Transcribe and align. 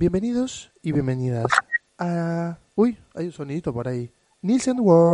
Bienvenidos 0.00 0.72
y 0.80 0.92
bienvenidas 0.92 1.44
a... 1.98 2.58
Uy, 2.74 2.96
hay 3.14 3.26
un 3.26 3.32
sonidito 3.32 3.70
por 3.70 3.86
ahí. 3.86 4.10
Nielsen 4.40 4.78
Hoy 4.82 5.10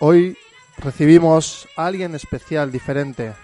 Hoy 0.00 0.36
recibimos 0.78 1.68
a 1.76 1.86
alguien 1.86 2.14
especial, 2.16 2.72
diferente. 2.72 3.34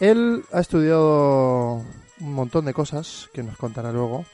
Él 0.00 0.44
ha 0.52 0.58
estudiado 0.58 1.84
un 2.20 2.34
montón 2.34 2.64
de 2.64 2.74
cosas 2.74 3.30
que 3.32 3.44
nos 3.44 3.56
contará 3.56 3.92
luego. 3.92 4.24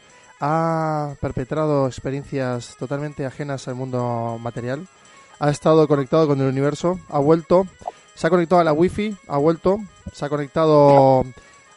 Ha 0.40 1.14
perpetrado 1.20 1.86
experiencias 1.86 2.76
totalmente 2.78 3.26
ajenas 3.26 3.68
al 3.68 3.74
mundo 3.74 4.38
material. 4.40 4.86
Ha 5.38 5.50
estado 5.50 5.86
conectado 5.86 6.26
con 6.26 6.40
el 6.40 6.48
universo. 6.48 6.98
Ha 7.10 7.18
vuelto. 7.18 7.66
Se 8.14 8.26
ha 8.26 8.30
conectado 8.30 8.62
a 8.62 8.64
la 8.64 8.72
wifi. 8.72 9.16
Ha 9.26 9.36
vuelto. 9.36 9.78
Se 10.14 10.24
ha 10.24 10.30
conectado 10.30 11.24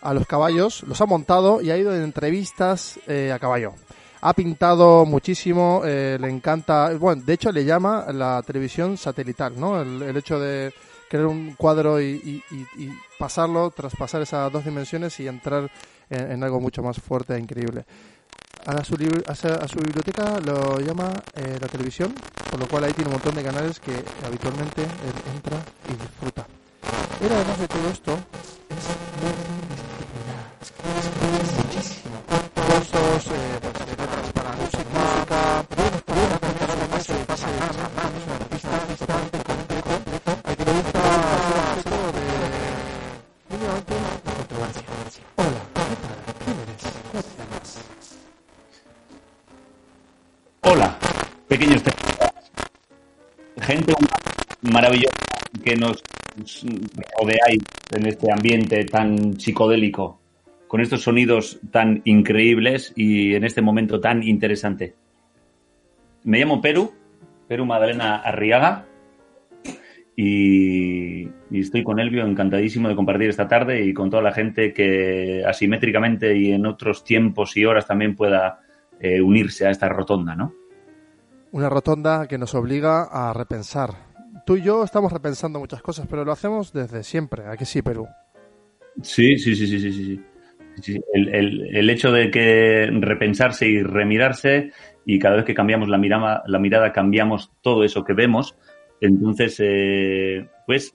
a 0.02 0.14
los 0.14 0.26
caballos. 0.28 0.84
Los 0.84 1.02
ha 1.02 1.06
montado 1.06 1.62
y 1.62 1.72
ha 1.72 1.78
ido 1.78 1.94
en 1.94 2.04
entrevistas 2.04 3.00
eh, 3.08 3.34
a 3.34 3.40
caballo 3.40 3.74
ha 4.22 4.34
pintado 4.34 5.06
muchísimo, 5.06 5.82
eh, 5.84 6.18
le 6.20 6.30
encanta, 6.30 6.94
bueno, 6.94 7.24
de 7.26 7.34
hecho 7.34 7.52
le 7.52 7.66
llama 7.66 8.06
la 8.14 8.44
televisión 8.46 8.96
satelital, 8.96 9.60
¿no? 9.60 9.82
El, 9.82 10.16
hecho 10.16 10.40
de 10.40 10.72
crear 11.10 11.26
un 11.26 11.56
cuadro 11.56 12.00
y, 12.00 12.44
pasarlo, 13.18 13.72
traspasar 13.72 14.22
esas 14.22 14.52
dos 14.52 14.64
dimensiones 14.64 15.20
y 15.20 15.28
entrar 15.28 15.70
en, 16.10 16.44
algo 16.44 16.60
mucho 16.60 16.84
más 16.84 16.98
fuerte 17.00 17.36
e 17.36 17.40
increíble. 17.40 17.84
A 18.66 18.84
su, 18.84 18.94
a 18.94 19.68
su 19.68 19.80
biblioteca 19.80 20.40
lo 20.40 20.80
llama 20.80 21.12
eh, 21.34 21.58
la 21.60 21.68
televisión, 21.68 22.14
con 22.52 22.60
lo 22.60 22.68
cual 22.68 22.84
ahí 22.84 22.94
tiene 22.94 23.10
un 23.10 23.14
montón 23.14 23.34
de 23.34 23.44
canales 23.44 23.80
que 23.80 24.04
habitualmente 24.24 24.84
él 24.84 25.34
entra 25.34 25.58
y 25.90 25.94
disfruta. 25.94 26.46
Pero 27.20 27.36
además 27.36 27.60
de 27.60 27.68
todo 27.68 27.90
esto, 27.90 28.14
es 28.70 28.86
muy 31.22 31.66
muchísimo. 31.66 32.22
Cursos, 32.56 33.28
eh, 33.28 33.71
Hola, 50.62 50.98
pequeños 51.48 51.84
gente 53.62 53.94
maravillosa 54.62 55.12
que 55.64 55.76
nos 55.76 56.04
rodeáis 57.20 57.62
en 57.92 58.08
este 58.08 58.32
ambiente 58.32 58.86
tan 58.86 59.40
psicodélico, 59.40 60.20
con 60.68 60.82
estos 60.82 61.04
sonidos 61.04 61.60
tan 61.72 62.02
increíbles 62.06 62.94
y 62.96 63.36
en 63.36 63.44
este 63.44 63.62
momento 63.62 64.00
tan 64.00 64.24
interesante. 64.24 64.96
Me 66.24 66.40
llamo 66.40 66.62
Perú, 66.62 66.94
Perú 67.52 67.66
Madalena 67.66 68.16
Arriaga, 68.16 68.86
y, 70.16 71.28
estoy 71.52 71.84
con 71.84 72.00
Elvio 72.00 72.26
encantadísimo 72.26 72.88
de 72.88 72.96
compartir 72.96 73.28
esta 73.28 73.50
tarde 73.50 73.84
y 73.84 73.94
con 73.94 74.10
toda 74.10 74.24
la 74.24 74.32
gente 74.32 74.72
que 74.72 75.44
asimétricamente 75.46 76.38
y 76.38 76.54
en 76.54 76.66
otros 76.66 77.04
tiempos 77.04 77.58
y 77.58 77.66
horas 77.66 77.86
también 77.86 78.16
pueda 78.16 78.62
eh, 79.02 79.20
unirse 79.20 79.68
a 79.68 79.70
esta 79.70 79.90
rotonda, 79.90 80.34
¿no? 80.34 80.54
Una 81.52 81.68
rotonda 81.68 82.26
que 82.26 82.38
nos 82.38 82.56
obliga 82.56 83.10
a 83.12 83.34
repensar. 83.34 83.96
Tú 84.46 84.56
y 84.56 84.62
yo 84.62 84.86
estamos 84.86 85.12
repensando 85.12 85.60
muchas 85.60 85.82
cosas, 85.82 86.08
pero 86.10 86.24
lo 86.24 86.32
hacemos 86.32 86.72
desde 86.72 87.04
siempre. 87.04 87.48
¿A 87.48 87.58
que 87.58 87.66
sí, 87.66 87.82
Perú? 87.82 88.08
Sí, 89.02 89.38
sí, 89.38 89.58
sí, 89.58 89.68
sí, 89.68 89.78
sí, 89.78 89.92
sí. 89.92 90.22
sí. 90.82 91.02
El, 91.14 91.36
el, 91.36 91.76
el, 91.76 91.90
hecho 91.90 92.14
de 92.14 92.32
que 92.32 92.88
repensarse 92.94 93.68
y 93.68 93.84
remirarse 93.84 94.72
y 95.06 95.20
cada 95.20 95.38
vez 95.38 95.46
que 95.46 95.54
cambiamos 95.54 95.90
la 95.90 95.98
mirada, 95.98 96.44
la 96.46 96.60
mirada 96.60 96.92
cambiamos 96.92 97.52
todo 97.62 97.84
eso 97.84 98.04
que 98.04 98.14
vemos. 98.14 98.58
Entonces, 99.00 99.56
eh, 99.60 100.48
pues, 100.66 100.94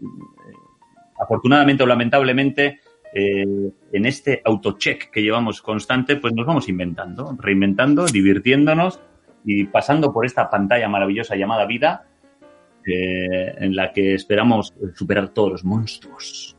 afortunadamente 1.19 1.83
o 1.83 1.87
lamentablemente, 1.87 2.81
eh, 3.13 3.73
en 3.93 4.07
este 4.07 4.43
autocheck 4.45 5.11
que 5.11 5.23
llevamos 5.23 5.63
constante, 5.63 6.17
pues 6.17 6.35
nos 6.35 6.47
vamos 6.47 6.69
inventando, 6.69 7.37
reinventando, 7.39 8.07
divirtiéndonos 8.07 9.01
y 9.45 9.65
pasando 9.65 10.13
por 10.13 10.27
esta 10.27 10.51
pantalla 10.51 10.89
maravillosa 10.89 11.37
llamada 11.37 11.67
vida, 11.67 12.07
eh, 12.87 13.55
en 13.59 13.75
la 13.75 13.93
que 13.93 14.15
esperamos 14.15 14.73
superar 14.95 15.31
todos 15.31 15.51
los 15.51 15.65
monstruos. 15.65 16.57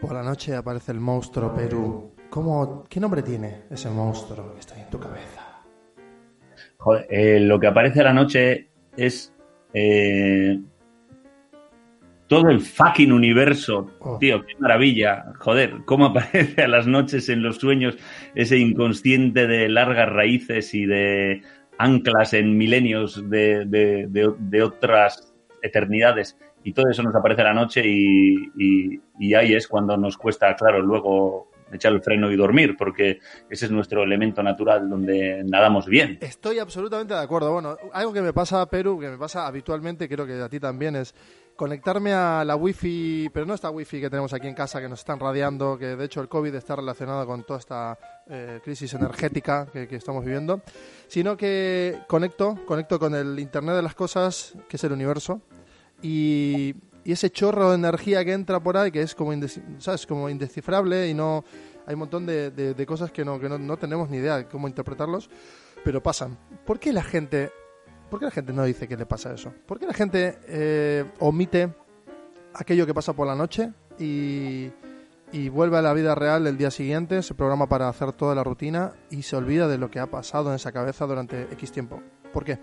Por 0.00 0.14
la 0.14 0.22
noche 0.22 0.56
aparece 0.56 0.90
el 0.90 0.98
monstruo 0.98 1.54
Perú. 1.54 2.12
¿Cómo, 2.28 2.84
¿Qué 2.88 2.98
nombre 2.98 3.22
tiene 3.22 3.64
ese 3.70 3.88
monstruo 3.90 4.54
que 4.54 4.60
está 4.60 4.80
en 4.80 4.90
tu 4.90 4.98
cabeza? 4.98 5.41
Joder, 6.82 7.06
eh, 7.10 7.38
lo 7.38 7.60
que 7.60 7.68
aparece 7.68 8.00
a 8.00 8.04
la 8.04 8.12
noche 8.12 8.66
es 8.96 9.32
eh, 9.72 10.58
todo 12.26 12.50
el 12.50 12.60
fucking 12.60 13.12
universo. 13.12 13.92
Oh. 14.00 14.18
Tío, 14.18 14.44
qué 14.44 14.54
maravilla. 14.58 15.26
Joder, 15.38 15.74
cómo 15.84 16.06
aparece 16.06 16.60
a 16.60 16.66
las 16.66 16.88
noches 16.88 17.28
en 17.28 17.44
los 17.44 17.58
sueños 17.58 17.96
ese 18.34 18.58
inconsciente 18.58 19.46
de 19.46 19.68
largas 19.68 20.08
raíces 20.08 20.74
y 20.74 20.84
de 20.86 21.42
anclas 21.78 22.34
en 22.34 22.58
milenios 22.58 23.30
de, 23.30 24.62
otras 24.64 25.32
eternidades 25.62 26.36
y 26.64 26.72
todo 26.72 26.90
eso 26.90 27.04
nos 27.04 27.14
aparece 27.14 27.42
a 27.42 27.44
la 27.44 27.54
noche 27.54 27.82
y, 27.86 29.00
ahí 29.36 29.54
es 29.54 29.68
cuando 29.68 29.96
nos 29.96 30.18
cuesta, 30.18 30.56
claro, 30.56 30.82
luego 30.82 31.51
echar 31.72 31.92
el 31.92 32.02
freno 32.02 32.30
y 32.30 32.36
dormir, 32.36 32.76
porque 32.76 33.20
ese 33.48 33.66
es 33.66 33.70
nuestro 33.70 34.02
elemento 34.02 34.42
natural 34.42 34.88
donde 34.88 35.42
nadamos 35.44 35.86
bien. 35.86 36.18
Estoy 36.20 36.58
absolutamente 36.58 37.14
de 37.14 37.20
acuerdo. 37.20 37.52
Bueno, 37.52 37.76
algo 37.92 38.12
que 38.12 38.22
me 38.22 38.32
pasa, 38.32 38.64
Perú, 38.66 38.98
que 39.00 39.08
me 39.08 39.18
pasa 39.18 39.46
habitualmente, 39.46 40.08
creo 40.08 40.26
que 40.26 40.40
a 40.40 40.48
ti 40.48 40.60
también, 40.60 40.96
es 40.96 41.14
conectarme 41.56 42.12
a 42.12 42.44
la 42.44 42.56
wifi, 42.56 43.30
pero 43.32 43.46
no 43.46 43.54
esta 43.54 43.70
wifi 43.70 44.00
que 44.00 44.10
tenemos 44.10 44.32
aquí 44.32 44.48
en 44.48 44.54
casa 44.54 44.80
que 44.80 44.88
nos 44.88 45.00
están 45.00 45.20
radiando, 45.20 45.78
que 45.78 45.96
de 45.96 46.04
hecho 46.04 46.20
el 46.20 46.28
COVID 46.28 46.54
está 46.54 46.76
relacionado 46.76 47.26
con 47.26 47.44
toda 47.44 47.58
esta 47.58 47.98
eh, 48.26 48.60
crisis 48.64 48.94
energética 48.94 49.66
que, 49.72 49.88
estamos 49.94 50.24
viviendo, 50.24 50.62
sino 51.08 51.36
que 51.36 52.00
conecto, 52.08 52.58
conecto 52.66 52.98
con 52.98 53.14
el 53.14 53.38
Internet 53.38 53.76
de 53.76 53.82
las 53.82 53.94
cosas, 53.94 54.54
que 54.68 54.76
es 54.76 54.84
el 54.84 54.92
universo, 54.92 55.42
y, 56.00 56.74
ese 57.10 57.30
chorro 57.30 57.70
de 57.70 57.74
energía 57.74 58.24
que 58.24 58.32
entra 58.32 58.62
por 58.62 58.76
ahí, 58.76 58.92
que 58.92 59.02
es 59.02 59.14
como, 59.16 59.32
¿sabes? 59.78 60.06
como 60.06 60.28
indescifrable 60.28 61.08
y 61.08 61.14
no 61.14 61.44
hay 61.86 61.94
un 61.94 62.00
montón 62.00 62.26
de, 62.26 62.52
de, 62.52 62.86
cosas 62.86 63.10
que, 63.10 63.24
no, 63.24 63.40
que 63.40 63.48
no, 63.48 63.58
no 63.58 63.76
tenemos 63.76 64.08
ni 64.08 64.18
idea 64.18 64.36
de 64.36 64.46
cómo 64.46 64.68
interpretarlos, 64.68 65.28
pero 65.82 66.00
pasan. 66.00 66.38
¿Por 66.64 66.78
qué 66.78 66.92
la 66.92 67.02
gente 67.02 67.50
¿Por 68.12 68.20
qué 68.20 68.26
la 68.26 68.30
gente 68.30 68.52
no 68.52 68.64
dice 68.64 68.86
que 68.86 68.94
le 68.94 69.06
pasa 69.06 69.32
eso? 69.32 69.54
¿Por 69.64 69.78
qué 69.78 69.86
la 69.86 69.94
gente 69.94 70.38
eh, 70.46 71.02
omite 71.20 71.72
aquello 72.52 72.84
que 72.84 72.92
pasa 72.92 73.14
por 73.14 73.26
la 73.26 73.34
noche 73.34 73.72
y, 73.98 74.70
vuelve 75.48 75.78
a 75.78 75.82
la 75.82 75.94
vida 75.94 76.14
real 76.14 76.46
el 76.46 76.58
día 76.58 76.70
siguiente, 76.70 77.22
se 77.22 77.32
programa 77.32 77.70
para 77.70 77.88
hacer 77.88 78.12
toda 78.12 78.34
la 78.34 78.44
rutina 78.44 78.92
y 79.08 79.22
se 79.22 79.34
olvida 79.34 79.66
de 79.66 79.78
lo 79.78 79.90
que 79.90 79.98
ha 79.98 80.10
pasado 80.10 80.50
en 80.50 80.56
esa 80.56 80.72
cabeza 80.72 81.06
durante 81.06 81.44
X 81.52 81.72
tiempo? 81.72 82.02
¿Por 82.34 82.44
qué? 82.44 82.58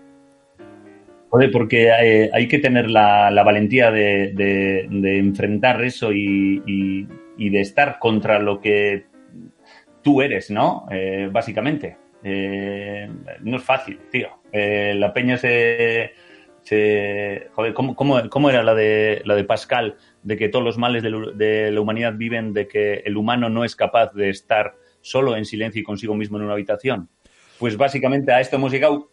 Joder, 1.30 1.52
porque 1.52 1.88
eh, 1.88 2.30
hay, 2.32 2.48
que 2.48 2.58
tener 2.58 2.90
la, 2.90 3.30
valentía 3.44 3.92
de, 3.92 4.88
enfrentar 4.90 5.82
eso 5.84 6.12
y, 6.12 7.06
de 7.38 7.60
estar 7.60 8.00
contra 8.00 8.40
lo 8.40 8.60
que 8.60 9.06
tú 10.02 10.22
eres, 10.22 10.50
¿no? 10.50 10.86
Eh, 10.90 11.28
básicamente. 11.30 11.96
no 12.22 13.56
es 13.56 13.62
fácil, 13.62 14.00
tío. 14.10 14.40
Eh, 14.50 14.94
la 14.96 15.12
peña 15.12 15.36
se... 15.36 16.14
joder, 17.52 17.74
¿cómo, 17.74 18.50
era 18.50 18.64
la 18.64 18.74
de, 18.74 19.22
la 19.24 19.36
de 19.36 19.44
Pascal? 19.44 19.98
De 20.24 20.36
que 20.36 20.48
todos 20.48 20.64
los 20.64 20.78
males 20.78 21.04
de, 21.04 21.70
la 21.70 21.80
humanidad 21.80 22.14
viven 22.16 22.52
de 22.52 22.66
que 22.66 23.02
el 23.04 23.16
humano 23.16 23.48
no 23.48 23.64
es 23.64 23.76
capaz 23.76 24.12
de 24.14 24.30
estar 24.30 24.74
solo 25.00 25.36
en 25.36 25.44
silencio 25.44 25.80
y 25.80 25.84
consigo 25.84 26.16
mismo 26.16 26.38
en 26.38 26.42
una 26.42 26.54
habitación. 26.54 27.08
Pues 27.60 27.76
básicamente 27.76 28.32
a 28.32 28.40
esto 28.40 28.56
hemos 28.56 28.72
llegado 28.72 29.09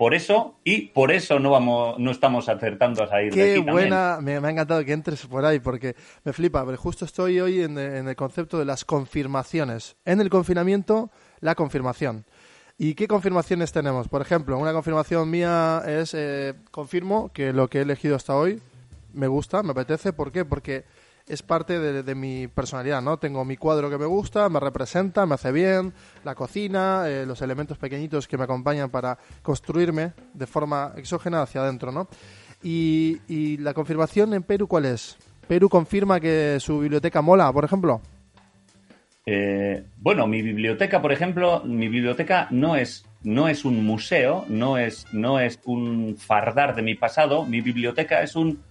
por 0.00 0.14
eso 0.14 0.54
y 0.64 0.86
por 0.86 1.12
eso 1.12 1.38
no 1.40 1.50
vamos 1.50 1.98
no 1.98 2.10
estamos 2.10 2.48
acertando 2.48 3.02
a 3.04 3.06
salir 3.06 3.34
Qué 3.34 3.44
de 3.44 3.52
aquí 3.60 3.70
buena, 3.70 4.16
me, 4.22 4.40
me, 4.40 4.48
ha 4.48 4.50
encantado 4.50 4.82
que 4.82 4.94
entres 4.94 5.26
por 5.26 5.44
ahí 5.44 5.60
porque 5.60 5.94
me 6.24 6.32
flipa, 6.32 6.64
pero 6.64 6.78
justo 6.78 7.04
estoy 7.04 7.38
hoy 7.38 7.60
en, 7.60 7.76
en, 7.76 8.08
el 8.08 8.16
concepto 8.16 8.58
de 8.58 8.64
las 8.64 8.86
confirmaciones. 8.86 9.96
En 10.06 10.22
el 10.22 10.30
confinamiento, 10.30 11.10
la 11.40 11.54
confirmación. 11.54 12.24
¿Y 12.78 12.94
qué 12.94 13.08
confirmaciones 13.08 13.72
tenemos? 13.72 14.08
Por 14.08 14.22
ejemplo, 14.22 14.56
una 14.56 14.72
confirmación 14.72 15.28
mía 15.28 15.82
es, 15.86 16.14
eh, 16.14 16.54
confirmo 16.70 17.30
que 17.34 17.52
lo 17.52 17.68
que 17.68 17.80
he 17.80 17.82
elegido 17.82 18.16
hasta 18.16 18.34
hoy 18.34 18.58
me 19.12 19.26
gusta, 19.26 19.62
me 19.62 19.72
apetece. 19.72 20.14
¿Por 20.14 20.32
qué? 20.32 20.46
Porque 20.46 20.84
es 21.30 21.42
parte 21.42 21.78
de, 21.78 22.14
mi 22.14 22.48
personalidad, 22.48 23.00
¿no? 23.00 23.18
Tengo 23.18 23.44
mi 23.44 23.56
cuadro 23.56 23.88
que 23.88 23.98
me 23.98 24.06
gusta, 24.06 24.48
me 24.48 24.58
representa, 24.58 25.26
me 25.26 25.34
hace 25.34 25.52
bien, 25.52 25.92
la 26.24 26.34
cocina, 26.34 27.04
eh, 27.06 27.24
los 27.24 27.40
elementos 27.40 27.78
pequeñitos 27.78 28.26
que 28.26 28.36
me 28.36 28.44
acompañan 28.44 28.90
para 28.90 29.16
construirme 29.42 30.12
de 30.34 30.46
forma 30.46 30.92
exógena 30.96 31.42
hacia 31.42 31.62
adentro, 31.62 31.92
¿no? 31.92 32.08
Y, 32.62 33.20
y 33.28 33.58
la 33.58 33.72
confirmación 33.74 34.34
en 34.34 34.42
Perú, 34.42 34.66
¿cuál 34.66 34.86
es? 34.86 35.16
¿Perú 35.46 35.68
confirma 35.68 36.20
que 36.20 36.58
su 36.60 36.80
biblioteca 36.80 37.22
mola, 37.22 37.52
por 37.52 37.64
ejemplo? 37.64 38.00
Eh, 39.26 39.84
bueno, 39.98 40.26
mi 40.26 40.42
biblioteca, 40.42 41.00
por 41.00 41.12
ejemplo, 41.12 41.62
mi 41.64 41.88
biblioteca 41.88 42.48
no 42.50 42.76
es, 42.76 43.06
no 43.22 43.48
es 43.48 43.64
un 43.64 43.84
museo, 43.84 44.44
no 44.48 44.78
es, 44.78 45.06
no 45.12 45.38
es 45.38 45.60
un 45.64 46.16
fardar 46.18 46.74
de 46.74 46.82
mi 46.82 46.94
pasado, 46.94 47.44
mi 47.44 47.60
biblioteca 47.60 48.22
es 48.22 48.34
un, 48.34 48.62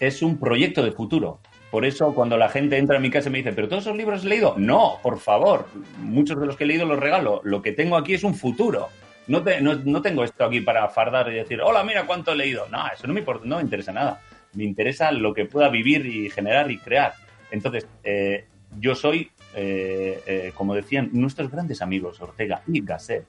es 0.00 0.22
un 0.22 0.38
proyecto 0.38 0.82
de 0.82 0.92
futuro. 0.92 1.40
Por 1.70 1.84
eso 1.84 2.14
cuando 2.14 2.36
la 2.36 2.48
gente 2.48 2.78
entra 2.78 2.96
a 2.96 3.00
mi 3.00 3.10
casa 3.10 3.28
y 3.28 3.32
me 3.32 3.38
dice, 3.38 3.52
¿pero 3.52 3.68
todos 3.68 3.84
esos 3.84 3.96
libros 3.96 4.20
has 4.20 4.24
leído? 4.24 4.54
No, 4.56 4.98
por 5.02 5.18
favor, 5.18 5.66
muchos 5.98 6.38
de 6.40 6.46
los 6.46 6.56
que 6.56 6.64
he 6.64 6.66
leído 6.66 6.86
los 6.86 6.98
regalo. 6.98 7.40
Lo 7.44 7.60
que 7.60 7.72
tengo 7.72 7.96
aquí 7.96 8.14
es 8.14 8.24
un 8.24 8.34
futuro. 8.34 8.88
No, 9.26 9.42
no, 9.60 10.02
tengo 10.02 10.22
esto 10.22 10.44
aquí 10.44 10.60
para 10.60 10.88
fardar 10.88 11.32
y 11.32 11.34
decir, 11.34 11.60
hola, 11.60 11.82
mira 11.82 12.06
cuánto 12.06 12.32
he 12.32 12.36
leído. 12.36 12.66
No, 12.70 12.86
eso 12.86 13.06
no 13.06 13.12
me, 13.12 13.20
importa, 13.20 13.44
no 13.44 13.56
me 13.56 13.62
interesa 13.62 13.92
nada. 13.92 14.20
Me 14.54 14.64
interesa 14.64 15.10
lo 15.10 15.34
que 15.34 15.46
pueda 15.46 15.68
vivir 15.68 16.06
y 16.06 16.30
generar 16.30 16.70
y 16.70 16.78
crear. 16.78 17.14
Entonces, 17.50 17.88
eh, 18.04 18.46
yo 18.78 18.94
soy 18.94 19.30
eh, 19.58 20.20
eh, 20.26 20.52
como 20.54 20.74
decían 20.74 21.08
nuestros 21.14 21.50
grandes 21.50 21.80
amigos 21.80 22.20
Ortega 22.20 22.60
y 22.66 22.84
Gasset, 22.84 23.24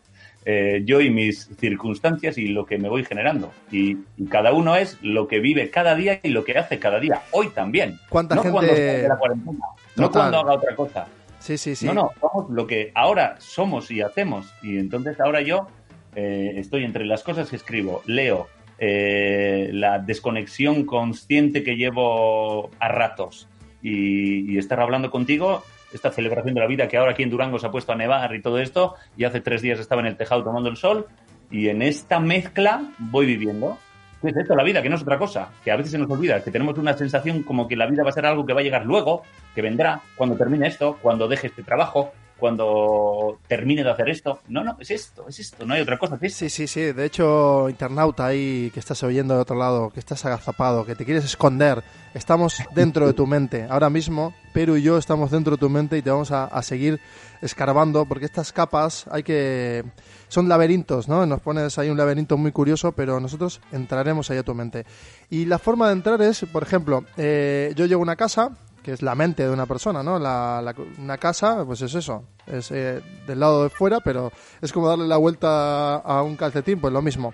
eh, 0.49 0.83
yo 0.85 1.01
y 1.01 1.09
mis 1.09 1.49
circunstancias 1.59 2.37
y 2.37 2.47
lo 2.47 2.65
que 2.65 2.77
me 2.77 2.87
voy 2.87 3.03
generando. 3.03 3.51
Y, 3.69 3.97
cada 4.29 4.53
uno 4.53 4.77
es 4.77 4.97
lo 5.01 5.27
que 5.27 5.41
vive 5.41 5.69
cada 5.69 5.93
día 5.93 6.21
y 6.23 6.29
lo 6.29 6.45
que 6.45 6.57
hace 6.57 6.79
cada 6.79 7.01
día. 7.01 7.21
Hoy 7.31 7.49
también. 7.49 7.99
¿Cuánta 8.07 8.35
no 8.35 8.43
cuando 8.43 8.71
la 8.71 9.17
cuarentena, 9.17 9.59
no 9.97 10.09
cuando 10.09 10.39
haga 10.39 10.53
otra 10.53 10.73
cosa. 10.73 11.07
Sí, 11.39 11.57
sí, 11.57 11.75
sí. 11.75 11.85
No, 11.85 11.93
no, 11.93 12.11
somos 12.21 12.49
lo 12.49 12.65
que 12.65 12.93
ahora 12.95 13.35
somos 13.39 13.91
y 13.91 13.99
hacemos. 13.99 14.53
Y 14.63 14.77
entonces 14.77 15.19
ahora 15.19 15.41
yo 15.41 15.67
estoy 16.15 16.85
entre 16.85 17.05
las 17.05 17.23
cosas 17.23 17.49
que 17.49 17.57
escribo, 17.57 18.01
leo, 18.05 18.47
la 18.79 19.99
desconexión 19.99 20.85
consciente 20.85 21.61
que 21.61 21.75
llevo 21.75 22.71
a 22.79 22.87
ratos 22.87 23.49
y, 23.81 24.49
y 24.49 24.57
estar 24.57 24.79
hablando 24.79 25.11
contigo 25.11 25.63
esta 25.93 26.11
celebración 26.11 26.53
de 26.53 26.61
la 26.61 26.67
vida 26.67 26.87
que 26.87 26.97
ahora 26.97 27.11
aquí 27.11 27.23
en 27.23 27.29
Durango 27.29 27.59
se 27.59 27.67
ha 27.67 27.71
puesto 27.71 27.91
a 27.91 27.95
nevar 27.95 28.33
y 28.35 28.41
todo 28.41 28.59
esto, 28.59 28.95
y 29.15 29.23
hace 29.23 29.41
tres 29.41 29.61
días 29.61 29.79
estaba 29.79 30.01
en 30.01 30.07
el 30.07 30.17
tejado 30.17 30.43
tomando 30.43 30.69
el 30.69 30.77
sol, 30.77 31.07
y 31.49 31.69
en 31.69 31.81
esta 31.81 32.19
mezcla 32.19 32.83
voy 32.97 33.25
viviendo. 33.25 33.77
¿Qué 34.21 34.29
es 34.29 34.37
esto? 34.37 34.55
La 34.55 34.63
vida, 34.63 34.81
que 34.81 34.89
no 34.89 34.95
es 34.95 35.03
otra 35.03 35.19
cosa, 35.19 35.49
que 35.63 35.71
a 35.71 35.75
veces 35.75 35.91
se 35.91 35.97
nos 35.97 36.09
olvida, 36.09 36.43
que 36.43 36.49
tenemos 36.49 36.77
una 36.77 36.93
sensación 36.93 37.43
como 37.43 37.67
que 37.67 37.75
la 37.75 37.85
vida 37.85 38.03
va 38.03 38.09
a 38.09 38.13
ser 38.13 38.25
algo 38.25 38.45
que 38.45 38.53
va 38.53 38.61
a 38.61 38.63
llegar 38.63 38.85
luego, 38.85 39.21
que 39.53 39.61
vendrá, 39.61 40.01
cuando 40.15 40.35
termine 40.35 40.67
esto, 40.67 40.97
cuando 41.01 41.27
deje 41.27 41.47
este 41.47 41.61
trabajo, 41.61 42.11
cuando 42.37 43.39
termine 43.47 43.83
de 43.83 43.89
hacer 43.89 44.09
esto. 44.09 44.39
No, 44.47 44.63
no, 44.63 44.77
es 44.79 44.91
esto, 44.91 45.27
es 45.27 45.39
esto, 45.39 45.65
no 45.65 45.73
hay 45.73 45.81
otra 45.81 45.97
cosa. 45.97 46.17
Sí, 46.29 46.49
sí, 46.49 46.67
sí. 46.67 46.81
De 46.91 47.05
hecho, 47.05 47.69
internauta 47.69 48.25
ahí 48.27 48.71
que 48.73 48.79
estás 48.79 49.01
oyendo 49.03 49.33
de 49.33 49.41
otro 49.41 49.57
lado, 49.57 49.89
que 49.89 49.99
estás 49.99 50.23
agazapado, 50.25 50.85
que 50.85 50.95
te 50.95 51.05
quieres 51.05 51.25
esconder, 51.25 51.83
estamos 52.13 52.57
dentro 52.75 53.07
de 53.07 53.13
tu 53.13 53.25
mente. 53.27 53.67
Ahora 53.69 53.89
mismo, 53.89 54.33
Perú 54.53 54.77
y 54.77 54.83
yo 54.83 54.97
estamos 54.97 55.31
dentro 55.31 55.51
de 55.51 55.57
tu 55.57 55.69
mente 55.69 55.97
y 55.97 56.01
te 56.01 56.09
vamos 56.09 56.31
a, 56.31 56.61
seguir 56.61 56.99
escarbando 57.41 58.05
porque 58.05 58.25
estas 58.25 58.51
capas 58.51 59.05
hay 59.11 59.23
que... 59.23 59.83
Son 60.27 60.49
laberintos, 60.49 61.07
¿no? 61.07 61.25
Nos 61.25 61.39
pones 61.39 61.77
ahí 61.77 61.89
un 61.89 61.97
laberinto 61.97 62.37
muy 62.37 62.51
curioso, 62.51 62.91
pero 62.91 63.19
nosotros 63.19 63.61
entraremos 63.71 64.29
ahí 64.29 64.37
a 64.37 64.43
tu 64.43 64.53
mente. 64.53 64.85
Y 65.29 65.45
la 65.45 65.57
forma 65.57 65.87
de 65.87 65.93
entrar 65.93 66.21
es, 66.21 66.45
por 66.51 66.63
ejemplo, 66.63 67.05
eh, 67.15 67.71
yo 67.77 67.85
llego 67.85 68.01
a 68.01 68.03
una 68.03 68.17
casa, 68.17 68.51
que 68.87 68.93
es 68.93 69.01
la 69.01 69.15
mente 69.15 69.43
de 69.43 69.49
una 69.49 69.65
persona, 69.65 70.01
¿no? 70.01 70.17
La, 70.17 70.73
una 70.97 71.17
casa, 71.17 71.65
pues 71.65 71.81
es 71.81 71.93
eso, 71.93 72.23
es 72.45 72.71
eh, 72.71 73.01
del 73.27 73.37
lado 73.37 73.63
de 73.63 73.69
fuera, 73.69 73.99
pero 73.99 74.31
es 74.61 74.71
como 74.71 74.87
darle 74.87 75.05
la 75.05 75.17
vuelta 75.17 75.95
a 75.95 76.23
un 76.23 76.37
calcetín, 76.37 76.79
pues 76.79 76.93
lo 76.93 77.01
mismo. 77.01 77.33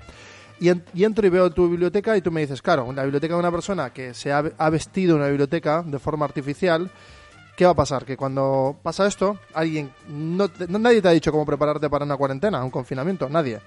Y, 0.59 0.69
entro 0.69 1.27
y 1.27 1.29
veo 1.29 1.51
tu 1.51 1.69
biblioteca 1.69 2.17
y 2.17 2.23
tú 2.23 2.31
me 2.31 2.41
dices, 2.41 2.59
claro, 2.59 2.91
la 2.91 3.03
biblioteca 3.03 3.35
de 3.35 3.39
una 3.39 3.51
persona 3.51 3.93
que 3.93 4.15
se 4.15 4.31
ha, 4.31 4.41
vestido 4.71 5.15
una 5.15 5.27
biblioteca 5.27 5.83
de 5.83 5.99
forma 5.99 6.25
artificial, 6.25 6.89
¿qué 7.55 7.65
va 7.65 7.73
a 7.73 7.75
pasar? 7.75 8.03
Que 8.03 8.17
cuando 8.17 8.75
pasa 8.81 9.05
esto, 9.05 9.37
alguien, 9.53 9.91
no, 10.07 10.49
nadie 10.69 11.03
te 11.03 11.07
ha 11.07 11.11
dicho 11.11 11.31
cómo 11.31 11.45
prepararte 11.45 11.87
para 11.87 12.03
una 12.03 12.17
cuarentena, 12.17 12.63
un 12.63 12.71
confinamiento, 12.71 13.29
nadie 13.29 13.61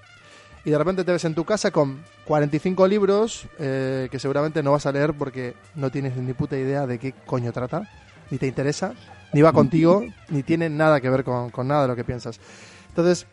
y 0.66 0.70
de 0.70 0.78
repente 0.78 1.04
te 1.04 1.12
ves 1.12 1.24
en 1.24 1.36
tu 1.36 1.44
casa 1.44 1.70
con 1.70 2.02
45 2.24 2.88
libros 2.88 3.46
eh, 3.60 4.08
que 4.10 4.18
seguramente 4.18 4.64
no 4.64 4.72
vas 4.72 4.84
a 4.84 4.90
leer 4.90 5.14
porque 5.14 5.54
no 5.76 5.92
tienes 5.92 6.16
ni 6.16 6.32
puta 6.32 6.58
idea 6.58 6.88
de 6.88 6.98
qué 6.98 7.14
coño 7.24 7.52
trata, 7.52 7.88
ni 8.32 8.38
te 8.38 8.48
interesa, 8.48 8.92
ni 9.32 9.42
va 9.42 9.52
contigo, 9.52 10.02
ni 10.28 10.42
tiene 10.42 10.68
nada 10.68 11.00
que 11.00 11.08
ver 11.08 11.22
con, 11.22 11.52
nada 11.68 11.82
de 11.82 11.88
lo 11.88 11.94
que 11.94 12.02
piensas. 12.02 12.40
Entonces, 12.88 13.28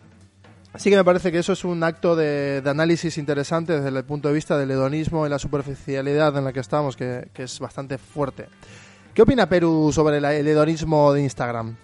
sí 0.75 0.91
que 0.91 0.95
me 0.95 1.03
parece 1.03 1.31
que 1.31 1.39
eso 1.39 1.53
es 1.53 1.65
un 1.65 1.81
acto 1.81 2.15
de, 2.15 2.61
análisis 2.67 3.17
interesante 3.17 3.81
desde 3.81 3.97
el 3.97 4.05
punto 4.05 4.27
de 4.27 4.35
vista 4.35 4.55
del 4.55 4.69
hedonismo 4.69 5.25
y 5.25 5.29
la 5.31 5.39
superficialidad 5.39 6.37
en 6.37 6.43
la 6.43 6.53
que 6.53 6.59
estamos, 6.59 6.95
que, 6.95 7.31
es 7.33 7.59
bastante 7.59 7.97
fuerte. 7.97 8.45
¿Qué 9.15 9.23
opina 9.23 9.49
Perú 9.49 9.89
sobre 9.91 10.17
el 10.17 10.47
hedonismo 10.47 11.11
de 11.13 11.23
Instagram? 11.23 11.75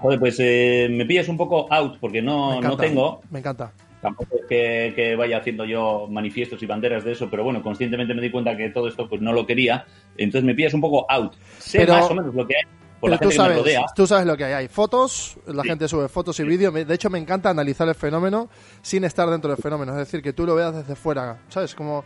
Joder, 0.00 0.18
pues 0.18 0.36
eh, 0.38 0.88
me 0.90 1.06
pillas 1.06 1.28
un 1.28 1.36
poco 1.36 1.66
out 1.72 1.98
porque 2.00 2.22
no, 2.22 2.60
no 2.60 2.76
tengo. 2.76 3.20
Me 3.30 3.40
encanta. 3.40 3.72
Tampoco 4.00 4.36
es 4.36 4.94
que, 4.94 5.16
vaya 5.16 5.38
haciendo 5.38 5.64
yo 5.64 6.06
manifiestos 6.08 6.62
y 6.62 6.66
banderas 6.66 7.04
de 7.04 7.12
eso, 7.12 7.28
pero 7.28 7.42
bueno, 7.42 7.62
conscientemente 7.62 8.14
me 8.14 8.22
di 8.22 8.30
cuenta 8.30 8.56
que 8.56 8.70
todo 8.70 8.86
esto 8.86 9.08
pues 9.08 9.20
no 9.20 9.32
lo 9.32 9.44
quería. 9.44 9.86
Entonces 10.16 10.44
me 10.44 10.54
pillas 10.54 10.74
un 10.74 10.80
poco 10.80 11.04
out. 11.10 11.34
Sé 11.58 11.86
más 11.86 12.10
o 12.10 12.14
menos 12.14 12.34
lo 12.34 12.46
que 12.46 12.56
hay. 12.56 12.62
Por 13.00 13.10
la 13.10 13.18
gente 13.18 13.34
tú, 13.34 13.36
sabes, 13.36 13.50
que 13.50 13.62
me 13.62 13.62
rodea. 13.62 13.86
tú 13.94 14.06
sabes 14.06 14.26
lo 14.26 14.36
que 14.36 14.44
hay. 14.44 14.52
Hay 14.54 14.68
fotos, 14.68 15.38
la 15.46 15.62
gente 15.62 15.86
sube 15.86 16.08
fotos 16.08 16.38
y 16.40 16.44
vídeos. 16.44 16.74
De 16.74 16.94
hecho, 16.94 17.10
me 17.10 17.18
encanta 17.18 17.50
analizar 17.50 17.88
el 17.88 17.94
fenómeno 17.94 18.48
sin 18.82 19.04
estar 19.04 19.28
dentro 19.30 19.50
del 19.50 19.62
fenómeno. 19.62 19.92
Es 19.92 19.98
decir, 19.98 20.20
que 20.20 20.32
tú 20.32 20.44
lo 20.44 20.54
veas 20.54 20.74
desde 20.74 20.96
fuera. 20.96 21.38
¿Sabes? 21.48 21.76
Como, 21.76 22.04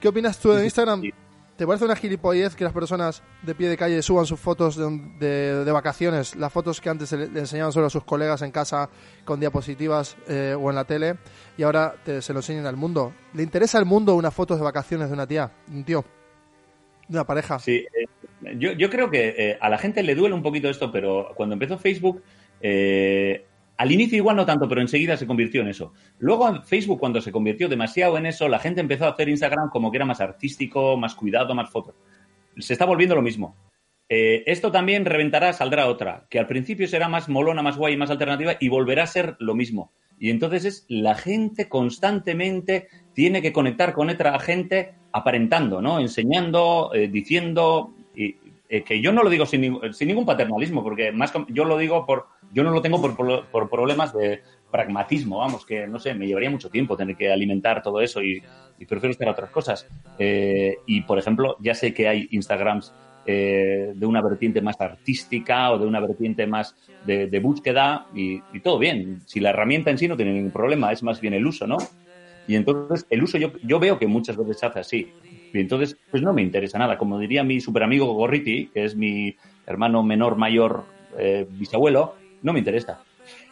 ¿Qué 0.00 0.08
opinas 0.08 0.38
tú 0.38 0.50
de 0.50 0.64
Instagram? 0.64 1.02
¿Te 1.56 1.68
parece 1.68 1.84
una 1.84 1.94
gilipollez 1.94 2.56
que 2.56 2.64
las 2.64 2.72
personas 2.72 3.22
de 3.42 3.54
pie 3.54 3.68
de 3.68 3.76
calle 3.76 4.02
suban 4.02 4.26
sus 4.26 4.40
fotos 4.40 4.76
de, 4.76 5.64
de, 5.64 5.72
vacaciones, 5.72 6.34
las 6.34 6.52
fotos 6.52 6.80
que 6.80 6.88
antes 6.88 7.12
le, 7.12 7.26
enseñaban 7.38 7.72
solo 7.72 7.86
a 7.86 7.90
sus 7.90 8.02
colegas 8.02 8.42
en 8.42 8.50
casa 8.50 8.90
con 9.24 9.38
diapositivas 9.38 10.16
eh, 10.26 10.56
o 10.58 10.70
en 10.70 10.74
la 10.74 10.84
tele, 10.84 11.14
y 11.56 11.62
ahora 11.62 11.94
se 12.04 12.32
lo 12.32 12.40
enseñan 12.40 12.66
al 12.66 12.76
mundo? 12.76 13.12
¿Le 13.34 13.44
interesa 13.44 13.78
al 13.78 13.84
mundo 13.84 14.16
unas 14.16 14.34
fotos 14.34 14.58
de 14.58 14.64
vacaciones 14.64 15.08
de 15.08 15.14
una 15.14 15.28
tía, 15.28 15.52
un 15.68 15.84
tío, 15.84 16.04
de 17.06 17.18
una 17.18 17.24
pareja? 17.24 17.60
Sí, 17.60 17.86
eh, 18.42 18.56
yo, 18.58 18.90
creo 18.90 19.08
que 19.08 19.34
eh, 19.38 19.58
a 19.60 19.68
la 19.68 19.78
gente 19.78 20.02
le 20.02 20.16
duele 20.16 20.34
un 20.34 20.42
poquito 20.42 20.68
esto, 20.68 20.90
pero 20.90 21.34
cuando 21.36 21.52
empezó 21.52 21.78
Facebook, 21.78 22.20
al 23.76 23.92
inicio 23.92 24.18
igual 24.18 24.36
no 24.36 24.46
tanto, 24.46 24.68
pero 24.68 24.80
enseguida 24.80 25.16
se 25.16 25.26
convirtió 25.26 25.60
en 25.62 25.68
eso. 25.68 25.92
Luego 26.18 26.62
Facebook 26.62 27.00
cuando 27.00 27.20
se 27.20 27.32
convirtió 27.32 27.68
demasiado 27.68 28.16
en 28.18 28.26
eso, 28.26 28.48
la 28.48 28.58
gente 28.58 28.80
empezó 28.80 29.06
a 29.06 29.10
hacer 29.10 29.28
Instagram 29.28 29.70
como 29.70 29.90
que 29.90 29.96
era 29.96 30.04
más 30.04 30.20
artístico, 30.20 30.96
más 30.96 31.14
cuidado, 31.14 31.54
más 31.54 31.70
foto. 31.70 31.94
Se 32.58 32.72
está 32.72 32.84
volviendo 32.84 33.14
lo 33.14 33.22
mismo. 33.22 33.56
Eh, 34.08 34.44
esto 34.46 34.70
también 34.70 35.04
reventará, 35.04 35.52
saldrá 35.52 35.88
otra, 35.88 36.26
que 36.30 36.38
al 36.38 36.46
principio 36.46 36.86
será 36.86 37.08
más 37.08 37.28
molona, 37.28 37.62
más 37.62 37.76
guay, 37.76 37.96
más 37.96 38.10
alternativa 38.10 38.56
y 38.60 38.68
volverá 38.68 39.04
a 39.04 39.08
ser 39.08 39.36
lo 39.38 39.54
mismo. 39.54 39.92
Y 40.18 40.30
entonces 40.30 40.64
es 40.64 40.86
la 40.88 41.14
gente 41.14 41.68
constantemente 41.68 42.88
tiene 43.14 43.42
que 43.42 43.52
conectar 43.52 43.92
con 43.92 44.10
otra 44.10 44.38
gente 44.38 44.94
aparentando, 45.10 45.80
¿no? 45.82 45.98
Enseñando, 45.98 46.92
eh, 46.94 47.08
diciendo, 47.08 47.94
y, 48.14 48.36
eh, 48.68 48.82
que 48.84 49.00
yo 49.00 49.12
no 49.12 49.22
lo 49.22 49.30
digo 49.30 49.46
sin, 49.46 49.80
sin, 49.92 50.08
ningún 50.08 50.26
paternalismo, 50.26 50.82
porque 50.82 51.10
más 51.10 51.32
yo 51.48 51.64
lo 51.64 51.78
digo 51.78 52.06
por, 52.06 52.26
yo 52.54 52.62
no 52.62 52.70
lo 52.70 52.80
tengo 52.80 53.02
por, 53.02 53.46
por, 53.50 53.68
problemas 53.68 54.14
de 54.14 54.42
pragmatismo, 54.70 55.38
vamos, 55.38 55.66
que 55.66 55.86
no 55.86 55.98
sé, 55.98 56.14
me 56.14 56.26
llevaría 56.26 56.50
mucho 56.50 56.70
tiempo 56.70 56.96
tener 56.96 57.16
que 57.16 57.30
alimentar 57.30 57.82
todo 57.82 58.00
eso 58.00 58.22
y, 58.22 58.42
prefiero 58.88 59.10
estar 59.10 59.28
a 59.28 59.32
otras 59.32 59.50
cosas. 59.50 59.88
Eh, 60.18 60.76
y, 60.86 61.02
por 61.02 61.18
ejemplo, 61.18 61.56
ya 61.60 61.74
sé 61.74 61.92
que 61.92 62.06
hay 62.06 62.28
Instagrams 62.30 62.92
eh, 63.26 63.92
de 63.94 64.06
una 64.06 64.22
vertiente 64.22 64.60
más 64.60 64.80
artística 64.80 65.72
o 65.72 65.78
de 65.78 65.86
una 65.86 65.98
vertiente 65.98 66.46
más 66.46 66.76
de, 67.04 67.40
búsqueda 67.40 68.06
y, 68.14 68.40
todo 68.60 68.78
bien. 68.78 69.20
Si 69.26 69.40
la 69.40 69.50
herramienta 69.50 69.90
en 69.90 69.98
sí 69.98 70.06
no 70.06 70.16
tiene 70.16 70.32
ningún 70.32 70.52
problema, 70.52 70.92
es 70.92 71.02
más 71.02 71.20
bien 71.20 71.34
el 71.34 71.46
uso, 71.46 71.66
¿no? 71.66 71.78
Y 72.46 72.56
entonces 72.56 73.06
el 73.10 73.22
uso 73.22 73.38
yo, 73.38 73.52
yo 73.62 73.80
veo 73.80 73.98
que 73.98 74.06
muchas 74.06 74.36
veces 74.36 74.60
se 74.60 74.66
hace 74.66 74.78
así. 74.80 75.12
Y 75.52 75.60
entonces, 75.60 75.96
pues 76.10 76.22
no 76.22 76.32
me 76.32 76.42
interesa 76.42 76.78
nada. 76.78 76.98
Como 76.98 77.18
diría 77.18 77.42
mi 77.42 77.60
super 77.60 77.82
amigo 77.82 78.12
Gorriti, 78.12 78.66
que 78.66 78.84
es 78.84 78.94
mi 78.94 79.34
hermano 79.66 80.02
menor, 80.02 80.36
mayor, 80.36 80.84
eh, 81.18 81.46
bisabuelo, 81.48 82.16
no 82.44 82.52
me 82.52 82.60
interesa. 82.60 83.00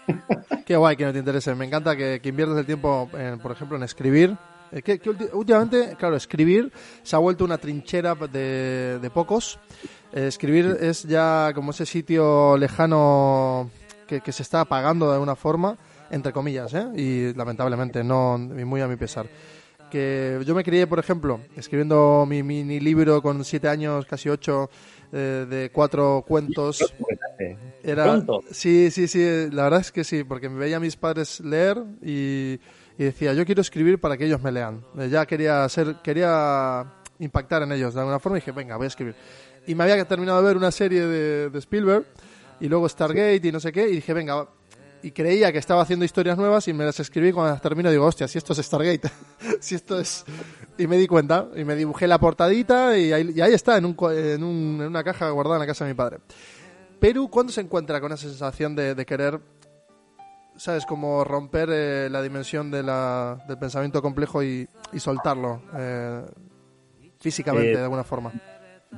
Qué 0.66 0.76
guay 0.76 0.96
que 0.96 1.04
no 1.04 1.12
te 1.12 1.18
interese. 1.18 1.54
Me 1.54 1.64
encanta 1.64 1.96
que, 1.96 2.20
inviertas 2.22 2.58
el 2.58 2.66
tiempo, 2.66 3.08
por 3.42 3.50
ejemplo, 3.50 3.76
en 3.76 3.82
escribir. 3.82 4.37
Eh, 4.70 4.82
que, 4.82 5.00
últimamente, 5.32 5.96
claro, 5.99 6.14
escribir 6.14 6.70
se 7.02 7.16
ha 7.16 7.18
vuelto 7.18 7.44
una 7.44 7.58
trinchera 7.58 8.14
de, 8.14 9.11
pocos. 9.12 9.58
Eh, 10.12 10.26
escribir 10.26 10.76
es 10.80 11.04
ya 11.04 11.52
como 11.54 11.72
ese 11.72 11.87
sitio 11.87 12.56
lejano 12.56 13.70
que, 14.06 14.32
se 14.32 14.42
está 14.42 14.61
apagando 14.61 15.08
de 15.08 15.14
alguna 15.14 15.37
forma, 15.37 15.78
entre 16.11 16.32
comillas, 16.32 16.75
¿eh? 16.75 16.87
y 16.94 17.34
lamentablemente, 17.34 18.04
no 18.04 18.37
muy 18.38 18.82
a 18.82 18.88
mi 18.88 18.96
pesar. 18.96 19.26
Que 19.90 20.38
yo 20.46 20.54
me 20.54 20.64
crié, 20.64 20.87
por 20.87 20.99
ejemplo, 20.99 21.40
escribiendo 21.56 22.26
mi 22.28 22.42
mini 22.42 22.78
libro 22.78 23.22
con 23.22 23.42
siete 23.42 23.68
años, 23.68 24.04
casi 24.04 24.28
ocho, 24.28 24.68
eh, 25.12 25.47
de 25.49 25.71
cuatro 25.71 26.25
cuentos. 26.26 26.95
Era, 27.83 28.25
sí, 28.50 28.90
sí, 28.90 29.07
sí, 29.09 29.50
la 29.50 29.64
verdad 29.64 29.81
es 29.81 29.92
que 29.92 30.04
sí, 30.04 30.25
porque 30.25 30.49
me 30.49 30.59
veía 30.59 30.78
a 30.78 30.81
mis 30.81 30.97
padres 30.97 31.40
leer 31.40 31.83
y, 32.00 32.59
decía, 32.97 33.35
yo 33.35 33.45
quiero 33.45 33.61
escribir 33.61 34.00
para 34.00 34.16
que 34.16 34.25
ellos 34.25 34.42
me 34.42 34.50
lean. 34.52 34.83
Eh, 34.99 35.09
ya 35.11 35.26
quería 35.26 35.64
hacer, 35.64 35.97
quería 36.02 36.85
impactar 37.19 37.62
en 37.62 37.73
ellos 37.73 37.92
de 37.95 38.00
alguna 38.00 38.21
forma 38.21 38.38
y 38.38 38.40
dije, 38.40 38.52
venga, 38.52 38.76
voy 38.76 38.85
a 38.85 38.88
escribir. 38.88 39.14
Y 39.66 39.75
me 39.75 39.85
había 39.85 40.02
terminado 40.07 40.40
de 40.40 40.47
ver 40.47 40.57
una 40.57 40.71
serie 40.71 41.02
de, 41.02 41.50
de 41.50 41.59
Spielberg 41.59 42.07
y 42.61 42.69
luego 42.69 42.88
Stargate 42.88 43.40
y 43.42 43.52
no 43.52 43.61
sé 43.61 43.73
qué, 43.73 43.88
y 43.88 43.97
dije, 43.97 44.14
venga, 44.14 44.49
y 45.02 45.11
creía 45.11 45.52
que 45.52 45.59
estaba 45.59 45.82
haciendo 45.82 46.04
historias 46.04 46.38
nuevas 46.38 46.68
y 46.68 46.73
me 46.73 46.85
las 46.85 46.99
escribí 47.00 47.32
cuando 47.32 47.52
las 47.52 47.61
termino 47.61 47.90
digo, 47.90 48.06
hostia, 48.06 48.28
si 48.28 48.38
esto 48.38 48.52
es 48.52 48.61
Stargate, 48.61 49.09
si 49.61 49.75
esto 49.75 49.99
es... 49.99 50.25
Y 50.78 50.87
me 50.87 50.97
di 50.97 51.06
cuenta 51.06 51.49
y 51.54 51.64
me 51.64 51.75
dibujé 51.75 52.06
la 52.06 52.18
portadita 52.18 52.97
y 52.97 53.12
ahí, 53.12 53.52
está, 53.52 53.76
en, 53.76 53.85
un, 53.85 53.97
en, 54.11 54.42
un, 54.42 54.80
en, 54.80 54.87
una 54.87 55.04
caja 55.04 55.28
guardada 55.30 55.56
en 55.56 55.61
la 55.61 55.66
casa 55.66 55.85
de 55.85 55.90
mi 55.90 55.97
padre. 55.97 56.18
Perú, 56.99 57.28
¿cuándo 57.28 57.52
se 57.52 57.61
encuentra 57.61 58.00
con 58.00 58.12
esa 58.12 58.28
sensación 58.28 58.75
de, 58.76 59.04
querer, 59.04 59.40
sabes, 60.56 60.87
como 60.87 61.25
romper 61.25 61.68
eh, 61.73 62.09
la 62.09 62.23
dimensión 62.23 62.71
de 62.71 62.82
la, 62.82 63.44
del 63.49 63.59
pensamiento 63.59 64.00
complejo 64.00 64.42
y, 64.42 64.68
soltarlo 64.97 65.62
eh, 65.76 66.23
físicamente 67.18 67.73
eh, 67.73 67.76
de 67.76 67.82
alguna 67.82 68.04
forma? 68.04 68.32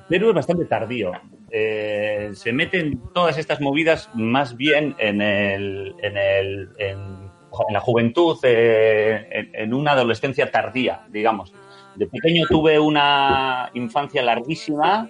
Perú 0.09 0.29
es 0.29 0.35
bastante 0.35 0.65
tardío. 0.67 1.13
Eh, 1.57 2.31
se 2.35 2.53
meten 2.53 3.01
todas 3.15 3.39
estas 3.39 3.61
movidas 3.61 4.11
más 4.13 4.57
bien 4.57 4.97
en, 4.99 5.23
el, 5.23 5.95
en, 6.03 6.17
el, 6.17 6.69
en, 6.79 7.31
la 7.73 7.79
juventud, 7.79 8.37
eh, 8.43 9.51
en, 9.53 9.73
una 9.73 9.93
adolescencia 9.93 10.51
tardía, 10.51 11.07
digamos. 11.11 11.53
De 11.95 12.09
pequeño 12.09 12.47
tuve 12.49 12.77
una 12.81 13.71
infancia 13.75 14.21
larguísima, 14.21 15.09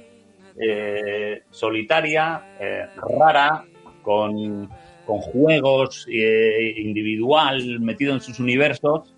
eh, 0.61 1.45
solitaria, 1.49 2.45
rara, 3.19 3.65
con, 4.03 4.69
con 5.07 5.21
juegos 5.21 6.07
individual, 6.07 7.81
metido 7.81 8.13
en 8.13 8.21
sus 8.21 8.39
universos, 8.39 9.15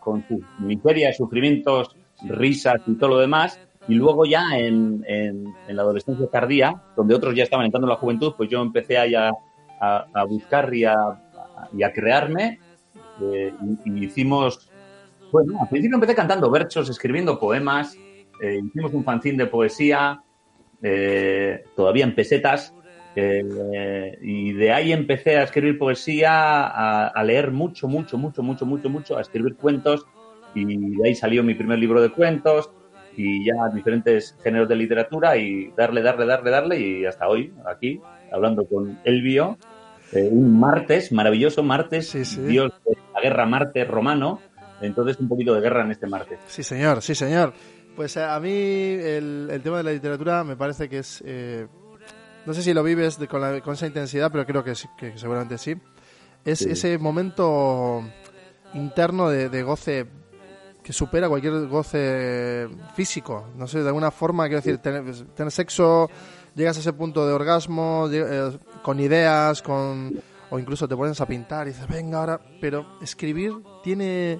con 0.00 0.26
sus 0.26 0.40
miserias, 0.58 1.16
sufrimientos, 1.16 1.96
risas 2.26 2.80
y 2.88 2.96
todo 2.96 3.10
lo 3.10 3.18
demás 3.20 3.60
y 3.88 3.94
luego 3.94 4.24
ya 4.24 4.56
en, 4.56 5.04
en, 5.06 5.54
la 5.68 5.82
adolescencia 5.82 6.26
tardía, 6.28 6.82
donde 6.96 7.14
otros 7.14 7.34
ya 7.34 7.42
estaban 7.42 7.66
entrando 7.66 7.86
en 7.86 7.90
la 7.90 7.96
juventud, 7.96 8.34
pues 8.36 8.48
yo 8.48 8.62
empecé 8.62 8.98
a, 8.98 9.30
a, 9.80 10.06
a 10.12 10.24
buscar 10.24 10.72
y 10.74 10.84
a, 10.84 10.94
y 11.76 11.82
a 11.82 11.92
crearme. 11.92 12.58
Eh, 13.20 13.52
y, 13.84 14.04
hicimos, 14.04 14.70
bueno, 15.30 15.60
al 15.60 15.68
principio 15.68 15.96
empecé 15.96 16.14
cantando 16.14 16.50
versos, 16.50 16.88
escribiendo 16.88 17.38
poemas, 17.38 17.96
eh, 18.42 18.60
hicimos 18.64 18.92
un 18.92 19.04
fanzine 19.04 19.44
de 19.44 19.46
poesía, 19.46 20.22
eh, 20.82 21.64
todavía 21.76 22.04
en 22.04 22.14
pesetas, 22.14 22.74
y 23.16 24.52
de 24.54 24.72
ahí 24.72 24.92
empecé 24.92 25.36
a 25.36 25.44
escribir 25.44 25.78
poesía, 25.78 26.66
a, 27.06 27.22
leer 27.22 27.52
mucho, 27.52 27.86
mucho, 27.86 28.18
mucho, 28.18 28.42
mucho, 28.42 28.66
mucho, 28.66 28.90
mucho, 28.90 29.16
a 29.16 29.20
escribir 29.20 29.54
cuentos, 29.54 30.04
y 30.52 30.96
de 30.96 31.08
ahí 31.08 31.14
salió 31.14 31.44
mi 31.44 31.54
primer 31.54 31.78
libro 31.78 32.02
de 32.02 32.10
cuentos, 32.10 32.70
y 33.16 33.44
ya 33.44 33.68
diferentes 33.72 34.36
géneros 34.42 34.68
de 34.68 34.76
literatura 34.76 35.36
y 35.36 35.70
darle, 35.76 36.02
darle, 36.02 36.26
darle, 36.26 36.50
darle 36.50 36.80
y 36.80 37.06
hasta 37.06 37.28
hoy 37.28 37.52
aquí 37.66 38.00
hablando 38.32 38.66
con 38.66 38.98
Elvio, 39.04 39.58
eh, 40.12 40.28
un 40.30 40.58
martes, 40.58 41.12
maravilloso 41.12 41.62
martes, 41.62 42.12
Dios 42.46 42.72
de 42.84 42.96
la 43.14 43.20
guerra 43.20 43.46
Marte 43.46 43.84
romano, 43.84 44.40
entonces 44.80 45.18
un 45.20 45.28
poquito 45.28 45.54
de 45.54 45.60
guerra 45.60 45.84
en 45.84 45.92
este 45.92 46.06
martes. 46.06 46.38
Sí 46.46 46.62
señor, 46.62 47.02
sí 47.02 47.14
señor. 47.14 47.52
Pues 47.96 48.16
eh, 48.16 48.24
a 48.24 48.38
mí 48.40 48.50
el, 48.50 49.60
tema 49.62 49.78
de 49.78 49.84
la 49.84 49.92
literatura 49.92 50.42
me 50.42 50.56
parece 50.56 50.88
que 50.88 50.98
es, 50.98 51.22
eh, 51.24 51.66
no 52.44 52.52
sé 52.52 52.62
si 52.62 52.74
lo 52.74 52.82
vives 52.82 53.18
con, 53.28 53.60
con, 53.60 53.74
esa 53.74 53.86
intensidad, 53.86 54.32
pero 54.32 54.44
creo 54.44 54.64
que, 54.64 54.72
que 54.98 55.16
seguramente 55.16 55.58
sí. 55.58 55.74
Es 56.44 56.60
ese 56.60 56.98
momento 56.98 58.02
interno 58.74 59.30
de, 59.30 59.48
de 59.48 59.62
goce 59.62 60.06
que 60.84 60.92
supera 60.92 61.30
cualquier 61.30 61.66
goce 61.66 62.68
físico. 62.94 63.46
No 63.56 63.66
sé, 63.66 63.80
de 63.80 63.88
alguna 63.88 64.10
forma, 64.10 64.44
quiero 64.44 64.60
decir, 64.60 64.78
tener, 64.78 65.50
sexo, 65.50 66.10
llegas 66.54 66.76
a 66.76 66.80
ese 66.80 66.92
punto 66.92 67.26
de 67.26 67.32
orgasmo, 67.32 68.06
eh, 68.12 68.58
con 68.82 69.00
ideas, 69.00 69.62
con 69.62 70.20
o 70.50 70.58
incluso 70.58 70.86
te 70.86 70.94
pones 70.94 71.20
a 71.20 71.26
pintar 71.26 71.66
y 71.66 71.70
dices, 71.70 71.88
venga 71.88 72.20
ahora, 72.20 72.40
pero 72.60 72.98
escribir 73.00 73.54
tiene, 73.82 74.38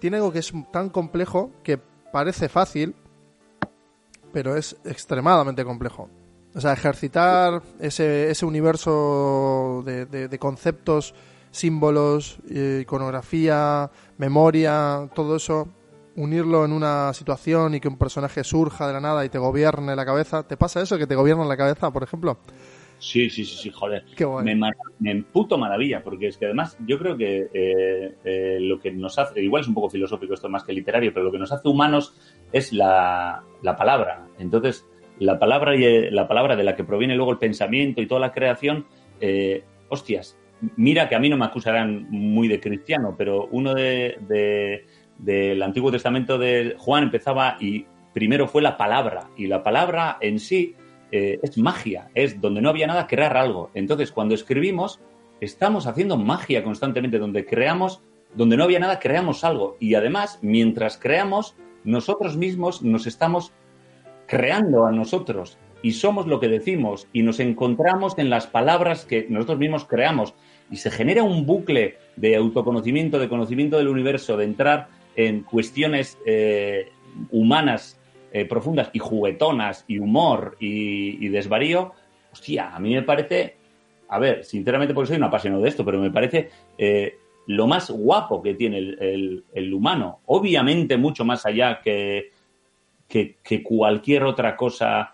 tiene 0.00 0.16
algo 0.16 0.32
que 0.32 0.40
es 0.40 0.52
tan 0.72 0.90
complejo 0.90 1.52
que 1.62 1.78
parece 1.78 2.48
fácil, 2.48 2.96
pero 4.32 4.56
es 4.56 4.76
extremadamente 4.84 5.64
complejo. 5.64 6.10
O 6.54 6.60
sea, 6.60 6.72
ejercitar 6.72 7.62
ese, 7.78 8.30
ese 8.30 8.44
universo 8.44 9.82
de, 9.86 10.06
de 10.06 10.38
conceptos 10.40 11.14
símbolos, 11.52 12.38
eh, 12.50 12.80
iconografía, 12.82 13.90
memoria, 14.18 15.08
todo 15.14 15.36
eso, 15.36 15.68
unirlo 16.16 16.64
en 16.64 16.72
una 16.72 17.12
situación 17.12 17.74
y 17.74 17.80
que 17.80 17.88
un 17.88 17.98
personaje 17.98 18.42
surja 18.42 18.86
de 18.88 18.94
la 18.94 19.00
nada 19.00 19.24
y 19.24 19.28
te 19.28 19.38
gobierne 19.38 19.94
la 19.94 20.04
cabeza. 20.04 20.42
¿Te 20.46 20.56
pasa 20.56 20.82
eso, 20.82 20.98
que 20.98 21.06
te 21.06 21.14
gobierna 21.14 21.44
la 21.44 21.56
cabeza, 21.56 21.92
por 21.92 22.02
ejemplo? 22.02 22.38
Sí, 22.98 23.28
sí, 23.30 23.44
sí, 23.44 23.56
sí, 23.56 23.70
joder. 23.70 24.04
Qué 24.16 24.24
Me, 24.26 24.54
me 25.00 25.22
puto 25.24 25.58
maravilla, 25.58 26.02
porque 26.02 26.28
es 26.28 26.38
que 26.38 26.46
además 26.46 26.76
yo 26.86 26.98
creo 26.98 27.16
que 27.16 27.48
eh, 27.52 28.14
eh, 28.24 28.58
lo 28.60 28.78
que 28.78 28.92
nos 28.92 29.18
hace, 29.18 29.42
igual 29.42 29.62
es 29.62 29.68
un 29.68 29.74
poco 29.74 29.90
filosófico 29.90 30.34
esto 30.34 30.48
más 30.48 30.64
que 30.64 30.72
literario, 30.72 31.12
pero 31.12 31.24
lo 31.24 31.32
que 31.32 31.38
nos 31.38 31.52
hace 31.52 31.68
humanos 31.68 32.14
es 32.52 32.72
la, 32.72 33.42
la 33.60 33.76
palabra. 33.76 34.28
Entonces, 34.38 34.86
la 35.18 35.38
palabra, 35.38 35.74
y, 35.74 36.10
la 36.10 36.28
palabra 36.28 36.56
de 36.56 36.64
la 36.64 36.76
que 36.76 36.84
proviene 36.84 37.16
luego 37.16 37.32
el 37.32 37.38
pensamiento 37.38 38.00
y 38.00 38.06
toda 38.06 38.20
la 38.20 38.32
creación, 38.32 38.86
hostias, 39.88 40.38
mira 40.76 41.08
que 41.08 41.14
a 41.14 41.18
mí 41.18 41.28
no 41.28 41.36
me 41.36 41.44
acusarán 41.44 42.06
muy 42.10 42.48
de 42.48 42.60
cristiano, 42.60 43.14
pero 43.16 43.46
uno 43.50 43.74
de, 43.74 44.84
del 45.18 45.62
Antiguo 45.62 45.90
Testamento 45.90 46.38
de 46.38 46.76
Juan 46.78 47.04
empezaba 47.04 47.56
y 47.60 47.86
primero 48.12 48.46
fue 48.46 48.62
la 48.62 48.76
palabra. 48.76 49.30
Y 49.36 49.46
la 49.46 49.62
palabra 49.62 50.18
en 50.20 50.38
sí 50.38 50.74
eh, 51.10 51.38
es 51.42 51.58
magia, 51.58 52.10
es 52.14 52.40
donde 52.40 52.60
no 52.60 52.70
había 52.70 52.86
nada, 52.86 53.06
crear 53.06 53.36
algo. 53.36 53.70
Entonces, 53.74 54.12
cuando 54.12 54.34
escribimos, 54.34 55.00
estamos 55.40 55.86
haciendo 55.86 56.16
magia 56.16 56.62
constantemente, 56.62 57.18
donde 57.18 57.44
creamos, 57.44 58.02
donde 58.34 58.56
no 58.56 58.64
había 58.64 58.78
nada, 58.78 58.98
creamos 58.98 59.44
algo. 59.44 59.76
Y 59.80 59.94
además, 59.94 60.38
mientras 60.42 60.96
creamos, 60.96 61.56
nosotros 61.84 62.36
mismos 62.36 62.82
nos 62.82 63.06
estamos 63.06 63.52
creando 64.26 64.86
a 64.86 64.92
nosotros 64.92 65.58
y 65.82 65.92
somos 65.92 66.26
lo 66.26 66.40
que 66.40 66.48
decimos 66.48 67.08
y 67.12 67.22
nos 67.22 67.40
encontramos 67.40 68.16
en 68.16 68.30
las 68.30 68.46
palabras 68.46 69.04
que 69.04 69.26
nosotros 69.28 69.58
mismos 69.58 69.84
creamos 69.84 70.34
y 70.72 70.76
se 70.76 70.90
genera 70.90 71.22
un 71.22 71.44
bucle 71.44 71.98
de 72.16 72.34
autoconocimiento, 72.34 73.18
de 73.18 73.28
conocimiento 73.28 73.76
del 73.76 73.88
universo, 73.88 74.38
de 74.38 74.44
entrar 74.44 74.88
en 75.14 75.42
cuestiones 75.42 76.18
eh, 76.26 76.90
humanas 77.30 78.00
eh, 78.32 78.46
profundas 78.46 78.88
y 78.94 78.98
juguetonas 78.98 79.84
y 79.86 79.98
humor 79.98 80.56
y, 80.58 81.28
desvarío, 81.28 81.92
hostia, 82.32 82.74
a 82.74 82.80
mí 82.80 82.94
me 82.94 83.02
parece, 83.02 83.56
a 84.08 84.18
ver, 84.18 84.44
sinceramente 84.44 84.94
porque 84.94 85.08
soy 85.08 85.18
un 85.18 85.24
apasionado 85.24 85.62
de 85.62 85.68
esto, 85.68 85.84
pero 85.84 86.00
me 86.00 86.10
parece 86.10 86.48
eh, 86.78 87.18
lo 87.46 87.66
más 87.66 87.90
guapo 87.90 88.42
que 88.42 88.54
tiene 88.54 88.78
el, 88.78 89.74
humano, 89.74 90.20
obviamente 90.24 90.96
mucho 90.96 91.26
más 91.26 91.44
allá 91.44 91.82
que, 91.82 92.30
que, 93.06 93.62
cualquier 93.62 94.24
otra 94.24 94.56
cosa, 94.56 95.11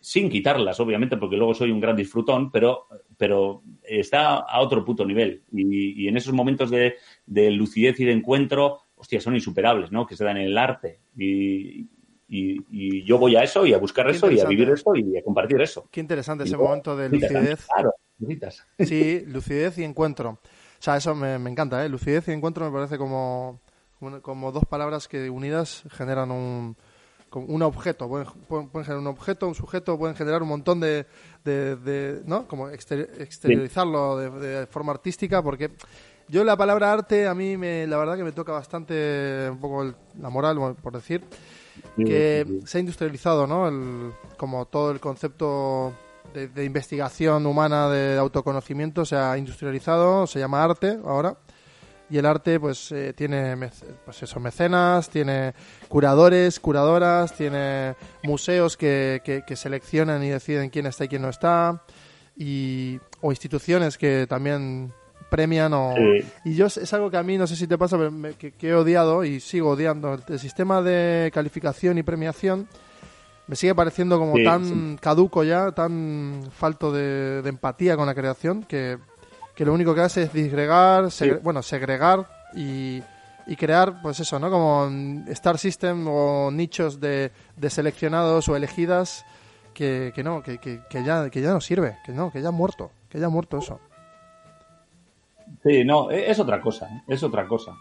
sin 0.00 0.28
quitarlas, 0.28 0.80
obviamente, 0.80 1.16
porque 1.16 1.36
luego 1.36 1.54
soy 1.54 1.70
un 1.70 1.80
gran 1.80 1.94
disfrutón, 1.94 2.50
pero 2.50 2.88
pero 3.16 3.62
está 3.82 4.36
a 4.36 4.60
otro 4.60 4.84
puto 4.84 5.04
nivel. 5.04 5.42
Y, 5.52 6.08
en 6.08 6.16
esos 6.16 6.32
momentos 6.32 6.70
de, 6.70 6.96
lucidez 7.26 7.98
y 8.00 8.04
de 8.04 8.12
encuentro, 8.12 8.80
hostia, 8.96 9.20
son 9.20 9.34
insuperables, 9.34 9.90
¿no? 9.90 10.06
Que 10.06 10.16
se 10.16 10.24
dan 10.24 10.36
en 10.36 10.46
el 10.46 10.58
arte. 10.58 11.00
Y, 11.16 11.88
yo 12.28 13.18
voy 13.18 13.36
a 13.36 13.44
eso 13.44 13.64
y 13.64 13.72
a 13.72 13.78
buscar 13.78 14.10
eso 14.10 14.30
y 14.30 14.40
a 14.40 14.46
vivir 14.46 14.68
eso 14.70 14.94
y 14.96 15.16
a 15.16 15.22
compartir 15.22 15.60
eso. 15.60 15.88
Qué 15.90 16.00
interesante 16.00 16.44
ese 16.44 16.56
momento 16.56 16.96
de 16.96 17.08
lucidez. 17.08 17.66
Claro, 17.66 17.92
Sí, 18.80 19.22
lucidez 19.26 19.78
y 19.78 19.84
encuentro. 19.84 20.30
O 20.30 20.82
sea, 20.82 20.96
eso 20.96 21.14
me, 21.14 21.34
encanta, 21.34 21.84
¿eh? 21.84 21.88
Lucidez 21.88 22.28
y 22.28 22.32
encuentro 22.32 22.66
me 22.66 22.72
parece 22.72 22.98
como, 22.98 23.60
como 24.22 24.52
dos 24.52 24.64
palabras 24.64 25.06
que 25.06 25.30
unidas 25.30 25.84
generan 25.90 26.30
un, 26.32 26.76
un 27.32 27.62
objeto, 27.62 28.08
pueden, 28.08 28.70
generar 28.72 28.98
un 28.98 29.06
objeto, 29.08 29.48
un 29.48 29.54
sujeto, 29.54 29.98
pueden 29.98 30.16
generar 30.16 30.42
un 30.42 30.48
montón 30.48 30.80
de, 30.80 31.06
de, 31.44 32.22
¿no? 32.24 32.46
Como 32.46 32.68
exteriorizarlo 32.68 34.16
de, 34.18 34.66
forma 34.66 34.92
artística, 34.92 35.42
porque 35.42 35.70
yo 36.28 36.44
la 36.44 36.56
palabra 36.56 36.92
arte 36.92 37.26
a 37.26 37.34
mí 37.34 37.56
me, 37.56 37.86
la 37.86 37.98
verdad 37.98 38.16
que 38.16 38.24
me 38.24 38.32
toca 38.32 38.52
bastante 38.52 39.48
un 39.50 39.58
poco 39.58 39.92
la 40.20 40.30
moral, 40.30 40.76
por 40.82 40.92
decir, 40.94 41.24
que 41.96 42.60
se 42.64 42.78
ha 42.78 42.80
industrializado, 42.80 43.46
¿no? 43.46 43.68
El, 43.68 44.12
como 44.36 44.66
todo 44.66 44.90
el 44.90 45.00
concepto 45.00 45.92
de, 46.32 46.48
de 46.48 46.64
investigación 46.64 47.44
humana, 47.44 47.88
de 47.90 48.16
autoconocimiento, 48.16 49.04
se 49.04 49.16
ha 49.16 49.36
industrializado, 49.36 50.26
se 50.26 50.38
llama 50.38 50.64
arte 50.64 50.98
ahora 51.04 51.36
y 52.08 52.18
el 52.18 52.26
arte 52.26 52.60
pues 52.60 52.92
eh, 52.92 53.12
tiene 53.14 53.56
pues 54.04 54.22
eso, 54.22 54.40
mecenas, 54.40 55.08
tiene 55.10 55.54
curadores, 55.88 56.60
curadoras, 56.60 57.34
tiene 57.34 57.94
museos 58.22 58.76
que, 58.76 59.22
que, 59.24 59.56
seleccionan 59.56 60.22
y 60.22 60.28
deciden 60.28 60.70
quién 60.70 60.86
está 60.86 61.04
y 61.04 61.08
quién 61.08 61.22
no 61.22 61.28
está 61.28 61.82
y 62.36 63.00
o 63.20 63.32
instituciones 63.32 63.98
que 63.98 64.26
también 64.28 64.92
premian 65.30 65.72
o 65.72 65.94
y 66.44 66.54
yo 66.54 66.66
es 66.66 66.92
algo 66.92 67.10
que 67.10 67.16
a 67.16 67.22
mí 67.22 67.36
no 67.38 67.46
sé 67.46 67.56
si 67.56 67.66
te 67.66 67.76
pasa 67.76 67.98
pero 67.98 68.12
que, 68.38 68.54
he 68.60 68.74
odiado 68.74 69.24
y 69.24 69.40
sigo 69.40 69.70
odiando 69.70 70.20
el, 70.28 70.38
sistema 70.38 70.82
de 70.82 71.30
calificación 71.34 71.98
y 71.98 72.02
premiación. 72.02 72.68
Me 73.48 73.54
sigue 73.54 73.76
pareciendo 73.76 74.18
como 74.18 74.34
tan 74.42 74.96
caduco 74.96 75.44
ya 75.44 75.70
tan 75.70 76.42
falto 76.50 76.90
de 76.90 77.48
empatía 77.48 77.96
con 77.96 78.06
la 78.06 78.14
creación 78.14 78.64
que 78.64 78.98
que 79.56 79.64
lo 79.64 79.72
único 79.72 79.94
que 79.94 80.02
hace 80.02 80.24
es 80.24 80.32
disgregar, 80.32 81.08
bueno, 81.42 81.62
segregar 81.62 82.26
y, 82.54 83.02
crear, 83.56 84.02
pues 84.02 84.20
eso, 84.20 84.38
¿no? 84.38 84.50
Como 84.50 84.88
Star 85.28 85.58
System 85.58 86.06
o 86.06 86.50
nichos 86.50 87.00
de, 87.00 87.32
seleccionados 87.68 88.48
o 88.50 88.54
elegidas 88.54 89.24
que, 89.72 90.12
no, 90.22 90.42
que, 90.42 90.58
que, 90.58 91.02
ya, 91.02 91.30
que 91.30 91.40
ya 91.40 91.52
no 91.52 91.60
sirve, 91.62 91.96
que 92.04 92.12
no, 92.12 92.30
que 92.30 92.42
ya 92.42 92.48
ha 92.48 92.52
muerto, 92.52 92.90
que 93.08 93.18
ya 93.18 93.26
ha 93.26 93.30
muerto 93.30 93.56
eso. 93.56 93.80
Sí, 95.62 95.84
no, 95.84 96.10
e, 96.10 96.30
es 96.30 96.38
otra 96.38 96.60
cosa, 96.60 96.88
es 97.08 97.22
otra 97.22 97.46
cosa. 97.48 97.72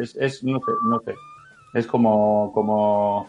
Es, 0.00 0.16
es 0.16 0.42
no 0.42 0.58
sé, 0.58 0.72
no 0.88 1.00
sé. 1.00 1.14
Es 1.74 1.86
como, 1.86 2.52
como 2.52 3.28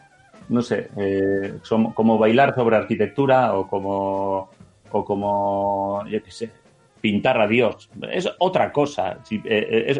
no 0.49 0.61
sé, 0.63 0.89
eh, 0.97 1.59
como 1.93 2.17
bailar 2.17 2.55
sobre 2.55 2.77
arquitectura 2.77 3.53
o 3.53 3.67
como, 3.67 4.49
o 4.91 5.05
como, 5.05 6.03
yo 6.07 6.21
qué 6.23 6.31
sé, 6.31 6.51
pintar 7.01 7.41
a 7.41 7.47
Dios. 7.47 7.89
Es 8.11 8.29
otra 8.39 8.71
cosa. 8.71 9.17
Eh, 9.31 9.41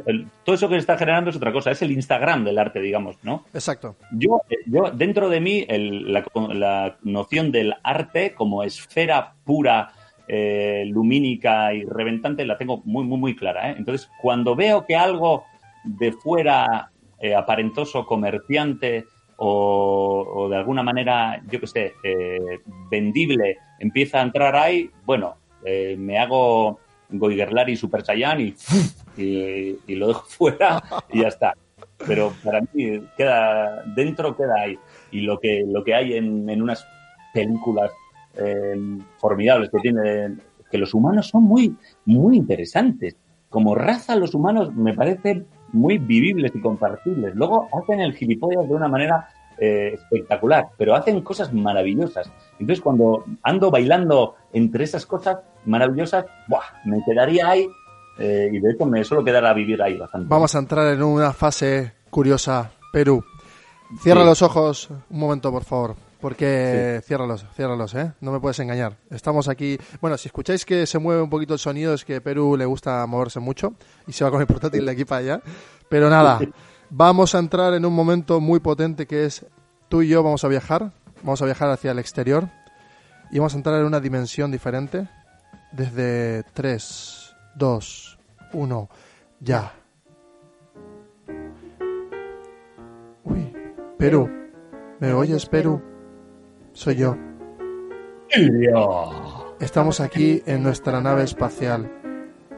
eh, 0.05 0.25
todo 0.45 0.55
eso 0.55 0.69
que 0.69 0.75
se 0.75 0.79
está 0.79 0.97
generando 0.97 1.31
es 1.31 1.35
otra 1.35 1.51
cosa. 1.51 1.71
Es 1.71 1.81
el 1.81 1.91
Instagram 1.91 2.45
del 2.45 2.59
arte, 2.59 2.79
digamos, 2.79 3.17
¿no? 3.23 3.43
Exacto. 3.53 3.95
Yo, 4.11 4.41
eh, 4.49 4.57
yo 4.67 4.91
dentro 4.91 5.27
de 5.27 5.41
mí, 5.41 5.65
la, 5.67 6.95
noción 7.01 7.51
del 7.51 7.73
arte 7.83 8.33
como 8.33 8.63
esfera 8.63 9.33
pura, 9.43 9.93
lumínica 10.85 11.73
y 11.73 11.83
reventante 11.83 12.45
la 12.45 12.57
tengo 12.57 12.81
muy, 12.85 13.03
muy, 13.03 13.17
muy 13.17 13.35
clara. 13.35 13.71
Entonces, 13.71 14.09
cuando 14.21 14.55
veo 14.55 14.85
que 14.85 14.95
algo 14.95 15.43
de 15.83 16.13
fuera 16.13 16.89
aparentoso, 17.35 18.05
comerciante 18.05 19.05
o, 19.35 20.25
o, 20.33 20.47
de 20.49 20.55
alguna 20.55 20.83
manera, 20.83 21.41
yo 21.49 21.59
qué 21.59 21.67
sé, 21.67 21.93
vendible, 22.89 23.57
empieza 23.79 24.19
a 24.19 24.23
entrar 24.23 24.55
ahí, 24.55 24.89
bueno, 25.03 25.35
me 25.97 26.17
hago 26.17 26.79
Goigerlari 27.11 27.75
Super 27.75 28.03
Saiyan 28.03 28.41
y, 28.41 28.55
y, 29.17 29.95
lo 29.95 30.07
dejo 30.07 30.23
fuera 30.27 30.81
y 31.11 31.21
ya 31.21 31.27
está. 31.27 31.53
Pero 32.07 32.33
para 32.43 32.61
mí 32.61 33.01
queda 33.15 33.83
dentro, 33.95 34.35
queda 34.35 34.55
ahí. 34.63 34.77
Y 35.11 35.21
lo 35.21 35.39
que, 35.39 35.63
lo 35.67 35.83
que 35.83 35.93
hay 35.93 36.13
en, 36.13 36.49
en 36.49 36.61
unas 36.61 36.85
películas 37.33 37.91
eh, 38.35 38.75
formidables 39.17 39.69
que 39.69 39.79
tienen, 39.79 40.41
que 40.69 40.77
los 40.77 40.93
humanos 40.93 41.27
son 41.27 41.43
muy, 41.43 41.75
muy 42.05 42.37
interesantes. 42.37 43.15
Como 43.49 43.75
raza, 43.75 44.15
los 44.15 44.33
humanos 44.33 44.73
me 44.73 44.93
parecen 44.93 45.45
muy 45.73 45.97
vivibles 45.97 46.51
y 46.55 46.61
compartibles. 46.61 47.35
Luego 47.35 47.67
hacen 47.73 47.99
el 47.99 48.13
gilipollas 48.13 48.67
de 48.67 48.73
una 48.73 48.87
manera 48.87 49.27
eh, 49.63 49.93
espectacular, 49.93 50.69
pero 50.75 50.95
hacen 50.95 51.21
cosas 51.21 51.53
maravillosas. 51.53 52.31
Entonces, 52.59 52.81
cuando 52.81 53.25
ando 53.43 53.69
bailando 53.69 54.33
entre 54.53 54.85
esas 54.85 55.05
cosas 55.05 55.37
maravillosas, 55.65 56.25
¡buah! 56.47 56.63
me 56.83 56.99
quedaría 57.05 57.47
ahí 57.47 57.67
eh, 58.17 58.49
y 58.51 58.59
de 58.59 58.71
hecho 58.71 58.87
me 58.87 59.03
suelo 59.03 59.23
quedar 59.23 59.45
a 59.45 59.53
vivir 59.53 59.79
ahí 59.83 59.97
bastante. 59.97 60.27
Vamos 60.27 60.55
a 60.55 60.57
entrar 60.57 60.91
en 60.91 61.03
una 61.03 61.31
fase 61.31 61.93
curiosa, 62.09 62.71
Perú. 62.91 63.23
Cierra 64.01 64.23
los 64.23 64.41
ojos 64.41 64.89
un 64.89 65.19
momento, 65.19 65.51
por 65.51 65.63
favor. 65.63 65.95
Porque 66.19 66.99
sí. 66.99 67.07
ciérralos, 67.07 67.45
ciérralos, 67.55 67.93
¿eh? 67.93 68.13
No 68.19 68.31
me 68.31 68.39
puedes 68.39 68.57
engañar. 68.59 68.97
Estamos 69.11 69.47
aquí. 69.47 69.77
Bueno, 70.01 70.17
si 70.17 70.27
escucháis 70.27 70.65
que 70.65 70.87
se 70.87 70.97
mueve 70.97 71.21
un 71.21 71.29
poquito 71.29 71.53
el 71.53 71.59
sonido, 71.59 71.93
es 71.93 72.03
que 72.03 72.19
Perú 72.19 72.55
le 72.57 72.65
gusta 72.65 73.05
moverse 73.05 73.39
mucho 73.39 73.73
y 74.07 74.13
se 74.13 74.23
va 74.23 74.31
con 74.31 74.41
el 74.41 74.47
portátil 74.47 74.85
de 74.85 74.91
aquí 74.91 75.05
para 75.05 75.19
allá. 75.19 75.41
Pero 75.89 76.09
nada, 76.09 76.39
Vamos 76.93 77.35
a 77.35 77.39
entrar 77.39 77.73
en 77.73 77.85
un 77.85 77.95
momento 77.95 78.41
muy 78.41 78.59
potente 78.59 79.07
que 79.07 79.23
es 79.23 79.45
tú 79.87 80.01
y 80.01 80.09
yo 80.09 80.23
vamos 80.23 80.43
a 80.43 80.49
viajar, 80.49 80.91
vamos 81.23 81.41
a 81.41 81.45
viajar 81.45 81.69
hacia 81.69 81.91
el 81.91 81.99
exterior 81.99 82.49
y 83.31 83.39
vamos 83.39 83.53
a 83.53 83.57
entrar 83.57 83.79
en 83.79 83.85
una 83.85 84.01
dimensión 84.01 84.51
diferente 84.51 85.07
desde 85.71 86.43
3, 86.51 87.33
2, 87.55 88.19
1, 88.51 88.89
ya. 89.39 89.71
Uy, 93.23 93.55
Perú, 93.97 94.29
¿me 94.99 95.13
oyes 95.13 95.45
Perú? 95.45 95.81
Soy 96.73 96.97
yo. 96.97 97.15
Estamos 99.61 100.01
aquí 100.01 100.43
en 100.45 100.61
nuestra 100.61 100.99
nave 100.99 101.23
espacial. 101.23 101.89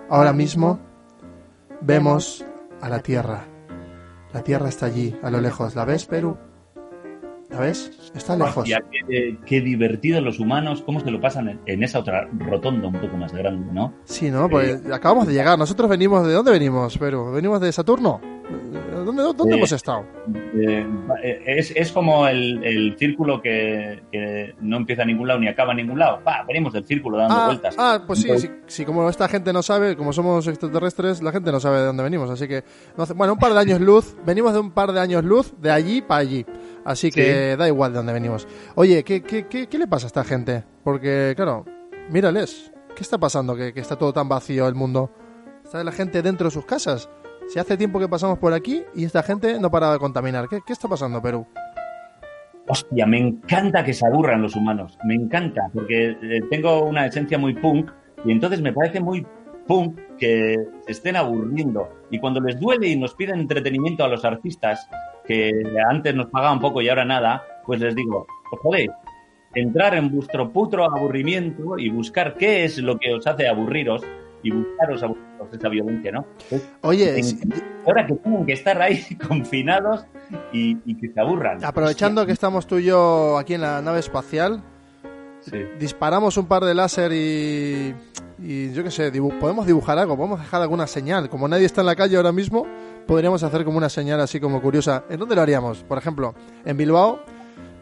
Ahora 0.10 0.34
mismo 0.34 0.80
vemos 1.82 2.44
a 2.82 2.90
la 2.90 2.98
Tierra 2.98 3.53
la 4.34 4.44
Tierra 4.44 4.70
está 4.70 4.88
allí, 4.88 5.16
a 5.22 5.30
lo 5.30 5.40
lejos. 5.40 5.76
¿La 5.76 5.86
ves, 5.86 6.06
Perú? 6.06 6.38
¿La 7.50 7.60
ves? 7.60 7.92
Está 8.16 8.36
lejos. 8.36 8.66
qué, 9.08 9.38
qué 9.46 9.62
divertido 9.62 10.20
los 10.22 10.40
humanos, 10.40 10.82
cómo 10.84 11.00
se 11.00 11.12
lo 11.12 11.22
pasan 11.22 11.62
en, 11.68 11.84
esa 11.84 12.00
otra 12.00 12.28
rotonda 12.40 12.88
un 12.88 13.00
poco 13.00 13.16
más 13.16 13.32
grande, 13.32 13.72
¿no? 13.72 13.94
Sí, 14.06 14.32
¿no? 14.32 14.50
Pues 14.50 14.84
acabamos 14.92 15.28
de 15.28 15.34
llegar. 15.34 15.58
Nosotros 15.60 15.88
venimos, 15.88 16.26
¿de 16.26 16.34
dónde 16.34 16.52
venimos, 16.52 16.98
Perú? 16.98 17.32
¿Venimos 17.32 17.62
de 17.62 17.72
Saturno? 17.72 18.20
¿De 19.16 19.24
dónde 19.24 19.38
¿Dónde, 19.38 19.54
Eh, 19.56 19.58
hemos 19.58 19.72
estado? 19.72 20.06
Eh, 20.56 21.44
es, 21.46 21.72
es 21.76 21.92
como 21.92 22.28
el, 22.28 22.64
el 22.64 22.96
círculo 22.98 23.42
que, 23.42 24.04
que 24.12 24.56
no 24.62 24.78
empieza 24.78 25.04
a 25.04 25.06
ningún 25.06 25.28
lado 25.28 25.40
ni 25.40 25.48
acaba 25.48 25.72
a 25.74 25.76
ningún 25.76 26.00
lado. 26.00 26.20
Pa, 26.24 26.44
venimos 26.48 26.74
del 26.74 26.86
círculo 26.86 27.18
dando 27.18 27.36
Ah, 27.36 27.46
vueltas. 27.46 27.76
ah, 27.78 28.04
pues 28.06 28.20
sí, 28.20 28.26
Entonces, 28.28 28.52
sí, 28.68 28.76
sí, 28.78 28.86
como 28.86 29.10
esta 29.10 29.28
gente 29.28 29.52
no 29.54 29.62
sabe, 29.64 29.96
como 29.96 30.14
somos 30.14 30.48
extraterrestres, 30.48 31.22
la 31.22 31.32
gente 31.32 31.52
no 31.52 31.60
sabe 31.60 31.80
de 31.80 31.86
dónde 31.86 32.04
venimos, 32.04 32.30
así 32.30 32.48
que, 32.48 32.64
no 32.98 33.04
hace- 33.04 33.14
bueno, 33.14 33.34
un 33.34 33.40
par 33.40 33.54
de 33.54 33.60
años 33.60 33.82
luz, 33.82 34.16
venimos 34.26 34.54
de 34.54 34.60
un 34.60 34.72
par 34.72 34.92
de 34.92 35.00
años 35.00 35.24
luz, 35.24 35.54
de 35.60 35.72
allí 35.72 36.02
para 36.02 36.22
allí, 36.22 36.46
así 36.86 37.10
que 37.12 37.56
da 37.58 37.68
igual 37.68 37.92
de 37.94 37.98
dónde 37.98 38.14
venimos. 38.14 38.48
Oye, 38.76 39.04
¿qué, 39.04 39.22
qué, 39.22 39.48
qué, 39.48 39.68
qué 39.68 39.78
le 39.78 39.88
pasa 39.88 40.06
a 40.06 40.08
esta 40.08 40.24
gente? 40.24 40.64
Porque, 40.84 41.34
claro, 41.36 41.66
mírales, 42.10 42.72
¿qué 42.96 43.02
está 43.04 43.18
pasando 43.18 43.56
que, 43.56 43.74
que 43.74 43.80
está 43.80 43.96
todo 43.98 44.14
tan 44.14 44.28
vacío 44.30 44.68
el 44.68 44.76
mundo? 44.76 45.12
Está 45.64 45.84
la 45.84 45.92
gente 45.92 46.22
dentro 46.22 46.46
de 46.48 46.52
sus 46.52 46.66
casas. 46.66 47.10
Si 47.48 47.60
hace 47.60 47.78
tiempo 47.78 48.00
que 48.00 48.08
pasamos 48.08 48.40
por 48.40 48.54
aquí 48.54 48.84
y 48.96 49.06
esta 49.06 49.24
gente 49.24 49.60
no 49.60 49.70
para 49.70 49.92
de 49.92 50.00
contaminar. 50.00 50.48
¿Qué, 50.50 50.60
qué 50.66 50.74
está 50.74 50.88
pasando, 50.88 51.22
Perú? 51.22 51.46
Hostia, 52.68 53.06
me 53.06 53.20
encanta 53.20 53.84
que 53.84 53.94
se 53.94 54.08
aburran 54.08 54.42
los 54.42 54.56
humanos. 54.56 54.98
Me 55.04 55.16
encanta, 55.16 55.70
porque 55.74 56.12
eh, 56.12 56.42
tengo 56.50 56.84
una 56.84 57.06
esencia 57.06 57.38
muy 57.38 57.54
punk 57.54 57.92
y 58.26 58.32
entonces 58.32 58.62
me 58.62 58.72
parece 58.72 59.02
muy 59.02 59.26
punk 59.68 60.00
que 60.18 60.56
estén 60.88 61.16
aburriendo. 61.18 61.90
Y 62.10 62.20
cuando 62.20 62.40
les 62.40 62.60
duele 62.60 62.88
y 62.88 62.96
nos 62.96 63.16
piden 63.16 63.40
entretenimiento 63.40 64.04
a 64.04 64.08
los 64.08 64.24
artistas, 64.24 64.90
que 65.26 65.52
antes 65.90 66.16
nos 66.16 66.28
pagaban 66.28 66.60
poco 66.60 66.82
y 66.82 66.90
ahora 66.90 67.06
nada, 67.06 67.44
pues 67.66 67.80
les 67.82 67.96
digo, 67.96 68.26
os 68.52 68.60
podéis 68.62 68.92
entrar 69.56 69.94
en 69.96 70.10
vuestro 70.10 70.52
putro 70.52 70.86
aburrimiento 70.86 71.78
y 71.78 71.90
buscar 71.90 72.36
qué 72.36 72.64
es 72.64 72.78
lo 72.78 72.98
que 72.98 73.14
os 73.14 73.28
hace 73.28 73.48
aburriros 73.48 74.04
y 74.42 74.52
buscaros 74.52 75.04
a 75.04 75.14
esa 75.52 75.70
violencia, 75.70 76.12
¿no? 76.12 76.26
Entonces, 76.44 76.70
Oye, 76.82 77.20
en- 77.20 77.54
ahora 77.86 78.06
que 78.08 78.14
tienen 78.16 78.46
que 78.46 78.54
estar 78.54 78.82
ahí 78.82 79.04
confinados 79.28 80.06
y, 80.52 80.78
y 80.86 80.96
que 80.96 81.10
se 81.14 81.20
aburran. 81.20 81.64
aprovechando 81.64 82.26
que 82.26 82.32
estamos 82.32 82.66
tú 82.68 82.78
y 82.80 82.86
yo 82.86 83.38
aquí 83.38 83.54
en 83.56 83.62
la 83.62 83.82
nave 83.82 84.00
espacial, 84.00 84.62
Sí. 85.42 85.58
disparamos 85.78 86.38
un 86.38 86.46
par 86.46 86.64
de 86.64 86.74
láser 86.74 87.12
y, 87.12 87.94
y 88.40 88.72
yo 88.72 88.82
qué 88.82 88.90
sé, 88.92 89.12
dibu- 89.12 89.38
podemos 89.40 89.66
dibujar 89.66 90.00
algo, 90.00 90.16
podemos 90.16 90.40
dejar 90.40 90.62
alguna 90.62 90.88
señal. 90.88 91.28
Como 91.30 91.50
nadie 91.50 91.66
está 91.66 91.82
en 91.82 91.88
la 91.88 91.98
calle 91.98 92.16
ahora 92.16 92.32
mismo, 92.32 92.66
podríamos 93.06 93.44
hacer 93.44 93.66
como 93.66 93.78
una 93.78 93.90
señal 93.90 94.22
así 94.22 94.40
como 94.40 94.62
curiosa. 94.62 95.04
¿En 95.10 95.20
dónde 95.20 95.36
lo 95.36 95.42
haríamos? 95.42 95.84
Por 95.84 95.98
ejemplo, 95.98 96.34
en 96.64 96.78
Bilbao, 96.78 97.20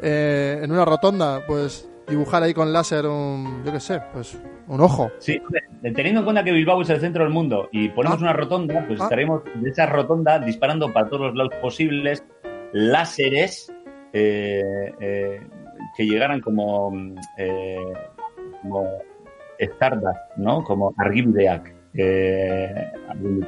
eh, 0.02 0.60
en 0.64 0.72
una 0.72 0.86
rotonda, 0.86 1.46
pues 1.46 1.88
dibujar 2.08 2.42
ahí 2.42 2.54
con 2.56 2.74
láser 2.74 3.06
un, 3.06 3.62
yo 3.64 3.72
qué 3.72 3.80
sé, 3.80 4.02
pues 4.12 4.36
un 4.72 4.82
ojo. 4.82 5.12
Sí, 5.20 5.42
teniendo 5.82 6.22
en 6.22 6.24
cuenta 6.24 6.44
que 6.44 6.52
Bilbao 6.52 6.82
es 6.82 6.90
el 6.90 7.00
centro 7.00 7.24
del 7.24 7.34
mundo 7.34 7.68
y 7.72 7.90
ponemos 7.90 8.20
Ah. 8.20 8.24
una 8.24 8.34
rotonda, 8.34 8.86
pues 8.88 9.00
Ah. 9.02 9.04
estaremos 9.04 9.42
de 9.56 9.70
esa 9.70 9.86
rotonda 9.86 10.40
disparando 10.40 10.92
para 10.94 11.08
todos 11.10 11.28
los 11.28 11.36
lados 11.36 11.54
posibles 11.62 12.24
láseres 12.74 13.72
eh, 14.14 14.62
eh, 15.00 15.42
que 15.96 16.06
llegaran 16.06 16.42
como, 16.42 16.92
eh, 17.38 17.78
como 18.62 18.88
Stardust, 19.58 20.20
¿no? 20.38 20.64
Como 20.64 20.94
Argibideak, 20.98 21.74
eh, 21.94 22.92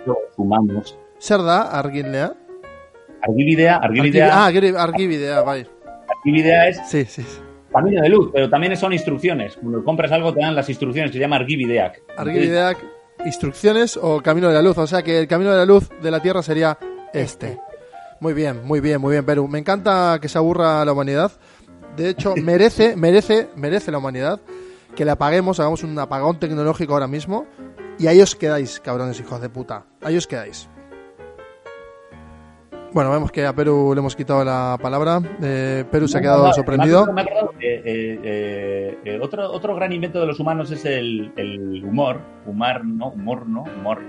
los 0.05 0.17
humanos. 0.37 0.97
¿Serda? 1.17 1.63
¿Arguinlea? 1.77 2.33
Argibidea, 3.21 3.75
Argibidea, 3.77 4.29
Ah, 4.45 4.49
Argi- 4.51 4.75
Argividea, 4.77 5.41
vaya. 5.41 5.65
Argibidea 6.17 6.67
es 6.67 6.77
Sí, 6.89 7.05
sí. 7.05 7.21
sí. 7.23 7.41
Camino 7.73 8.01
de 8.01 8.09
luz, 8.09 8.29
pero 8.31 8.49
también 8.49 8.75
son 8.77 8.93
instrucciones. 8.93 9.57
Cuando 9.57 9.83
compras 9.83 10.11
algo 10.11 10.33
te 10.33 10.39
dan 10.39 10.55
las 10.55 10.69
instrucciones 10.69 11.11
que 11.11 11.17
se 11.17 11.21
llama 11.21 11.37
Argibideak. 11.37 12.01
Argividea, 12.15 12.77
instrucciones 13.25 13.97
o 14.01 14.21
camino 14.21 14.47
de 14.47 14.53
la 14.53 14.61
luz. 14.61 14.77
O 14.77 14.87
sea 14.87 15.01
que 15.01 15.19
el 15.19 15.27
camino 15.27 15.51
de 15.51 15.57
la 15.57 15.65
luz 15.65 15.89
de 16.01 16.11
la 16.11 16.21
Tierra 16.21 16.41
sería 16.41 16.77
este. 17.13 17.59
Muy 18.19 18.33
bien, 18.33 18.63
muy 18.63 18.79
bien, 18.79 19.01
muy 19.01 19.11
bien, 19.11 19.25
Perú. 19.25 19.47
Me 19.47 19.59
encanta 19.59 20.19
que 20.21 20.29
se 20.29 20.37
aburra 20.37 20.85
la 20.85 20.93
humanidad. 20.93 21.31
De 21.97 22.09
hecho, 22.09 22.35
merece, 22.41 22.95
merece, 22.95 23.49
merece 23.55 23.91
la 23.91 23.97
humanidad 23.97 24.39
que 24.95 25.05
le 25.05 25.11
apaguemos, 25.11 25.59
hagamos 25.59 25.83
un 25.83 25.97
apagón 25.97 26.39
tecnológico 26.39 26.93
ahora 26.93 27.07
mismo. 27.07 27.45
Y 27.99 28.07
ahí 28.07 28.21
os 28.21 28.35
quedáis, 28.35 28.79
cabrones 28.79 29.19
hijos 29.19 29.41
de 29.41 29.49
puta. 29.49 29.85
Ahí 30.01 30.17
os 30.17 30.27
quedáis. 30.27 30.69
Bueno, 32.93 33.09
vemos 33.09 33.31
que 33.31 33.43
a 33.43 33.53
Perú 33.53 33.91
le 33.95 33.99
hemos 33.99 34.15
quitado 34.15 34.43
la 34.45 34.77
palabra. 34.79 35.19
Eh, 35.41 35.83
Perú 35.89 36.07
se 36.07 36.19
ha 36.19 36.21
quedado 36.21 36.47
no, 36.47 36.53
sorprendido. 36.53 37.11
me 37.11 37.21
acuerdo 37.21 37.53
que, 37.59 37.75
eh, 37.75 38.19
eh, 38.23 38.97
eh, 39.03 39.19
otro, 39.19 39.51
otro 39.51 39.75
gran 39.75 39.91
invento 39.91 40.19
de 40.19 40.27
los 40.27 40.39
humanos 40.39 40.69
es 40.69 40.85
el, 40.85 41.33
el 41.35 41.83
humor. 41.83 42.21
Humor, 42.45 42.85
¿no? 42.85 43.07
Humor, 43.09 43.47
¿no? 43.47 43.63
Humor. 43.63 43.99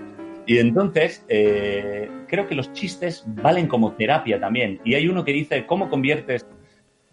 Y 0.47 0.59
entonces, 0.59 1.25
eh, 1.29 2.11
creo 2.29 2.47
que 2.47 2.55
los 2.55 2.73
chistes 2.75 3.25
valen 3.27 3.69
como 3.69 3.93
terapia 3.93 4.39
también. 4.39 4.79
Y 4.85 4.95
hay 4.95 5.09
uno 5.09 5.25
que 5.25 5.33
dice, 5.33 5.65
¿cómo 5.65 5.89
conviertes 5.89 6.47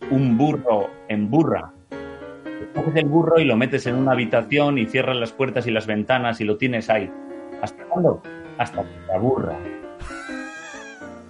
un 0.10 0.38
burro 0.38 0.90
en 1.08 1.30
burra? 1.30 1.74
Coges 2.76 2.96
el 2.98 3.06
burro 3.06 3.40
y 3.40 3.46
lo 3.46 3.56
metes 3.56 3.88
en 3.88 3.96
una 3.96 4.12
habitación 4.12 4.78
y 4.78 4.88
cierras 4.88 5.16
las 5.16 5.32
puertas 5.32 5.66
y 5.68 5.72
las 5.72 5.88
ventanas 5.88 6.42
y 6.42 6.44
lo 6.44 6.58
tienes 6.58 6.90
ahí. 6.90 7.10
¿Hasta 7.62 7.84
cuándo? 7.86 8.22
Hasta 8.58 8.84
que 8.84 8.90
te 9.08 9.14
aburra. 9.14 9.58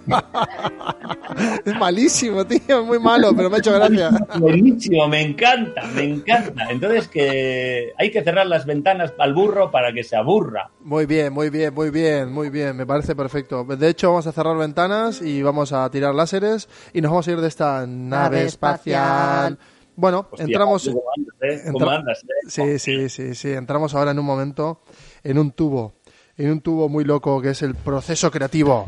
Es 1.64 1.74
malísimo, 1.78 2.44
tío. 2.46 2.84
Muy 2.84 2.98
malo, 2.98 3.32
pero 3.34 3.48
me 3.48 3.56
ha 3.56 3.58
hecho 3.60 3.72
gracia. 3.72 4.10
Buenísimo, 4.38 5.08
me 5.08 5.22
encanta, 5.22 5.82
me 5.94 6.02
encanta. 6.04 6.66
Entonces 6.70 7.08
que 7.08 7.92
hay 7.96 8.10
que 8.10 8.22
cerrar 8.22 8.46
las 8.46 8.66
ventanas 8.66 9.12
al 9.18 9.32
burro 9.32 9.70
para 9.70 9.92
que 9.92 10.04
se 10.04 10.14
aburra. 10.16 10.70
Muy 10.80 11.06
bien, 11.06 11.32
muy 11.32 11.48
bien, 11.50 11.72
muy 11.72 11.90
bien, 11.90 12.30
muy 12.32 12.50
bien, 12.50 12.76
me 12.76 12.86
parece 12.86 13.14
perfecto. 13.16 13.64
De 13.64 13.88
hecho, 13.88 14.08
vamos 14.10 14.26
a 14.26 14.32
cerrar 14.32 14.56
ventanas 14.56 15.22
y 15.22 15.42
vamos 15.42 15.72
a 15.72 15.88
tirar 15.90 16.14
láseres 16.14 16.68
y 16.92 17.00
nos 17.00 17.10
vamos 17.10 17.28
a 17.28 17.32
ir 17.32 17.40
de 17.40 17.48
esta 17.48 17.86
nave 17.86 18.44
espacial. 18.44 19.58
Bueno, 19.96 20.26
Hostia, 20.30 20.44
entramos. 20.46 20.88
¿Cómo 20.88 21.02
andas, 21.16 21.34
eh? 21.42 21.62
¿Cómo 21.72 21.78
entra- 21.78 21.96
andas, 21.96 22.24
eh? 22.24 22.48
Sí, 22.48 22.78
sí, 22.78 23.08
sí, 23.08 23.34
sí. 23.34 23.50
Entramos 23.52 23.94
ahora 23.94 24.10
en 24.10 24.18
un 24.18 24.24
momento 24.26 24.80
en 25.22 25.38
un 25.38 25.52
tubo, 25.52 25.94
en 26.36 26.50
un 26.50 26.60
tubo 26.60 26.88
muy 26.88 27.04
loco 27.04 27.40
que 27.40 27.50
es 27.50 27.62
el 27.62 27.74
proceso 27.74 28.30
creativo. 28.30 28.86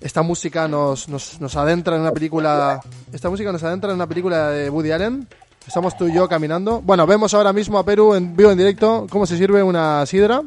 Esta 0.00 0.22
música 0.22 0.66
nos, 0.68 1.08
nos, 1.08 1.40
nos 1.40 1.56
adentra 1.56 1.96
en 1.96 2.02
una 2.02 2.12
película. 2.12 2.80
Esta 3.12 3.28
música 3.28 3.52
nos 3.52 3.62
adentra 3.62 3.90
en 3.90 3.96
una 3.96 4.06
película 4.06 4.50
de 4.50 4.70
Woody 4.70 4.90
Allen. 4.92 5.28
Estamos 5.66 5.96
tú 5.96 6.08
y 6.08 6.14
yo 6.14 6.28
caminando. 6.28 6.80
Bueno, 6.80 7.06
vemos 7.06 7.34
ahora 7.34 7.52
mismo 7.52 7.78
a 7.78 7.84
Perú 7.84 8.14
en 8.14 8.34
vivo 8.34 8.50
en 8.50 8.58
directo 8.58 9.06
cómo 9.10 9.26
se 9.26 9.36
sirve 9.36 9.62
una 9.62 10.04
sidra. 10.06 10.42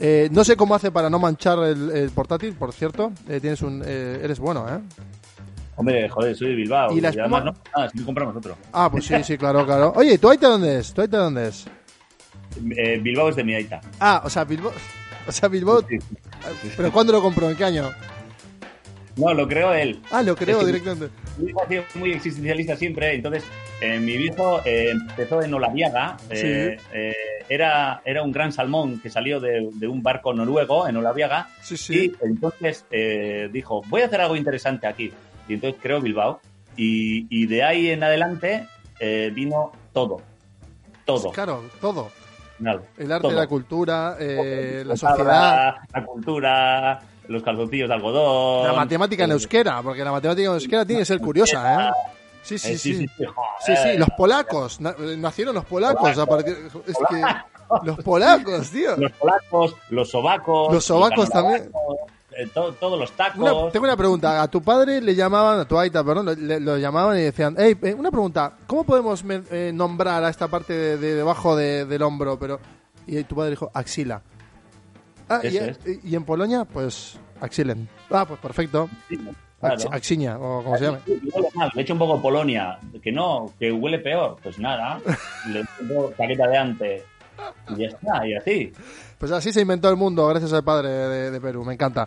Eh, 0.00 0.28
no 0.32 0.42
sé 0.42 0.56
cómo 0.56 0.74
hace 0.74 0.90
para 0.90 1.08
no 1.08 1.20
manchar 1.20 1.60
el, 1.60 1.90
el 1.90 2.10
portátil, 2.10 2.54
por 2.54 2.72
cierto. 2.72 3.12
Eh, 3.28 3.38
tienes 3.40 3.62
un, 3.62 3.82
eh, 3.86 4.20
eres 4.22 4.40
bueno, 4.40 4.66
¿eh? 4.68 4.80
Hombre, 5.76 6.08
joder, 6.08 6.36
soy 6.36 6.48
de 6.48 6.54
Bilbao. 6.56 6.92
¿Y 6.92 7.00
la 7.00 7.10
además 7.10 7.44
no, 7.44 7.54
nada, 7.76 7.90
si 7.90 8.04
compramos 8.04 8.36
otro. 8.36 8.56
Ah, 8.72 8.90
pues 8.90 9.06
sí, 9.06 9.14
sí, 9.22 9.38
claro, 9.38 9.64
claro. 9.64 9.92
Oye, 9.96 10.18
¿tú 10.18 10.28
Aita 10.28 10.48
dónde 10.48 10.80
es? 10.80 10.92
¿Tú 10.92 11.00
Aita 11.00 11.18
dónde 11.18 11.48
es? 11.48 11.66
Eh, 12.76 12.98
Bilbao 13.00 13.30
es 13.30 13.36
de 13.36 13.44
mi 13.44 13.54
aita. 13.54 13.80
Ah, 13.98 14.22
o 14.24 14.28
sea, 14.28 14.44
Bilbao. 14.44 14.72
O 15.26 15.32
sea, 15.32 15.48
Bilbao. 15.48 15.80
Sí. 15.88 15.98
¿Pero 16.76 16.92
cuándo 16.92 17.12
lo 17.12 17.22
compró? 17.22 17.48
¿En 17.48 17.56
qué 17.56 17.64
año? 17.64 17.88
No, 19.16 19.34
lo 19.34 19.46
creó 19.46 19.72
él. 19.74 20.00
Ah, 20.10 20.22
lo 20.22 20.34
creo 20.34 20.58
Es 20.58 20.64
que- 20.64 20.72
directamente. 20.72 21.14
Mi 21.38 21.44
viejo 21.46 21.62
ha 21.62 21.68
sido 21.68 21.84
muy 21.94 22.12
existencialista 22.12 22.76
siempre, 22.76 23.14
entonces 23.14 23.44
eh, 23.80 23.98
mi 23.98 24.16
viejo 24.18 24.60
eh, 24.64 24.90
empezó 24.90 25.42
en 25.42 25.52
Olaviaga, 25.54 26.16
eh, 26.30 26.76
eh, 26.92 27.12
era, 27.48 28.00
era 28.04 28.22
un 28.22 28.32
gran 28.32 28.52
salmón 28.52 29.00
que 29.00 29.08
salió 29.10 29.40
de, 29.40 29.68
de 29.72 29.88
un 29.88 30.02
barco 30.02 30.32
noruego 30.34 30.86
en 30.88 30.96
Olaviaga 30.96 31.48
Sí, 31.62 31.76
sí. 31.76 32.12
y 32.22 32.24
entonces 32.26 32.84
dijo, 33.50 33.82
voy 33.88 34.02
a 34.02 34.06
hacer 34.06 34.20
algo 34.20 34.36
interesante 34.36 34.86
aquí. 34.86 35.12
Y 35.48 35.54
entonces 35.54 35.78
creó 35.82 36.00
Bilbao 36.00 36.40
y, 36.76 37.26
y 37.30 37.46
de 37.46 37.62
ahí 37.64 37.90
en 37.90 38.02
adelante 38.04 38.66
vino 39.34 39.72
todo, 39.92 40.20
todo. 41.04 41.30
Claro, 41.32 41.64
todo. 41.80 42.10
Nada, 42.58 42.80
El 42.96 43.10
arte, 43.10 43.26
todo. 43.28 43.36
la 43.36 43.46
cultura, 43.48 44.16
la 44.20 44.84
La 44.84 44.96
sociedad, 44.96 45.74
la 45.92 46.04
cultura, 46.06 47.00
los 47.28 47.42
calzoncillos 47.42 47.88
de 47.88 47.94
algodón. 47.94 48.66
la 48.66 48.72
matemática 48.74 49.24
en 49.24 49.30
eh, 49.30 49.34
euskera, 49.34 49.82
porque 49.82 50.04
la 50.04 50.12
matemática 50.12 50.48
en 50.48 50.54
euskera 50.54 50.84
tiene 50.84 51.02
que 51.02 51.06
ser 51.06 51.20
curiosa, 51.20 51.88
¿eh? 51.88 51.92
Sí, 52.42 52.58
sí, 52.58 52.72
eh, 52.72 52.78
sí. 52.78 52.94
Sí, 52.96 53.06
sí, 53.06 53.24
joder. 53.24 53.92
sí, 53.92 53.98
los 53.98 54.08
polacos. 54.16 54.80
eh, 54.80 55.16
nacieron 55.16 55.54
los 55.54 55.64
polacos 55.64 56.18
a 56.18 56.26
partir. 56.26 56.56
Es 56.88 56.96
que. 57.08 57.22
Los 57.84 57.98
polacos, 58.00 58.68
tío. 58.70 58.96
los 58.96 59.12
polacos, 59.12 59.76
los 59.90 60.10
sobacos. 60.10 60.74
Los 60.74 60.84
sobacos 60.84 61.28
eh, 62.36 62.46
to- 62.52 62.72
todos 62.72 62.98
los 62.98 63.12
tacos. 63.12 63.38
Una- 63.38 63.70
tengo 63.70 63.84
una 63.84 63.96
pregunta. 63.96 64.42
A 64.42 64.48
tu 64.48 64.60
padre 64.60 65.00
le 65.00 65.14
llamaban, 65.14 65.60
a 65.60 65.64
tu 65.66 65.78
aita, 65.78 66.02
perdón, 66.02 66.34
le- 66.46 66.58
lo 66.58 66.76
llamaban 66.78 67.16
y 67.18 67.22
decían, 67.22 67.54
hey, 67.58 67.76
eh, 67.82 67.94
una 67.94 68.10
pregunta, 68.10 68.54
¿cómo 68.66 68.84
podemos 68.84 69.22
eh, 69.28 69.70
nombrar 69.72 70.24
a 70.24 70.28
esta 70.28 70.48
parte 70.48 70.72
de, 70.72 70.96
de 70.96 71.14
debajo 71.14 71.54
de- 71.54 71.84
del 71.84 72.02
hombro? 72.02 72.38
Pero 72.40 72.58
Y 73.06 73.22
tu 73.24 73.36
padre 73.36 73.50
dijo, 73.50 73.70
axila. 73.72 74.20
Ah, 75.28 75.40
y, 75.42 75.56
Eso 75.56 75.64
es. 75.84 76.04
y 76.04 76.14
en 76.16 76.24
Polonia, 76.24 76.64
pues, 76.64 77.18
axilen. 77.40 77.88
Ah, 78.10 78.24
pues 78.26 78.38
perfecto. 78.40 78.88
Claro. 79.60 79.74
Ax- 79.76 79.86
Axiña, 79.92 80.38
o 80.38 80.62
como 80.64 80.76
se 80.76 80.84
llame. 80.84 80.98
Sí, 81.06 81.20
huele 81.32 81.48
mal. 81.54 81.70
Le 81.74 81.82
echo 81.82 81.92
un 81.92 81.98
poco 82.00 82.20
Polonia. 82.20 82.78
Que 83.02 83.12
no, 83.12 83.52
que 83.58 83.70
huele 83.70 83.98
peor. 84.00 84.36
Pues 84.42 84.58
nada. 84.58 85.00
Le 85.48 85.62
pongo 85.78 86.12
chaqueta 86.16 86.48
de 86.48 86.56
antes. 86.58 87.02
Y 87.70 87.76
ya 87.82 87.86
está, 87.88 88.26
y 88.26 88.34
así. 88.34 88.72
Pues 89.18 89.30
así 89.32 89.52
se 89.52 89.60
inventó 89.60 89.88
el 89.88 89.96
mundo, 89.96 90.26
gracias 90.28 90.52
al 90.52 90.64
padre 90.64 90.88
de, 90.88 91.30
de 91.30 91.40
Perú, 91.40 91.64
me 91.64 91.74
encanta. 91.74 92.06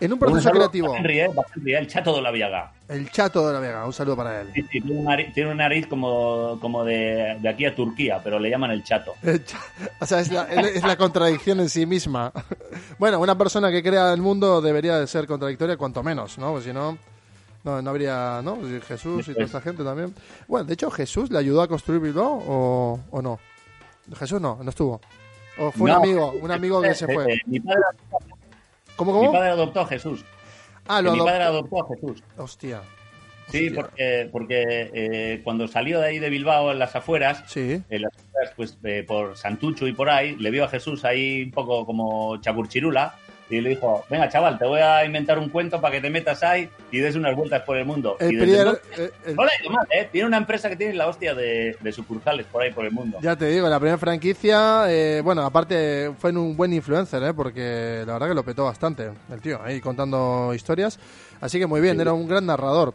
En 0.00 0.12
un 0.12 0.18
proceso 0.18 0.50
creativo. 0.50 0.94
Henry, 0.94 1.20
¿eh? 1.20 1.28
El 1.66 1.86
chato 1.86 2.14
de 2.14 2.22
la 2.22 2.30
Viaga. 2.30 2.72
El 2.88 3.10
chato 3.10 3.46
de 3.46 3.52
la 3.54 3.60
Vega, 3.60 3.84
un 3.86 3.92
saludo 3.92 4.16
para 4.16 4.42
él. 4.42 4.50
Sí, 4.54 4.62
sí, 4.62 4.80
tiene, 4.82 4.92
una 5.00 5.10
nariz, 5.10 5.32
tiene 5.34 5.50
una 5.50 5.64
nariz 5.64 5.86
como, 5.86 6.58
como 6.60 6.84
de, 6.84 7.36
de 7.40 7.48
aquí 7.48 7.64
a 7.66 7.74
Turquía, 7.74 8.20
pero 8.22 8.38
le 8.38 8.50
llaman 8.50 8.70
el 8.70 8.84
chato. 8.84 9.14
El 9.22 9.42
O 10.00 10.06
sea, 10.06 10.20
es 10.20 10.30
la, 10.30 10.44
es 10.44 10.84
la 10.84 10.96
contradicción 10.96 11.60
en 11.60 11.68
sí 11.68 11.86
misma. 11.86 12.32
Bueno, 12.98 13.18
una 13.20 13.36
persona 13.36 13.70
que 13.70 13.82
crea 13.82 14.12
el 14.12 14.20
mundo 14.22 14.60
debería 14.60 14.98
de 14.98 15.06
ser 15.06 15.26
contradictoria 15.26 15.76
cuanto 15.76 16.02
menos, 16.02 16.38
¿no? 16.38 16.52
Pues 16.52 16.64
si 16.64 16.72
no, 16.72 16.96
no, 17.64 17.80
no 17.82 17.90
habría, 17.90 18.40
¿no? 18.42 18.58
Jesús 18.86 19.28
y 19.28 19.32
toda 19.32 19.44
esta 19.46 19.60
gente 19.60 19.82
también. 19.84 20.14
Bueno, 20.46 20.64
de 20.66 20.74
hecho, 20.74 20.90
¿Jesús 20.90 21.30
le 21.30 21.38
ayudó 21.38 21.62
a 21.62 21.68
construir 21.68 22.00
Bilbao 22.00 22.42
o, 22.46 23.00
o 23.10 23.22
no? 23.22 23.38
Jesús 24.18 24.40
no, 24.40 24.58
no 24.62 24.70
estuvo. 24.70 25.00
O 25.58 25.72
fue 25.72 25.90
No. 25.90 25.96
un 25.98 26.04
amigo, 26.04 26.32
un 26.40 26.50
amigo 26.50 26.80
que 26.82 26.94
se 26.94 27.04
Eh, 27.06 27.14
fue. 27.14 27.32
eh, 27.34 27.38
mi, 27.46 27.60
padre, 27.60 27.80
¿Cómo, 28.96 29.20
mi 29.22 29.28
padre 29.28 29.50
adoptó 29.50 29.80
a 29.80 29.86
Jesús. 29.86 30.24
Ah, 30.88 31.02
lo 31.02 31.12
mi 31.12 31.18
padre 31.20 31.44
adoptó. 31.44 31.84
a 31.84 31.88
Jesús. 31.94 32.22
Hostia. 32.36 32.80
Sí, 33.50 33.66
Hostia. 33.68 33.74
porque, 33.82 34.28
porque 34.32 34.90
eh, 34.92 35.40
cuando 35.44 35.68
salió 35.68 36.00
de 36.00 36.06
ahí 36.08 36.18
de 36.18 36.30
Bilbao 36.30 36.72
en 36.72 36.78
las 36.78 36.96
afueras, 36.96 37.44
Sí. 37.46 37.80
en 37.88 38.02
las 38.02 38.12
afueras, 38.16 38.52
pues 38.56 38.78
eh, 38.84 39.04
por 39.06 39.36
Santucho 39.36 39.86
y 39.86 39.92
por 39.92 40.10
ahí, 40.10 40.34
le 40.36 40.50
vio 40.50 40.64
a 40.64 40.68
Jesús 40.68 41.04
ahí 41.04 41.44
un 41.44 41.50
poco 41.52 41.86
como 41.86 42.40
chapurchirula 42.40 43.14
y 43.48 43.60
le 43.60 43.70
dijo, 43.70 44.04
venga 44.10 44.28
chaval, 44.28 44.58
te 44.58 44.64
voy 44.66 44.80
a 44.80 45.04
inventar 45.04 45.38
un 45.38 45.48
cuento 45.50 45.80
para 45.80 45.94
que 45.94 46.00
te 46.00 46.10
metas 46.10 46.42
ahí 46.42 46.68
y 46.90 46.98
des 46.98 47.14
unas 47.14 47.36
vueltas 47.36 47.62
por 47.62 47.76
el 47.76 47.84
mundo. 47.84 48.16
El 48.18 48.32
y 48.32 48.36
desde 48.36 48.46
primer, 48.46 48.66
entonces- 48.66 48.98
eh, 48.98 49.12
el- 49.26 49.36
no 49.36 49.44
le 49.44 49.50
ha 49.50 49.62
ido 49.62 49.70
mal, 49.70 49.86
¿eh? 49.90 50.08
Tiene 50.10 50.26
una 50.26 50.36
empresa 50.38 50.68
que 50.68 50.76
tiene 50.76 50.94
la 50.94 51.06
hostia 51.06 51.34
de, 51.34 51.76
de 51.80 51.92
sucursales 51.92 52.46
por 52.46 52.62
ahí 52.62 52.72
por 52.72 52.84
el 52.84 52.90
mundo. 52.90 53.18
Ya 53.22 53.36
te 53.36 53.46
digo, 53.46 53.68
la 53.68 53.78
primera 53.78 53.98
franquicia, 53.98 54.84
eh, 54.88 55.20
bueno, 55.22 55.42
aparte 55.42 56.12
fue 56.18 56.32
un 56.32 56.56
buen 56.56 56.72
influencer, 56.72 57.22
¿eh? 57.22 57.32
porque 57.34 58.02
la 58.06 58.14
verdad 58.14 58.28
que 58.28 58.34
lo 58.34 58.44
petó 58.44 58.64
bastante 58.64 59.10
el 59.32 59.40
tío, 59.40 59.60
ahí 59.62 59.80
contando 59.80 60.52
historias. 60.54 60.98
Así 61.40 61.58
que 61.58 61.66
muy 61.66 61.80
bien, 61.80 62.00
era 62.00 62.12
un 62.12 62.26
gran 62.26 62.46
narrador. 62.46 62.94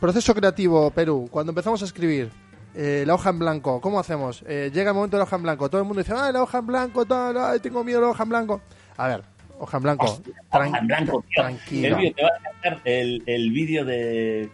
Proceso 0.00 0.34
creativo, 0.34 0.90
Perú. 0.90 1.26
Cuando 1.30 1.52
empezamos 1.52 1.80
a 1.80 1.86
escribir, 1.86 2.30
eh, 2.74 3.04
la 3.06 3.14
hoja 3.14 3.30
en 3.30 3.38
blanco, 3.38 3.80
¿cómo 3.80 3.98
hacemos? 3.98 4.44
Eh, 4.46 4.70
llega 4.74 4.90
el 4.90 4.94
momento 4.94 5.16
de 5.16 5.20
la 5.20 5.24
hoja 5.24 5.36
en 5.36 5.42
blanco, 5.42 5.70
todo 5.70 5.80
el 5.80 5.86
mundo 5.86 6.02
dice, 6.02 6.12
ah, 6.14 6.30
la 6.30 6.42
hoja 6.42 6.58
en 6.58 6.66
blanco, 6.66 7.06
tal, 7.06 7.38
ay, 7.38 7.60
tengo 7.60 7.82
miedo 7.82 8.00
de 8.00 8.04
la 8.06 8.10
hoja 8.10 8.22
en 8.24 8.28
blanco. 8.28 8.60
A 8.98 9.08
ver, 9.08 9.22
hoja 9.58 9.76
en 9.78 9.82
blanco, 9.82 10.06
tran- 10.50 10.68
Hoja 10.68 10.78
en 10.78 10.86
blanco, 10.86 11.24
tío. 11.28 11.42
tranquilo. 11.42 11.96
Elvio, 11.96 12.14
te 12.14 12.22
va 12.22 12.28
a 12.28 12.38
encantar 12.38 12.80
el, 12.84 13.22
el 13.26 13.50
vídeo 13.50 13.84
de, 13.84 14.50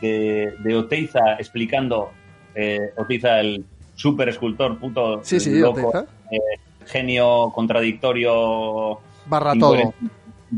de, 0.00 0.54
de 0.58 0.76
Oteiza 0.76 1.34
explicando, 1.38 2.10
eh, 2.54 2.92
Oteiza, 2.96 3.40
el 3.40 3.64
super 3.94 4.28
escultor, 4.28 4.78
puto 4.78 5.20
Sí, 5.24 5.40
sí, 5.40 5.58
loco, 5.58 5.92
eh, 6.30 6.38
genio 6.86 7.50
contradictorio 7.54 9.00
Barra 9.26 9.54
todo. 9.58 9.92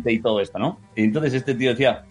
y 0.04 0.18
todo 0.20 0.40
esto, 0.40 0.58
¿no? 0.58 0.78
Y 0.94 1.04
entonces 1.04 1.34
este 1.34 1.54
tío 1.54 1.70
decía, 1.70 2.04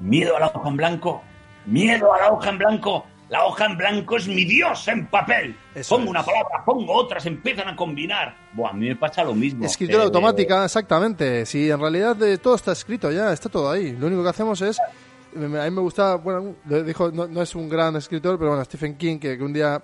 miedo 0.00 0.36
a 0.36 0.40
la 0.40 0.46
hoja 0.48 0.68
en 0.68 0.76
blanco, 0.76 1.22
miedo 1.66 2.12
a 2.12 2.18
la 2.20 2.32
hoja 2.32 2.50
en 2.50 2.58
blanco, 2.58 3.06
la 3.28 3.44
hoja 3.44 3.66
en 3.66 3.76
blanco 3.76 4.16
es 4.16 4.28
mi 4.28 4.44
dios 4.44 4.86
en 4.88 5.06
papel. 5.08 5.56
Eso 5.74 5.96
pongo 5.96 6.10
una 6.10 6.24
palabra, 6.24 6.64
pongo 6.64 6.92
otras, 6.94 7.26
empiezan 7.26 7.68
a 7.68 7.76
combinar. 7.76 8.36
Buah, 8.52 8.70
a 8.70 8.72
mí 8.72 8.88
me 8.88 8.96
pasa 8.96 9.24
lo 9.24 9.34
mismo. 9.34 9.64
Escritura 9.64 10.02
Eh, 10.02 10.06
automática, 10.06 10.64
exactamente. 10.64 11.44
Si 11.46 11.70
en 11.70 11.80
realidad 11.80 12.20
eh, 12.22 12.38
todo 12.38 12.54
está 12.54 12.72
escrito 12.72 13.10
ya, 13.10 13.32
está 13.32 13.48
todo 13.48 13.70
ahí. 13.70 13.92
Lo 13.92 14.06
único 14.06 14.22
que 14.22 14.28
hacemos 14.28 14.60
es. 14.62 14.78
A 14.80 15.38
mí 15.38 15.48
me 15.48 15.80
gusta, 15.82 16.14
bueno, 16.14 16.54
lo 16.64 16.82
dijo, 16.82 17.10
no, 17.10 17.26
no 17.26 17.42
es 17.42 17.54
un 17.54 17.68
gran 17.68 17.94
escritor, 17.96 18.38
pero 18.38 18.50
bueno, 18.50 18.64
Stephen 18.64 18.96
King, 18.96 19.18
que, 19.18 19.36
que 19.36 19.44
un 19.44 19.52
día 19.52 19.82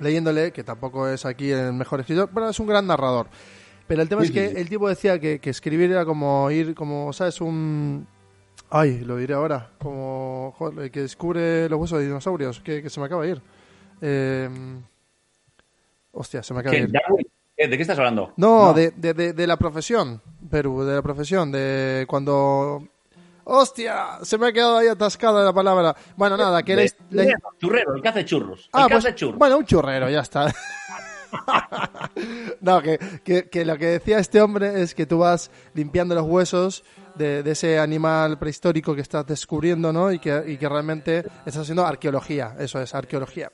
leyéndole, 0.00 0.52
que 0.52 0.62
tampoco 0.62 1.08
es 1.08 1.24
aquí 1.24 1.50
el 1.50 1.72
mejor 1.72 2.00
escritor, 2.00 2.28
bueno, 2.32 2.50
es 2.50 2.60
un 2.60 2.66
gran 2.66 2.86
narrador. 2.86 3.28
Pero 3.86 4.02
el 4.02 4.08
tema 4.10 4.20
Sí, 4.22 4.28
es 4.28 4.32
que 4.34 4.48
sí, 4.48 4.54
sí. 4.54 4.60
el 4.60 4.68
tipo 4.68 4.88
decía 4.88 5.18
que, 5.18 5.38
que 5.38 5.48
escribir 5.50 5.90
era 5.90 6.04
como 6.04 6.50
ir, 6.50 6.74
como, 6.74 7.12
¿sabes? 7.14 7.40
Un. 7.40 8.06
Ay, 8.70 9.00
lo 9.00 9.16
diré 9.16 9.34
ahora. 9.34 9.70
Como. 9.78 10.54
joder, 10.58 10.78
el 10.84 10.90
que 10.90 11.00
descubre 11.02 11.68
los 11.68 11.80
huesos 11.80 11.98
de 11.98 12.06
dinosaurios, 12.06 12.60
que, 12.60 12.82
que 12.82 12.90
se 12.90 13.00
me 13.00 13.06
acaba 13.06 13.22
de 13.24 13.30
ir. 13.30 13.42
Eh, 14.00 14.48
hostia, 16.12 16.42
se 16.42 16.52
me 16.54 16.60
acaba 16.60 16.74
de 16.76 16.82
ir. 16.82 16.92
¿Qué? 17.56 17.66
¿De 17.66 17.76
qué 17.76 17.82
estás 17.82 17.98
hablando? 17.98 18.32
No, 18.36 18.72
De, 18.72 18.92
de, 18.92 19.14
de, 19.14 19.32
de 19.32 19.46
la 19.46 19.56
profesión, 19.56 20.22
Perú, 20.50 20.84
de 20.84 20.94
la 20.94 21.02
profesión, 21.02 21.50
de 21.50 22.04
cuando... 22.08 22.86
¡Hostia! 23.50 24.18
Se 24.22 24.36
me 24.38 24.48
ha 24.48 24.52
quedado 24.52 24.76
ahí 24.76 24.86
atascada 24.88 25.42
la 25.44 25.52
palabra. 25.52 25.96
Bueno, 26.16 26.36
nada, 26.36 26.62
que... 26.62 26.76
La- 26.76 26.84
churrero, 27.24 27.38
churrero, 27.58 27.94
el 27.96 28.02
que 28.02 28.08
hace 28.08 28.24
churros. 28.26 28.60
El 28.66 28.68
Ah, 28.74 28.84
que 28.86 28.92
pues, 28.94 29.04
hace 29.06 29.14
churros. 29.16 29.38
bueno, 29.38 29.56
un 29.58 29.64
churrero, 29.64 30.08
ya 30.10 30.20
está. 30.20 30.52
no, 32.60 32.80
que, 32.82 32.98
que, 33.24 33.48
que 33.48 33.64
lo 33.64 33.76
que 33.78 33.86
decía 33.86 34.18
este 34.18 34.40
hombre 34.40 34.82
es 34.82 34.94
que 34.94 35.06
tú 35.06 35.18
vas 35.18 35.50
limpiando 35.74 36.14
los 36.14 36.24
huesos 36.26 36.84
de, 37.18 37.50
ese 37.50 37.78
animal 37.78 38.38
prehistórico 38.38 38.94
que 38.94 39.00
estás 39.00 39.26
descubriendo, 39.26 39.92
¿no? 39.92 40.12
Y 40.12 40.18
que, 40.18 40.44
y 40.46 40.56
que 40.56 40.68
realmente 40.68 41.18
estás 41.44 41.58
haciendo 41.58 41.84
arqueología, 41.84 42.56
eso 42.58 42.80
es, 42.80 42.94
arqueología. 42.94 43.50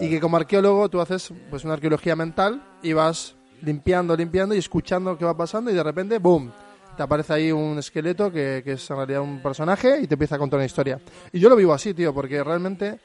Y 0.00 0.08
que 0.08 0.20
como 0.20 0.36
arqueólogo 0.36 0.88
tú 0.88 1.00
haces 1.00 1.32
pues 1.50 1.64
una 1.64 1.74
arqueología 1.74 2.16
mental 2.16 2.62
y 2.82 2.92
vas 2.92 3.36
limpiando, 3.62 4.16
limpiando 4.16 4.54
y 4.54 4.58
escuchando 4.58 5.16
que 5.16 5.24
va 5.24 5.36
pasando 5.36 5.70
y 5.70 5.74
de 5.74 5.82
repente, 5.82 6.18
¡boom! 6.18 6.50
Te 6.96 7.02
aparece 7.02 7.32
ahí 7.32 7.52
un 7.52 7.78
esqueleto 7.78 8.30
que, 8.30 8.62
que 8.64 8.72
es 8.72 8.90
en 8.90 8.96
realidad 8.96 9.20
un 9.20 9.42
personaje 9.42 10.00
y 10.00 10.06
te 10.06 10.14
empieza 10.14 10.36
a 10.36 10.38
contar 10.38 10.58
una 10.58 10.66
historia. 10.66 11.00
Y 11.32 11.40
yo 11.40 11.48
lo 11.48 11.56
vivo 11.56 11.72
así, 11.72 11.92
tío, 11.92 12.14
porque 12.14 12.42
realmente 12.42 13.00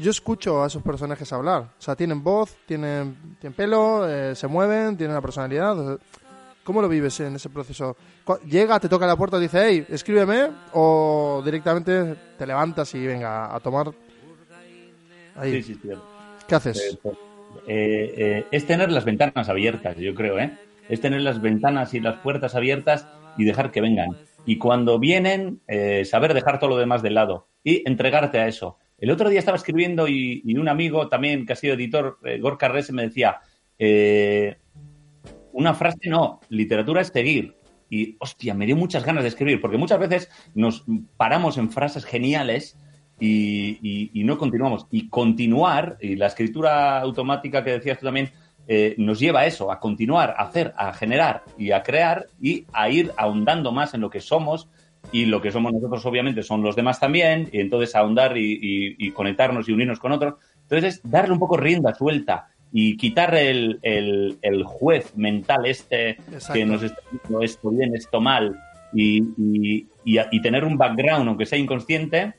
yo 0.00 0.10
escucho 0.10 0.62
a 0.62 0.66
esos 0.66 0.82
personajes 0.82 1.32
hablar. 1.32 1.62
O 1.78 1.82
sea, 1.82 1.94
tienen 1.94 2.22
voz, 2.22 2.56
tienen, 2.66 3.36
tienen 3.38 3.54
pelo, 3.54 4.08
eh, 4.08 4.34
se 4.34 4.46
mueven, 4.46 4.96
tienen 4.96 5.12
una 5.12 5.20
personalidad. 5.20 5.98
¿Cómo 6.64 6.82
lo 6.82 6.88
vives 6.88 7.18
en 7.20 7.36
ese 7.36 7.48
proceso? 7.48 7.96
Llega, 8.46 8.78
te 8.78 8.88
toca 8.88 9.06
la 9.06 9.16
puerta 9.16 9.38
y 9.38 9.42
dice, 9.42 9.62
hey, 9.64 9.86
escríbeme, 9.88 10.50
o 10.74 11.42
directamente 11.44 12.14
te 12.38 12.46
levantas 12.46 12.94
y 12.94 13.06
venga 13.06 13.54
a 13.54 13.60
tomar. 13.60 13.90
Ahí. 15.36 15.62
Sí, 15.62 15.74
sí, 15.74 15.80
sí. 15.82 15.88
¿Qué 16.46 16.54
haces? 16.54 16.78
Eh, 16.78 17.12
eh, 17.66 18.14
eh, 18.16 18.46
es 18.50 18.66
tener 18.66 18.92
las 18.92 19.04
ventanas 19.04 19.48
abiertas, 19.48 19.96
yo 19.96 20.14
creo, 20.14 20.38
¿eh? 20.38 20.56
Es 20.88 21.00
tener 21.00 21.22
las 21.22 21.40
ventanas 21.40 21.94
y 21.94 22.00
las 22.00 22.18
puertas 22.18 22.54
abiertas 22.54 23.06
y 23.38 23.44
dejar 23.44 23.70
que 23.70 23.80
vengan. 23.80 24.16
Y 24.44 24.58
cuando 24.58 24.98
vienen, 24.98 25.60
eh, 25.66 26.04
saber 26.04 26.34
dejar 26.34 26.58
todo 26.58 26.70
lo 26.70 26.76
demás 26.76 27.02
de 27.02 27.10
lado 27.10 27.48
y 27.64 27.88
entregarte 27.88 28.38
a 28.38 28.48
eso. 28.48 28.76
El 28.98 29.10
otro 29.10 29.28
día 29.30 29.38
estaba 29.38 29.56
escribiendo 29.56 30.08
y, 30.08 30.42
y 30.44 30.56
un 30.56 30.68
amigo 30.68 31.08
también 31.08 31.46
que 31.46 31.54
ha 31.54 31.56
sido 31.56 31.74
editor, 31.74 32.18
Gorka 32.40 32.68
Rese, 32.68 32.92
me 32.92 33.02
decía, 33.02 33.40
eh, 33.78 34.58
una 35.52 35.74
frase 35.74 36.08
no, 36.08 36.40
literatura 36.48 37.00
es 37.00 37.08
seguir. 37.08 37.56
Y, 37.88 38.16
hostia, 38.20 38.54
me 38.54 38.66
dio 38.66 38.76
muchas 38.76 39.04
ganas 39.04 39.24
de 39.24 39.28
escribir, 39.30 39.60
porque 39.60 39.76
muchas 39.76 39.98
veces 39.98 40.30
nos 40.54 40.84
paramos 41.16 41.58
en 41.58 41.70
frases 41.70 42.04
geniales 42.04 42.78
y, 43.18 44.10
y- 44.14 44.22
no 44.24 44.38
continuamos. 44.38 44.86
Y 44.90 45.08
continuar, 45.08 45.98
y 46.00 46.14
la 46.16 46.26
escritura 46.28 47.00
automática 47.00 47.64
que 47.64 47.72
decías 47.72 47.98
tú 47.98 48.06
también, 48.06 48.30
eh, 48.68 48.94
nos 48.98 49.18
lleva 49.18 49.40
a 49.40 49.46
eso, 49.46 49.72
a 49.72 49.80
continuar, 49.80 50.36
a 50.38 50.44
hacer, 50.44 50.72
a 50.76 50.92
generar 50.92 51.42
y 51.58 51.72
a 51.72 51.82
crear 51.82 52.26
y 52.40 52.64
a 52.72 52.88
ir 52.88 53.10
ahondando 53.16 53.72
más 53.72 53.92
en 53.94 54.00
lo 54.02 54.10
que 54.10 54.20
somos. 54.20 54.68
Y 55.12 55.24
lo 55.24 55.40
que 55.40 55.50
somos 55.50 55.72
nosotros, 55.72 56.04
obviamente, 56.06 56.42
son 56.44 56.62
los 56.62 56.76
demás 56.76 57.00
también. 57.00 57.48
Y 57.52 57.58
entonces 57.60 57.96
ahondar 57.96 58.36
y- 58.38 58.94
y 58.98 59.10
conectarnos 59.12 59.68
y 59.68 59.72
unirnos 59.72 59.98
con 59.98 60.12
otros. 60.12 60.34
Entonces 60.62 60.94
es 60.96 61.10
darle 61.10 61.32
un 61.32 61.40
poco 61.40 61.56
rienda 61.56 61.92
suelta 61.94 62.49
y 62.72 62.96
quitar 62.96 63.34
el, 63.34 63.78
el- 63.82 64.38
el 64.42 64.64
juez 64.64 65.16
mental 65.16 65.66
este 65.66 66.10
Exacto. 66.10 66.52
que 66.54 66.64
nos 66.64 66.82
está 66.82 67.00
diciendo 67.10 67.42
esto 67.42 67.70
bien, 67.70 67.94
esto 67.96 68.20
mal, 68.20 68.56
y, 68.92 69.18
y- 69.38 69.86
y- 70.04 70.18
y 70.30 70.42
tener 70.42 70.64
un 70.64 70.76
background, 70.78 71.28
aunque 71.28 71.46
sea 71.46 71.58
inconsciente, 71.58 72.34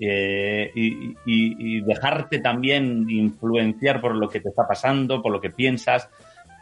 eh, 0.00 0.70
y, 0.74 1.14
y- 1.26 1.80
dejarte 1.80 2.40
también 2.40 3.08
influenciar 3.08 4.00
por 4.00 4.14
lo 4.14 4.28
que 4.28 4.40
te 4.40 4.50
está 4.50 4.66
pasando, 4.68 5.22
por 5.22 5.32
lo 5.32 5.40
que 5.40 5.50
piensas, 5.50 6.08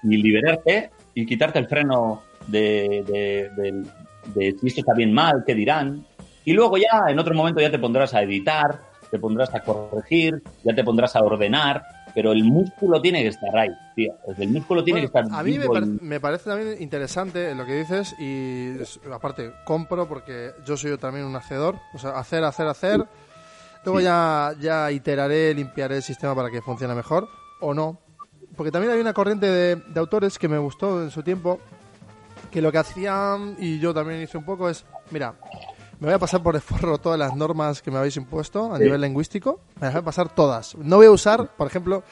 y 0.05 0.16
liberarte 0.16 0.90
y 1.14 1.27
quitarte 1.27 1.59
el 1.59 1.66
freno 1.66 2.22
de, 2.46 3.03
de- 3.57 3.83
de 4.35 4.57
si 4.61 4.66
esto 4.68 4.81
está 4.81 4.94
bien 4.94 5.12
mal, 5.12 5.42
qué 5.46 5.55
dirán. 5.55 6.05
Y 6.44 6.53
luego 6.53 6.77
ya, 6.77 7.03
en 7.09 7.18
otro 7.18 7.35
momento, 7.35 7.61
ya 7.61 7.70
te 7.70 7.79
pondrás 7.79 8.14
a 8.14 8.22
editar, 8.22 8.81
te 9.11 9.18
pondrás 9.18 9.53
a 9.55 9.61
corregir, 9.61 10.40
ya 10.62 10.75
te 10.75 10.85
pondrás 10.85 11.16
a 11.16 11.20
ordenar, 11.20 11.83
pero 12.16 12.33
el 12.33 12.44
músculo 12.44 12.98
tiene 13.02 13.20
que 13.22 13.29
estar 13.29 13.55
ahí, 13.55 13.68
tío. 13.94 14.14
El 14.38 14.48
músculo 14.48 14.83
tiene 14.83 15.00
Bueno, 15.02 15.12
que 15.12 15.18
estar 15.29 15.38
a 15.38 15.42
mí 15.44 15.59
me, 15.59 15.66
par- 15.68 15.83
y- 15.85 15.98
me 16.00 16.18
parece 16.18 16.48
también 16.48 16.81
interesante 16.81 17.55
lo 17.55 17.66
que 17.66 17.74
dices 17.74 18.14
y 18.18 18.72
aparte 19.12 19.52
compro 19.66 20.09
porque 20.09 20.52
yo 20.64 20.79
soy 20.79 20.96
también 20.96 21.26
un 21.26 21.37
hacedor, 21.37 21.76
o 21.92 21.98
sea, 21.98 22.18
hacer, 22.18 22.42
hacer, 22.42 22.66
hacer. 22.68 23.05
Luego 23.85 23.98
Sí. 23.98 24.05
ya, 24.07 24.55
ya 24.59 24.90
iteraré, 24.90 25.52
limpiaré 25.52 25.96
el 25.96 26.02
sistema 26.02 26.35
para 26.35 26.50
que 26.50 26.62
funcione 26.62 26.94
mejor 26.94 27.29
o 27.61 27.74
no. 27.74 28.00
Porque 28.57 28.72
también 28.72 28.94
hay 28.94 29.00
una 29.00 29.12
corriente 29.12 29.46
de, 29.46 29.76
de 29.76 30.00
autores 30.00 30.38
que 30.38 30.48
me 30.48 30.57
gustó 30.57 31.02
en 31.02 31.11
su 31.11 31.22
tiempo, 31.22 31.61
que 32.50 32.62
lo 32.62 32.72
que 32.72 32.79
hacían, 32.79 33.57
y 33.59 33.79
yo 33.79 33.92
también 33.92 34.22
hice 34.22 34.38
un 34.38 34.44
poco, 34.46 34.70
es, 34.70 34.87
mira, 35.11 35.35
me 36.00 36.06
voy 36.06 36.14
a 36.14 36.18
pasar 36.18 36.42
por 36.42 36.54
el 36.54 36.61
forro 36.61 36.98
todas 36.98 37.18
las 37.18 37.35
normas 37.35 37.82
que 37.82 37.90
me 37.90 37.98
habéis 37.98 38.16
impuesto 38.16 38.72
a 38.72 38.78
Sí. 38.78 38.85
nivel 38.85 39.00
lingüístico, 39.00 39.61
me 39.80 39.87
las 39.87 39.94
voy 39.94 40.00
a 40.02 40.04
pasar 40.04 40.35
todas. 40.35 40.74
No 40.76 40.96
voy 40.96 41.06
a 41.06 41.11
usar, 41.11 41.54
por 41.56 41.66
ejemplo, 41.66 42.02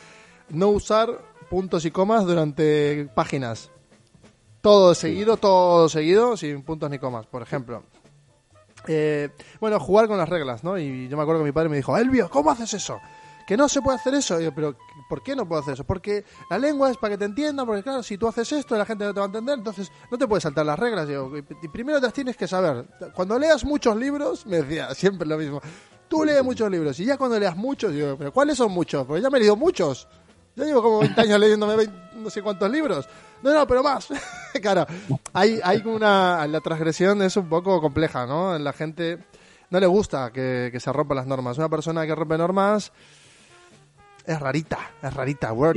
no 0.50 0.68
usar 0.68 1.08
puntos 1.50 1.84
y 1.84 1.90
comas 1.90 2.24
durante 2.24 3.08
páginas. 3.14 3.70
Todo 4.60 4.94
seguido, 4.94 5.36
todo 5.36 5.88
seguido, 5.90 6.36
sin 6.36 6.62
puntos 6.62 6.88
ni 6.90 6.98
comas, 6.98 7.26
por 7.26 7.42
ejemplo. 7.42 7.82
Eh, 8.86 9.30
bueno, 9.60 9.78
jugar 9.80 10.08
con 10.08 10.18
las 10.18 10.28
reglas, 10.28 10.64
¿no? 10.64 10.78
Y 10.78 11.08
yo 11.08 11.16
me 11.16 11.22
acuerdo 11.22 11.40
que 11.42 11.46
mi 11.46 11.52
padre 11.52 11.68
me 11.68 11.76
dijo, 11.76 11.96
Elvio, 11.96 12.28
¿cómo 12.30 12.50
haces 12.50 12.72
eso? 12.74 12.98
Que 13.46 13.56
no 13.56 13.68
se 13.68 13.82
puede 13.82 13.96
hacer 13.98 14.14
eso. 14.14 14.40
Y 14.40 14.44
yo, 14.44 14.54
pero 14.54 14.74
¿por 15.08 15.22
qué 15.22 15.36
no 15.36 15.46
puedo 15.46 15.62
hacer 15.62 15.74
eso? 15.74 15.84
Porque 15.84 16.24
la 16.50 16.58
lengua 16.58 16.90
es 16.90 16.96
para 16.96 17.14
que 17.14 17.18
te 17.18 17.24
entiendan, 17.24 17.66
porque 17.66 17.82
claro, 17.82 18.02
si 18.02 18.18
tú 18.18 18.28
haces 18.28 18.50
esto, 18.52 18.76
la 18.76 18.86
gente 18.86 19.04
no 19.04 19.14
te 19.14 19.20
va 19.20 19.26
a 19.26 19.28
entender, 19.28 19.58
entonces 19.58 19.90
no 20.10 20.18
te 20.18 20.26
puedes 20.26 20.42
saltar 20.42 20.66
las 20.66 20.78
reglas. 20.78 21.08
Yo, 21.08 21.30
primero 21.72 22.00
te 22.00 22.06
las 22.06 22.14
tienes 22.14 22.36
que 22.36 22.48
saber. 22.48 22.86
Cuando 23.14 23.38
leas 23.38 23.64
muchos 23.64 23.96
libros, 23.96 24.46
me 24.46 24.62
decía 24.62 24.94
siempre 24.94 25.26
lo 25.26 25.38
mismo. 25.38 25.60
Tú 26.08 26.24
lees 26.24 26.44
muchos 26.44 26.70
libros 26.70 26.98
y 27.00 27.04
ya 27.04 27.16
cuando 27.16 27.38
leas 27.38 27.56
muchos, 27.56 27.92
digo, 27.92 28.16
pero 28.16 28.32
¿cuáles 28.32 28.58
son 28.58 28.72
muchos? 28.72 29.06
Porque 29.06 29.22
ya 29.22 29.30
me 29.30 29.38
he 29.38 29.40
leído 29.40 29.56
muchos. 29.56 30.06
Yo 30.56 30.64
llevo 30.64 30.82
como 30.82 31.00
20 31.00 31.20
años 31.20 31.40
leyéndome 31.40 31.76
20 31.76 32.04
no 32.16 32.30
sé 32.30 32.42
cuántos 32.42 32.70
libros. 32.70 33.08
No, 33.42 33.52
no, 33.52 33.66
pero 33.66 33.82
más. 33.82 34.08
claro, 34.62 34.86
hay, 35.32 35.60
hay 35.62 35.82
una... 35.84 36.46
La 36.46 36.60
transgresión 36.60 37.22
es 37.22 37.36
un 37.36 37.48
poco 37.48 37.80
compleja, 37.80 38.26
¿no? 38.26 38.58
La 38.58 38.72
gente 38.72 39.18
no 39.70 39.80
le 39.80 39.86
gusta 39.86 40.32
que, 40.32 40.70
que 40.72 40.80
se 40.80 40.92
rompan 40.92 41.18
las 41.18 41.26
normas. 41.26 41.58
Una 41.58 41.68
persona 41.68 42.06
que 42.06 42.14
rompe 42.14 42.38
normas 42.38 42.92
es 44.26 44.40
rarita, 44.40 44.78
es 45.02 45.14
rarita, 45.14 45.52
Word. 45.52 45.76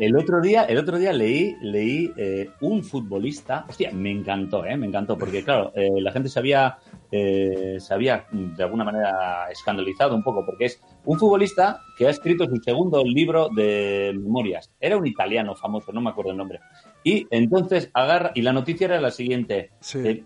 El 0.00 0.16
otro 0.16 0.40
día, 0.40 0.64
el 0.64 0.78
otro 0.78 0.98
día 0.98 1.12
leí, 1.12 1.56
leí 1.62 2.12
eh, 2.16 2.50
un 2.60 2.82
futbolista, 2.82 3.64
hostia, 3.68 3.92
me 3.92 4.10
encantó, 4.10 4.64
eh, 4.64 4.76
me 4.76 4.86
encantó, 4.86 5.16
porque 5.16 5.44
claro, 5.44 5.72
eh, 5.76 5.88
la 6.00 6.10
gente 6.10 6.28
se 6.28 6.40
había, 6.40 6.78
eh, 7.12 7.76
se 7.78 7.94
había 7.94 8.26
de 8.32 8.64
alguna 8.64 8.82
manera 8.82 9.48
escandalizado 9.50 10.16
un 10.16 10.24
poco, 10.24 10.44
porque 10.44 10.64
es 10.66 10.82
un 11.04 11.18
futbolista 11.18 11.80
que 11.96 12.08
ha 12.08 12.10
escrito 12.10 12.46
su 12.46 12.56
segundo 12.56 13.02
libro 13.04 13.48
de 13.48 14.12
memorias. 14.20 14.72
Era 14.80 14.96
un 14.96 15.06
italiano 15.06 15.54
famoso, 15.54 15.92
no 15.92 16.00
me 16.00 16.10
acuerdo 16.10 16.32
el 16.32 16.36
nombre. 16.36 16.58
Y 17.04 17.28
entonces 17.30 17.88
agarra, 17.94 18.32
y 18.34 18.42
la 18.42 18.52
noticia 18.52 18.86
era 18.86 19.00
la 19.00 19.12
siguiente, 19.12 19.70
Sí. 19.80 20.20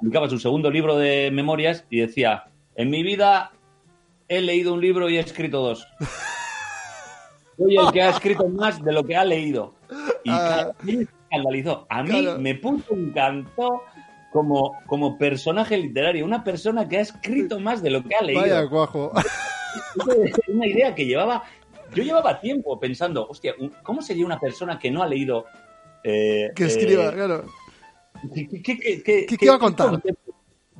publicaba 0.00 0.28
su 0.28 0.40
segundo 0.40 0.70
libro 0.72 0.96
de 0.96 1.30
memorias 1.32 1.86
y 1.88 2.00
decía, 2.00 2.46
en 2.74 2.90
mi 2.90 3.04
vida 3.04 3.52
he 4.26 4.40
leído 4.40 4.74
un 4.74 4.80
libro 4.80 5.08
y 5.08 5.18
he 5.18 5.20
escrito 5.20 5.60
dos. 5.62 5.86
Soy 7.58 7.76
el 7.76 7.92
que 7.92 8.02
ha 8.02 8.10
escrito 8.16 8.48
más 8.48 8.82
de 8.82 8.92
lo 8.92 9.04
que 9.04 9.16
ha 9.16 9.24
leído. 9.24 9.74
Y 10.24 10.30
Ah. 10.30 10.72
me 10.82 11.02
escandalizó. 11.02 11.86
A 11.88 12.02
mí 12.02 12.10
Claro. 12.20 12.38
me 12.40 12.54
puso 12.56 12.94
encantó 12.94 13.82
como, 14.32 14.76
como 14.86 15.16
personaje 15.16 15.76
literario, 15.76 16.24
una 16.24 16.42
persona 16.42 16.88
que 16.88 16.98
ha 16.98 17.00
escrito 17.02 17.60
más 17.60 17.82
de 17.82 17.90
lo 17.90 18.02
que 18.02 18.16
ha 18.16 18.22
leído. 18.22 18.40
Vaya 18.42 18.68
cuajo. 18.68 19.12
Es 19.16 20.32
una 20.48 20.66
idea 20.66 20.94
que 20.94 21.06
llevaba. 21.06 21.44
Yo 21.94 22.02
llevaba 22.02 22.40
tiempo 22.40 22.78
pensando, 22.80 23.28
hostia, 23.28 23.54
¿cómo 23.84 24.02
sería 24.02 24.26
una 24.26 24.40
persona 24.40 24.78
que 24.78 24.90
no 24.90 25.02
ha 25.02 25.06
leído? 25.06 25.44
eh, 26.06 26.50
que 26.54 26.64
escriba, 26.64 27.06
eh, 27.06 27.12
claro. 27.14 27.44
¿Qué, 28.34 28.46
qué- 28.48 28.62
qué- 28.62 29.02
qué- 29.02 29.26
¿Qué- 29.26 29.36
qué 29.38 29.48
va 29.48 29.54
a 29.56 29.58
contar? 29.58 29.88
concepto, 29.90 30.32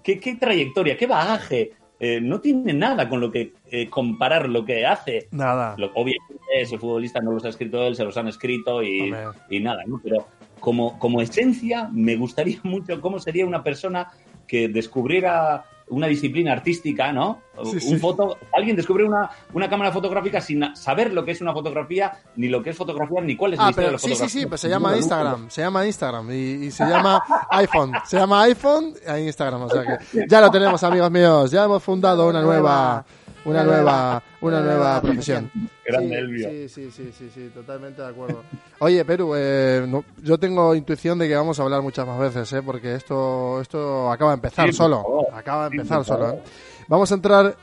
¿Qué, 0.02 0.20
qué 0.20 0.34
trayectoria? 0.34 0.96
¿Qué 0.98 1.06
bagaje? 1.06 1.72
Eh, 1.98 2.20
no 2.20 2.40
tiene 2.40 2.74
nada 2.74 3.08
con 3.08 3.20
lo 3.20 3.30
que 3.30 3.54
eh, 3.70 3.88
comparar 3.88 4.48
lo 4.50 4.64
que 4.66 4.84
hace. 4.84 5.28
Nada. 5.30 5.76
Lo- 5.78 5.92
obviamente 5.94 6.34
ese 6.62 6.78
futbolista 6.78 7.20
no 7.20 7.32
los 7.32 7.44
ha 7.44 7.48
escrito 7.48 7.82
él, 7.82 7.96
se 7.96 8.04
los 8.04 8.16
han 8.16 8.28
escrito 8.28 8.82
y, 8.82 9.14
y 9.50 9.60
nada, 9.60 9.82
¿no? 9.86 10.00
Pero 10.02 10.26
como, 10.60 10.98
como 10.98 11.20
esencia 11.20 11.88
me 11.92 12.16
gustaría 12.16 12.58
mucho 12.64 13.00
cómo 13.00 13.18
sería 13.18 13.46
una 13.46 13.62
persona 13.62 14.10
que 14.46 14.68
descubriera 14.68 15.64
una 15.88 16.06
disciplina 16.06 16.52
artística, 16.52 17.12
¿no? 17.12 17.40
Sí, 17.64 17.72
Un 17.74 17.80
sí. 17.80 17.96
foto, 17.98 18.38
alguien 18.54 18.74
descubre 18.74 19.04
una, 19.04 19.28
una 19.52 19.68
cámara 19.68 19.92
fotográfica 19.92 20.40
sin 20.40 20.74
saber 20.74 21.12
lo 21.12 21.26
que 21.26 21.32
es 21.32 21.42
una 21.42 21.52
fotografía, 21.52 22.12
ni 22.36 22.48
lo 22.48 22.62
que 22.62 22.70
es 22.70 22.76
fotografía, 22.76 23.20
ni 23.20 23.36
cuál 23.36 23.52
es 23.52 23.58
la 23.58 23.66
Ah, 23.66 23.70
historia 23.70 23.90
de 23.90 23.96
pero 23.96 23.96
la 23.96 23.98
sí, 23.98 24.08
sí, 24.08 24.14
fotografía. 24.14 24.40
sí, 24.40 24.46
pues 24.46 24.60
se 24.62 24.68
llama 24.70 24.96
Instagram, 24.96 25.50
se 25.50 25.60
llama 25.60 25.86
Instagram 25.86 26.30
y, 26.32 26.34
y 26.66 26.70
se 26.70 26.84
llama 26.86 27.22
iPhone, 27.50 27.92
se 28.06 28.16
llama 28.16 28.42
iPhone 28.44 28.94
a 29.06 29.20
Instagram, 29.20 29.62
o 29.62 29.68
sea 29.68 29.82
que 30.12 30.26
ya 30.26 30.40
lo 30.40 30.50
tenemos 30.50 30.82
amigos 30.82 31.10
míos, 31.10 31.50
ya 31.50 31.64
hemos 31.64 31.82
fundado 31.82 32.28
una 32.30 32.40
nueva, 32.40 33.04
una 33.44 33.62
nueva, 33.62 34.22
una 34.40 34.60
nueva 34.60 35.02
profesión. 35.02 35.50
Grande 35.86 36.16
sí. 36.38 36.68
Sí, 36.68 36.68
sí, 36.68 36.90
sí, 36.90 37.12
sí, 37.18 37.30
sí, 37.34 37.50
totalmente 37.54 38.00
de 38.02 38.08
acuerdo. 38.08 38.42
Oye, 38.78 39.04
Perú, 39.04 39.34
eh, 39.36 39.84
no- 39.86 40.04
yo 40.22 40.38
tengo 40.38 40.74
intuición 40.74 41.18
de 41.18 41.28
que 41.28 41.36
vamos 41.36 41.58
a 41.60 41.62
hablar 41.62 41.82
muchas 41.82 42.06
más 42.06 42.18
veces, 42.18 42.52
¿eh? 42.52 42.62
porque 42.62 42.94
esto, 42.94 43.60
esto 43.60 44.10
acaba 44.10 44.30
de 44.32 44.36
empezar 44.36 44.72
solo, 44.72 45.26
acaba 45.32 45.68
de 45.68 45.76
empezar 45.76 46.04
solo. 46.04 46.30
¿eh? 46.32 46.42
Vamos 46.88 47.10
a 47.12 47.14
entrar 47.14 47.56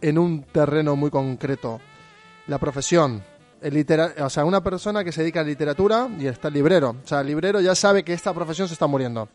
en 0.00 0.18
un 0.18 0.42
terreno 0.44 0.96
muy 0.96 1.10
concreto, 1.10 1.80
la 2.46 2.58
profesión. 2.58 3.22
El 3.60 3.74
litera- 3.74 4.14
o 4.24 4.30
sea, 4.30 4.44
una 4.44 4.62
persona 4.62 5.02
que 5.02 5.10
se 5.10 5.22
dedica 5.22 5.40
a 5.40 5.44
literatura 5.44 6.08
y 6.18 6.26
está 6.26 6.48
librero. 6.48 6.90
O 7.02 7.06
sea, 7.08 7.20
el 7.22 7.26
librero 7.26 7.60
ya 7.60 7.74
sabe 7.74 8.04
que 8.04 8.12
esta 8.12 8.32
profesión 8.32 8.68
se 8.68 8.74
está 8.74 8.86
muriendo. 8.86 9.28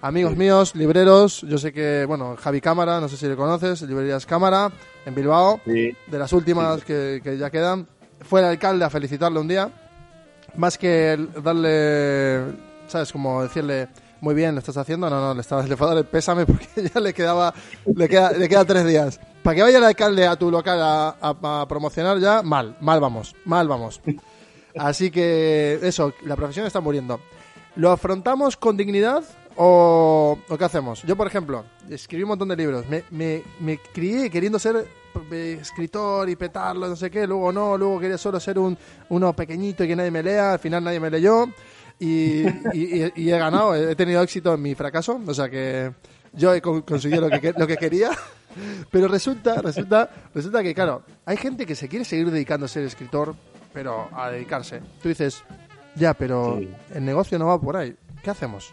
Amigos 0.00 0.36
míos, 0.36 0.76
libreros, 0.76 1.42
yo 1.42 1.58
sé 1.58 1.72
que, 1.72 2.04
bueno, 2.06 2.36
Javi 2.38 2.60
Cámara, 2.60 3.00
no 3.00 3.08
sé 3.08 3.16
si 3.16 3.26
le 3.26 3.34
conoces, 3.34 3.82
librerías 3.82 4.26
Cámara, 4.26 4.70
en 5.04 5.14
Bilbao, 5.14 5.60
Sí. 5.64 5.90
de 6.06 6.18
las 6.18 6.32
últimas 6.32 6.84
que, 6.84 7.20
que 7.22 7.36
ya 7.36 7.50
quedan. 7.50 7.88
Fue 8.20 8.38
el 8.40 8.46
alcalde 8.46 8.84
a 8.84 8.90
felicitarle 8.90 9.40
un 9.40 9.48
día. 9.48 9.70
Más 10.56 10.78
que 10.78 11.18
darle, 11.42 12.42
¿sabes? 12.86 13.10
Como 13.12 13.42
decirle, 13.42 13.88
muy 14.20 14.34
bien, 14.36 14.54
lo 14.54 14.60
estás 14.60 14.76
haciendo. 14.76 15.10
No, 15.10 15.20
no, 15.20 15.34
le, 15.34 15.40
estaba, 15.40 15.62
le 15.66 15.76
fue 15.76 15.86
a 15.88 15.90
dar 15.90 15.98
el 15.98 16.04
pésame 16.04 16.46
porque 16.46 16.66
ya 16.94 17.00
le 17.00 17.12
quedaba, 17.12 17.52
le 17.86 18.08
queda, 18.08 18.30
le 18.32 18.48
queda 18.48 18.64
tres 18.64 18.86
días. 18.86 19.18
Para 19.42 19.56
que 19.56 19.62
vaya 19.62 19.78
el 19.78 19.84
alcalde 19.84 20.26
a 20.28 20.36
tu 20.36 20.48
local 20.50 20.80
a, 20.80 21.16
a- 21.20 21.60
a 21.62 21.66
promocionar 21.68 22.18
ya, 22.20 22.42
mal, 22.42 22.76
mal 22.80 23.00
vamos, 23.00 23.34
mal 23.44 23.66
vamos. 23.66 24.00
Así 24.78 25.10
que 25.10 25.80
eso, 25.82 26.12
la 26.24 26.36
profesión 26.36 26.66
está 26.66 26.80
muriendo. 26.80 27.20
¿Lo 27.74 27.90
afrontamos 27.90 28.56
con 28.56 28.76
dignidad 28.76 29.24
o, 29.60 30.38
o 30.48 30.56
qué 30.58 30.64
hacemos? 30.64 31.02
Yo, 31.02 31.16
por 31.16 31.26
ejemplo, 31.26 31.64
escribí 31.90 32.22
un 32.22 32.28
montón 32.30 32.48
de 32.48 32.56
libros. 32.56 32.86
Me, 32.88 33.02
me, 33.10 33.42
me 33.60 33.78
crié 33.78 34.30
queriendo 34.30 34.58
ser 34.58 34.86
eh, 35.32 35.58
escritor 35.60 36.28
y 36.30 36.36
petarlo, 36.36 36.86
no 36.88 36.94
sé 36.96 37.10
qué. 37.10 37.26
Luego 37.26 37.50
no, 37.52 37.76
luego 37.76 37.98
quería 37.98 38.16
solo 38.18 38.38
ser 38.38 38.58
un, 38.58 38.78
uno 39.08 39.32
pequeñito 39.34 39.82
y 39.84 39.88
que 39.88 39.96
nadie 39.96 40.10
me 40.12 40.22
lea. 40.22 40.52
Al 40.52 40.58
final 40.60 40.84
nadie 40.84 41.00
me 41.00 41.10
leyó. 41.10 41.46
Y, 41.98 42.42
y- 42.72 43.02
y- 43.04 43.12
y 43.16 43.30
he 43.32 43.38
ganado, 43.38 43.74
he 43.74 43.96
tenido 43.96 44.22
éxito 44.22 44.54
en 44.54 44.62
mi 44.62 44.74
fracaso. 44.76 45.20
O 45.26 45.34
sea 45.34 45.48
que 45.48 45.92
yo 46.32 46.54
he 46.54 46.60
con- 46.62 46.82
conseguido 46.82 47.22
lo 47.22 47.28
que, 47.30 47.40
que- 47.40 47.54
lo 47.58 47.66
que 47.66 47.76
quería. 47.76 48.10
Pero 48.90 49.08
resulta, 49.08 49.60
resulta, 49.60 50.08
resulta 50.34 50.62
que, 50.62 50.74
claro, 50.74 51.02
hay 51.26 51.36
gente 51.36 51.66
que 51.66 51.74
se 51.74 51.88
quiere 51.88 52.04
seguir 52.04 52.30
dedicando 52.30 52.66
a 52.66 52.68
ser 52.68 52.82
escritor, 52.84 53.34
pero 53.72 54.08
a 54.12 54.30
dedicarse. 54.30 54.80
Tú 55.02 55.08
dices, 55.10 55.44
ya, 55.94 56.14
pero 56.14 56.56
Sí. 56.58 56.68
el 56.94 57.04
negocio 57.04 57.38
no 57.38 57.46
va 57.46 57.60
por 57.60 57.76
ahí. 57.76 57.94
¿Qué 58.22 58.30
hacemos? 58.30 58.72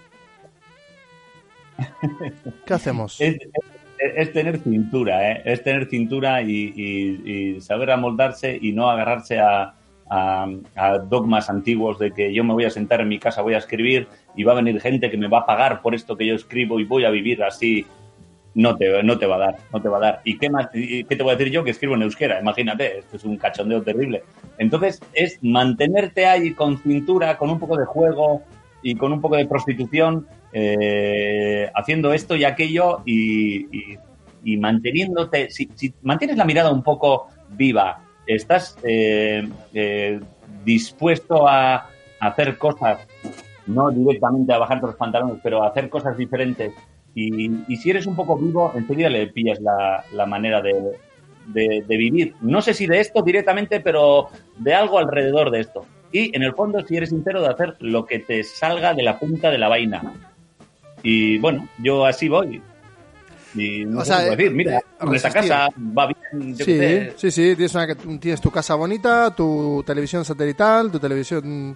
¿Qué 2.65 2.73
hacemos? 2.73 3.19
Es, 3.19 4.33
tener 4.33 4.59
cintura, 4.59 5.31
¿eh? 5.31 5.41
es 5.45 5.63
tener 5.63 5.87
cintura 5.87 6.41
y, 6.41 6.73
y- 6.75 7.61
saber 7.61 7.91
amoldarse 7.91 8.57
y 8.61 8.71
no 8.73 8.89
agarrarse 8.89 9.39
a 9.39 9.73
dogmas 11.09 11.49
antiguos 11.49 11.97
de 11.97 12.11
que 12.11 12.33
yo 12.33 12.43
me 12.43 12.53
voy 12.53 12.65
a 12.65 12.69
sentar 12.69 13.01
en 13.01 13.07
mi 13.07 13.19
casa, 13.19 13.41
voy 13.41 13.53
a 13.55 13.57
escribir 13.59 14.07
y 14.35 14.43
va 14.43 14.51
a 14.51 14.55
venir 14.55 14.79
gente 14.81 15.09
que 15.09 15.17
me 15.17 15.27
va 15.27 15.39
a 15.39 15.45
pagar 15.45 15.81
por 15.81 15.95
esto 15.95 16.15
que 16.17 16.27
yo 16.27 16.35
escribo 16.35 16.79
y 16.79 16.83
voy 16.83 17.05
a 17.05 17.09
vivir 17.09 17.43
así. 17.43 17.85
No 18.53 18.77
te, 18.77 19.03
no 19.03 19.17
te 19.19 19.25
va 19.25 19.35
a 19.35 19.39
dar, 19.39 19.57
no 19.73 19.81
te 19.81 19.89
va 19.89 19.97
a 19.97 19.99
dar. 19.99 20.21
¿Y 20.23 20.37
qué, 20.37 20.49
más, 20.49 20.69
y 20.73 21.03
qué 21.03 21.17
te 21.17 21.23
voy 21.23 21.33
a 21.33 21.35
decir 21.35 21.51
yo 21.51 21.65
que 21.65 21.71
escribo 21.71 21.95
en 21.95 22.03
euskera? 22.03 22.39
Imagínate, 22.39 22.99
esto 22.99 23.17
es 23.17 23.25
un 23.25 23.35
cachondeo 23.35 23.81
terrible. 23.81 24.23
Entonces 24.57 25.01
es 25.13 25.39
mantenerte 25.41 26.25
ahí 26.25 26.53
con 26.53 26.77
cintura, 26.77 27.37
con 27.37 27.49
un 27.49 27.59
poco 27.59 27.75
de 27.75 27.83
juego 27.83 28.43
y 28.85 28.93
con 28.93 29.11
un 29.11 29.19
poco 29.19 29.35
de 29.35 29.47
prostitución, 29.47 30.27
eh, 30.53 31.71
haciendo 31.73 32.13
esto 32.13 32.35
y 32.35 32.43
aquello 32.43 33.01
y, 33.03 33.97
manteniéndote, 34.57 35.49
si, 35.49 35.67
mantienes 36.03 36.37
la 36.37 36.45
mirada 36.45 36.71
un 36.71 36.83
poco 36.83 37.29
viva, 37.49 38.03
estás 38.27 38.77
eh, 38.83 39.49
eh, 39.73 40.19
dispuesto 40.63 41.47
a 41.47 41.87
hacer 42.19 42.59
cosas, 42.59 42.99
no 43.65 43.89
directamente 43.89 44.53
a 44.53 44.59
bajarte 44.59 44.85
los 44.85 44.95
pantalones, 44.97 45.39
pero 45.41 45.63
a 45.63 45.69
hacer 45.69 45.89
cosas 45.89 46.15
diferentes. 46.15 46.71
Y, 47.15 47.49
si 47.77 47.89
eres 47.89 48.05
un 48.05 48.15
poco 48.15 48.37
vivo, 48.37 48.71
enseguida 48.75 49.09
le 49.09 49.25
pillas 49.27 49.59
la, 49.61 50.05
la 50.13 50.27
manera 50.27 50.61
de- 50.61 50.99
de 51.47 51.97
vivir. 51.97 52.35
No 52.41 52.61
sé 52.61 52.75
si 52.75 52.85
de 52.85 52.99
esto 52.99 53.23
directamente, 53.23 53.79
pero 53.79 54.29
de 54.57 54.75
algo 54.75 54.99
alrededor 54.99 55.49
de 55.49 55.61
esto. 55.61 55.85
Y 56.11 56.35
en 56.35 56.43
el 56.43 56.53
fondo, 56.53 56.79
si 56.85 56.95
eres 56.95 57.09
sincero, 57.09 57.41
de 57.41 57.49
hacer 57.49 57.75
lo 57.79 58.05
que 58.05 58.19
te 58.19 58.43
salga 58.43 58.93
de 58.93 59.03
la 59.03 59.19
punta 59.19 59.49
de 59.51 59.57
la 59.57 59.67
vaina. 59.67 60.01
Y 61.03 61.37
bueno, 61.39 61.67
yo 61.79 62.05
así 62.05 62.29
voy. 62.29 62.61
Y 63.53 63.85
no 63.85 63.99
O 64.01 64.05
sea, 64.05 64.19
decir, 64.21 64.51
mira, 64.51 64.79
eh, 64.79 64.81
resistir. 64.99 65.31
casa 65.33 65.69
va 65.97 66.07
bien, 66.07 66.55
yo 66.57 66.65
Sí, 66.65 67.07
sí, 67.15 67.31
sí, 67.31 67.55
tienes, 67.55 67.73
una- 67.75 67.95
tienes 68.19 68.41
tu 68.41 68.51
casa 68.51 68.75
bonita, 68.75 69.33
tu 69.33 69.81
televisión 69.85 70.25
satelital, 70.25 70.91
tu 70.91 70.99
televisión 70.99 71.75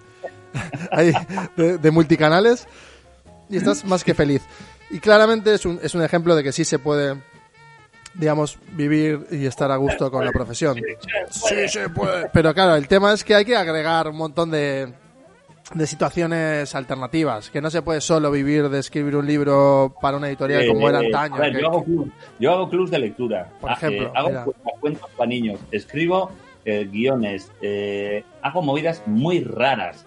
ahí 0.90 1.12
de, 1.56 1.78
de 1.78 1.90
multicanales 1.90 2.66
y 3.48 3.56
estás 3.56 3.84
más 3.86 4.04
que 4.04 4.12
feliz. 4.14 4.42
Y 4.90 4.98
claramente 4.98 5.54
es 5.54 5.64
un, 5.64 5.78
es 5.82 5.94
un 5.94 6.02
ejemplo 6.02 6.34
de 6.36 6.42
que 6.42 6.52
sí 6.52 6.64
se 6.64 6.78
puede, 6.78 7.16
digamos, 8.14 8.58
vivir 8.72 9.26
y 9.30 9.46
estar 9.46 9.70
a 9.70 9.76
gusto 9.76 10.10
con 10.10 10.24
la 10.24 10.32
profesión. 10.32 10.76
Sí, 11.30 11.68
se 11.68 11.88
puede. 11.88 12.28
Pero 12.32 12.52
claro, 12.54 12.74
el 12.76 12.88
tema 12.88 13.12
es 13.12 13.22
que 13.24 13.34
hay 13.34 13.44
que 13.44 13.56
agregar 13.56 14.08
un 14.08 14.16
montón 14.16 14.50
de, 14.50 14.92
de 15.74 15.86
situaciones 15.86 16.74
alternativas, 16.74 17.50
que 17.50 17.60
no 17.60 17.70
se 17.70 17.82
puede 17.82 18.00
solo 18.00 18.30
vivir 18.30 18.68
de 18.68 18.80
escribir 18.80 19.14
un 19.16 19.26
libro 19.26 19.94
para 20.02 20.16
una 20.16 20.28
editorial 20.28 20.66
como 20.66 20.88
era 20.88 21.00
Eh, 21.00 21.06
antaño. 21.06 21.36
a 21.36 21.38
ver, 21.38 21.52
que- 21.54 21.60
yo, 21.62 21.68
hago 21.68 21.84
club, 21.84 22.12
yo 22.40 22.52
hago 22.52 22.68
clubs 22.68 22.90
de 22.90 22.98
lectura. 22.98 23.48
Por 23.60 23.70
Ah, 23.70 23.74
ejemplo, 23.74 24.06
eh, 24.08 24.12
hago 24.14 24.28
mira. 24.28 24.44
cu- 24.44 24.54
cuentos 24.80 25.08
para 25.16 25.28
niños. 25.28 25.60
Escribo 25.70 26.30
eh, 26.64 26.86
guiones. 26.90 27.50
eh, 27.62 28.22
hago 28.42 28.60
movidas 28.62 29.02
muy 29.06 29.42
raras. 29.44 30.04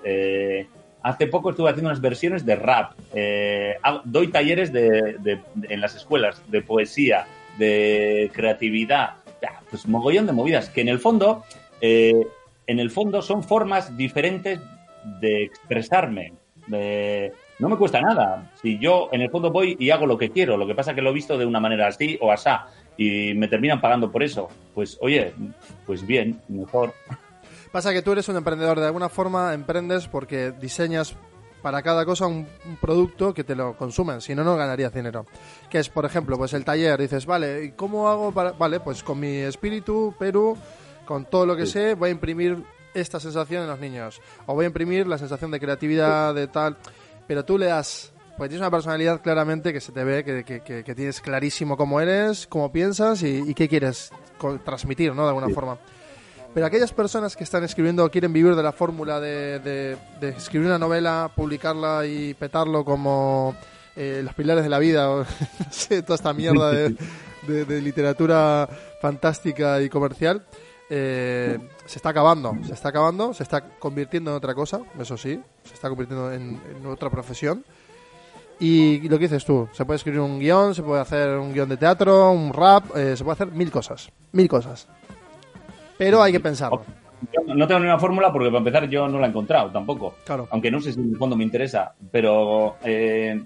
hace 1.01 1.27
poco 1.27 1.49
estuve 1.49 1.69
haciendo 1.69 1.89
unas 1.89 1.99
versiones 1.99 2.45
de 2.45 2.55
rap. 2.55 2.93
hago- 3.81 4.01
doy 4.05 4.27
talleres 4.29 4.71
de, 4.71 4.89
de- 5.19 5.41
de- 5.55 5.73
en 5.73 5.81
las 5.81 5.95
escuelas 5.95 6.41
de 6.47 6.61
poesía, 6.61 7.25
de 7.57 8.31
creatividad. 8.33 9.15
Pues 9.69 9.87
mogollón 9.87 10.27
de 10.27 10.33
movidas. 10.33 10.69
Que 10.69 10.81
en 10.81 10.89
el 10.89 10.99
fondo, 10.99 11.43
eh, 11.81 12.27
en 12.67 12.79
el 12.79 12.91
fondo 12.91 13.21
son 13.21 13.43
formas 13.43 13.95
diferentes 13.97 14.59
de 15.19 15.43
expresarme. 15.43 16.33
No 16.67 17.69
me 17.69 17.77
cuesta 17.77 18.01
nada. 18.01 18.51
Si 18.61 18.77
yo 18.79 19.09
en 19.11 19.21
el 19.21 19.29
fondo 19.29 19.51
voy 19.51 19.75
y 19.79 19.89
hago 19.89 20.05
lo 20.05 20.17
que 20.17 20.29
quiero, 20.29 20.57
lo 20.57 20.67
que 20.67 20.75
pasa 20.75 20.93
que 20.93 21.01
lo 21.01 21.11
he 21.11 21.13
visto 21.13 21.37
de 21.37 21.45
una 21.45 21.59
manera 21.59 21.87
así 21.87 22.17
o 22.21 22.31
asá 22.31 22.67
y 22.97 23.33
me 23.33 23.47
terminan 23.47 23.81
pagando 23.81 24.11
por 24.11 24.23
eso, 24.23 24.49
pues 24.73 24.97
oye, 25.01 25.33
pues 25.85 26.05
bien, 26.05 26.39
mejor. 26.47 26.93
Pasa 27.71 27.91
que 27.91 28.01
tú 28.01 28.11
eres 28.11 28.29
un 28.29 28.37
emprendedor, 28.37 28.79
de 28.79 28.85
alguna 28.85 29.09
forma 29.09 29.53
emprendes 29.53 30.07
porque 30.07 30.51
diseñas 30.51 31.15
para 31.63 31.81
cada 31.81 32.05
cosa 32.05 32.27
un, 32.27 32.47
un 32.65 32.75
producto 32.77 33.33
que 33.33 33.43
te 33.43 33.55
lo 33.55 33.75
consumen, 33.75 34.21
si 34.21 34.35
no, 34.35 34.43
no 34.43 34.55
ganarías 34.55 34.93
dinero. 34.93 35.25
Que 35.71 35.79
es, 35.79 35.89
por 35.89 36.05
ejemplo, 36.05 36.37
pues 36.37 36.53
el 36.53 36.63
taller, 36.63 36.99
dices, 37.01 37.25
vale, 37.25 37.63
¿y 37.63 37.71
cómo 37.71 38.07
hago 38.09 38.31
para...? 38.31 38.51
Vale, 38.51 38.79
pues 38.81 39.01
con 39.01 39.19
mi 39.19 39.37
espíritu, 39.37 40.13
Perú, 40.19 40.55
con 41.05 41.25
todo 41.25 41.47
lo 41.47 41.55
que 41.55 41.65
Sí. 41.65 41.71
sé, 41.71 41.95
voy 41.95 42.09
a 42.09 42.11
imprimir 42.11 42.63
esta 42.93 43.19
sensación 43.19 43.63
en 43.63 43.69
los 43.69 43.79
niños. 43.79 44.21
O 44.45 44.53
voy 44.53 44.65
a 44.65 44.67
imprimir 44.67 45.07
la 45.07 45.17
sensación 45.17 45.49
de 45.49 45.59
creatividad, 45.59 46.35
de 46.35 46.47
tal... 46.47 46.77
Pero 47.25 47.43
tú 47.45 47.57
le 47.57 47.65
das... 47.67 48.11
Pues 48.37 48.49
tienes 48.49 48.61
una 48.61 48.71
personalidad 48.71 49.21
claramente 49.21 49.71
que 49.71 49.79
se 49.79 49.91
te 49.91 50.03
ve, 50.03 50.23
que, 50.23 50.43
que- 50.43 50.95
tienes 50.95 51.21
clarísimo 51.21 51.77
cómo 51.77 52.01
eres, 52.01 52.47
cómo 52.47 52.71
piensas 52.71 53.21
y, 53.23 53.27
y 53.49 53.53
qué 53.53 53.69
quieres 53.69 54.11
transmitir, 54.65 55.13
¿no? 55.13 55.21
De 55.23 55.27
alguna 55.29 55.47
Sí. 55.47 55.53
forma. 55.53 55.77
Pero 56.53 56.65
aquellas 56.67 56.93
personas 56.93 57.35
que 57.35 57.43
están 57.43 57.63
escribiendo 57.63 58.05
o 58.05 58.11
quieren 58.11 58.31
vivir 58.31 58.55
de 58.55 58.61
la 58.61 58.71
fórmula 58.71 59.19
de, 59.19 59.59
de- 59.59 60.29
escribir 60.29 60.67
una 60.67 60.77
novela, 60.77 61.31
publicarla 61.35 62.05
y 62.05 62.35
petarlo 62.35 62.85
como 62.85 63.55
eh, 63.95 64.21
Los 64.23 64.35
Pilares 64.35 64.63
de 64.63 64.69
la 64.69 64.77
Vida, 64.77 65.07
toda 66.05 66.15
esta 66.15 66.31
mierda 66.33 66.71
de, 66.71 67.81
literatura 67.81 68.69
fantástica 69.01 69.81
y 69.81 69.89
comercial, 69.89 70.45
eh, 70.89 71.57
se 71.85 71.97
está 71.97 72.09
acabando. 72.09 72.53
Se 72.67 72.73
está 72.73 72.89
acabando, 72.89 73.33
se 73.33 73.41
está 73.43 73.61
convirtiendo 73.79 74.29
en 74.31 74.37
otra 74.37 74.53
cosa, 74.53 74.81
eso 74.99 75.17
sí, 75.17 75.41
se 75.63 75.73
está 75.73 75.89
convirtiendo 75.89 76.31
en, 76.31 76.61
en 76.77 76.85
otra 76.85 77.09
profesión. 77.09 77.65
Y 78.59 79.01
lo 79.09 79.17
que 79.17 79.25
dices 79.25 79.43
tú, 79.43 79.67
se 79.73 79.83
puede 79.83 79.97
escribir 79.97 80.19
un 80.19 80.39
guion, 80.39 80.75
se 80.75 80.83
puede 80.83 81.01
hacer 81.01 81.37
un 81.37 81.51
guion 81.51 81.67
de 81.67 81.77
teatro, 81.77 82.31
un 82.31 82.53
rap, 82.53 82.95
eh, 82.95 83.17
se 83.17 83.23
puede 83.23 83.33
hacer 83.33 83.51
mil 83.51 83.71
cosas, 83.71 84.09
mil 84.31 84.47
cosas. 84.47 84.87
Pero 85.97 86.21
hay 86.21 86.31
que 86.31 86.39
pensarlo. 86.39 86.83
No 87.47 87.67
tengo 87.67 87.79
ni 87.79 87.85
una 87.85 87.99
fórmula 87.99 88.31
porque 88.33 88.47
para 88.49 88.57
empezar 88.59 88.89
yo 88.89 89.07
no 89.07 89.19
la 89.19 89.27
he 89.27 89.29
encontrado 89.29 89.69
tampoco. 89.71 90.15
Claro. 90.25 90.47
Aunque 90.51 90.69
no 90.71 90.81
sé 90.81 90.91
si 90.93 90.99
en 90.99 91.11
el 91.11 91.17
fondo 91.17 91.35
me 91.35 91.43
interesa, 91.43 91.93
pero... 92.11 92.75
Eh, 92.83 93.41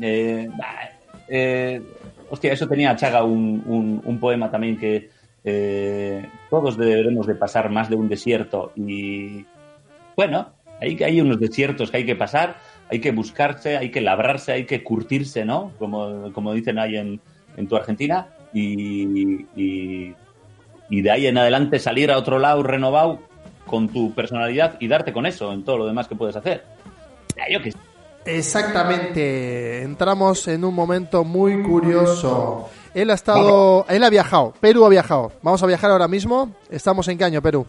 eh, 0.00 0.48
bah, 0.56 0.90
eh, 1.28 1.82
hostia, 2.30 2.52
eso 2.52 2.66
tenía 2.68 2.94
Chaga 2.96 3.24
un, 3.24 3.62
un- 3.66 4.00
un 4.04 4.18
poema 4.20 4.50
también 4.50 4.78
que 4.78 5.10
eh, 5.44 6.24
todos 6.48 6.76
deberemos 6.78 7.26
de 7.26 7.34
pasar 7.34 7.68
más 7.70 7.90
de 7.90 7.96
un 7.96 8.08
desierto 8.08 8.72
y 8.76 9.44
bueno, 10.16 10.50
hay, 10.80 10.96
hay 11.02 11.20
unos 11.20 11.40
desiertos 11.40 11.90
que 11.90 11.96
hay 11.98 12.06
que 12.06 12.14
pasar, 12.16 12.56
hay 12.90 13.00
que 13.00 13.10
buscarse, 13.10 13.76
hay 13.76 13.90
que 13.90 14.00
labrarse, 14.00 14.52
hay 14.52 14.66
que 14.66 14.84
curtirse, 14.84 15.44
¿no? 15.44 15.72
Como, 15.78 16.32
como 16.32 16.52
dicen 16.54 16.78
ahí 16.78 16.96
en, 16.96 17.20
en 17.56 17.66
tu 17.66 17.74
Argentina 17.76 18.28
y, 18.54 19.42
y, 19.56 20.14
y 20.92 21.00
de 21.00 21.10
ahí 21.10 21.26
en 21.26 21.38
adelante 21.38 21.78
salir 21.78 22.10
a 22.10 22.18
otro 22.18 22.38
lado 22.38 22.62
renovado 22.62 23.18
con 23.66 23.88
tu 23.88 24.12
personalidad 24.12 24.76
y 24.78 24.88
darte 24.88 25.10
con 25.10 25.24
eso 25.24 25.50
en 25.50 25.64
todo 25.64 25.78
lo 25.78 25.86
demás 25.86 26.06
que 26.06 26.14
puedes 26.14 26.36
hacer. 26.36 26.66
Yo. 27.50 27.60
Exactamente. 28.26 29.84
Entramos 29.84 30.46
en 30.48 30.66
un 30.66 30.74
momento 30.74 31.24
muy 31.24 31.62
curioso. 31.62 32.68
Él 32.92 33.08
ha 33.08 33.14
estado, 33.14 33.86
él 33.88 34.04
ha 34.04 34.10
viajado, 34.10 34.52
Perú 34.60 34.84
ha 34.84 34.90
viajado. 34.90 35.32
Vamos 35.40 35.62
a 35.62 35.66
viajar 35.66 35.90
ahora 35.90 36.08
mismo. 36.08 36.54
Estamos 36.70 37.08
en 37.08 37.16
qué 37.16 37.24
año, 37.24 37.40
Perú. 37.40 37.66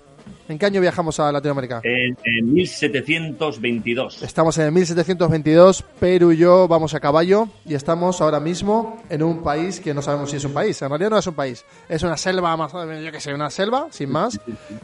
¿En 0.49 0.59
qué 0.59 0.65
año 0.65 0.81
viajamos 0.81 1.19
a 1.21 1.31
Latinoamérica? 1.31 1.79
En, 1.83 2.17
en 2.25 2.53
1722. 2.53 4.23
Estamos 4.23 4.57
en 4.57 4.65
el 4.65 4.71
1722, 4.73 5.83
Perú 5.99 6.31
y 6.33 6.37
yo 6.37 6.67
vamos 6.67 6.93
a 6.93 6.99
caballo 6.99 7.47
y 7.65 7.75
estamos 7.75 8.19
ahora 8.19 8.39
mismo 8.41 9.01
en 9.09 9.23
un 9.23 9.41
país 9.41 9.79
que 9.79 9.93
no 9.93 10.01
sabemos 10.01 10.29
si 10.31 10.37
es 10.37 10.43
un 10.45 10.53
país. 10.53 10.81
En 10.81 10.89
realidad 10.89 11.11
no 11.11 11.17
es 11.17 11.27
un 11.27 11.33
país, 11.35 11.63
es 11.87 12.03
una 12.03 12.17
selva 12.17 12.57
más, 12.57 12.73
yo 12.73 13.11
que 13.11 13.21
sé, 13.21 13.33
una 13.33 13.49
selva, 13.49 13.87
sin 13.91 14.11
más. 14.11 14.39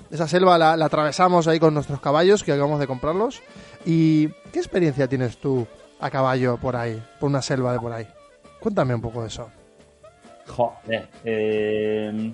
Esa 0.09 0.27
selva 0.29 0.57
la, 0.57 0.77
la 0.77 0.85
atravesamos 0.85 1.47
ahí 1.47 1.59
con 1.59 1.73
nuestros 1.73 1.99
caballos 1.99 2.43
que 2.43 2.53
acabamos 2.53 2.79
de 2.79 2.87
comprarlos. 2.87 3.41
¿Y 3.85 4.29
qué 4.53 4.59
experiencia 4.59 5.07
tienes 5.09 5.37
tú 5.37 5.67
a 5.99 6.09
caballo 6.09 6.57
por 6.57 6.77
ahí, 6.77 7.03
por 7.19 7.29
una 7.29 7.41
selva 7.41 7.73
de 7.73 7.79
por 7.79 7.91
ahí? 7.91 8.07
Cuéntame 8.61 8.95
un 8.95 9.01
poco 9.01 9.21
de 9.23 9.27
eso. 9.27 9.49
Joder. 10.47 11.07
eh, 11.23 12.31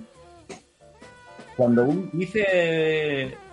cuando 1.56 1.84
un- 1.86 2.10
hice 2.14 2.44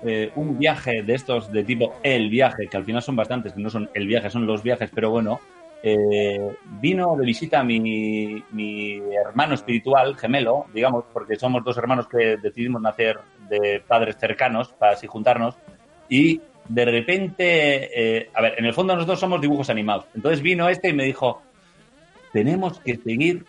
eh, 0.01 0.31
un 0.35 0.57
viaje 0.57 1.03
de 1.03 1.13
estos 1.15 1.51
de 1.51 1.63
tipo 1.63 1.99
el 2.03 2.29
viaje, 2.29 2.69
que 2.69 2.77
al 2.77 2.85
final 2.85 3.01
son 3.01 3.15
bastantes, 3.15 3.53
que 3.53 3.61
no 3.61 3.69
son 3.69 3.89
el 3.93 4.07
viaje, 4.07 4.29
son 4.29 4.45
los 4.45 4.63
viajes, 4.63 4.91
pero 4.93 5.09
bueno, 5.11 5.39
eh, 5.81 6.37
vino 6.63 7.15
de 7.17 7.25
visita 7.25 7.63
mi, 7.63 8.45
mi 8.51 8.99
hermano 9.15 9.55
espiritual, 9.55 10.17
gemelo, 10.17 10.67
digamos, 10.73 11.05
porque 11.13 11.35
somos 11.37 11.63
dos 11.63 11.77
hermanos 11.77 12.07
que 12.09 12.37
decidimos 12.37 12.81
nacer 12.81 13.19
de 13.35 13.83
padres 13.87 14.17
cercanos 14.19 14.73
para 14.77 14.93
así 14.93 15.07
juntarnos, 15.07 15.59
y 16.07 16.43
de 16.67 16.85
repente, 16.85 18.17
eh, 18.19 18.31
a 18.33 18.41
ver, 18.41 18.55
en 18.57 18.65
el 18.65 18.73
fondo 18.73 18.95
nosotros 18.95 19.19
somos 19.19 19.41
dibujos 19.41 19.69
animados. 19.69 20.07
Entonces 20.13 20.41
vino 20.41 20.69
este 20.69 20.89
y 20.89 20.93
me 20.93 21.05
dijo, 21.05 21.45
tenemos 22.31 22.81
que 22.81 22.97
seguir 22.97 23.47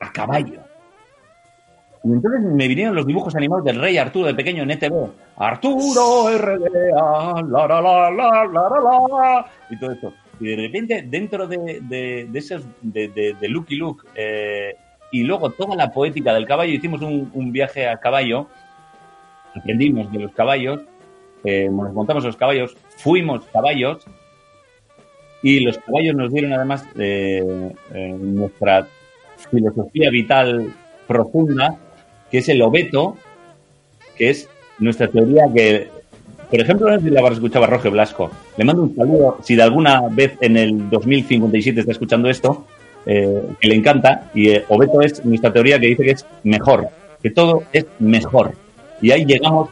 a 0.00 0.12
caballo. 0.12 0.67
Y 2.04 2.12
entonces 2.12 2.40
me 2.42 2.68
vinieron 2.68 2.94
los 2.94 3.06
dibujos 3.06 3.34
animados 3.34 3.64
del 3.64 3.80
rey 3.80 3.98
Arturo 3.98 4.26
de 4.26 4.34
pequeño 4.34 4.62
en 4.62 4.70
ETV. 4.70 5.10
Arturo 5.36 6.28
RDA, 6.38 7.42
la 7.42 7.66
la 7.66 7.80
la 7.80 8.10
la 8.10 8.44
la 8.44 8.68
la 8.68 9.46
y 9.70 9.78
todo 9.78 9.92
esto. 9.92 10.12
Y 10.40 10.46
de 10.48 10.56
repente, 10.56 11.02
dentro 11.08 11.46
de, 11.48 11.80
de, 11.82 12.28
de 12.30 12.38
esos, 12.38 12.64
de, 12.80 13.08
de, 13.08 13.34
de 13.34 13.48
Lucky 13.48 13.74
Luke, 13.76 14.06
eh, 14.14 14.76
y 15.10 15.24
luego 15.24 15.50
toda 15.50 15.74
la 15.74 15.90
poética 15.90 16.32
del 16.34 16.46
caballo, 16.46 16.72
hicimos 16.72 17.02
un, 17.02 17.30
un 17.34 17.50
viaje 17.50 17.88
a 17.88 17.96
caballo, 17.98 18.46
aprendimos 19.54 20.10
de 20.12 20.18
los 20.20 20.32
caballos, 20.32 20.80
eh, 21.44 21.68
nos 21.70 21.92
montamos 21.92 22.24
los 22.24 22.36
caballos, 22.36 22.76
fuimos 22.96 23.44
caballos, 23.46 24.06
y 25.42 25.60
los 25.60 25.78
caballos 25.78 26.14
nos 26.14 26.32
dieron 26.32 26.52
además 26.52 26.84
eh, 26.98 27.72
eh, 27.94 28.16
nuestra 28.18 28.86
filosofía 29.50 30.10
vital 30.10 30.72
profunda, 31.06 31.76
que 32.30 32.38
es 32.38 32.48
el 32.48 32.62
obeto, 32.62 33.16
que 34.16 34.30
es 34.30 34.48
nuestra 34.78 35.08
teoría 35.08 35.44
que, 35.54 35.88
por 36.50 36.60
ejemplo, 36.60 36.88
no 36.88 36.98
sé 36.98 37.04
si 37.04 37.10
la 37.10 37.20
habrás 37.20 37.36
escuchado 37.36 37.64
a 37.64 37.68
Roge 37.68 37.88
Blasco. 37.88 38.30
Le 38.56 38.64
mando 38.64 38.82
un 38.82 38.96
saludo, 38.96 39.38
si 39.42 39.56
de 39.56 39.62
alguna 39.62 40.02
vez 40.10 40.34
en 40.40 40.56
el 40.56 40.90
2057 40.90 41.80
está 41.80 41.92
escuchando 41.92 42.28
esto, 42.28 42.66
eh, 43.06 43.42
que 43.60 43.68
le 43.68 43.74
encanta, 43.74 44.30
y 44.34 44.50
eh, 44.50 44.64
obeto 44.68 45.00
es 45.02 45.24
nuestra 45.24 45.52
teoría 45.52 45.78
que 45.78 45.86
dice 45.86 46.04
que 46.04 46.10
es 46.10 46.26
mejor, 46.42 46.88
que 47.22 47.30
todo 47.30 47.62
es 47.72 47.86
mejor. 47.98 48.52
Y 49.00 49.10
ahí 49.10 49.24
llegamos 49.24 49.70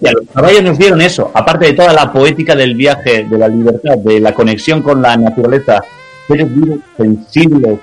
y 0.00 0.06
a 0.06 0.12
los 0.12 0.28
caballos 0.32 0.62
nos 0.62 0.78
dieron 0.78 1.00
eso, 1.00 1.30
aparte 1.32 1.66
de 1.66 1.72
toda 1.72 1.92
la 1.92 2.12
poética 2.12 2.54
del 2.54 2.74
viaje, 2.74 3.24
de 3.24 3.38
la 3.38 3.48
libertad, 3.48 3.96
de 3.96 4.20
la 4.20 4.34
conexión 4.34 4.82
con 4.82 5.00
la 5.00 5.16
naturaleza, 5.16 5.82
seres 6.26 6.54
vivos, 6.54 6.78
sensibles, 6.96 7.78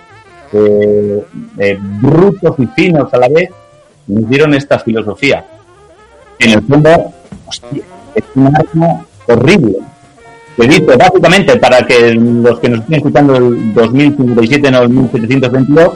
eh, 0.55 1.25
eh, 1.57 1.77
brutos 1.79 2.55
y 2.59 2.65
finos 2.67 3.13
a 3.13 3.17
la 3.17 3.27
vez, 3.29 3.49
nos 4.07 4.29
dieron 4.29 4.53
esta 4.53 4.79
filosofía. 4.79 5.45
En 6.39 6.51
el 6.51 6.61
fondo, 6.63 6.89
hostia, 7.47 7.83
es 8.15 8.23
un 8.35 8.47
arma 8.55 9.05
horrible. 9.27 9.77
Que 10.57 10.67
dice, 10.67 10.95
básicamente, 10.95 11.57
para 11.57 11.85
que 11.85 12.13
los 12.13 12.59
que 12.59 12.69
nos 12.69 12.79
estén 12.79 12.95
escuchando 12.95 13.35
el 13.35 13.73
2057 13.73 14.71
no 14.71 14.81
el 14.83 14.89
1722, 14.89 15.93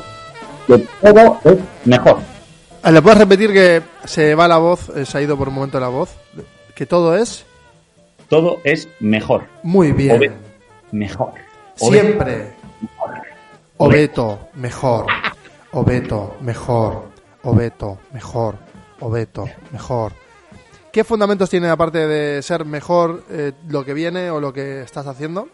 que 0.68 0.78
todo 1.02 1.40
es 1.46 1.56
mejor. 1.86 2.18
Ah, 2.84 2.92
¿Le 2.92 3.02
puedes 3.02 3.20
repetir 3.20 3.54
que 3.54 3.82
se 4.06 4.36
va 4.36 4.48
la 4.48 4.58
voz, 4.58 4.90
eh, 4.96 5.06
se 5.06 5.18
ha 5.18 5.22
ido 5.22 5.38
por 5.38 5.48
un 5.50 5.54
momento 5.56 5.80
la 5.80 5.88
voz? 5.90 6.10
Que 6.76 6.86
todo 6.86 7.16
es 7.16 7.46
Todo 8.30 8.60
es 8.64 8.88
mejor. 9.00 9.44
muy 9.64 9.92
bien. 9.92 10.18
Obe- 10.18 10.32
mejor. 10.92 11.32
Obe- 11.80 12.00
Siempre. 12.00 12.54
Obeto, 13.82 14.50
mejor. 14.56 15.06
Obeto, 15.72 16.36
mejor. 16.42 17.04
Obeto, 17.44 17.98
mejor. 18.14 18.56
Obeto, 19.00 19.46
mejor. 19.72 20.12
¿Qué 20.92 21.06
fundamentos 21.06 21.50
tiene 21.50 21.70
aparte 21.70 22.06
de 22.06 22.42
ser 22.42 22.66
mejor 22.66 23.24
eh, 23.30 23.54
lo 23.70 23.86
que 23.86 23.94
viene 23.94 24.30
o 24.32 24.42
lo 24.42 24.52
que 24.52 24.82
estás 24.82 25.08
haciendo? 25.08 25.48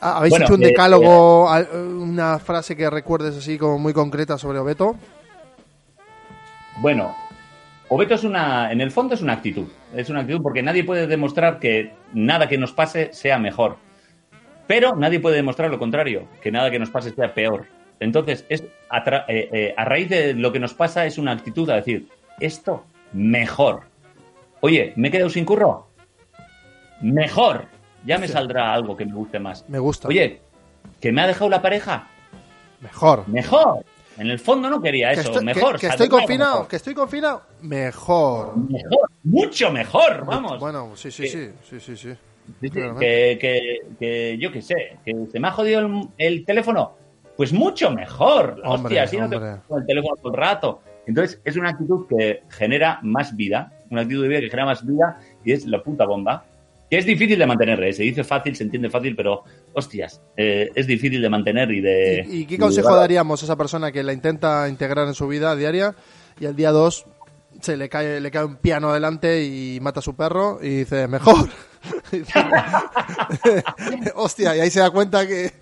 Ah, 0.00 0.18
¿Habéis 0.18 0.30
Bueno, 0.30 0.44
hecho 0.44 0.54
un 0.54 0.62
eh, 0.62 0.66
decálogo, 0.66 1.50
al- 1.50 1.68
una 1.74 2.38
frase 2.38 2.76
que 2.76 2.88
recuerdes 2.88 3.36
así 3.36 3.58
como 3.58 3.78
muy 3.78 3.92
concreta 3.92 4.38
sobre 4.38 4.58
Obeto? 4.60 4.94
Bueno, 6.80 7.16
Obeto 7.88 8.14
es 8.14 8.22
una, 8.22 8.70
en 8.70 8.80
el 8.80 8.92
fondo 8.92 9.14
es 9.14 9.22
una 9.22 9.32
actitud. 9.32 9.66
Es 9.92 10.08
una 10.08 10.20
actitud 10.20 10.40
porque 10.40 10.62
nadie 10.62 10.84
puede 10.84 11.08
demostrar 11.08 11.58
que 11.58 11.94
nada 12.12 12.48
que 12.48 12.58
nos 12.58 12.70
pase 12.72 13.10
sea 13.12 13.38
mejor. 13.40 13.76
Pero 14.66 14.96
nadie 14.96 15.20
puede 15.20 15.36
demostrar 15.36 15.70
lo 15.70 15.78
contrario, 15.78 16.26
que 16.40 16.50
nada 16.50 16.70
que 16.70 16.78
nos 16.78 16.90
pase 16.90 17.10
sea 17.10 17.34
peor. 17.34 17.66
Entonces, 18.00 18.44
es 18.48 18.64
a, 18.90 18.98
eh, 19.28 19.48
eh, 19.52 19.74
a 19.76 19.84
raíz 19.84 20.08
de 20.08 20.34
lo 20.34 20.52
que 20.52 20.58
nos 20.58 20.74
pasa 20.74 21.06
es 21.06 21.18
una 21.18 21.32
actitud 21.32 21.68
a 21.70 21.76
decir, 21.76 22.08
esto 22.40 22.84
mejor. 23.12 23.82
Oye, 24.60 24.92
¿me 24.96 25.08
he 25.08 25.10
quedado 25.10 25.30
sin 25.30 25.44
curro? 25.44 25.88
Mejor. 27.00 27.66
Ya 28.04 28.18
me 28.18 28.28
saldrá 28.28 28.72
algo 28.72 28.96
que 28.96 29.06
me 29.06 29.14
guste 29.14 29.38
más. 29.38 29.64
Me 29.68 29.78
gusta. 29.78 30.08
Oye, 30.08 30.40
¿que 31.00 31.12
me 31.12 31.22
ha 31.22 31.26
dejado 31.26 31.48
la 31.50 31.62
pareja? 31.62 32.08
Mejor. 32.80 33.26
Mejor. 33.28 33.84
En 34.16 34.28
el 34.28 34.38
fondo 34.38 34.70
no 34.70 34.80
quería 34.80 35.08
Que 35.12 35.20
eso. 35.20 35.30
estoy, 35.30 35.44
mejor. 35.44 35.78
que 35.78 35.86
estoy 35.88 36.08
confinado, 36.08 36.52
mejor. 36.52 36.68
que 36.68 36.76
estoy 36.76 36.94
confinado. 36.94 37.42
Mejor. 37.62 38.56
Mejor, 38.56 39.10
mucho 39.24 39.70
mejor, 39.72 40.24
vamos. 40.24 40.60
Bueno, 40.60 40.92
sí, 40.94 41.10
sí, 41.10 41.26
sí, 41.26 41.50
sí, 41.68 41.80
sí, 41.80 41.96
sí. 41.96 42.14
Sí, 42.60 42.68
sí, 42.68 42.70
claramente. 42.70 43.06
que, 43.06 43.38
que, 43.38 43.96
que 43.98 44.38
yo 44.38 44.52
qué 44.52 44.62
sé, 44.62 44.98
que 45.04 45.14
se 45.30 45.40
me 45.40 45.48
ha 45.48 45.52
jodido 45.52 45.80
el, 45.80 46.08
el 46.18 46.44
teléfono, 46.44 46.94
pues 47.36 47.52
mucho 47.52 47.90
mejor. 47.90 48.60
Hombre, 48.64 49.00
Hostia, 49.00 49.02
así 49.04 49.16
no 49.16 49.28
te 49.28 49.38
con 49.66 49.80
el 49.80 49.86
teléfono 49.86 50.16
todo 50.16 50.32
el 50.32 50.38
rato. 50.38 50.80
Entonces, 51.06 51.40
es 51.44 51.56
una 51.56 51.70
actitud 51.70 52.06
que 52.08 52.42
genera 52.48 52.98
más 53.02 53.36
vida, 53.36 53.72
una 53.90 54.02
actitud 54.02 54.22
de 54.22 54.28
vida 54.28 54.40
que 54.40 54.50
genera 54.50 54.66
más 54.66 54.86
vida 54.86 55.18
y 55.44 55.52
es 55.52 55.66
la 55.66 55.82
puta 55.82 56.06
bomba. 56.06 56.44
Que 56.90 56.98
es 56.98 57.06
difícil 57.06 57.38
de 57.38 57.46
mantener, 57.46 57.82
¿eh? 57.82 57.92
se 57.92 58.02
dice 58.02 58.24
fácil, 58.24 58.54
se 58.54 58.62
entiende 58.62 58.90
fácil, 58.90 59.16
pero 59.16 59.42
hostias, 59.72 60.20
eh, 60.36 60.70
es 60.74 60.86
difícil 60.86 61.20
de 61.20 61.30
mantener 61.30 61.70
y 61.70 61.80
de. 61.80 62.26
¿Y, 62.28 62.40
y 62.40 62.46
qué 62.46 62.58
consejo 62.58 62.94
daríamos 62.94 63.42
a 63.42 63.46
esa 63.46 63.56
persona 63.56 63.90
que 63.90 64.02
la 64.02 64.12
intenta 64.12 64.68
integrar 64.68 65.08
en 65.08 65.14
su 65.14 65.26
vida 65.26 65.56
diaria 65.56 65.94
y 66.38 66.46
al 66.46 66.54
día 66.54 66.70
2 66.70 67.06
se 67.60 67.76
le 67.76 67.88
cae, 67.88 68.20
le 68.20 68.30
cae 68.30 68.44
un 68.44 68.56
piano 68.56 68.90
adelante 68.90 69.44
y 69.44 69.78
mata 69.80 70.00
a 70.00 70.02
su 70.02 70.14
perro 70.14 70.58
y 70.62 70.68
dice, 70.68 71.08
mejor? 71.08 71.48
Hostia, 74.14 74.56
y 74.56 74.60
ahí 74.60 74.70
se 74.70 74.80
da 74.80 74.90
cuenta 74.90 75.26
que, 75.26 75.52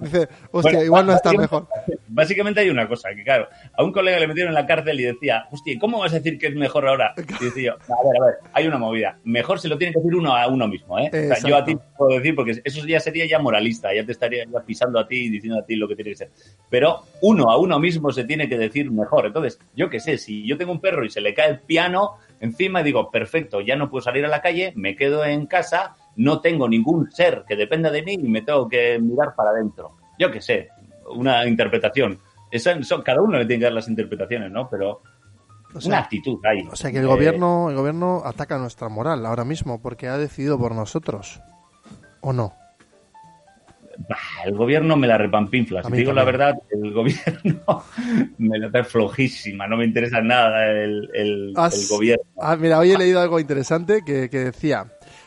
dice, 0.00 0.28
hostia, 0.50 0.72
Bueno, 0.72 0.84
igual 0.84 1.06
no 1.06 1.14
está 1.14 1.32
mejor. 1.32 1.68
Básicamente 2.08 2.60
hay 2.60 2.70
una 2.70 2.88
cosa, 2.88 3.10
que 3.14 3.22
claro, 3.22 3.48
a 3.76 3.82
un 3.82 3.92
colega 3.92 4.18
le 4.18 4.26
metieron 4.26 4.50
en 4.50 4.54
la 4.54 4.66
cárcel 4.66 5.00
y 5.00 5.04
decía, 5.04 5.46
hostia, 5.50 5.78
¿cómo 5.78 6.00
vas 6.00 6.12
a 6.12 6.16
decir 6.16 6.38
que 6.38 6.48
es 6.48 6.54
mejor 6.54 6.88
ahora? 6.88 7.14
Y 7.40 7.46
decía 7.46 7.62
yo, 7.62 7.94
a 7.94 8.04
ver, 8.04 8.22
a 8.22 8.26
ver, 8.26 8.34
hay 8.52 8.66
una 8.66 8.78
movida. 8.78 9.18
Mejor 9.24 9.58
se 9.58 9.68
lo 9.68 9.78
tiene 9.78 9.92
que 9.92 10.00
decir 10.00 10.14
uno 10.14 10.36
a 10.36 10.46
uno 10.46 10.68
mismo, 10.68 10.98
¿eh? 10.98 11.08
O 11.08 11.34
sea, 11.34 11.48
yo 11.48 11.56
a 11.56 11.64
ti 11.64 11.74
te 11.74 11.82
puedo 11.96 12.16
decir, 12.16 12.34
porque 12.34 12.60
eso 12.62 12.86
ya 12.86 13.00
sería 13.00 13.26
ya 13.26 13.38
moralista, 13.38 13.94
ya 13.94 14.04
te 14.04 14.12
estaría 14.12 14.44
ya 14.44 14.60
pisando 14.60 14.98
a 14.98 15.06
ti 15.06 15.26
y 15.26 15.30
diciendo 15.30 15.60
a 15.60 15.64
ti 15.64 15.76
lo 15.76 15.88
que 15.88 15.96
tiene 15.96 16.10
que 16.10 16.16
ser. 16.16 16.30
Pero 16.68 17.02
uno 17.22 17.50
a 17.50 17.56
uno 17.56 17.78
mismo 17.78 18.12
se 18.12 18.24
tiene 18.24 18.48
que 18.48 18.58
decir 18.58 18.90
mejor. 18.90 19.26
Entonces, 19.26 19.58
yo 19.74 19.90
qué 19.90 20.00
sé, 20.00 20.18
si 20.18 20.46
yo 20.46 20.56
tengo 20.56 20.72
un 20.72 20.80
perro 20.80 21.04
y 21.04 21.10
se 21.10 21.20
le 21.20 21.34
cae 21.34 21.50
el 21.50 21.60
piano 21.60 22.16
encima 22.42 22.80
y 22.82 22.84
digo, 22.84 23.10
perfecto, 23.10 23.62
ya 23.62 23.74
no 23.76 23.88
puedo 23.88 24.02
salir 24.02 24.24
a 24.26 24.28
la 24.28 24.42
calle, 24.42 24.72
me 24.76 24.94
quedo 24.96 25.24
en 25.24 25.46
casa, 25.46 25.94
no 26.16 26.40
tengo 26.42 26.68
ningún 26.68 27.10
ser 27.10 27.44
que 27.48 27.56
dependa 27.56 27.90
de 27.90 28.02
mí 28.02 28.12
y 28.14 28.28
me 28.28 28.42
tengo 28.42 28.68
que 28.68 28.98
mirar 28.98 29.34
para 29.34 29.50
adentro. 29.50 29.96
Yo 30.18 30.30
qué 30.30 30.42
sé, 30.42 30.68
una 31.14 31.46
interpretación. 31.46 32.18
Esa- 32.50 32.82
son- 32.82 33.00
cada 33.02 33.22
uno 33.22 33.38
le 33.38 33.46
tiene 33.46 33.60
que 33.60 33.64
dar 33.64 33.72
las 33.72 33.88
interpretaciones, 33.88 34.50
¿no? 34.52 34.68
Pero 34.68 35.00
O 35.74 35.86
una 35.86 35.98
actitud 36.00 36.38
hay. 36.44 36.68
o 36.70 36.76
sea 36.76 36.90
que 36.92 36.98
el 36.98 37.04
Eh, 37.04 37.08
gobierno, 37.08 37.70
el 37.70 37.76
gobierno 37.76 38.20
ataca 38.24 38.58
nuestra 38.58 38.90
moral 38.90 39.24
ahora 39.24 39.44
mismo 39.44 39.80
porque 39.80 40.08
ha 40.08 40.18
decidido 40.18 40.58
por 40.58 40.74
nosotros. 40.74 41.40
¿O 42.20 42.32
no? 42.34 42.52
Bah, 43.98 44.16
el 44.44 44.54
gobierno 44.54 44.96
me 44.96 45.06
la 45.06 45.18
repampinfla. 45.18 45.82
Si 45.82 45.90
te 45.90 45.96
digo 45.96 46.12
la 46.12 46.24
verdad, 46.24 46.54
el 46.70 46.92
gobierno 46.92 47.84
me 48.38 48.58
la 48.58 48.70
trae 48.70 48.84
flojísima. 48.84 49.66
No 49.66 49.76
me 49.76 49.84
interesa 49.84 50.20
nada 50.20 50.66
el, 50.70 51.08
el- 51.14 51.52
Has- 51.56 51.74
el 51.82 51.88
gobierno. 51.88 52.24
Ah, 52.40 52.56
mira, 52.56 52.78
hoy 52.78 52.92
he 52.92 52.98
leído 52.98 53.20
algo 53.20 53.38
interesante 53.40 54.02
que, 54.04 54.28
que 54.30 54.38
decía, 54.38 54.86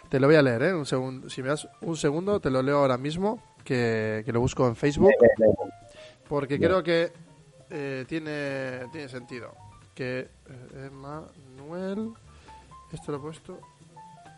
te 0.09 0.19
lo 0.19 0.27
voy 0.27 0.35
a 0.35 0.41
leer, 0.41 0.61
¿eh? 0.63 0.73
Un 0.73 0.85
segundo, 0.85 1.29
si 1.29 1.41
me 1.41 1.49
das 1.49 1.67
un 1.81 1.97
segundo, 1.97 2.39
te 2.39 2.49
lo 2.49 2.61
leo 2.61 2.79
ahora 2.79 2.97
mismo, 2.97 3.41
que, 3.63 4.21
que 4.25 4.31
lo 4.31 4.39
busco 4.39 4.67
en 4.67 4.75
Facebook, 4.75 5.11
porque 6.27 6.59
creo 6.59 6.83
que 6.83 7.11
eh, 7.69 8.05
tiene, 8.07 8.87
tiene 8.91 9.09
sentido. 9.09 9.53
Que 9.93 10.19
eh, 10.49 10.87
Emanuel, 10.87 12.11
esto 12.91 13.11
lo 13.11 13.17
he 13.17 13.21
puesto, 13.21 13.59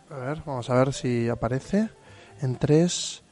a 0.10 0.18
ver, 0.18 0.42
vamos 0.46 0.70
a 0.70 0.76
ver 0.76 0.94
si 0.94 1.28
aparece. 1.30 1.90
En 2.42 2.56
3, 2.58 3.24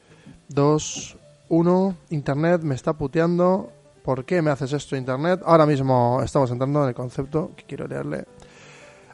2, 0.48 1.16
1, 1.48 1.96
Internet 2.10 2.62
me 2.62 2.74
está 2.74 2.92
puteando. 2.92 3.70
¿Por 4.02 4.24
qué 4.24 4.40
me 4.42 4.50
haces 4.50 4.72
esto, 4.72 4.94
Internet? 4.96 5.40
Ahora 5.44 5.66
mismo 5.66 6.20
estamos 6.24 6.50
entrando 6.50 6.82
en 6.82 6.88
el 6.90 6.94
concepto 6.94 7.50
que 7.56 7.64
quiero 7.64 7.88
leerle 7.88 8.24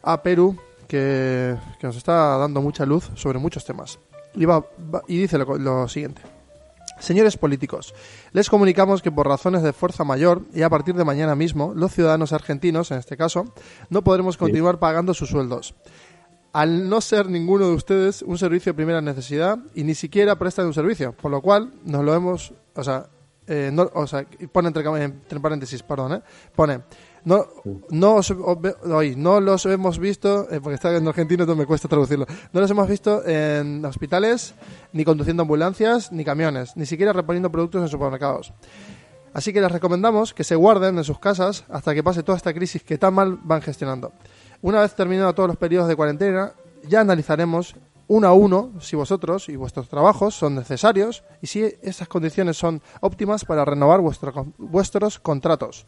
a 0.02 0.22
Perú, 0.22 0.56
que, 0.86 1.56
que 1.80 1.86
nos 1.86 1.96
está 1.96 2.36
dando 2.36 2.60
mucha 2.60 2.84
luz 2.84 3.10
sobre 3.14 3.38
muchos 3.38 3.64
temas. 3.64 3.98
Y, 4.34 4.44
va- 4.44 4.64
va- 4.94 5.02
y 5.08 5.16
dice 5.18 5.38
lo, 5.38 5.56
lo 5.56 5.88
siguiente. 5.88 6.20
Señores 6.98 7.36
políticos, 7.36 7.94
les 8.32 8.48
comunicamos 8.48 9.02
que 9.02 9.10
por 9.10 9.26
razones 9.26 9.62
de 9.62 9.72
fuerza 9.72 10.04
mayor 10.04 10.42
y 10.54 10.62
a 10.62 10.70
partir 10.70 10.94
de 10.94 11.04
mañana 11.04 11.34
mismo, 11.34 11.72
los 11.74 11.92
ciudadanos 11.92 12.32
argentinos, 12.32 12.90
en 12.92 12.98
este 12.98 13.16
caso, 13.16 13.46
no 13.90 14.02
podremos 14.02 14.36
continuar 14.36 14.78
pagando 14.78 15.12
sus 15.14 15.30
sueldos. 15.30 15.74
Al 16.52 16.88
no 16.88 17.00
ser 17.00 17.28
ninguno 17.30 17.66
de 17.68 17.74
ustedes 17.74 18.20
un 18.22 18.36
servicio 18.36 18.72
de 18.72 18.76
primera 18.76 19.00
necesidad 19.00 19.58
y 19.74 19.84
ni 19.84 19.94
siquiera 19.94 20.36
prestan 20.38 20.66
un 20.66 20.74
servicio, 20.74 21.12
por 21.12 21.30
lo 21.30 21.40
cual 21.40 21.72
nos 21.84 22.04
lo 22.04 22.14
hemos, 22.14 22.52
o 22.74 22.84
sea, 22.84 23.06
eh, 23.46 23.70
no, 23.72 23.90
o 23.94 24.06
sea, 24.06 24.26
pone 24.52 24.68
entre, 24.68 24.84
entre 25.04 25.40
paréntesis, 25.40 25.82
perdón, 25.82 26.12
¿eh? 26.14 26.22
pone, 26.54 26.80
no, 27.24 27.46
no, 27.90 28.16
os- 28.16 28.34
no 29.16 29.40
los 29.40 29.66
hemos 29.66 29.98
visto, 29.98 30.46
eh, 30.50 30.60
porque 30.60 30.74
está 30.74 30.94
en 30.94 31.08
argentino, 31.08 31.44
entonces 31.44 31.58
me 31.60 31.66
cuesta 31.66 31.88
traducirlo, 31.88 32.26
no 32.52 32.60
los 32.60 32.70
hemos 32.70 32.86
visto 32.86 33.26
en 33.26 33.82
hospitales, 33.84 34.54
ni 34.92 35.04
conduciendo 35.04 35.42
ambulancias, 35.42 36.12
ni 36.12 36.24
camiones, 36.24 36.76
ni 36.76 36.84
siquiera 36.84 37.12
reponiendo 37.14 37.50
productos 37.50 37.80
en 37.82 37.88
supermercados. 37.88 38.52
Así 39.34 39.54
que 39.54 39.62
les 39.62 39.72
recomendamos 39.72 40.34
que 40.34 40.44
se 40.44 40.54
guarden 40.54 40.98
en 40.98 41.04
sus 41.04 41.18
casas 41.18 41.64
hasta 41.70 41.94
que 41.94 42.02
pase 42.02 42.22
toda 42.22 42.36
esta 42.36 42.52
crisis 42.52 42.82
que 42.82 42.98
tan 42.98 43.14
mal 43.14 43.38
van 43.42 43.62
gestionando. 43.62 44.12
Una 44.62 44.80
vez 44.80 44.94
terminados 44.94 45.34
todos 45.34 45.48
los 45.48 45.56
periodos 45.56 45.88
de 45.88 45.96
cuarentena, 45.96 46.52
ya 46.88 47.00
analizaremos 47.00 47.74
uno 48.08 48.28
a 48.28 48.32
uno 48.32 48.72
si 48.80 48.96
vosotros 48.96 49.48
y 49.48 49.56
vuestros 49.56 49.88
trabajos 49.88 50.34
son 50.34 50.54
necesarios 50.54 51.24
y 51.40 51.46
si 51.46 51.74
esas 51.82 52.08
condiciones 52.08 52.56
son 52.56 52.82
óptimas 53.00 53.44
para 53.44 53.64
renovar 53.64 54.00
vuestro- 54.00 54.52
vuestros 54.58 55.18
contratos 55.18 55.86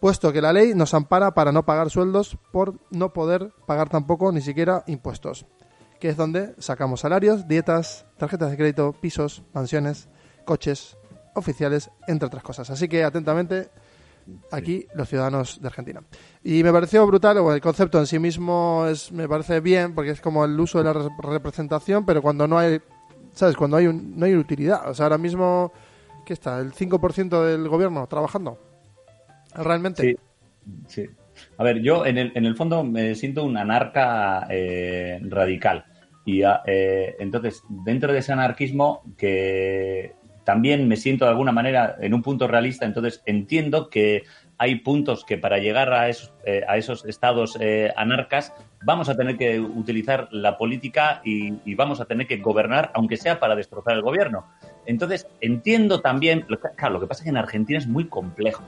puesto 0.00 0.32
que 0.32 0.40
la 0.40 0.52
ley 0.52 0.74
nos 0.74 0.94
ampara 0.94 1.34
para 1.34 1.52
no 1.52 1.64
pagar 1.66 1.90
sueldos 1.90 2.38
por 2.52 2.74
no 2.90 3.12
poder 3.12 3.52
pagar 3.66 3.90
tampoco 3.90 4.32
ni 4.32 4.40
siquiera 4.40 4.82
impuestos, 4.86 5.44
que 5.98 6.08
es 6.08 6.16
donde 6.16 6.54
sacamos 6.58 7.00
salarios, 7.00 7.46
dietas, 7.46 8.06
tarjetas 8.16 8.50
de 8.50 8.56
crédito, 8.56 8.94
pisos, 8.98 9.42
mansiones, 9.52 10.08
coches 10.46 10.96
oficiales, 11.34 11.90
entre 12.06 12.28
otras 12.28 12.42
cosas. 12.42 12.70
Así 12.70 12.88
que 12.88 13.04
atentamente 13.04 13.68
aquí 14.50 14.86
los 14.94 15.08
ciudadanos 15.08 15.60
de 15.60 15.68
Argentina. 15.68 16.02
Y 16.42 16.62
me 16.62 16.72
pareció 16.72 17.06
brutal, 17.06 17.38
o 17.38 17.52
el 17.52 17.60
concepto 17.60 17.98
en 17.98 18.06
sí 18.06 18.18
mismo 18.18 18.86
es, 18.88 19.12
me 19.12 19.28
parece 19.28 19.60
bien, 19.60 19.94
porque 19.94 20.10
es 20.10 20.20
como 20.20 20.44
el 20.44 20.58
uso 20.58 20.78
de 20.78 20.84
la 20.84 20.92
re- 20.92 21.08
representación, 21.22 22.04
pero 22.06 22.22
cuando 22.22 22.46
no 22.48 22.58
hay, 22.58 22.80
¿sabes? 23.32 23.56
Cuando 23.56 23.76
hay 23.76 23.86
un, 23.86 24.18
no 24.18 24.26
hay 24.26 24.34
utilidad. 24.34 24.88
O 24.88 24.94
sea, 24.94 25.06
ahora 25.06 25.18
mismo, 25.18 25.72
¿qué 26.24 26.32
está? 26.32 26.58
¿El 26.60 26.72
5% 26.72 27.44
del 27.44 27.68
gobierno 27.68 28.06
trabajando? 28.06 28.58
¿Realmente? 29.54 30.02
Sí, 30.02 30.16
sí. 30.86 31.06
A 31.56 31.64
ver, 31.64 31.80
yo 31.80 32.04
en 32.06 32.18
el, 32.18 32.32
en 32.34 32.44
el 32.44 32.56
fondo 32.56 32.84
me 32.84 33.14
siento 33.14 33.44
un 33.44 33.56
anarca 33.56 34.46
eh, 34.50 35.18
radical. 35.22 35.84
Y 36.24 36.42
ah, 36.42 36.62
eh, 36.66 37.16
entonces, 37.18 37.62
dentro 37.68 38.12
de 38.12 38.18
ese 38.18 38.32
anarquismo, 38.32 39.02
que 39.16 40.14
también 40.50 40.88
me 40.88 40.96
siento 40.96 41.26
de 41.26 41.30
alguna 41.30 41.52
manera 41.52 41.94
en 42.00 42.12
un 42.12 42.22
punto 42.22 42.48
realista, 42.48 42.84
entonces 42.84 43.22
entiendo 43.24 43.88
que 43.88 44.24
hay 44.58 44.80
puntos 44.80 45.24
que 45.24 45.38
para 45.38 45.58
llegar 45.58 45.92
a 45.92 46.08
esos, 46.08 46.32
eh, 46.44 46.64
a 46.66 46.76
esos 46.76 47.04
estados 47.04 47.56
eh, 47.60 47.92
anarcas 47.94 48.52
vamos 48.82 49.08
a 49.08 49.16
tener 49.16 49.36
que 49.36 49.60
utilizar 49.60 50.26
la 50.32 50.58
política 50.58 51.22
y, 51.24 51.52
vamos 51.76 52.00
a 52.00 52.06
tener 52.06 52.26
que 52.26 52.38
gobernar, 52.38 52.90
aunque 52.94 53.16
sea 53.16 53.38
para 53.38 53.54
destrozar 53.54 53.94
el 53.94 54.02
gobierno. 54.02 54.44
Entonces, 54.86 55.28
entiendo 55.40 56.00
también, 56.00 56.44
claro, 56.76 56.94
lo 56.94 57.00
que 57.00 57.06
pasa 57.06 57.20
es 57.20 57.24
que 57.26 57.30
en 57.30 57.36
Argentina 57.36 57.78
es 57.78 57.86
muy 57.86 58.06
complejo. 58.06 58.64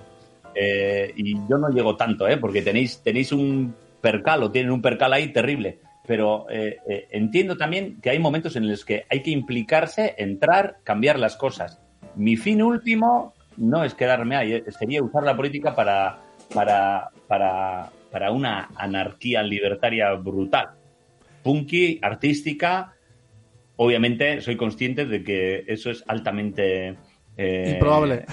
Eh, 0.55 1.13
y 1.17 1.35
yo 1.49 1.59
no 1.59 1.69
llego 1.71 1.97
tanto, 1.97 2.29
¿eh? 2.29 2.37
porque 2.37 2.63
tenéis, 2.63 3.03
tenéis 3.03 3.33
un 3.33 3.75
percal 4.01 4.45
o 4.45 4.53
tienen 4.53 4.71
un 4.71 4.83
percal 4.83 5.13
ahí 5.15 5.33
terrible. 5.33 5.81
Pero 6.07 6.47
eh, 6.51 6.79
eh, 6.89 7.09
entiendo 7.11 7.57
también 7.57 8.01
que 8.01 8.11
hay 8.11 8.19
momentos 8.19 8.57
en 8.57 8.69
los 8.69 8.85
que 8.85 9.05
hay 9.09 9.23
que 9.23 9.31
implicarse, 9.31 10.15
entrar, 10.19 10.79
cambiar 10.83 11.19
las 11.19 11.37
cosas. 11.37 11.81
Mi 12.17 12.37
fin 12.37 12.63
último 12.63 13.35
no 13.57 13.85
es 13.85 13.95
quedarme 13.95 14.37
ahí, 14.37 14.53
eh, 14.55 14.65
sería 14.77 15.03
usar 15.03 15.23
la 15.23 15.37
política 15.37 15.75
para, 15.75 16.19
para, 16.53 17.11
para 17.29 17.91
para 18.13 18.31
una 18.31 18.69
anarquía 18.77 19.43
libertaria 19.43 20.13
brutal. 20.13 20.69
Punky, 21.43 21.99
artística, 22.03 22.95
obviamente 23.77 24.43
soy 24.43 24.57
consciente 24.57 25.07
de 25.07 25.25
que 25.25 25.65
eso 25.67 25.91
es 25.91 26.05
altamente... 26.07 26.99
Eh, 27.39 27.71
improbable. 27.73 28.27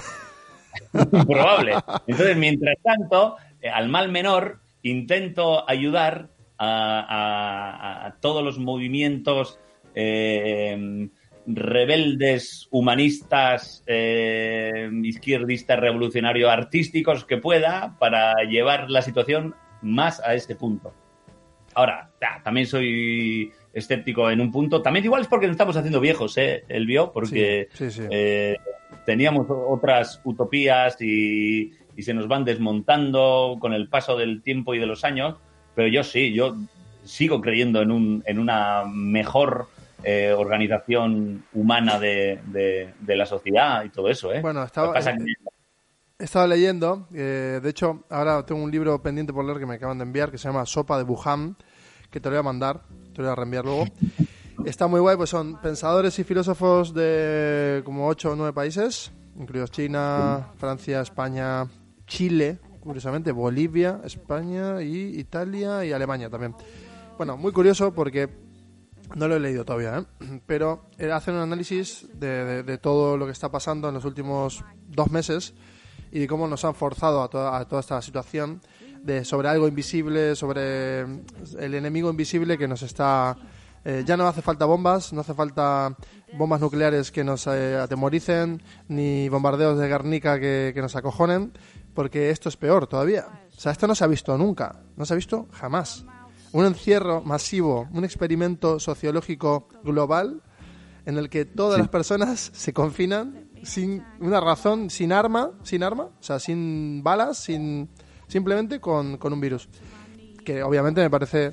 improbable. 1.14 1.76
Entonces, 2.06 2.36
mientras 2.36 2.76
tanto, 2.84 3.38
eh, 3.62 3.70
al 3.70 3.88
mal 3.88 4.12
menor, 4.12 4.60
intento 4.84 5.68
ayudar 5.68 6.28
a, 6.60 8.16
todos 8.20 8.44
los 8.44 8.60
movimientos 8.60 9.60
eh, 9.96 11.10
rebeldes, 11.46 12.68
humanistas, 12.70 13.84
eh, 13.88 14.90
izquierdistas, 15.04 15.80
revolucionarios, 15.80 16.52
artísticos 16.52 17.26
que 17.26 17.38
pueda 17.38 17.96
para 18.00 18.34
llevar 18.44 18.90
la 18.90 19.02
situación 19.02 19.56
más 19.82 20.20
a 20.20 20.36
este 20.36 20.56
punto. 20.56 20.94
Ahora, 21.74 22.12
también 22.44 22.68
soy 22.68 23.52
escéptico 23.74 24.30
en 24.30 24.42
un 24.42 24.52
punto. 24.52 24.82
También 24.82 25.06
igual 25.06 25.22
es 25.22 25.28
porque 25.28 25.48
nos 25.48 25.54
estamos 25.54 25.78
haciendo 25.78 26.00
viejos, 26.00 26.38
¿eh? 26.38 26.64
El 26.68 26.86
vio, 26.86 27.12
porque 27.12 27.70
eh, 27.80 28.58
teníamos 29.06 29.48
otras 29.50 30.22
utopías 30.24 31.02
y, 31.02 31.72
se 32.00 32.14
nos 32.14 32.30
van 32.30 32.46
desmontando 32.46 33.58
con 33.60 33.74
el 33.74 33.90
paso 33.90 34.16
del 34.16 34.42
tiempo 34.42 34.74
y 34.74 34.80
de 34.80 34.86
los 34.86 35.04
años. 35.04 35.36
Pero 35.80 35.88
yo 35.88 36.04
sí, 36.04 36.34
yo 36.34 36.58
sigo 37.06 37.40
creyendo 37.40 37.82
en, 37.82 37.90
un, 37.90 38.22
en 38.26 38.38
una 38.38 38.84
mejor 38.84 39.70
eh, 40.04 40.36
organización 40.38 41.46
humana 41.54 41.98
de, 41.98 42.42
de, 42.48 43.16
la 43.16 43.26
sociedad 43.26 43.86
y 43.86 43.90
todo 43.90 44.10
eso. 44.10 44.34
¿eh? 44.34 44.42
Bueno, 44.42 44.62
estaba, 44.62 45.00
estaba 46.20 46.48
leyendo, 46.48 47.08
eh, 47.14 47.62
de 47.64 47.70
hecho, 47.70 48.04
ahora 48.10 48.46
tengo 48.46 48.62
un 48.62 48.70
libro 48.70 49.02
pendiente 49.02 49.32
por 49.32 49.46
leer 49.46 49.58
que 49.58 49.66
me 49.66 49.76
acaban 49.76 50.00
de 50.00 50.04
enviar 50.04 50.32
que 50.32 50.38
se 50.38 50.50
llama 50.50 50.66
Sopa 50.66 50.98
de 50.98 51.06
Wuhan, 51.06 51.56
que 52.12 52.20
te 52.20 52.28
lo 52.28 52.36
voy 52.36 52.40
a 52.42 52.44
mandar, 52.44 52.82
te 53.14 53.22
lo 53.22 53.30
voy 53.30 53.32
a 53.32 53.36
reenviar 53.36 53.64
luego. 53.64 53.86
Está 54.66 54.88
muy 54.88 55.00
guay, 55.00 55.16
pues 55.16 55.30
son 55.30 55.62
pensadores 55.62 56.20
y 56.20 56.26
filósofos 56.26 56.94
de 56.94 57.84
como 57.86 58.06
8 58.10 58.32
o 58.34 58.36
9 58.36 58.52
países, 58.52 59.14
incluidos 59.38 59.72
China, 59.72 60.50
Francia, 60.58 61.00
España, 61.00 61.68
Chile, 62.06 62.60
curiosamente, 62.82 63.32
Bolivia, 63.32 64.02
España 64.04 64.82
y 64.82 65.20
Italia 65.20 65.86
y 65.86 65.92
Alemania 65.92 66.30
también. 66.30 66.56
Bueno, 67.18 67.38
muy 67.38 67.52
curioso 67.52 67.94
porque 67.94 68.30
no 69.16 69.28
lo 69.28 69.36
he 69.36 69.40
leído 69.40 69.66
todavía, 69.66 70.00
¿eh? 70.00 70.42
pero 70.46 70.86
hacen 71.12 71.36
un 71.36 71.42
análisis 71.42 72.08
de, 72.14 72.78
todo 72.82 73.18
lo 73.18 73.26
que 73.26 73.32
está 73.32 73.50
pasando 73.50 73.90
en 73.90 73.96
los 73.96 74.06
últimos 74.06 74.64
dos 74.88 75.12
meses 75.12 75.54
y 76.12 76.20
de 76.20 76.28
cómo 76.28 76.48
nos 76.48 76.66
han 76.66 76.76
forzado 76.76 77.22
a 77.22 77.30
toda, 77.30 77.80
esta 77.80 78.02
situación 78.02 78.62
de 79.04 79.24
sobre 79.24 79.48
algo 79.48 79.68
invisible, 79.68 80.36
sobre 80.36 81.02
el 81.02 81.74
enemigo 81.74 82.10
invisible 82.10 82.58
que 82.58 82.68
nos 82.68 82.82
está... 82.82 83.38
Eh, 83.86 84.04
ya 84.06 84.18
no 84.18 84.28
hace 84.28 84.42
falta 84.42 84.66
bombas, 84.66 85.14
no 85.14 85.22
hace 85.22 85.34
falta 85.34 85.96
bombas 86.34 86.60
nucleares 86.60 87.12
que 87.12 87.24
nos 87.24 87.48
eh, 87.48 87.78
atemoricen, 87.78 88.62
ni 88.90 89.30
bombardeos 89.30 89.80
de 89.80 89.88
Guernica 89.88 90.38
que, 90.38 90.72
que 90.74 90.82
nos 90.82 90.98
acojonen, 90.98 91.54
porque 92.00 92.30
esto 92.30 92.48
es 92.48 92.56
peor 92.56 92.88
todavía. 92.88 93.28
O 93.58 93.60
sea, 93.60 93.74
esto 93.74 93.86
no 93.86 93.94
se 93.94 94.06
ha 94.06 94.08
visto 94.08 94.38
nunca, 94.38 94.84
no 94.96 95.06
se 95.06 95.14
ha 95.14 95.18
visto 95.18 95.50
jamás 95.52 96.06
un 96.54 96.64
encierro 96.64 97.22
masivo, 97.22 97.90
un 97.92 98.06
experimento 98.06 98.80
sociológico 98.80 99.68
global 99.84 100.42
en 101.06 101.18
el 101.18 101.30
que 101.30 101.44
todas 101.44 101.78
las 101.78 101.90
personas 101.90 102.52
se 102.54 102.72
confinan 102.72 103.50
sin 103.64 104.02
una 104.22 104.40
razón, 104.40 104.90
sin 104.90 105.12
arma, 105.12 105.52
sin 105.64 105.84
arma, 105.84 106.04
o 106.04 106.24
sea, 106.24 106.40
sin 106.40 107.04
balas, 107.04 107.38
sin 107.38 107.90
simplemente 108.28 108.80
con, 108.80 109.18
con 109.18 109.34
un 109.34 109.42
virus. 109.42 109.68
Que 110.46 110.64
obviamente 110.64 111.02
me 111.02 111.10
parece, 111.10 111.52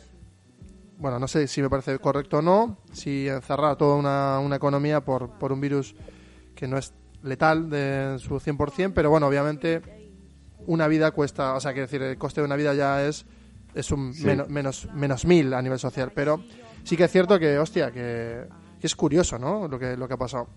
bueno, 0.96 1.18
no 1.18 1.26
sé 1.26 1.48
si 1.48 1.60
me 1.60 1.68
parece 1.68 1.98
correcto 1.98 2.38
o 2.38 2.42
no, 2.42 2.78
si 2.92 3.26
encerrar 3.26 3.74
toda 3.74 3.96
una, 3.96 4.38
una 4.38 4.54
economía 4.54 5.04
por, 5.04 5.28
por 5.40 5.50
un 5.50 5.60
virus 5.60 5.96
que 6.54 6.68
no 6.68 6.78
es 6.78 6.94
letal 7.24 7.68
de 7.68 8.20
su 8.20 8.36
100%, 8.36 8.92
pero 8.94 9.10
bueno, 9.10 9.26
obviamente 9.26 9.95
una 10.66 10.88
vida 10.88 11.10
cuesta, 11.10 11.54
o 11.54 11.60
sea, 11.60 11.72
quiero 11.72 11.86
decir, 11.86 12.02
el 12.02 12.18
coste 12.18 12.40
de 12.40 12.46
una 12.46 12.56
vida 12.56 12.74
ya 12.74 13.06
es 13.06 13.26
es 13.76 13.92
un 13.92 14.12
menos, 14.22 14.48
menos, 14.48 14.88
menos 14.94 15.24
mil 15.26 15.52
a 15.52 15.62
nivel 15.62 15.78
social. 15.78 16.10
Pero 16.14 16.42
sí 16.82 16.96
que 16.96 17.04
es 17.04 17.12
cierto 17.12 17.38
que, 17.38 17.58
hostia, 17.58 17.92
que, 17.92 18.44
es 18.80 18.96
curioso, 18.96 19.38
¿no? 19.38 19.68
Lo 19.68 19.78
que, 19.78 19.96
lo 19.96 20.08
que 20.08 20.14
ha 20.14 20.16
pasado. 20.16 20.48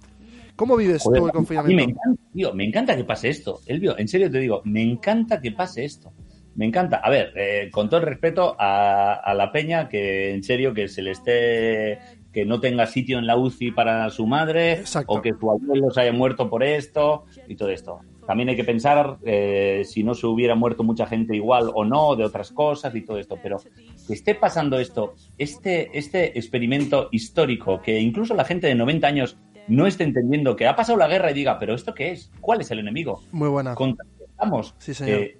¿Cómo 0.55 0.75
vives 0.75 1.03
tú 1.03 1.25
el 1.25 1.31
confinamiento? 1.31 1.75
me 1.75 1.91
encanta, 1.91 2.21
tío, 2.33 2.53
me 2.53 2.65
encanta 2.65 2.95
que 2.95 3.03
pase 3.03 3.29
esto. 3.29 3.61
Elvio, 3.65 3.97
en 3.97 4.07
serio 4.07 4.29
te 4.29 4.39
digo, 4.39 4.61
me 4.65 4.81
encanta 4.81 5.41
que 5.41 5.51
pase 5.51 5.83
esto. 5.83 6.13
Me 6.55 6.65
encanta. 6.65 6.97
A 6.97 7.09
ver, 7.09 7.31
eh, 7.35 7.69
con 7.71 7.89
todo 7.89 8.01
el 8.01 8.05
respeto 8.05 8.55
a, 8.59 9.13
a, 9.13 9.33
la 9.33 9.51
peña, 9.51 9.89
que 9.89 10.33
en 10.33 10.43
serio 10.43 10.73
que 10.73 10.87
se 10.87 11.01
le 11.01 11.11
esté. 11.11 11.99
que 12.31 12.45
no 12.45 12.59
tenga 12.59 12.85
sitio 12.85 13.17
en 13.17 13.25
la 13.25 13.37
UCI 13.37 13.71
para 13.71 14.09
su 14.09 14.27
madre, 14.27 14.83
o 15.07 15.21
que 15.21 15.33
su 15.33 15.49
abuelo 15.49 15.89
se 15.91 16.01
haya 16.01 16.13
muerto 16.13 16.49
por 16.49 16.63
esto 16.63 17.25
y 17.47 17.55
todo 17.55 17.69
esto. 17.69 18.01
También 18.29 18.49
hay 18.49 18.55
que 18.55 18.63
pensar 18.63 19.17
eh, 19.23 19.81
si 19.85 20.03
no 20.03 20.13
se 20.13 20.27
hubiera 20.27 20.53
muerto 20.53 20.83
mucha 20.83 21.07
gente 21.07 21.35
igual 21.35 21.71
o 21.73 21.83
no, 21.83 22.15
de 22.15 22.23
otras 22.23 22.51
cosas 22.51 22.93
y 22.93 23.01
todo 23.01 23.17
esto. 23.17 23.39
Pero 23.41 23.57
que 24.05 24.13
esté 24.13 24.35
pasando 24.35 24.77
esto, 24.77 25.15
este, 25.39 25.97
este 25.97 26.37
experimento 26.37 27.09
histórico, 27.11 27.81
que 27.81 27.99
incluso 27.99 28.35
la 28.35 28.45
gente 28.45 28.67
de 28.67 28.75
90 28.75 29.07
años 29.07 29.39
no 29.67 29.87
esté 29.87 30.03
entendiendo 30.03 30.55
que 30.55 30.67
ha 30.67 30.75
pasado 30.75 30.99
la 30.99 31.07
guerra 31.07 31.31
y 31.31 31.33
diga, 31.33 31.57
pero 31.57 31.73
¿esto 31.73 31.95
qué 31.95 32.11
es? 32.11 32.31
¿Cuál 32.39 32.61
es 32.61 32.69
el 32.69 32.77
enemigo? 32.77 33.23
Muy 33.31 33.49
buena. 33.49 33.73
Contamos. 33.73 34.75
Sí, 34.77 34.93
señor. 34.93 35.21
que 35.21 35.39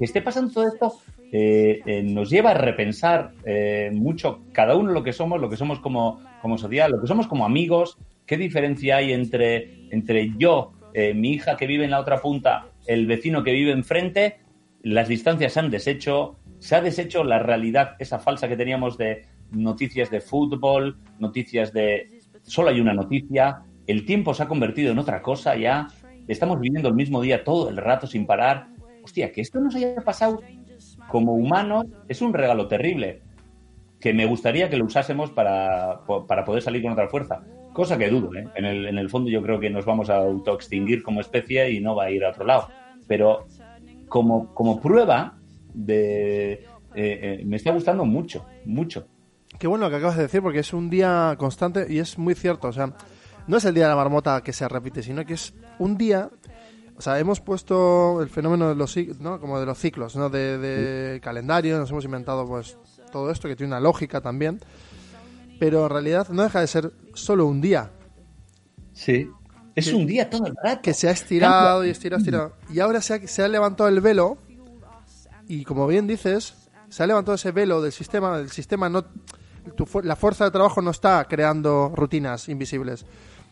esté 0.00 0.22
pasando 0.22 0.50
todo 0.50 0.66
esto 0.66 0.94
eh, 1.32 1.82
eh, 1.84 2.02
nos 2.02 2.30
lleva 2.30 2.52
a 2.52 2.54
repensar 2.54 3.34
mucho 3.92 4.44
cada 4.52 4.76
uno 4.76 4.92
lo 4.92 5.02
que 5.02 5.12
somos, 5.12 5.42
lo 5.42 5.50
que 5.50 5.58
somos 5.58 5.78
como, 5.78 6.22
como 6.40 6.56
sociedad, 6.56 6.88
lo 6.88 7.02
que 7.02 7.06
somos 7.06 7.26
como 7.26 7.44
amigos, 7.44 7.98
qué 8.24 8.38
diferencia 8.38 8.96
hay 8.96 9.12
entre, 9.12 9.90
entre 9.90 10.32
yo 10.38 10.72
eh, 10.94 11.14
mi 11.14 11.32
hija 11.32 11.56
que 11.56 11.66
vive 11.66 11.84
en 11.84 11.90
la 11.90 12.00
otra 12.00 12.20
punta, 12.20 12.66
el 12.86 13.06
vecino 13.06 13.42
que 13.42 13.52
vive 13.52 13.72
enfrente, 13.72 14.40
las 14.82 15.08
distancias 15.08 15.52
se 15.52 15.60
han 15.60 15.70
deshecho, 15.70 16.36
se 16.58 16.76
ha 16.76 16.80
deshecho 16.80 17.24
la 17.24 17.38
realidad, 17.38 17.96
esa 17.98 18.18
falsa 18.18 18.48
que 18.48 18.56
teníamos 18.56 18.96
de 18.98 19.26
noticias 19.52 20.10
de 20.10 20.20
fútbol, 20.20 20.98
noticias 21.18 21.72
de... 21.72 22.20
Solo 22.42 22.70
hay 22.70 22.80
una 22.80 22.94
noticia, 22.94 23.62
el 23.86 24.04
tiempo 24.04 24.34
se 24.34 24.42
ha 24.42 24.48
convertido 24.48 24.92
en 24.92 24.98
otra 24.98 25.22
cosa 25.22 25.56
ya, 25.56 25.88
estamos 26.28 26.60
viviendo 26.60 26.88
el 26.88 26.94
mismo 26.94 27.20
día 27.20 27.44
todo 27.44 27.68
el 27.68 27.76
rato 27.76 28.06
sin 28.06 28.26
parar. 28.26 28.68
Hostia, 29.02 29.32
que 29.32 29.40
esto 29.40 29.60
nos 29.60 29.74
haya 29.74 29.96
pasado 29.96 30.40
como 31.08 31.34
humanos 31.34 31.86
es 32.08 32.22
un 32.22 32.32
regalo 32.32 32.68
terrible 32.68 33.22
que 34.00 34.14
me 34.14 34.26
gustaría 34.26 34.70
que 34.70 34.76
lo 34.76 34.86
usásemos 34.86 35.30
para, 35.30 36.00
para 36.26 36.44
poder 36.44 36.62
salir 36.62 36.82
con 36.82 36.92
otra 36.92 37.08
fuerza. 37.08 37.42
Cosa 37.80 37.96
que 37.96 38.10
dudo, 38.10 38.34
¿eh? 38.34 38.46
En 38.56 38.66
el, 38.66 38.84
en 38.84 38.98
el 38.98 39.08
fondo 39.08 39.30
yo 39.30 39.40
creo 39.40 39.58
que 39.58 39.70
nos 39.70 39.86
vamos 39.86 40.10
a 40.10 40.16
autoextinguir 40.18 41.02
como 41.02 41.22
especie 41.22 41.70
y 41.70 41.80
no 41.80 41.94
va 41.94 42.04
a 42.04 42.10
ir 42.10 42.22
a 42.22 42.28
otro 42.28 42.44
lado. 42.44 42.68
Pero 43.08 43.46
como, 44.06 44.54
como 44.54 44.82
prueba 44.82 45.38
de... 45.72 46.52
Eh, 46.52 46.60
eh, 46.94 47.42
me 47.46 47.56
está 47.56 47.72
gustando 47.72 48.04
mucho, 48.04 48.44
mucho. 48.66 49.06
Qué 49.58 49.66
bueno 49.66 49.86
lo 49.86 49.90
que 49.90 49.96
acabas 49.96 50.18
de 50.18 50.24
decir, 50.24 50.42
porque 50.42 50.58
es 50.58 50.74
un 50.74 50.90
día 50.90 51.34
constante 51.38 51.86
y 51.88 52.00
es 52.00 52.18
muy 52.18 52.34
cierto. 52.34 52.68
O 52.68 52.72
sea, 52.74 52.92
no 53.46 53.56
es 53.56 53.64
el 53.64 53.72
día 53.72 53.84
de 53.84 53.90
la 53.90 53.96
marmota 53.96 54.42
que 54.42 54.52
se 54.52 54.68
repite, 54.68 55.02
sino 55.02 55.24
que 55.24 55.32
es 55.32 55.54
un 55.78 55.96
día. 55.96 56.28
O 56.98 57.00
sea, 57.00 57.18
hemos 57.18 57.40
puesto 57.40 58.20
el 58.20 58.28
fenómeno 58.28 58.68
de 58.68 58.74
los, 58.74 58.94
¿no? 59.20 59.40
como 59.40 59.58
de 59.58 59.64
los 59.64 59.78
ciclos, 59.78 60.16
¿no? 60.16 60.28
De, 60.28 60.58
de 60.58 61.18
calendario, 61.20 61.78
nos 61.78 61.90
hemos 61.90 62.04
inventado 62.04 62.46
pues 62.46 62.76
todo 63.10 63.30
esto 63.30 63.48
que 63.48 63.56
tiene 63.56 63.72
una 63.72 63.80
lógica 63.80 64.20
también 64.20 64.60
pero 65.60 65.84
en 65.84 65.90
realidad 65.90 66.28
no 66.30 66.42
deja 66.42 66.60
de 66.60 66.66
ser 66.66 66.92
solo 67.12 67.44
un 67.44 67.60
día. 67.60 67.90
Sí. 68.94 69.30
Es 69.76 69.92
un 69.92 70.06
día 70.06 70.30
todo 70.30 70.46
el 70.46 70.56
rato. 70.56 70.80
Que 70.80 70.94
se 70.94 71.06
ha 71.06 71.10
estirado 71.10 71.84
y 71.84 71.90
estirado, 71.90 72.18
estirado. 72.18 72.52
Y 72.72 72.80
ahora 72.80 73.02
se 73.02 73.14
ha, 73.14 73.28
se 73.28 73.42
ha 73.42 73.48
levantado 73.48 73.90
el 73.90 74.00
velo. 74.00 74.38
Y 75.46 75.64
como 75.64 75.86
bien 75.86 76.06
dices, 76.06 76.54
se 76.88 77.02
ha 77.02 77.06
levantado 77.06 77.34
ese 77.34 77.52
velo 77.52 77.82
del 77.82 77.92
sistema. 77.92 78.38
El 78.38 78.50
sistema 78.50 78.88
no. 78.88 79.04
la 80.02 80.16
fuerza 80.16 80.46
de 80.46 80.50
trabajo 80.50 80.80
no 80.80 80.92
está 80.92 81.26
creando 81.28 81.92
rutinas 81.94 82.48
invisibles. 82.48 83.04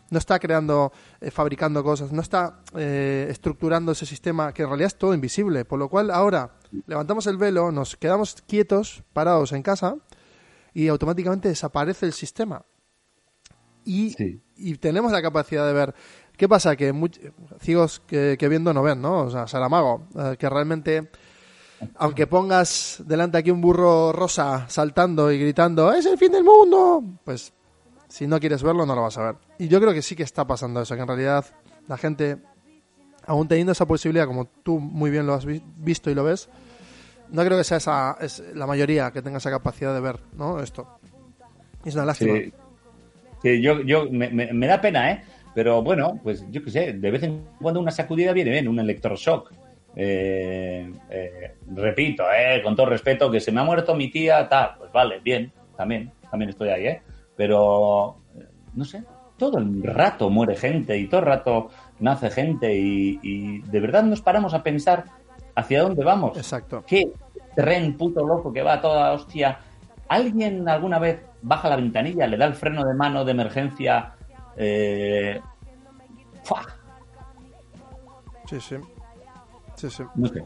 No 0.09 0.17
está 0.17 0.39
creando, 0.39 0.91
eh, 1.21 1.29
fabricando 1.29 1.83
cosas. 1.83 2.11
No 2.11 2.23
está 2.23 2.61
eh, 2.75 3.27
estructurando 3.29 3.91
ese 3.91 4.07
sistema 4.07 4.51
que 4.51 4.63
en 4.63 4.69
realidad 4.69 4.87
es 4.87 4.97
todo 4.97 5.13
invisible. 5.13 5.63
Por 5.63 5.77
lo 5.77 5.89
cual 5.89 6.09
ahora 6.09 6.55
levantamos 6.87 7.27
el 7.27 7.37
velo, 7.37 7.71
nos 7.71 7.95
quedamos 7.95 8.35
quietos, 8.47 9.03
parados 9.13 9.51
en 9.51 9.61
casa 9.61 9.97
y 10.73 10.87
automáticamente 10.87 11.49
desaparece 11.49 12.05
el 12.05 12.13
sistema. 12.13 12.63
Y, 13.85 14.15
y 14.55 14.75
tenemos 14.75 15.11
la 15.11 15.21
capacidad 15.21 15.65
de 15.65 15.73
ver. 15.73 15.95
¿Qué 16.39 16.47
pasa? 16.47 16.75
Que 16.75 16.93
ciegos 17.59 17.99
que, 17.99 18.37
viendo 18.49 18.73
no 18.73 18.81
ven, 18.81 19.01
¿no? 19.01 19.23
O 19.23 19.29
sea, 19.29 19.45
Saramago, 19.45 20.07
eh, 20.15 20.37
que 20.39 20.49
realmente, 20.49 21.09
aunque 21.95 22.27
pongas 22.27 23.03
delante 23.05 23.37
aquí 23.37 23.51
un 23.51 23.59
burro 23.59 24.13
rosa 24.13 24.65
saltando 24.69 25.31
y 25.31 25.39
gritando, 25.39 25.91
¡es 25.91 26.05
el 26.05 26.17
fin 26.17 26.31
del 26.31 26.45
mundo! 26.45 27.03
Pues 27.25 27.51
si 28.07 28.25
no 28.25 28.39
quieres 28.39 28.63
verlo, 28.63 28.85
no 28.85 28.95
lo 28.95 29.01
vas 29.01 29.17
a 29.17 29.23
ver. 29.23 29.35
Y 29.57 29.67
yo 29.67 29.81
creo 29.81 29.93
que 29.93 30.01
sí 30.01 30.15
que 30.15 30.23
está 30.23 30.47
pasando 30.47 30.81
eso, 30.81 30.95
que 30.95 31.01
en 31.01 31.07
realidad 31.07 31.45
la 31.89 31.97
gente, 31.97 32.37
aún 33.25 33.49
teniendo 33.49 33.73
esa 33.73 33.85
posibilidad, 33.85 34.25
como 34.25 34.45
tú 34.45 34.79
muy 34.79 35.11
bien 35.11 35.27
lo 35.27 35.33
has 35.33 35.45
visto 35.45 36.09
y 36.09 36.15
lo 36.15 36.23
ves, 36.23 36.47
no 37.31 37.43
creo 37.43 37.57
que 37.57 37.63
sea 37.63 37.77
esa, 37.77 38.17
es 38.21 38.43
la 38.55 38.67
mayoría 38.67 39.11
que 39.11 39.21
tenga 39.21 39.37
esa 39.37 39.49
capacidad 39.49 39.93
de 39.93 40.01
ver, 40.01 40.19
¿no? 40.37 40.61
Esto. 40.61 40.99
Es 41.85 41.95
una 41.95 42.05
lástima. 42.05 42.37
Sí. 43.41 43.61
yo, 43.61 43.81
yo 43.81 44.07
me, 44.11 44.67
da 44.67 44.81
pena, 44.81 45.11
¿eh? 45.11 45.23
Pero 45.53 45.81
bueno, 45.81 46.19
pues 46.23 46.45
yo 46.51 46.63
qué 46.63 46.71
sé, 46.71 46.93
de 46.93 47.11
vez 47.11 47.23
en 47.23 47.43
cuando 47.61 47.79
una 47.79 47.91
sacudida 47.91 48.33
viene 48.33 48.51
bien, 48.51 48.67
un 48.67 48.79
electroshock. 48.79 49.51
Eh, 49.95 50.91
eh, 51.09 51.55
repito, 51.75 52.23
eh, 52.31 52.61
con 52.63 52.75
todo 52.75 52.85
respeto, 52.85 53.31
que 53.31 53.39
se 53.39 53.51
me 53.51 53.61
ha 53.61 53.63
muerto 53.63 53.95
mi 53.95 54.09
tía, 54.09 54.47
tal, 54.47 54.75
pues 54.77 54.91
vale, 54.91 55.19
bien, 55.19 55.51
también, 55.75 56.11
también 56.29 56.49
estoy 56.49 56.69
ahí, 56.69 56.87
¿eh? 56.87 57.01
Pero, 57.35 58.17
no 58.75 58.85
sé, 58.85 59.03
todo 59.39 59.57
el 59.57 59.81
rato 59.81 60.29
muere 60.29 60.55
gente 60.55 60.97
y 60.97 61.07
todo 61.07 61.21
el 61.21 61.25
rato 61.25 61.69
nace 61.99 62.29
gente 62.29 62.75
y, 62.75 63.61
de 63.61 63.79
verdad 63.79 64.03
nos 64.03 64.21
paramos 64.21 64.53
a 64.53 64.61
pensar 64.61 65.05
hacia 65.59 65.81
dónde 65.81 66.03
vamos. 66.03 66.37
Exacto. 66.37 66.83
¿Qué 66.85 67.11
tren 67.55 67.97
puto 67.97 68.25
loco 68.25 68.51
que 68.51 68.61
va 68.61 68.73
a 68.73 68.81
toda 68.81 69.13
hostia? 69.13 69.59
¿Alguien 70.07 70.67
alguna 70.67 70.99
vez 70.99 71.21
baja 71.41 71.69
la 71.69 71.75
ventanilla, 71.75 72.27
le 72.27 72.37
da 72.37 72.45
el 72.45 72.55
freno 72.55 72.83
de 72.83 72.93
mano 72.93 73.23
de 73.23 73.31
emergencia? 73.31 74.13
Eh, 74.57 75.39
sí, 78.45 78.59
sí. 78.59 78.75
Sí, 79.75 79.89
sí. 79.89 80.03
No 80.15 80.27
sé. 80.27 80.45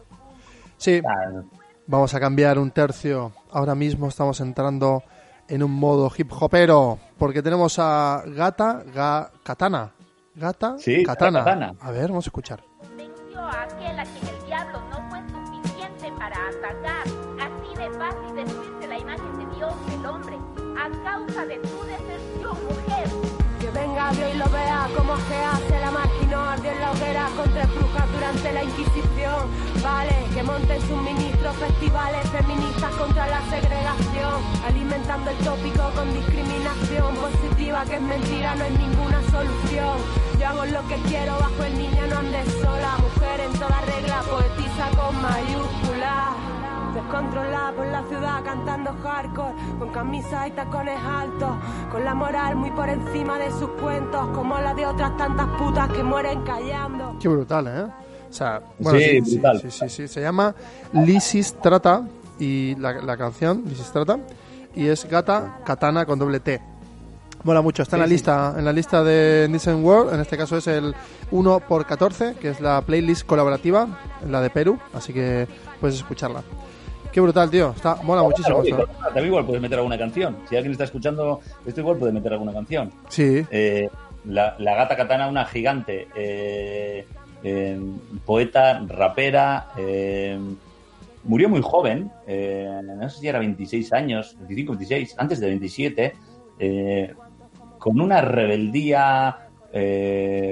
Sí. 0.78 1.02
Ah, 1.08 1.42
Vamos 1.86 2.14
a 2.14 2.20
cambiar 2.20 2.58
un 2.60 2.72
tercio. 2.72 3.34
Ahora 3.52 3.76
mismo 3.76 4.08
estamos 4.08 4.40
entrando 4.40 5.04
en 5.50 5.64
un 5.64 5.72
modo 5.72 6.10
hip 6.16 6.32
hopero 6.32 6.98
porque 7.18 7.42
tenemos 7.44 7.78
a 7.78 8.24
Gata 8.26 8.84
Ga, 8.94 9.32
Katana. 9.44 9.92
Gata 10.36 10.76
sí, 10.78 11.04
Katana. 11.04 11.74
A 11.80 11.92
ver, 11.92 12.08
vamos 12.08 12.26
a 12.26 12.30
escuchar. 12.30 12.64
Y 24.14 24.38
lo 24.38 24.46
vea 24.50 24.88
como 24.96 25.16
se 25.28 25.36
hace 25.36 25.80
la 25.80 25.92
máquina 25.92 26.24
ardió 26.54 26.72
en 26.72 26.80
la 26.80 26.92
hoguera 26.92 27.30
contra 27.36 27.66
brujas 27.66 28.12
durante 28.12 28.54
la 28.54 28.64
Inquisición. 28.64 29.42
Vale, 29.84 30.16
que 30.34 30.44
monten 30.44 30.82
sus 30.82 31.02
ministros 31.02 31.56
festivales 31.58 32.30
feministas 32.30 32.94
contra 32.96 33.28
la 33.28 33.42
segregación, 33.50 34.36
alimentando 34.66 35.32
el 35.32 35.38
tópico 35.38 35.90
con 35.96 36.14
discriminación 36.14 37.16
positiva 37.16 37.86
que 37.86 37.96
es 37.96 38.02
mentira, 38.02 38.56
no 38.56 38.66
es 38.66 38.80
ninguna 38.80 39.22
solución. 39.32 39.98
Yo 40.40 40.48
hago 40.48 40.66
lo 40.66 40.88
que 40.88 40.96
quiero 41.08 41.38
bajo 41.40 41.64
el 41.64 41.78
niño, 41.78 42.08
no 42.08 42.18
andes 42.20 42.48
sola, 42.62 42.98
mujer 42.98 43.40
en 43.42 43.54
toda 43.54 43.82
regla, 43.82 44.22
poetiza 44.30 44.90
con 44.96 45.22
mayúsculas. 45.22 45.83
Descontrolada 47.04 47.72
por 47.74 47.86
la 47.88 48.04
ciudad 48.04 48.44
cantando 48.44 48.94
hardcore, 49.04 49.54
con 49.78 49.90
camisas 49.90 50.48
y 50.48 50.52
tacones 50.52 50.98
altos, 51.00 51.52
con 51.92 52.04
la 52.04 52.14
moral 52.14 52.56
muy 52.56 52.72
por 52.72 52.88
encima 52.90 53.38
de 53.38 53.52
sus 53.52 53.70
cuentos, 53.82 54.28
como 54.30 54.58
la 54.58 54.74
de 54.74 54.86
otras 54.86 55.16
tantas 55.18 55.48
putas 55.58 55.90
que 55.90 56.02
mueren 56.02 56.44
callando. 56.44 57.18
Qué 57.20 57.28
brutal, 57.28 57.68
¿eh? 57.68 57.84
O 58.30 58.34
sea, 58.34 58.62
bueno, 58.80 59.00
sí, 59.00 59.22
sí, 59.24 59.36
brutal. 59.36 59.62
sí, 59.62 59.72
sí, 59.72 59.90
sí, 59.90 60.08
se 60.08 60.22
llama 60.22 60.56
Lysistrata 60.94 62.08
y 62.40 62.76
la, 62.76 62.94
la 62.94 63.18
canción 63.18 63.64
Lysistrata 63.68 64.20
y 64.74 64.88
es 64.88 65.06
Gata 65.08 65.60
Katana 65.66 66.06
con 66.06 66.18
doble 66.18 66.40
T. 66.40 66.60
Mola 67.44 67.62
mucho, 67.62 67.84
está 67.84 67.98
en 67.98 68.02
la 68.02 68.08
lista 68.08 68.56
en 68.58 68.64
la 68.64 68.72
lista 68.72 69.04
de 69.04 69.48
Nielsen 69.50 69.84
World, 69.84 70.14
en 70.14 70.22
este 70.22 70.38
caso 70.38 70.58
es 70.58 70.66
el 70.68 70.96
1 71.32 71.58
x 71.70 71.86
14 71.86 72.36
que 72.40 72.50
es 72.50 72.62
la 72.62 72.82
playlist 72.82 73.26
colaborativa, 73.28 73.88
la 74.30 74.42
de 74.42 74.50
Perú, 74.50 74.80
así 74.94 75.12
que 75.12 75.48
puedes 75.82 75.98
escucharla. 75.98 76.42
Qué 77.14 77.22
brutal, 77.22 77.52
tío. 77.52 77.74
Está, 77.76 77.96
mola 77.98 78.24
muchísimo. 78.24 78.64
también 79.04 79.28
igual 79.28 79.46
puedes 79.46 79.62
meter 79.62 79.78
alguna 79.78 80.00
canción. 80.00 80.36
Si 80.50 80.56
alguien 80.56 80.72
está 80.72 80.86
escuchando 80.86 81.42
esto, 81.64 81.80
igual 81.80 81.98
puede 81.98 82.12
meter 82.12 82.34
alguna 82.34 82.52
canción. 82.52 82.92
Sí. 83.08 83.46
Eh, 83.52 83.88
la, 84.26 84.56
gata 84.58 84.96
katana, 84.96 85.28
una 85.28 85.46
gigante. 85.46 86.08
Eh, 86.16 87.06
eh, 87.44 87.80
poeta, 88.26 88.84
rapera. 88.88 89.68
murió 91.24 91.50
muy 91.50 91.62
joven. 91.62 92.12
no 92.26 93.10
sé 93.10 93.20
si 93.20 93.28
era 93.28 93.38
26 93.38 93.94
años, 93.94 94.36
25, 94.40 94.72
26, 94.72 95.16
antes 95.20 95.40
de 95.40 95.48
27. 95.48 96.16
con 97.78 98.02
una 98.02 98.22
rebeldía, 98.22 99.38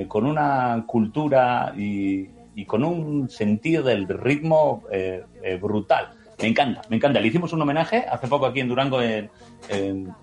con 0.08 0.28
una 0.28 0.84
cultura 0.86 1.74
y, 1.76 2.30
y, 2.54 2.66
con 2.66 2.84
un 2.84 3.32
sentido 3.32 3.82
del 3.82 4.08
ritmo 4.08 4.84
brutal. 5.60 6.21
Me 6.42 6.48
encanta, 6.48 6.82
me 6.90 6.96
encanta. 6.96 7.20
Le 7.20 7.28
hicimos 7.28 7.54
un 7.54 7.62
homenaje 7.62 8.06
hace 8.10 8.28
poco 8.28 8.48
aquí 8.48 8.62
en 8.62 8.68
Durango, 8.68 9.02
en, 9.02 9.30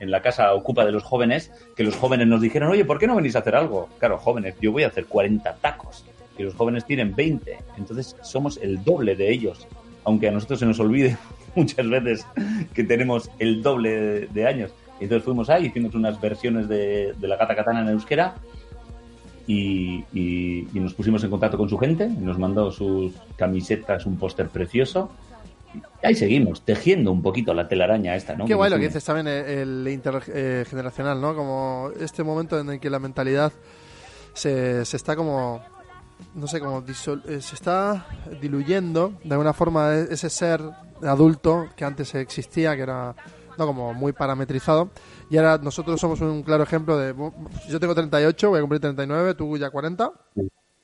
la 0.01 0.21
casa 0.21 0.53
Ocupa 0.53 0.85
de 0.85 0.91
los 0.91 1.05
Jóvenes, 1.05 1.53
que 1.77 1.85
los 1.85 1.95
jóvenes 1.95 2.27
nos 2.27 2.41
dijeron, 2.41 2.71
oye, 2.71 2.85
¿por 2.85 2.99
qué 2.99 3.07
no 3.07 3.15
venís 3.15 3.37
a 3.37 3.41
hacer 3.41 3.55
algo? 3.55 3.89
Claro, 3.99 4.19
jóvenes, 4.19 4.57
yo 4.61 4.73
voy 4.73 4.83
a 4.83 4.89
hacer 4.89 5.07
40 5.07 5.55
tacos 5.57 6.05
y 6.37 6.43
los 6.43 6.55
jóvenes 6.55 6.85
tienen 6.85 7.15
20. 7.15 7.59
Entonces 7.77 8.17
somos 8.23 8.59
el 8.63 8.83
doble 8.83 9.15
de 9.15 9.31
ellos. 9.31 9.67
Aunque 10.05 10.29
a 10.29 10.33
nosotros 10.33 10.59
se 10.59 10.67
nos 10.67 10.81
olvide 10.81 11.17
muchas 11.55 11.89
veces 11.89 12.27
que 12.75 12.83
tenemos 12.83 13.31
el 13.39 13.63
doble 13.63 14.27
de, 14.27 14.47
años. 14.47 14.73
Entonces 15.01 15.25
fuimos 15.25 15.49
ahí, 15.51 15.67
hicimos 15.67 15.95
unas 15.95 16.21
versiones 16.21 16.69
de, 16.69 17.15
la 17.21 17.37
gata 17.37 17.55
katana 17.55 17.83
en 17.83 17.89
euskera 17.91 18.35
y, 19.47 20.05
y, 20.13 20.67
nos 20.75 20.95
pusimos 20.95 21.23
en 21.23 21.31
contacto 21.31 21.57
con 21.57 21.69
su 21.69 21.79
gente, 21.79 22.09
nos 22.09 22.39
mandó 22.39 22.73
sus 22.73 23.13
camisetas, 23.37 24.05
un 24.05 24.17
póster 24.17 24.49
precioso 24.49 25.13
ahí 26.03 26.15
seguimos, 26.15 26.65
tejiendo 26.65 27.13
un 27.13 27.23
poquito 27.23 27.55
la 27.55 27.69
telaraña 27.69 28.17
esta, 28.17 28.37
¿no? 28.37 28.47
Qué 28.47 28.55
guay 28.55 28.71
lo 28.71 28.77
que 28.77 28.87
dices 28.87 29.05
también 29.05 29.29
el, 29.29 29.87
intergeneracional, 29.89 31.21
¿no? 31.21 31.35
Como 31.35 31.91
este 32.01 32.23
momento 32.23 32.59
en 32.59 32.71
el 32.71 32.81
que 32.81 32.91
la 32.91 32.99
mentalidad 32.99 33.53
se, 34.33 34.85
se 34.85 34.97
está 34.97 35.17
como, 35.17 35.63
no 36.35 36.47
sé, 36.47 36.61
como 36.61 36.85
eh, 36.87 37.41
se 37.41 37.55
está 37.55 38.07
diluyendo 38.41 39.15
de 39.25 39.33
alguna 39.33 39.53
forma 39.53 39.95
e-, 39.95 40.13
ese 40.13 40.31
ser 40.31 40.61
adulto 41.03 41.69
que 41.77 41.85
antes 41.85 42.15
existía, 42.15 42.77
que 42.77 42.83
era 42.83 43.15
no 43.59 43.67
como 43.67 43.93
muy 43.93 44.13
parametrizado. 44.13 44.91
Y 45.31 45.37
ahora 45.37 45.59
nosotros 45.59 46.01
somos 46.01 46.21
un 46.21 46.43
claro 46.43 46.63
ejemplo 46.63 46.97
de... 46.97 47.13
Yo 47.69 47.81
tengo 47.81 47.95
38, 47.95 48.49
voy 48.49 48.59
a 48.59 48.61
cumplir 48.61 48.81
39, 48.81 49.35
tú 49.35 49.59
ya 49.59 49.71
40. 49.71 50.13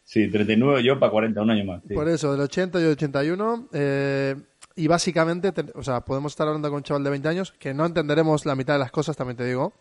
Sí, 0.03 0.31
39 0.31 0.83
yo 0.85 0.99
para 0.99 1.11
40, 1.11 1.41
un 1.41 1.51
año 1.51 1.65
más. 1.65 1.83
Por 1.93 2.09
eso, 2.09 2.33
del 2.33 2.43
80 2.43 2.81
y 2.81 2.85
81. 2.85 3.69
Eh, 3.73 4.37
y 4.77 4.87
básicamente, 4.87 5.53
o 5.75 5.83
sea, 5.83 6.01
podemos 6.01 6.33
estar 6.33 6.47
hablando 6.47 6.69
con 6.69 6.79
un 6.79 6.83
chaval 6.83 7.05
de 7.05 7.11
20 7.11 7.29
años 7.29 7.55
que 7.59 7.75
no 7.75 7.87
entenderemos 7.87 8.45
la 8.47 8.57
mitad 8.57 8.75
de 8.75 8.81
las 8.81 8.91
cosas, 8.91 9.17
también 9.17 9.37
te 9.37 9.45
digo. 9.45 9.73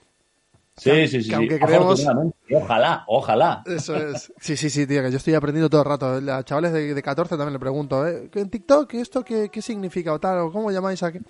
Sí, 0.75 1.07
sí, 1.07 1.21
sí. 1.23 1.33
aunque 1.33 1.59
creemos... 1.59 2.03
Ojalá, 2.51 3.03
ojalá. 3.07 3.63
Eso 3.65 3.95
es. 3.95 4.33
Sí, 4.39 4.57
sí, 4.57 4.69
sí, 4.69 4.87
tío, 4.87 5.03
que 5.03 5.11
yo 5.11 5.17
estoy 5.17 5.35
aprendiendo 5.35 5.69
todo 5.69 5.81
el 5.81 5.87
rato. 5.87 6.33
A 6.33 6.43
chavales 6.43 6.73
de, 6.73 7.01
14 7.01 7.37
también 7.37 7.53
le 7.53 7.59
pregunto, 7.59 8.07
¿eh? 8.07 8.29
¿En 8.33 8.49
TikTok 8.49 8.93
esto 8.95 9.23
qué, 9.23 9.49
qué 9.49 9.61
significa 9.61 10.13
o 10.13 10.19
tal? 10.19 10.39
¿O 10.39 10.51
cómo 10.51 10.71
llamáis 10.71 11.03
a 11.03 11.11
qué? 11.11 11.21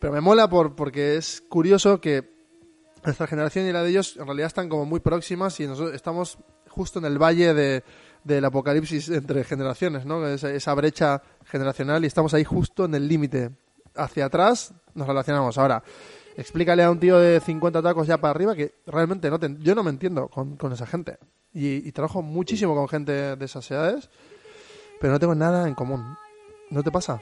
Pero 0.00 0.12
me 0.12 0.20
mola 0.20 0.48
por, 0.48 0.76
porque 0.76 1.16
es 1.16 1.42
curioso 1.48 2.00
que 2.00 2.30
nuestra 3.04 3.26
generación 3.26 3.66
y 3.66 3.72
la 3.72 3.82
de 3.82 3.90
ellos 3.90 4.16
en 4.16 4.26
realidad 4.26 4.46
están 4.46 4.68
como 4.68 4.84
muy 4.84 5.00
próximas 5.00 5.58
y 5.60 5.66
nosotros 5.66 5.94
estamos 5.94 6.38
justo 6.68 6.98
en 6.98 7.06
el 7.06 7.18
valle 7.20 7.54
de 7.54 7.82
del 8.24 8.44
apocalipsis 8.44 9.08
entre 9.10 9.44
generaciones, 9.44 10.04
¿no? 10.04 10.26
Esa, 10.26 10.52
esa 10.52 10.74
brecha 10.74 11.22
generacional 11.44 12.04
y 12.04 12.06
estamos 12.06 12.34
ahí 12.34 12.44
justo 12.44 12.84
en 12.84 12.94
el 12.94 13.08
límite. 13.08 13.50
Hacia 13.94 14.26
atrás 14.26 14.72
nos 14.94 15.08
relacionamos. 15.08 15.58
Ahora, 15.58 15.82
explícale 16.36 16.84
a 16.84 16.90
un 16.90 17.00
tío 17.00 17.18
de 17.18 17.40
50 17.40 17.82
tacos 17.82 18.06
ya 18.06 18.18
para 18.18 18.30
arriba 18.30 18.54
que 18.54 18.74
realmente 18.86 19.28
no 19.28 19.38
yo 19.58 19.74
no 19.74 19.82
me 19.82 19.90
entiendo 19.90 20.28
con, 20.28 20.72
esa 20.72 20.86
gente. 20.86 21.18
Y, 21.52 21.90
trabajo 21.92 22.22
muchísimo 22.22 22.74
con 22.76 22.88
gente 22.88 23.36
de 23.36 23.44
esas 23.44 23.68
edades, 23.70 24.08
pero 25.00 25.12
no 25.12 25.18
tengo 25.18 25.34
nada 25.34 25.66
en 25.66 25.74
común. 25.74 26.16
¿No 26.70 26.82
te 26.82 26.92
pasa? 26.92 27.20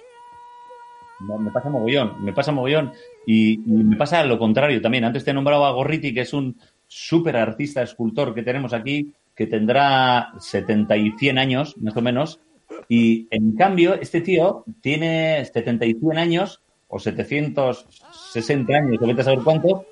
No, 1.20 1.38
me 1.38 1.51
pasa 1.51 1.70
mogollón, 1.70 2.22
me 2.22 2.34
pasa 2.34 2.53
mogollón. 2.53 2.92
Y, 3.24 3.55
y, 3.55 3.84
me 3.84 3.97
pasa 3.97 4.22
lo 4.24 4.38
contrario 4.38 4.82
también. 4.82 5.05
Antes 5.05 5.24
te 5.24 5.30
he 5.30 5.34
nombrado 5.34 5.64
a 5.64 5.72
Gorriti, 5.72 6.12
que 6.12 6.20
es 6.20 6.34
un 6.34 6.59
súper 6.86 7.36
artista, 7.36 7.82
escultor 7.82 8.34
que 8.34 8.42
tenemos 8.42 8.74
aquí, 8.74 9.14
que 9.37 9.47
tendrá 9.47 10.32
70 10.41 10.97
y 10.97 11.12
100 11.12 11.39
años, 11.39 11.76
más 11.76 11.97
o 11.97 12.03
menos, 12.03 12.41
y 12.89 13.28
en 13.30 13.55
cambio 13.55 13.95
este 13.95 14.20
tío 14.20 14.64
tiene 14.80 15.45
70 15.45 15.84
y 15.87 15.95
100 15.95 16.18
años, 16.18 16.62
o 16.89 16.99
760 16.99 18.74
años, 18.74 18.99
o 19.01 19.07
vete 19.07 19.20
a 19.20 19.24
saber 19.24 19.41
cuánto, 19.45 19.84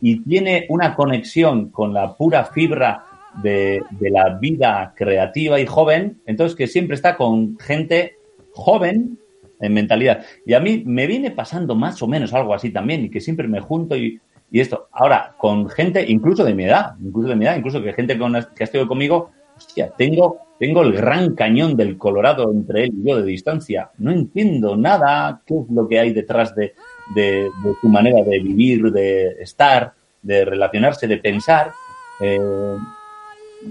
y 0.00 0.20
tiene 0.20 0.66
una 0.68 0.94
conexión 0.94 1.70
con 1.70 1.92
la 1.92 2.14
pura 2.14 2.44
fibra 2.44 3.04
de, 3.42 3.82
de 3.90 4.10
la 4.10 4.38
vida 4.38 4.94
creativa 4.96 5.60
y 5.60 5.66
joven, 5.66 6.20
entonces 6.26 6.56
que 6.56 6.66
siempre 6.66 6.94
está 6.94 7.16
con 7.16 7.58
gente 7.58 8.16
joven 8.52 9.18
en 9.60 9.74
mentalidad. 9.74 10.24
Y 10.44 10.54
a 10.54 10.60
mí 10.60 10.82
me 10.84 11.06
viene 11.06 11.30
pasando 11.30 11.74
más 11.74 12.02
o 12.02 12.06
menos 12.06 12.32
algo 12.34 12.54
así 12.54 12.70
también, 12.70 13.04
y 13.04 13.10
que 13.10 13.20
siempre 13.20 13.48
me 13.48 13.60
junto 13.60 13.96
y 13.96 14.20
y 14.52 14.60
esto, 14.60 14.88
ahora, 14.92 15.34
con 15.38 15.68
gente 15.70 16.04
incluso 16.06 16.44
de 16.44 16.54
mi 16.54 16.64
edad, 16.64 16.94
incluso 17.02 17.28
de 17.28 17.36
mi 17.36 17.46
edad, 17.46 17.56
incluso 17.56 17.82
que 17.82 17.92
gente 17.94 18.18
con, 18.18 18.32
que 18.32 18.62
ha 18.62 18.64
estado 18.64 18.86
conmigo 18.86 19.30
hostia, 19.56 19.90
tengo, 19.96 20.38
tengo 20.58 20.82
el 20.82 20.92
gran 20.92 21.34
cañón 21.34 21.76
del 21.76 21.96
Colorado 21.96 22.52
entre 22.52 22.84
él 22.84 22.92
y 23.02 23.08
yo 23.08 23.16
de 23.16 23.24
distancia. 23.24 23.90
No 23.98 24.10
entiendo 24.10 24.76
nada, 24.76 25.40
qué 25.46 25.54
es 25.54 25.64
lo 25.70 25.88
que 25.88 25.98
hay 25.98 26.12
detrás 26.12 26.54
de, 26.54 26.74
de, 27.14 27.48
su 27.80 27.88
manera 27.88 28.22
de 28.24 28.38
vivir, 28.40 28.90
de 28.92 29.36
estar, 29.40 29.92
de 30.22 30.44
relacionarse, 30.44 31.06
de 31.06 31.16
pensar. 31.18 31.72
Eh, 32.20 32.40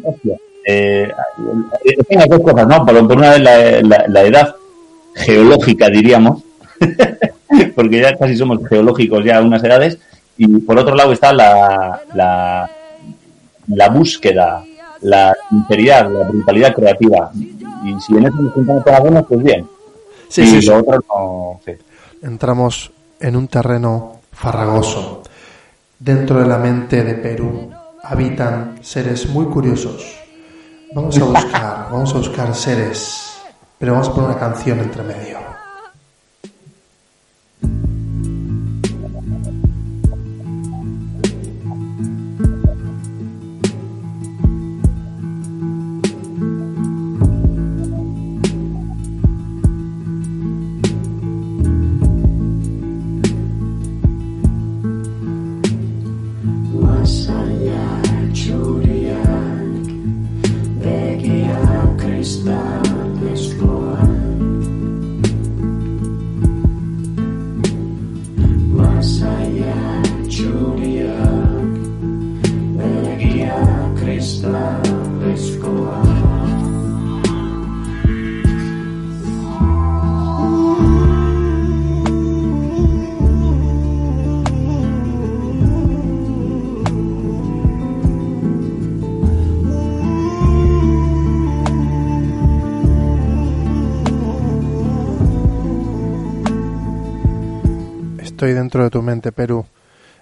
hostia, 0.04 0.38
eh, 0.66 1.12
dos 2.30 2.40
cosas, 2.42 2.68
¿no? 2.68 2.86
Por, 2.86 2.96
una 3.18 3.32
vez 3.32 3.42
la, 3.42 3.82
la- 3.82 4.06
la 4.08 4.22
edad 4.24 4.56
geológica, 5.16 5.90
diríamos, 5.90 6.44
porque 7.76 8.00
ya 8.02 8.16
casi 8.18 8.36
somos 8.38 8.60
geológicos 8.68 9.24
ya 9.26 9.38
a 9.38 9.42
unas 9.42 9.64
edades, 9.64 10.00
y 10.38 10.48
por 10.60 10.80
otro 10.80 10.96
lado 10.96 11.14
está 11.14 11.34
la, 11.34 12.02
la, 12.14 12.70
la 13.68 13.90
búsqueda, 13.90 14.64
la 15.02 15.36
sinceridad, 15.50 16.10
la 16.10 16.28
brutalidad 16.28 16.74
creativa. 16.74 17.32
Y 17.36 18.00
si 18.00 18.16
en 18.16 18.26
eso 18.26 18.38
nos 18.38 18.54
juntamos 18.54 18.84
con 18.84 18.94
algunos, 18.94 19.26
pues 19.28 19.44
bien. 19.44 19.68
Sí, 20.28 20.42
y 20.42 20.48
sí, 20.48 20.56
lo 20.56 20.62
sí. 20.62 20.70
otro 20.72 21.04
no. 21.10 21.60
sí. 21.66 21.72
Entramos 22.22 22.92
en 23.20 23.36
un 23.36 23.48
terreno 23.48 24.20
farragoso. 24.32 25.24
Dentro 26.00 26.40
de 26.40 26.48
la 26.48 26.58
mente 26.58 27.04
de 27.04 27.14
Perú 27.16 27.72
habitan 28.04 28.80
seres 28.82 29.28
muy 29.30 29.46
curiosos. 29.46 30.18
Vamos 30.94 31.18
a 31.18 31.24
buscar, 31.24 31.88
vamos 31.92 32.14
a 32.14 32.18
buscar 32.18 32.56
seres, 32.56 33.40
pero 33.78 33.94
vamos 33.94 34.10
a 34.10 34.14
poner 34.14 34.30
una 34.32 34.40
canción 34.40 34.80
entre 34.80 35.04
medio. 35.04 35.51
Perú. 99.30 99.64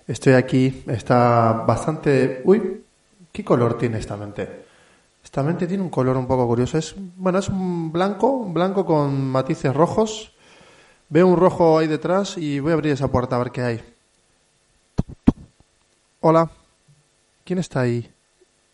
Estoy 0.05 0.33
aquí, 0.33 0.83
está 0.87 1.53
bastante... 1.65 2.41
Uy, 2.43 2.83
¿qué 3.31 3.45
color 3.45 3.77
tiene 3.77 3.99
esta 3.99 4.17
mente? 4.17 4.65
Esta 5.23 5.43
mente 5.43 5.67
tiene 5.67 5.83
un 5.83 5.89
color 5.89 6.17
un 6.17 6.27
poco 6.27 6.47
curioso. 6.47 6.77
Es, 6.77 6.95
bueno, 7.15 7.39
es 7.39 7.47
un 7.47 7.91
blanco, 7.91 8.27
un 8.31 8.53
blanco 8.53 8.85
con 8.85 9.29
matices 9.31 9.73
rojos. 9.73 10.31
Veo 11.07 11.27
un 11.27 11.37
rojo 11.37 11.77
ahí 11.77 11.87
detrás 11.87 12.37
y 12.37 12.59
voy 12.59 12.71
a 12.71 12.73
abrir 12.73 12.91
esa 12.93 13.07
puerta 13.07 13.35
a 13.35 13.39
ver 13.39 13.51
qué 13.51 13.61
hay. 13.61 13.81
Hola. 16.21 16.49
¿Quién 17.45 17.59
está 17.59 17.81
ahí? 17.81 18.11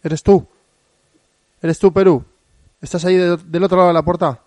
¿Eres 0.03 0.23
tú? 0.23 0.45
¿Eres 1.61 1.79
tú, 1.79 1.91
Perú? 1.91 2.23
¿Estás 2.81 3.05
ahí 3.05 3.15
de- 3.15 3.37
del 3.37 3.63
otro 3.63 3.77
lado 3.77 3.87
de 3.89 3.93
la 3.93 4.03
puerta? 4.03 4.39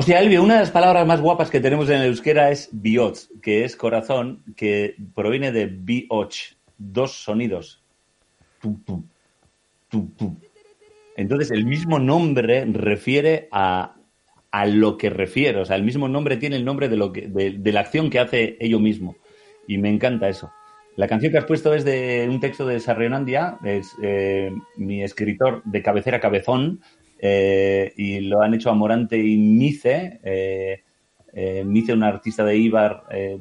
Hostia, 0.00 0.18
Elvio, 0.18 0.42
una 0.42 0.54
de 0.54 0.60
las 0.60 0.70
palabras 0.70 1.06
más 1.06 1.20
guapas 1.20 1.50
que 1.50 1.60
tenemos 1.60 1.90
en 1.90 1.96
el 1.96 2.06
euskera 2.06 2.50
es 2.50 2.70
biots, 2.72 3.30
que 3.42 3.64
es 3.64 3.76
corazón, 3.76 4.42
que 4.56 4.96
proviene 5.14 5.52
de 5.52 5.66
bioch, 5.66 6.56
dos 6.78 7.12
sonidos. 7.12 7.84
Tu, 8.62 8.80
tu, 9.90 10.08
tu. 10.16 10.40
Entonces, 11.18 11.50
el 11.50 11.66
mismo 11.66 11.98
nombre 11.98 12.64
refiere 12.64 13.48
a, 13.52 13.96
a 14.50 14.64
lo 14.64 14.96
que 14.96 15.10
refiere. 15.10 15.60
O 15.60 15.66
sea, 15.66 15.76
el 15.76 15.82
mismo 15.82 16.08
nombre 16.08 16.38
tiene 16.38 16.56
el 16.56 16.64
nombre 16.64 16.88
de, 16.88 16.96
lo 16.96 17.10
de 17.10 17.70
la 17.70 17.80
acción 17.80 18.08
que 18.08 18.20
hace 18.20 18.56
ello 18.58 18.78
mismo. 18.78 19.16
Y 19.66 19.76
me 19.76 19.90
encanta 19.90 20.30
eso. 20.30 20.50
La 20.96 21.08
canción 21.08 21.30
que 21.30 21.38
has 21.38 21.44
puesto 21.44 21.74
es 21.74 21.84
de 21.84 22.26
un 22.26 22.40
texto 22.40 22.66
de 22.66 22.80
Sarrionandia, 22.80 23.58
es 23.64 23.94
eh, 24.02 24.50
mi 24.76 25.02
escritor 25.02 25.62
de 25.64 25.82
cabecera 25.82 26.20
cabezón, 26.20 26.80
eh, 27.22 27.92
y 27.96 28.20
lo 28.20 28.40
han 28.40 28.54
hecho 28.54 28.70
Amorante 28.70 29.18
y 29.18 29.36
Mice. 29.36 30.20
Eh, 30.24 30.82
eh, 31.32 31.64
una 31.92 32.08
artista 32.08 32.44
de 32.44 32.56
Ibar 32.56 33.04
eh, 33.10 33.38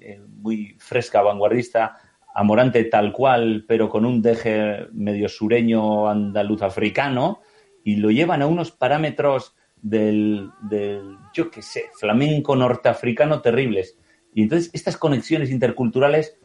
eh, 0.00 0.20
muy 0.40 0.74
fresca, 0.78 1.22
vanguardista. 1.22 1.98
Amorante 2.34 2.84
tal 2.84 3.12
cual, 3.12 3.64
pero 3.68 3.88
con 3.90 4.06
un 4.06 4.22
deje 4.22 4.86
medio 4.92 5.28
sureño 5.28 6.08
andaluz 6.08 6.62
africano, 6.62 7.42
y 7.84 7.96
lo 7.96 8.10
llevan 8.10 8.40
a 8.40 8.46
unos 8.46 8.70
parámetros 8.70 9.54
del, 9.82 10.48
del 10.62 11.18
yo 11.34 11.50
qué 11.50 11.60
sé, 11.60 11.84
flamenco 11.98 12.56
norteafricano 12.56 13.42
terribles. 13.42 13.98
Y 14.34 14.42
entonces 14.42 14.70
estas 14.72 14.96
conexiones 14.96 15.50
interculturales, 15.50 16.38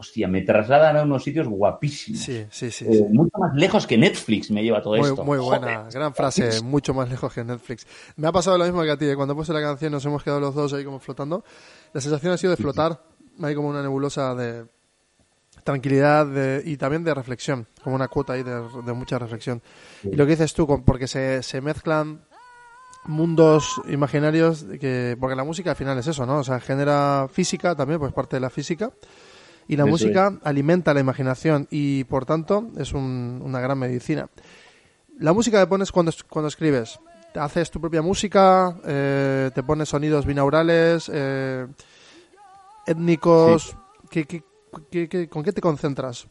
hostia, 0.00 0.26
me 0.28 0.42
trasladan 0.42 0.96
a 0.96 1.02
unos 1.02 1.22
sitios 1.22 1.46
guapísimos. 1.46 2.20
Sí, 2.22 2.44
sí, 2.50 2.70
sí. 2.70 2.84
Eh, 2.88 2.92
sí. 2.94 3.02
mucho 3.14 3.38
más 3.38 3.54
lejos 3.54 3.86
que 3.86 3.96
Netflix 3.96 4.50
me 4.50 4.62
lleva 4.62 4.82
todo 4.82 4.96
Muy, 4.96 5.08
esto. 5.08 5.24
muy 5.24 5.38
buena, 5.38 5.76
Joder. 5.78 5.92
gran 5.92 6.14
frase, 6.14 6.60
mucho 6.62 6.92
más 6.94 7.08
lejos 7.08 7.32
que 7.32 7.44
Netflix. 7.44 7.86
Me 8.16 8.26
ha 8.26 8.32
pasado 8.32 8.58
lo 8.58 8.64
mismo 8.64 8.82
que 8.82 8.90
a 8.90 8.96
ti, 8.96 9.04
que 9.06 9.14
cuando 9.16 9.36
puse 9.36 9.52
la 9.52 9.60
canción 9.60 9.92
nos 9.92 10.04
hemos 10.04 10.22
quedado 10.22 10.40
los 10.40 10.54
dos 10.54 10.72
ahí 10.72 10.84
como 10.84 10.98
flotando. 10.98 11.44
La 11.92 12.00
sensación 12.00 12.32
ha 12.32 12.36
sido 12.36 12.50
de 12.50 12.56
flotar, 12.56 13.02
hay 13.42 13.54
como 13.54 13.68
una 13.68 13.82
nebulosa 13.82 14.34
de 14.34 14.64
tranquilidad 15.64 16.26
de- 16.26 16.62
y 16.64 16.76
también 16.78 17.04
de 17.04 17.12
reflexión, 17.14 17.66
como 17.84 17.94
una 17.94 18.08
cuota 18.08 18.32
ahí 18.32 18.42
de, 18.42 18.52
de 18.84 18.92
mucha 18.92 19.18
reflexión. 19.18 19.62
Y 20.02 20.16
lo 20.16 20.24
que 20.24 20.30
dices 20.32 20.54
tú, 20.54 20.66
porque 20.84 21.06
se, 21.06 21.42
se 21.42 21.60
mezclan 21.60 22.22
mundos 23.04 23.80
imaginarios, 23.88 24.64
que 24.80 25.16
porque 25.18 25.34
la 25.36 25.44
música 25.44 25.70
al 25.70 25.76
final 25.76 25.98
es 25.98 26.06
eso, 26.06 26.26
¿no? 26.26 26.38
O 26.38 26.44
sea, 26.44 26.60
genera 26.60 27.28
física 27.32 27.74
también, 27.74 27.98
pues 27.98 28.12
parte 28.12 28.36
de 28.36 28.40
la 28.40 28.50
física. 28.50 28.90
Y 29.70 29.76
la 29.76 29.84
Eso 29.84 29.90
música 29.92 30.36
alimenta 30.42 30.92
la 30.92 30.98
imaginación 30.98 31.68
y 31.70 32.02
por 32.04 32.26
tanto 32.26 32.70
es 32.76 32.92
un- 32.92 33.40
una 33.44 33.60
gran 33.60 33.78
medicina. 33.78 34.28
La 35.20 35.32
música 35.32 35.60
que 35.60 35.66
pones 35.68 35.92
cuando, 35.92 36.10
cuando 36.28 36.48
escribes, 36.48 36.98
¿te 37.32 37.38
haces 37.38 37.70
tu 37.70 37.80
propia 37.80 38.02
música? 38.02 38.76
Eh, 38.84 39.50
¿Te 39.54 39.62
pones 39.62 39.88
sonidos 39.90 40.26
binaurales? 40.26 41.08
Eh, 41.14 41.68
¿Étnicos? 42.86 43.76
¿Qué- 44.10 44.24
qué- 44.24 44.42
qué- 44.90 45.08
qué- 45.08 45.28
con 45.28 45.44
qué 45.44 45.52
te 45.52 45.60
concentras? 45.60 46.26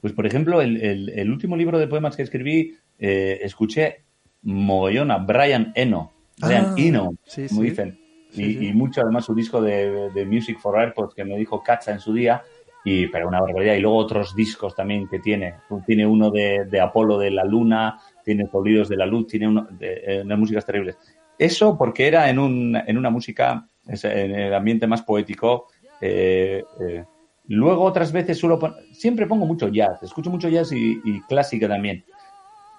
Pues, 0.00 0.12
por 0.12 0.26
ejemplo, 0.26 0.60
el, 0.60 0.78
el- 0.82 1.08
el 1.10 1.30
último 1.30 1.56
libro 1.56 1.78
de 1.78 1.86
poemas 1.86 2.16
que 2.16 2.22
escribí, 2.22 2.76
eh, 2.98 3.38
escuché 3.42 4.04
mogollón 4.42 5.10
a 5.12 5.18
Brian 5.18 5.72
Eno, 5.76 6.12
Brian 6.38 6.66
Ah, 6.70 6.74
Eno, 6.76 7.10
sí, 7.24 7.46
como 7.48 7.62
sí. 7.62 7.70
dicen. 7.70 8.00
Sí, 8.36 8.44
y, 8.44 8.58
sí. 8.58 8.66
y 8.68 8.72
mucho, 8.72 9.00
además, 9.02 9.24
su 9.24 9.34
disco 9.34 9.60
de, 9.60 10.10
de 10.10 10.26
Music 10.26 10.58
for 10.58 10.78
Airports 10.78 11.14
que 11.14 11.24
me 11.24 11.36
dijo 11.36 11.62
Cacha 11.62 11.92
en 11.92 12.00
su 12.00 12.12
día, 12.12 12.42
y 12.84 13.08
pero 13.08 13.26
una 13.26 13.40
barbaridad. 13.40 13.74
Y 13.74 13.80
luego 13.80 13.96
otros 13.96 14.34
discos 14.36 14.74
también 14.76 15.08
que 15.08 15.18
tiene. 15.18 15.54
Tiene 15.86 16.06
uno 16.06 16.30
de, 16.30 16.66
de 16.70 16.80
Apolo 16.80 17.18
de 17.18 17.30
la 17.32 17.44
Luna, 17.44 17.98
tiene 18.24 18.46
Sonidos 18.50 18.88
de 18.88 18.96
la 18.96 19.06
Luz, 19.06 19.26
tiene 19.26 19.48
uno 19.48 19.66
de, 19.70 20.02
eh, 20.06 20.22
unas 20.24 20.38
músicas 20.38 20.64
terribles. 20.64 20.96
Eso 21.38 21.76
porque 21.76 22.06
era 22.06 22.30
en, 22.30 22.38
un, 22.38 22.76
en 22.76 22.96
una 22.96 23.10
música, 23.10 23.66
en 23.86 24.34
el 24.34 24.54
ambiente 24.54 24.86
más 24.86 25.02
poético. 25.02 25.66
eh, 26.00 26.62
eh, 26.80 27.04
Luego 27.48 27.84
otras 27.84 28.10
veces 28.10 28.38
suelo 28.38 28.58
pon- 28.58 28.74
siempre 28.92 29.26
pongo 29.26 29.46
mucho 29.46 29.68
jazz, 29.68 30.02
escucho 30.02 30.30
mucho 30.30 30.48
jazz 30.48 30.72
y, 30.72 31.00
y 31.04 31.20
clásica 31.28 31.68
también. 31.68 32.04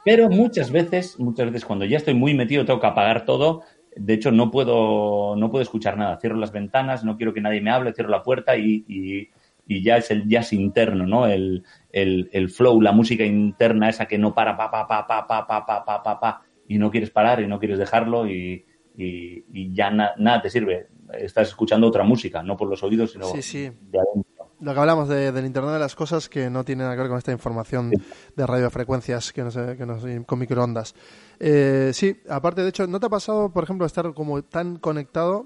Pero 0.04 0.30
muchas 0.30 0.72
veces, 0.72 1.20
muchas 1.20 1.48
veces 1.48 1.66
cuando 1.66 1.86
ya 1.86 1.98
estoy 1.98 2.14
muy 2.14 2.34
metido 2.34 2.66
tengo 2.66 2.80
que 2.80 2.88
apagar 2.88 3.26
todo. 3.26 3.62
De 4.00 4.14
hecho 4.14 4.32
no 4.32 4.52
puedo 4.52 5.36
no 5.36 5.50
puedo 5.52 5.62
escuchar 5.62 5.98
nada. 5.98 6.18
Cierro 6.20 6.38
las 6.38 6.52
ventanas, 6.52 7.04
no 7.04 7.18
quiero 7.18 7.34
que 7.34 7.42
nadie 7.42 7.62
me 7.62 7.72
hable, 7.72 7.94
cierro 7.94 8.10
la 8.10 8.24
puerta 8.24 8.58
y, 8.58 8.86
y- 8.88 9.30
y 9.70 9.84
ya 9.84 9.98
es 9.98 10.12
el 10.12 10.28
jazz 10.30 10.54
interno, 10.54 11.06
¿no? 11.06 11.28
El, 11.28 11.64
el, 11.92 12.30
el 12.32 12.50
flow, 12.50 12.80
la 12.82 12.94
música 12.94 13.26
interna 13.26 13.90
esa 13.90 14.06
que 14.06 14.18
no 14.18 14.34
para, 14.34 14.56
pa, 14.56 14.72
pa, 14.72 14.88
pa, 14.88 15.06
pa, 15.08 15.28
pa, 15.28 15.46
pa, 15.48 15.66
pa, 15.66 15.84
pa, 15.86 16.04
pa, 16.04 16.20
pa, 16.22 16.42
y 16.70 16.78
no 16.78 16.90
quieres 16.90 17.10
parar 17.10 17.42
y 17.42 17.48
no 17.48 17.60
quieres 17.60 17.78
dejarlo 17.78 18.28
y, 18.30 18.66
y, 18.96 19.74
ya 19.74 19.92
na- 19.92 20.14
nada 20.18 20.42
te 20.42 20.50
sirve. 20.50 20.88
Estás 21.14 21.50
escuchando 21.50 21.88
otra 21.88 22.04
música, 22.04 22.42
no 22.44 22.56
por 22.56 22.70
los 22.70 22.82
oídos, 22.84 23.12
sino 23.12 23.26
Sí, 23.26 23.42
sí. 23.42 23.60
de 23.92 24.00
adentro. 24.00 24.27
Lo 24.60 24.74
que 24.74 24.80
hablamos 24.80 25.08
de- 25.08 25.32
del 25.32 25.46
Internet 25.46 25.74
de 25.74 25.80
las 25.80 25.96
cosas 25.96 26.30
que 26.30 26.50
no 26.50 26.64
tiene 26.64 26.84
nada 26.84 26.96
que 26.96 27.02
ver 27.02 27.10
con 27.10 27.18
esta 27.20 27.32
información 27.32 27.92
de 28.36 28.48
radiofrecuencias 28.48 29.32
que 29.32 29.44
no 29.44 29.52
sé, 29.52 29.78
que 29.78 29.86
no 29.86 30.00
sé, 30.00 30.24
con 30.26 30.40
microondas. 30.40 30.96
Eh, 31.40 31.92
sí, 31.94 32.20
aparte 32.28 32.64
de 32.64 32.70
hecho, 32.70 32.88
¿no 32.88 33.00
te 33.00 33.06
ha 33.06 33.10
pasado, 33.10 33.50
por 33.50 33.64
ejemplo, 33.64 33.86
estar 33.86 34.12
como 34.16 34.42
tan 34.42 34.78
conectado 34.78 35.46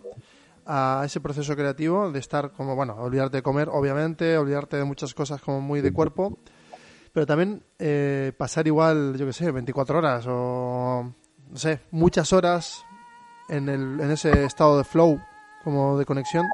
a 0.66 1.04
ese 1.06 1.20
proceso 1.20 1.56
creativo 1.58 2.10
de 2.10 2.20
estar 2.20 2.52
como, 2.52 2.74
bueno, 2.76 2.96
olvidarte 2.96 3.38
de 3.38 3.44
comer, 3.44 3.68
obviamente, 3.70 4.38
olvidarte 4.38 4.78
de 4.78 4.86
muchas 4.86 5.14
cosas 5.14 5.42
como 5.42 5.60
muy 5.60 5.82
de 5.82 5.92
cuerpo, 5.92 6.38
pero 7.12 7.26
también 7.26 7.64
eh, 7.80 8.32
pasar 8.38 8.66
igual, 8.68 9.18
yo 9.18 9.26
qué 9.26 9.34
sé, 9.34 9.52
24 9.52 9.98
horas 9.98 10.26
o, 10.30 11.12
no 11.50 11.58
sé, 11.58 11.82
muchas 11.92 12.32
horas 12.32 12.86
en, 13.50 13.68
el, 13.68 14.00
en 14.00 14.12
ese 14.12 14.46
estado 14.46 14.78
de 14.78 14.86
flow, 14.86 15.20
como 15.66 15.98
de 15.98 16.06
conexión? 16.06 16.46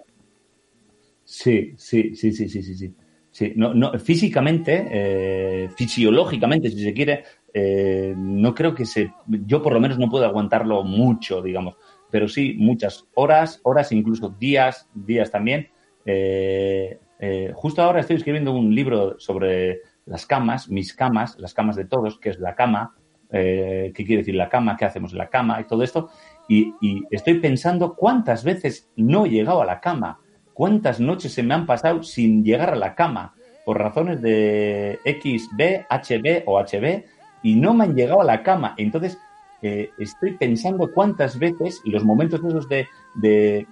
Sí, 1.30 1.74
sí, 1.76 2.16
sí, 2.16 2.32
sí, 2.32 2.48
sí, 2.48 2.64
sí, 2.64 2.74
sí. 2.74 2.96
Sí, 3.32 3.52
no, 3.58 3.74
no, 3.74 3.92
físicamente, 4.00 4.88
eh, 4.90 5.70
fisiológicamente, 5.76 6.70
si 6.70 6.82
se 6.82 6.94
quiere, 6.94 7.26
eh, 7.54 8.14
no 8.18 8.56
creo 8.56 8.74
que 8.74 8.86
se, 8.86 9.12
yo 9.28 9.62
por 9.62 9.74
lo 9.74 9.82
menos 9.82 10.00
no 10.00 10.10
puedo 10.10 10.26
aguantarlo 10.26 10.84
mucho, 10.84 11.42
digamos, 11.42 11.76
pero 12.10 12.30
sí 12.30 12.56
muchas 12.58 13.06
horas, 13.14 13.60
horas, 13.64 13.92
incluso 13.92 14.30
días, 14.40 14.88
días 14.94 15.30
también. 15.30 15.68
Eh, 16.06 16.98
eh, 17.20 17.52
justo 17.54 17.82
ahora 17.82 18.00
estoy 18.00 18.16
escribiendo 18.16 18.54
un 18.54 18.74
libro 18.74 19.20
sobre 19.20 19.82
las 20.06 20.26
camas, 20.26 20.70
mis 20.70 20.94
camas, 20.94 21.38
las 21.40 21.54
camas 21.54 21.76
de 21.76 21.86
todos, 21.86 22.18
que 22.20 22.30
es 22.30 22.40
la 22.40 22.56
cama, 22.56 22.96
eh, 23.34 23.92
qué 23.94 24.06
quiere 24.06 24.22
decir 24.22 24.36
la 24.36 24.48
cama, 24.48 24.78
qué 24.78 24.86
hacemos 24.86 25.12
en 25.12 25.18
la 25.18 25.30
cama 25.30 25.60
y 25.60 25.66
todo 25.68 25.84
esto, 25.84 26.10
y, 26.48 26.74
y 26.80 27.04
estoy 27.12 27.42
pensando 27.42 27.96
cuántas 27.96 28.46
veces 28.46 28.90
no 28.96 29.26
he 29.26 29.30
llegado 29.30 29.62
a 29.62 29.66
la 29.66 29.82
cama 29.82 30.22
cuántas 30.58 31.00
noches 31.00 31.34
se 31.34 31.44
me 31.44 31.54
han 31.54 31.68
pasado 31.68 32.02
sin 32.02 32.44
llegar 32.44 32.72
a 32.72 32.76
la 32.76 32.96
cama 32.96 33.36
por 33.64 33.78
razones 33.78 34.20
de 34.24 34.98
XB, 35.06 35.86
HB 35.88 36.44
o 36.48 36.60
HB 36.60 37.04
y 37.44 37.56
no 37.58 37.76
me 37.76 37.84
han 37.84 37.94
llegado 37.96 38.22
a 38.22 38.26
la 38.26 38.42
cama. 38.42 38.74
Entonces, 38.76 39.20
eh, 39.62 39.92
estoy 40.00 40.32
pensando 40.36 40.90
cuántas 40.92 41.38
veces 41.38 41.80
los 41.86 42.04
momentos 42.04 42.42
esos 42.44 42.68
de, 42.68 42.88
de, 43.14 43.68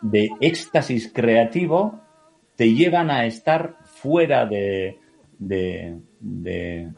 de, 0.00 0.30
éxtasis 0.40 1.12
creativo 1.12 2.00
te 2.54 2.72
llevan 2.72 3.10
a 3.10 3.26
estar 3.26 3.78
fuera 3.82 4.46
de- 4.46 4.96
del, 5.40 6.92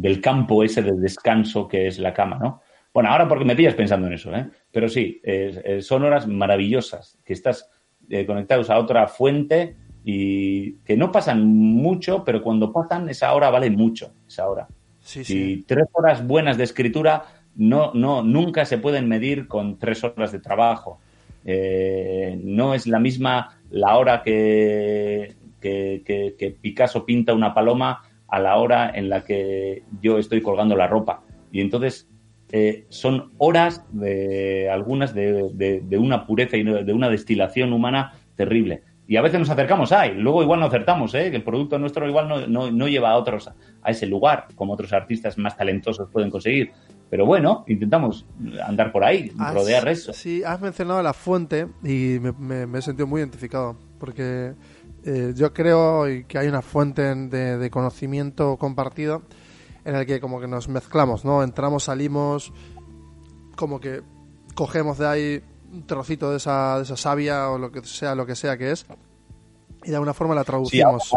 del 0.00 0.20
campo 0.20 0.62
ese 0.62 0.82
de 0.82 0.92
descanso 0.92 1.66
que 1.66 1.88
es 1.88 1.98
la 1.98 2.14
cama, 2.14 2.38
¿no? 2.38 2.60
Bueno, 2.92 3.10
ahora 3.10 3.28
porque 3.28 3.44
me 3.44 3.54
pillas 3.56 3.74
pensando 3.74 4.06
en 4.06 4.14
eso, 4.14 4.34
¿eh? 4.34 4.48
Pero 4.72 4.88
sí, 4.88 5.20
eh, 5.22 5.78
son 5.82 6.04
horas 6.04 6.26
maravillosas, 6.26 7.18
que 7.24 7.32
estás 7.32 7.70
eh, 8.08 8.24
conectados 8.26 8.70
a 8.70 8.78
otra 8.78 9.06
fuente 9.08 9.76
y 10.04 10.72
que 10.84 10.96
no 10.96 11.12
pasan 11.12 11.46
mucho, 11.46 12.24
pero 12.24 12.42
cuando 12.42 12.72
pasan, 12.72 13.08
esa 13.08 13.32
hora 13.34 13.50
vale 13.50 13.70
mucho, 13.70 14.14
esa 14.26 14.48
hora. 14.48 14.68
Sí, 15.00 15.20
Y 15.20 15.24
sí. 15.24 15.64
tres 15.66 15.86
horas 15.92 16.26
buenas 16.26 16.56
de 16.56 16.64
escritura 16.64 17.24
no, 17.54 17.92
no, 17.94 18.22
nunca 18.22 18.64
se 18.64 18.78
pueden 18.78 19.08
medir 19.08 19.48
con 19.48 19.78
tres 19.78 20.02
horas 20.04 20.32
de 20.32 20.38
trabajo. 20.40 21.00
Eh, 21.44 22.38
no 22.42 22.74
es 22.74 22.86
la 22.86 22.98
misma 22.98 23.58
la 23.70 23.96
hora 23.98 24.22
que, 24.22 25.34
que, 25.60 26.02
que- 26.04 26.34
que 26.38 26.50
Picasso 26.52 27.04
pinta 27.04 27.34
una 27.34 27.52
paloma 27.54 28.02
a 28.28 28.38
la 28.38 28.56
hora 28.56 28.90
en 28.94 29.08
la 29.08 29.24
que 29.24 29.82
yo 30.00 30.18
estoy 30.18 30.40
colgando 30.42 30.76
la 30.76 30.86
ropa. 30.86 31.22
Y 31.50 31.60
entonces 31.60 32.08
eh, 32.50 32.86
son 32.88 33.32
horas 33.38 33.84
de 33.92 34.70
algunas 34.70 35.14
de, 35.14 35.50
de- 35.52 35.80
de 35.82 35.98
una 35.98 36.26
pureza 36.26 36.56
y 36.56 36.62
de 36.64 36.92
una 36.92 37.08
destilación 37.10 37.72
humana 37.72 38.12
terrible. 38.36 38.82
Y 39.06 39.16
a 39.16 39.22
veces 39.22 39.38
nos 39.40 39.48
acercamos 39.48 39.90
ahí, 39.92 40.12
luego 40.14 40.42
igual 40.42 40.60
no 40.60 40.66
acertamos, 40.66 41.14
¿eh? 41.14 41.30
que 41.30 41.36
el 41.36 41.42
producto 41.42 41.78
nuestro 41.78 42.06
igual 42.06 42.28
no, 42.28 42.46
no- 42.46 42.70
no 42.70 42.88
lleva 42.88 43.10
a 43.10 43.16
otros 43.16 43.48
a 43.82 43.90
ese 43.90 44.06
lugar, 44.06 44.48
como 44.54 44.74
otros 44.74 44.92
artistas 44.92 45.38
más 45.38 45.56
talentosos 45.56 46.10
pueden 46.10 46.30
conseguir. 46.30 46.72
Pero 47.08 47.24
bueno, 47.24 47.64
intentamos 47.68 48.26
andar 48.66 48.92
por 48.92 49.02
ahí, 49.04 49.32
Has- 49.38 49.54
rodear 49.54 49.88
eso. 49.88 50.12
Sí, 50.12 50.42
has 50.44 50.60
mencionado 50.60 51.02
la 51.02 51.14
fuente 51.14 51.68
y 51.82 52.18
me, 52.20 52.32
me- 52.32 52.66
me 52.66 52.78
he 52.80 52.82
sentido 52.82 53.06
muy 53.06 53.20
identificado 53.22 53.76
porque 53.98 54.52
eh, 55.06 55.32
yo 55.34 55.54
creo 55.54 56.04
que 56.26 56.36
hay 56.38 56.46
una 56.48 56.60
fuente 56.60 57.02
de, 57.14 57.56
de 57.56 57.70
conocimiento 57.70 58.58
compartido 58.58 59.22
en 59.88 59.96
el 59.96 60.06
que 60.06 60.20
como 60.20 60.38
que 60.40 60.46
nos 60.46 60.68
mezclamos, 60.68 61.24
¿no? 61.24 61.42
Entramos, 61.42 61.84
salimos, 61.84 62.52
como 63.56 63.80
que 63.80 64.02
cogemos 64.54 64.98
de 64.98 65.06
ahí 65.06 65.42
un 65.72 65.86
trocito 65.86 66.30
de 66.30 66.36
esa, 66.36 66.76
de 66.76 66.82
esa 66.82 66.96
savia 66.96 67.48
o 67.50 67.58
lo 67.58 67.72
que 67.72 67.82
sea, 67.82 68.14
lo 68.14 68.26
que 68.26 68.34
sea 68.36 68.58
que 68.58 68.70
es 68.72 68.86
y 69.84 69.88
de 69.90 69.94
alguna 69.96 70.12
forma 70.14 70.34
la 70.34 70.44
traducimos. 70.44 71.12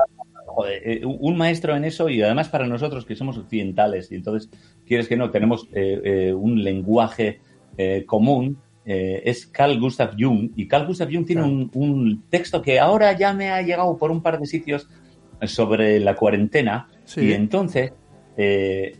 Joder, 0.45 0.81
eh, 0.85 1.01
un 1.05 1.37
maestro 1.37 1.75
en 1.75 1.83
eso 1.85 2.07
y 2.09 2.21
además 2.21 2.49
para 2.49 2.67
nosotros 2.67 3.05
que 3.05 3.15
somos 3.15 3.37
occidentales 3.37 4.11
y 4.11 4.15
entonces, 4.15 4.49
quieres 4.85 5.07
que 5.07 5.15
no, 5.17 5.31
tenemos 5.31 5.67
eh, 5.73 6.01
eh, 6.03 6.33
un 6.33 6.63
lenguaje 6.63 7.39
eh, 7.77 8.03
común, 8.05 8.57
es 8.83 9.45
Carl 9.47 9.79
Gustav 9.79 10.15
Jung 10.19 10.51
y 10.55 10.67
Carl 10.67 10.87
Gustav 10.87 11.07
Jung 11.11 11.25
tiene 11.25 11.43
Claro. 11.43 11.55
un, 11.55 11.71
un 11.73 12.23
texto 12.29 12.61
que 12.61 12.79
ahora 12.79 13.17
ya 13.17 13.31
me 13.33 13.51
ha 13.51 13.61
llegado 13.61 13.95
por 13.97 14.11
un 14.11 14.21
par 14.21 14.39
de 14.39 14.45
sitios 14.47 14.87
sobre 15.45 15.99
la 15.99 16.15
cuarentena 16.15 16.87
Sí. 17.05 17.21
y 17.27 17.33
entonces 17.33 17.93
eh, 18.37 18.97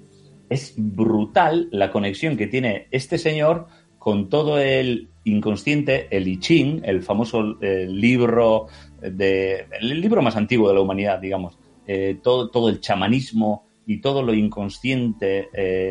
es 0.49 0.73
brutal 0.77 1.69
la 1.71 1.91
conexión 1.91 2.38
que 2.38 2.47
tiene 2.47 2.88
este 2.91 3.17
señor 3.17 3.67
con 3.97 4.29
todo 4.29 4.59
el 4.59 5.09
inconsciente, 5.23 6.07
el 6.15 6.27
I 6.27 6.39
Ching, 6.39 6.82
el 6.84 7.03
famoso 7.03 7.57
eh, 7.61 7.86
libro 7.88 8.67
de 9.01 9.67
el 9.79 10.01
libro 10.01 10.21
más 10.21 10.36
antiguo 10.36 10.67
de 10.67 10.75
la 10.75 10.82
humanidad, 10.82 11.19
digamos, 11.19 11.57
eh, 11.88 12.19
todo, 12.21 12.49
todo 12.49 12.69
el 12.69 12.79
chamanismo 12.79 13.65
y 13.86 14.01
todo 14.01 14.23
lo 14.23 14.34
inconsciente, 14.34 15.49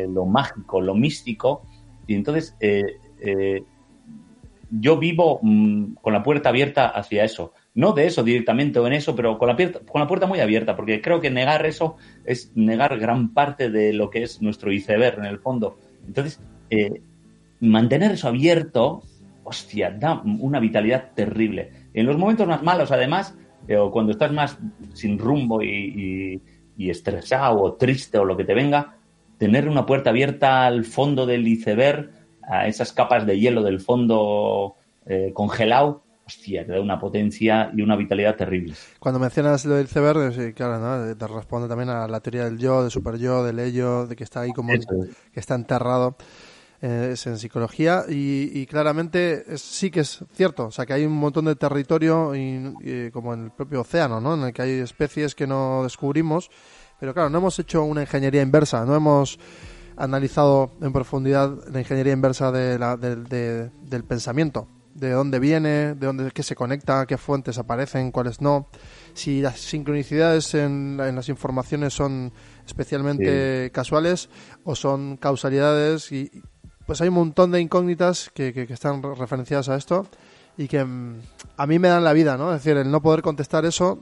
lo 0.09 0.25
mágico, 0.25 0.81
lo 0.81 0.95
místico, 0.95 1.63
y 2.07 2.15
entonces 2.15 2.55
yo 4.71 4.97
vivo 4.97 5.39
mm, 5.41 5.95
con 5.95 6.13
la 6.13 6.23
puerta 6.23 6.49
abierta 6.49 6.87
hacia 6.87 7.23
eso. 7.23 7.53
No 7.73 7.93
de 7.93 8.05
eso 8.05 8.23
directamente 8.23 8.79
o 8.79 8.87
en 8.87 8.93
eso, 8.93 9.15
pero 9.15 9.37
con 9.37 9.47
la, 9.47 9.55
puerta, 9.55 9.79
con 9.79 10.01
la 10.01 10.07
puerta 10.07 10.27
muy 10.27 10.39
abierta, 10.39 10.75
porque 10.75 11.01
creo 11.01 11.21
que 11.21 11.31
negar 11.31 11.65
eso 11.65 11.95
es 12.25 12.51
negar 12.53 12.99
gran 12.99 13.33
parte 13.33 13.69
de 13.69 13.93
lo 13.93 14.09
que 14.09 14.23
es 14.23 14.41
nuestro 14.41 14.71
iceberg 14.73 15.19
en 15.19 15.25
el 15.25 15.39
fondo. 15.39 15.77
Entonces, 16.05 16.41
eh, 16.69 17.01
mantener 17.61 18.11
eso 18.11 18.27
abierto, 18.27 19.03
hostia, 19.43 19.91
da 19.91 20.21
una 20.21 20.59
vitalidad 20.59 21.11
terrible. 21.15 21.71
En 21.93 22.05
los 22.07 22.17
momentos 22.17 22.47
más 22.47 22.61
malos, 22.61 22.91
además, 22.91 23.35
eh, 23.67 23.77
o 23.77 23.89
cuando 23.89 24.11
estás 24.11 24.33
más 24.33 24.57
sin 24.93 25.17
rumbo 25.17 25.61
y, 25.61 26.41
estresado 26.77 27.61
o 27.61 27.73
triste 27.73 28.17
o 28.17 28.25
lo 28.25 28.35
que 28.35 28.43
te 28.43 28.55
venga, 28.55 28.95
tener 29.37 29.69
una 29.69 29.85
puerta 29.85 30.09
abierta 30.09 30.65
al 30.65 30.83
fondo 30.83 31.27
del 31.27 31.47
iceberg, 31.47 32.09
a 32.41 32.67
esas 32.67 32.91
capas 32.91 33.27
de 33.27 33.39
hielo 33.39 33.61
del 33.61 33.79
fondo 33.79 34.75
eh, 35.05 35.29
congelado, 35.31 36.01
hostia, 36.37 36.65
te 36.65 36.71
da 36.71 36.81
una 36.81 36.99
potencia 36.99 37.71
y 37.75 37.81
una 37.81 37.95
vitalidad 37.95 38.35
terrible. 38.35 38.73
Cuando 38.99 39.19
mencionas 39.19 39.65
lo 39.65 39.75
del 39.75 39.85
iceberg, 39.85 40.33
sí, 40.33 40.53
claro, 40.53 40.79
¿no? 40.79 41.15
te 41.15 41.27
responde 41.27 41.67
también 41.67 41.89
a 41.89 42.07
la 42.07 42.19
teoría 42.21 42.45
del 42.45 42.57
yo, 42.57 42.81
del 42.81 42.91
super 42.91 43.17
yo, 43.17 43.43
del 43.43 43.59
ello, 43.59 44.07
de 44.07 44.15
que 44.15 44.23
está 44.23 44.41
ahí 44.41 44.51
como 44.51 44.73
es. 44.73 44.85
que 45.33 45.39
está 45.39 45.55
enterrado 45.55 46.15
eh, 46.83 47.09
es 47.13 47.27
en 47.27 47.37
psicología 47.37 48.05
y, 48.09 48.49
y 48.59 48.65
claramente 48.65 49.43
es- 49.53 49.61
sí 49.61 49.91
que 49.91 49.99
es 49.99 50.23
cierto, 50.33 50.65
o 50.65 50.71
sea 50.71 50.85
que 50.87 50.93
hay 50.93 51.05
un 51.05 51.13
montón 51.13 51.45
de 51.45 51.55
territorio 51.55 52.33
y, 52.33 52.73
y 52.81 53.11
como 53.11 53.33
en 53.35 53.43
el 53.45 53.51
propio 53.51 53.81
océano, 53.81 54.19
¿no? 54.19 54.33
En 54.33 54.41
el 54.45 54.51
que 54.53 54.63
hay 54.63 54.71
especies 54.79 55.35
que 55.35 55.45
no 55.45 55.83
descubrimos, 55.83 56.49
pero 56.99 57.13
claro, 57.13 57.29
no 57.29 57.37
hemos 57.37 57.59
hecho 57.59 57.83
una 57.83 58.01
ingeniería 58.01 58.41
inversa, 58.41 58.83
no 58.85 58.95
hemos 58.95 59.37
analizado 59.97 60.71
en 60.81 60.91
profundidad 60.93 61.51
la 61.71 61.79
ingeniería 61.81 62.13
inversa 62.13 62.51
de 62.51 62.79
la- 62.79 62.97
del- 62.97 63.25
de- 63.25 63.69
del 63.83 64.03
pensamiento, 64.03 64.67
de 64.93 65.11
dónde 65.11 65.39
viene, 65.39 65.95
de 65.95 66.05
dónde 66.05 66.31
qué 66.31 66.43
se 66.43 66.55
conecta, 66.55 67.05
qué 67.05 67.17
fuentes 67.17 67.57
aparecen, 67.57 68.11
cuáles 68.11 68.41
no, 68.41 68.67
si 69.13 69.41
las 69.41 69.59
sincronicidades 69.59 70.53
en, 70.53 70.99
en 71.01 71.15
las 71.15 71.29
informaciones 71.29 71.93
son 71.93 72.31
especialmente 72.65 73.69
casuales 73.73 74.29
o 74.63 74.75
son 74.75 75.17
causalidades 75.17 76.11
y 76.11 76.29
pues 76.85 76.99
hay 77.01 77.07
un 77.09 77.13
montón 77.15 77.51
de 77.51 77.61
incógnitas 77.61 78.29
que, 78.33 78.53
que- 78.53 78.67
que 78.67 78.73
están 78.73 79.01
re- 79.01 79.15
referenciadas 79.15 79.69
a 79.69 79.75
esto 79.75 80.07
y 80.57 80.67
que 80.67 80.83
mm, 80.83 81.19
a 81.57 81.67
mí 81.67 81.79
me 81.79 81.87
dan 81.87 82.03
la 82.03 82.11
vida, 82.13 82.37
¿no? 82.37 82.53
Es 82.53 82.63
decir, 82.63 82.77
el 82.77 82.91
no 82.91 83.01
poder 83.01 83.21
contestar 83.21 83.65
eso 83.65 83.99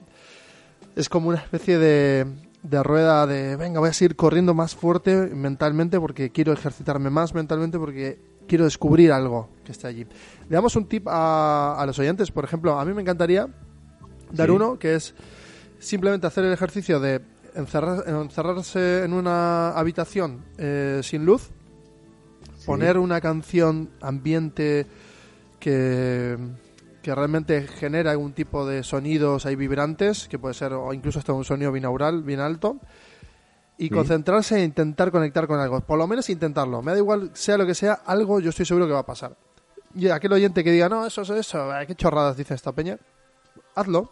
es 0.96 1.08
como 1.10 1.30
una 1.30 1.38
especie 1.38 1.78
de, 1.78 2.26
de 2.64 2.84
rueda 2.84 3.28
de, 3.28 3.56
venga, 3.56 3.80
voy 3.80 3.90
a 3.90 3.94
seguir 3.94 4.16
corriendo 4.16 4.54
más 4.54 4.76
fuerte 4.76 5.16
mentalmente 5.36 6.00
porque 6.00 6.32
quiero 6.32 6.52
ejercitarme 6.52 7.10
más 7.10 7.34
mentalmente 7.36 7.78
porque 7.78 8.20
quiero 8.48 8.66
descubrir 8.66 9.12
algo 9.12 9.50
que 9.70 9.74
esté 9.74 9.86
allí. 9.88 10.04
Le 10.04 10.56
damos 10.56 10.76
un 10.76 10.88
tip 10.88 11.08
a, 11.08 11.76
a 11.80 11.86
los 11.86 12.00
oyentes, 12.00 12.32
por 12.32 12.44
ejemplo, 12.44 12.80
a 12.80 12.84
mí 12.86 12.92
me 12.94 13.04
encantaría 13.04 13.48
dar 14.32 14.48
Sí. 14.50 14.56
uno 14.56 14.80
que 14.80 14.96
es 14.96 15.14
simplemente 15.78 16.26
hacer 16.26 16.44
el 16.44 16.52
ejercicio 16.54 17.00
de 17.00 17.22
encerrar- 17.54 18.04
encerrarse 18.08 19.04
en 19.04 19.14
una 19.14 19.70
habitación 19.72 20.44
eh, 20.58 21.02
sin 21.04 21.24
luz, 21.26 21.50
poner 22.66 22.98
una 22.98 23.22
canción 23.22 23.90
ambiente 24.02 24.88
que, 25.60 26.38
que 27.02 27.16
realmente 27.16 27.68
genera 27.68 28.12
algún 28.12 28.34
tipo 28.34 28.66
de 28.66 28.84
sonidos 28.84 29.46
ahí 29.46 29.56
vibrantes, 29.56 30.28
que 30.28 30.40
puede 30.40 30.54
ser 30.56 30.74
o 30.74 30.94
incluso 30.94 31.20
hasta 31.20 31.34
un 31.34 31.46
sonido 31.46 31.72
binaural 31.72 32.24
bien 32.24 32.40
alto, 32.40 32.78
y 33.78 33.84
Sí. 33.86 33.90
concentrarse 33.92 34.58
e 34.60 34.64
intentar 34.66 35.10
conectar 35.10 35.48
con 35.48 35.58
algo. 35.60 35.80
Por 35.80 35.98
lo 35.98 36.06
menos 36.06 36.30
intentarlo. 36.30 36.82
Me 36.82 36.92
da 36.92 36.98
igual, 36.98 37.32
sea 37.34 37.58
lo 37.58 37.66
que 37.66 37.74
sea, 37.74 37.94
algo 38.06 38.42
yo 38.42 38.50
estoy 38.50 38.66
seguro 38.66 38.86
que 38.88 38.92
va 38.94 39.00
a 39.00 39.06
pasar. 39.06 39.38
Y 39.96 40.08
aquel 40.10 40.34
oyente 40.34 40.64
que 40.64 40.72
diga, 40.72 40.88
no, 40.90 41.06
eso 41.06 41.22
es 41.24 41.30
eso, 41.32 41.70
qué 41.88 41.96
chorradas 41.96 42.38
dice 42.38 42.54
esta 42.54 42.72
peña, 42.72 42.98
hazlo. 43.76 44.12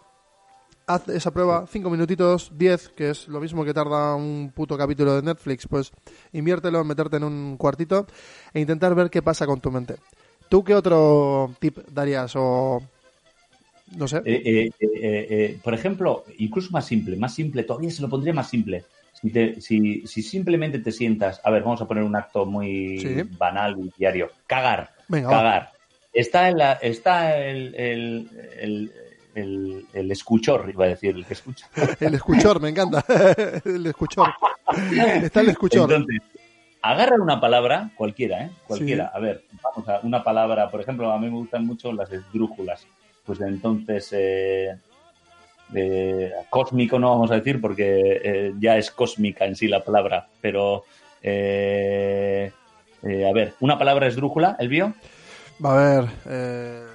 Haz 0.89 1.09
esa 1.09 1.31
prueba, 1.31 1.65
5 1.69 1.89
minutitos, 1.89 2.51
10, 2.57 2.87
que 2.89 3.09
es 3.09 3.27
lo 3.27 3.41
mismo 3.41 3.65
que 3.65 3.73
tarda 3.73 4.15
un 4.15 4.53
puto 4.55 4.77
capítulo 4.77 5.15
de 5.15 5.21
Netflix, 5.21 5.67
pues 5.67 5.91
inviértelo 6.31 6.79
en 6.79 6.87
meterte 6.87 7.17
en 7.17 7.25
un 7.25 7.57
cuartito 7.57 8.07
e 8.53 8.61
intentar 8.61 8.95
ver 8.95 9.09
qué 9.09 9.21
pasa 9.21 9.45
con 9.45 9.59
tu 9.59 9.69
mente. 9.69 9.97
¿Tú 10.47 10.63
qué 10.63 10.73
otro 10.73 11.53
tip 11.59 11.77
darías 11.91 12.31
o 12.37 12.81
no 13.97 14.07
sé? 14.07 14.21
Eh, 14.23 14.41
eh, 14.45 14.65
eh, 14.67 14.71
eh, 14.79 15.27
eh, 15.29 15.59
por 15.61 15.73
ejemplo, 15.73 16.23
incluso 16.37 16.71
más 16.71 16.85
simple, 16.85 17.17
más 17.17 17.33
simple, 17.35 17.63
todavía 17.63 17.91
se 17.91 18.01
lo 18.01 18.07
pondría 18.09 18.33
más 18.33 18.49
simple. 18.49 18.85
Si, 19.11 19.29
te- 19.29 19.59
si, 19.59 20.07
si 20.07 20.21
simplemente 20.21 20.79
te 20.79 20.93
sientas, 20.93 21.41
a 21.43 21.51
ver, 21.51 21.63
vamos 21.63 21.81
a 21.81 21.85
poner 21.87 22.03
un 22.05 22.15
acto 22.15 22.45
muy 22.45 22.97
Sí. 23.01 23.29
banal 23.37 23.75
y 23.77 23.91
diario, 23.97 24.31
cagar, 24.47 24.91
Venga, 25.07 25.29
va. 25.29 25.37
cagar. 25.37 25.71
Está, 26.13 26.49
en 26.49 26.57
la, 26.57 26.73
está 26.73 27.37
el, 27.37 27.75
el, 27.75 28.29
el, 28.59 28.91
el- 29.35 29.85
el 29.93 30.11
escuchor, 30.11 30.67
iba 30.69 30.85
a 30.85 30.89
decir, 30.89 31.15
el 31.15 31.25
que 31.25 31.33
escucha. 31.33 31.67
El 31.99 32.15
escuchor, 32.15 32.59
me 32.59 32.69
encanta. 32.69 33.03
el 33.65 33.85
escuchor. 33.85 34.33
Está 35.21 35.41
el 35.41 35.49
escuchor. 35.49 35.91
Entonces, 35.91 36.21
agarra 36.81 37.15
una 37.21 37.39
palabra, 37.39 37.91
cualquiera, 37.95 38.45
¿eh? 38.45 38.49
Cualquiera. 38.65 39.05
Sí. 39.05 39.11
A 39.13 39.19
ver, 39.19 39.43
vamos 39.61 39.87
a 39.89 39.99
una 40.03 40.23
palabra, 40.23 40.69
por 40.71 40.81
ejemplo, 40.81 41.11
a 41.11 41.19
mí 41.19 41.27
me 41.27 41.37
gustan 41.37 41.65
mucho 41.67 41.91
las 41.93 42.11
esdrújulas. 42.11 42.87
Pues 43.25 43.39
entonces, 43.41 44.09
eh, 44.13 44.75
eh, 45.75 46.31
cósmico 46.49 46.97
no 46.97 47.11
vamos 47.11 47.29
a 47.29 47.35
decir 47.35 47.61
porque 47.61 48.21
eh, 48.23 48.53
ya 48.59 48.77
es 48.77 48.89
cósmica 48.89 49.45
en 49.45 49.55
sí 49.55 49.67
la 49.67 49.83
palabra, 49.83 50.27
pero 50.41 50.85
eh, 51.21 52.51
eh, 53.03 53.29
a 53.29 53.33
ver, 53.33 53.53
una 53.59 53.77
palabra 53.77 54.07
esdrújula, 54.07 54.55
Elvio. 54.59 54.93
Va 55.63 55.73
a 55.73 55.99
ver, 56.01 56.09
eh, 56.25 56.85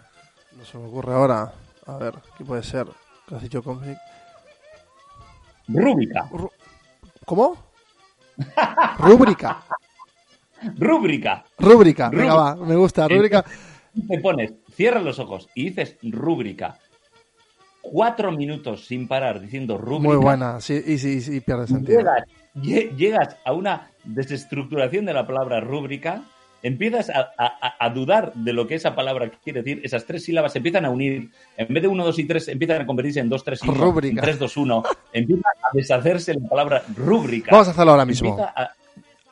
no 0.57 0.65
se 0.65 0.79
me 0.79 0.87
ocurre 0.87 1.15
ahora. 1.15 1.53
A 1.87 1.97
ver, 1.97 2.15
¿qué 2.39 2.45
puede 2.45 2.63
ser? 2.63 2.87
¿Qué 3.29 3.35
has 3.35 3.43
dicho 3.43 3.63
cómic? 3.63 3.99
Rúbrica. 5.69 6.29
¿Cómo? 7.25 7.57
Rúbrica. 8.99 9.63
Rúbrica. 10.79 11.45
Rúbrica. 11.59 12.11
Venga, 12.11 12.35
va, 12.35 12.57
me 12.57 12.77
gusta. 12.77 13.09
Rúbrica. 13.09 13.45
Te 14.09 14.19
pones, 14.21 14.53
cierras 14.75 15.03
los 15.03 15.19
ojos 15.19 15.49
y 15.55 15.71
dices 15.71 15.97
rúbrica. 16.03 16.79
Cuatro 17.81 18.31
minutos 18.31 18.87
sin 18.87 19.09
parar 19.09 19.41
diciendo 19.41 19.77
rúbrica. 19.77 20.15
Muy 20.15 20.17
buena. 20.17 20.61
Sí, 20.61 20.81
y 20.87 20.99
sí, 20.99 21.21
sí, 21.21 21.41
pierde 21.41 21.67
sentido. 21.67 21.99
llegas, 21.99 22.23
llegas 22.55 23.37
a 23.45 23.53
una 23.53 23.91
desestructuración 24.05 25.05
de 25.05 25.15
la 25.15 25.27
palabra 25.27 25.61
rúbrica, 25.61 26.23
empiezas 26.63 27.11
a, 27.11 27.31
a- 27.39 27.75
a 27.79 27.91
dudar 27.91 28.33
de 28.35 28.53
lo 28.53 28.67
que 28.67 28.75
esa 28.77 28.95
palabra 28.95 29.31
quiere 29.43 29.63
decir, 29.63 29.81
esas 29.85 30.05
tres 30.05 30.25
sílabas 30.25 30.53
se 30.53 30.59
empiezan 30.59 30.85
a 30.85 30.91
unir, 30.91 31.31
en 31.57 31.75
vez 31.75 31.83
de 31.83 31.89
1, 31.89 32.05
2 32.05 32.19
y 32.21 32.25
3, 32.25 32.49
empiezan 32.49 32.83
a 32.83 32.87
convertirse 32.87 33.21
en 33.21 33.29
2, 33.29 33.45
3 33.45 33.65
y 33.65 33.69
1, 33.69 33.81
Rúbrica. 33.81 34.23
3, 34.23 34.39
2, 34.39 34.57
1, 34.57 34.83
empieza 35.13 35.49
a 35.49 35.69
deshacerse 35.73 36.35
la 36.35 36.49
palabra 36.49 36.83
rúbrica. 36.97 37.51
Vamos 37.51 37.69
a 37.69 37.71
hacerlo 37.73 37.91
ahora 37.93 38.05
mismo. 38.07 38.29
Empieza 38.31 38.53
a- 38.55 38.71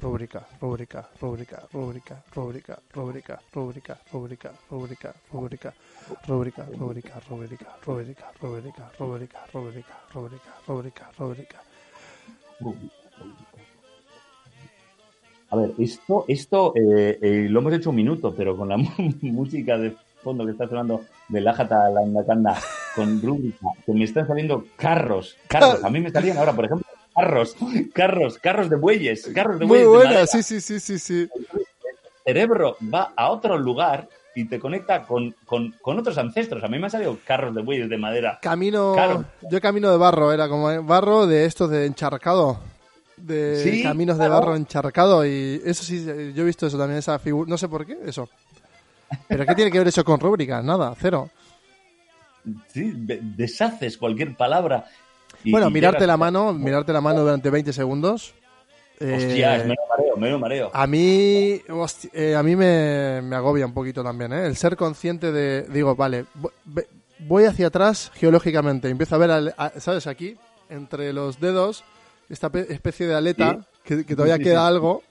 rúbrica, 0.00 0.46
rúbrica, 0.60 1.08
rúbrica, 1.20 1.62
rúbrica, 1.72 2.22
rúbrica, 2.34 2.78
rúbrica, 2.94 3.40
rúbrica, 3.52 3.98
rúbrica, 4.12 4.54
rúbrica, 4.70 5.14
rúbrica, 5.26 5.74
rúbrica, 6.26 7.20
rúbrica, 7.20 7.20
rúbrica, 7.26 7.66
rúbrica, 7.84 8.30
rúbrica, 8.38 8.86
rúbrica, 8.98 9.46
rúbrica, 9.52 10.54
rúbrica, 10.66 11.10
rúbrica, 11.18 11.60
rúbrica. 12.60 12.88
A 15.50 15.56
ver, 15.56 15.72
esto, 15.78 16.24
esto 16.28 16.72
eh, 16.76 17.18
eh, 17.22 17.46
lo 17.48 17.60
hemos 17.60 17.72
hecho 17.72 17.90
un 17.90 17.96
minuto, 17.96 18.34
pero 18.36 18.56
con 18.56 18.68
la 18.68 18.76
música 19.22 19.78
de 19.78 19.96
fondo 20.22 20.44
que 20.44 20.52
está 20.52 20.68
sonando 20.68 21.04
de 21.28 21.40
la 21.40 21.54
Indacanda 22.04 22.58
con 22.94 23.20
rúbrica, 23.22 23.68
que 23.86 23.92
me 23.92 24.04
están 24.04 24.26
saliendo 24.26 24.64
carros, 24.76 25.36
carros. 25.46 25.82
A 25.84 25.90
mí 25.90 26.00
me 26.00 26.10
salían 26.10 26.36
ahora, 26.36 26.52
por 26.52 26.64
ejemplo, 26.64 26.86
carros, 27.18 27.56
carros, 27.94 28.38
carros 28.38 28.70
de 28.70 28.76
bueyes, 28.76 29.30
carros 29.34 29.58
de 29.58 29.66
Muy 29.66 29.78
bueyes. 29.84 29.88
buena, 29.88 30.26
sí, 30.26 30.42
sí, 30.42 30.60
sí, 30.60 30.80
sí, 30.80 30.98
sí. 30.98 31.28
El 32.24 32.34
cerebro 32.34 32.76
va 32.92 33.12
a 33.16 33.30
otro 33.30 33.58
lugar 33.58 34.08
y 34.34 34.44
te 34.48 34.58
conecta 34.60 35.02
con, 35.06 35.34
con, 35.46 35.72
con 35.80 35.98
otros 35.98 36.16
ancestros. 36.18 36.62
A 36.62 36.68
mí 36.68 36.78
me 36.78 36.84
han 36.84 36.90
salido 36.90 37.18
carros 37.24 37.54
de 37.54 37.62
bueyes 37.62 37.88
de 37.88 37.96
madera. 37.98 38.38
Camino, 38.40 39.24
yo 39.42 39.60
camino 39.60 39.90
de 39.90 39.96
barro, 39.96 40.32
era 40.32 40.48
como 40.48 40.70
eh, 40.70 40.78
barro 40.78 41.26
de 41.26 41.44
estos 41.44 41.70
de 41.70 41.86
encharcado. 41.86 42.60
De 43.16 43.62
Sí, 43.64 43.82
caminos 43.82 44.16
de 44.16 44.28
barro 44.28 44.54
encharcado 44.54 45.26
y 45.26 45.60
eso 45.64 45.82
sí, 45.82 46.04
yo 46.04 46.42
he 46.42 46.46
visto 46.46 46.68
eso 46.68 46.78
también, 46.78 46.98
esa 46.98 47.18
figura, 47.18 47.50
no 47.50 47.58
sé 47.58 47.66
por 47.68 47.84
qué, 47.84 47.98
eso. 48.06 48.28
Pero 49.26 49.44
¿qué 49.44 49.56
tiene 49.56 49.72
que 49.72 49.78
ver 49.78 49.88
eso 49.88 50.04
con 50.04 50.20
rúbrica? 50.20 50.62
Nada, 50.62 50.94
cero. 51.00 51.28
Sí, 52.68 52.92
de- 52.94 53.18
deshaces 53.22 53.98
cualquier 53.98 54.36
palabra. 54.36 54.84
Y- 55.44 55.50
bueno, 55.52 55.68
y 55.68 55.72
mirarte 55.72 56.06
la 56.06 56.16
mano, 56.16 56.52
mirarte 56.52 56.92
la 56.92 57.00
mano 57.00 57.20
durante 57.20 57.50
20 57.50 57.72
segundos. 57.72 58.34
eh, 59.00 59.14
Hostias, 59.16 59.64
me 59.64 59.74
lo 59.74 59.80
mareo, 60.16 60.38
mareo. 60.40 60.70
A 60.74 60.86
mí, 60.88 61.60
hosti- 61.68 62.10
eh, 62.12 62.34
a 62.34 62.42
mí 62.42 62.56
me, 62.56 63.20
me 63.22 63.36
agobia 63.36 63.64
un 63.64 63.72
poquito 63.72 64.02
también, 64.02 64.32
¿eh? 64.32 64.44
El 64.46 64.56
ser 64.56 64.76
consciente 64.76 65.30
de, 65.30 65.62
digo, 65.68 65.94
vale, 65.94 66.24
voy 67.20 67.44
hacia 67.44 67.68
atrás 67.68 68.10
geológicamente, 68.14 68.88
empiezo 68.88 69.14
a 69.14 69.18
ver, 69.18 69.30
al- 69.30 69.54
a- 69.56 69.70
¿sabes? 69.78 70.08
Aquí, 70.08 70.36
entre 70.68 71.12
los 71.12 71.38
dedos, 71.38 71.84
esta 72.28 72.50
pe- 72.50 72.66
especie 72.72 73.06
de 73.06 73.14
aleta, 73.14 73.52
Sí. 73.60 73.66
que, 73.84 74.04
que 74.04 74.14
todavía 74.16 74.36
Sí, 74.38 74.42
queda 74.42 74.62
sí. 74.62 74.66
algo, 74.66 75.02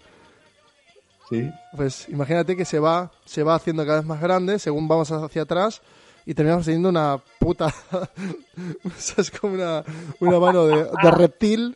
Sí. 1.30 1.50
pues 1.76 2.08
imagínate 2.10 2.56
que 2.56 2.66
se 2.66 2.80
va, 2.80 3.12
se 3.26 3.44
va 3.44 3.56
haciendo 3.56 3.86
cada 3.86 4.00
vez 4.00 4.06
más 4.08 4.22
grande 4.22 4.60
según 4.60 4.88
vamos 4.88 5.12
hacia 5.12 5.42
atrás 5.44 5.82
y 6.28 6.34
terminamos 6.34 6.66
teniendo 6.66 6.90
una 6.90 7.18
puta, 7.40 7.74
¿sabes? 8.98 9.32
Como 9.32 9.54
una, 9.54 9.82
una 10.20 10.40
mano 10.40 10.66
de, 10.68 10.84
de 10.84 11.12
reptil. 11.12 11.74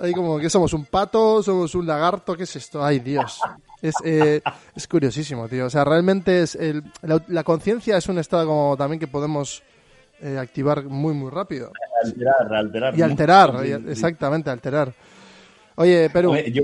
Ahí 0.00 0.12
como 0.12 0.36
que 0.40 0.50
somos 0.50 0.72
un 0.72 0.84
pato, 0.84 1.44
somos 1.44 1.72
un 1.76 1.86
lagarto, 1.86 2.36
¿qué 2.36 2.42
es 2.42 2.56
esto? 2.56 2.84
Ay, 2.84 2.98
Dios. 2.98 3.40
Es, 3.80 3.94
eh, 4.04 4.42
es 4.74 4.88
curiosísimo, 4.88 5.48
tío. 5.48 5.66
O 5.66 5.70
sea, 5.70 5.84
realmente 5.84 6.42
es 6.42 6.56
el, 6.56 6.82
la, 7.02 7.22
la 7.28 7.44
conciencia 7.44 7.96
es 7.96 8.08
un 8.08 8.18
estado 8.18 8.46
como 8.48 8.76
también 8.76 8.98
que 8.98 9.06
podemos 9.06 9.62
eh, 10.20 10.38
activar 10.38 10.82
muy, 10.82 11.14
muy 11.14 11.30
rápido. 11.30 11.70
Alterar, 12.04 12.52
alterar. 12.54 12.98
Y 12.98 13.02
alterar, 13.02 13.64
y- 13.64 13.68
sí. 13.68 13.90
exactamente, 13.90 14.50
alterar. 14.50 14.92
Oye, 15.76 16.10
Perú, 16.10 16.32
Oye, 16.32 16.50
Yo 16.50 16.62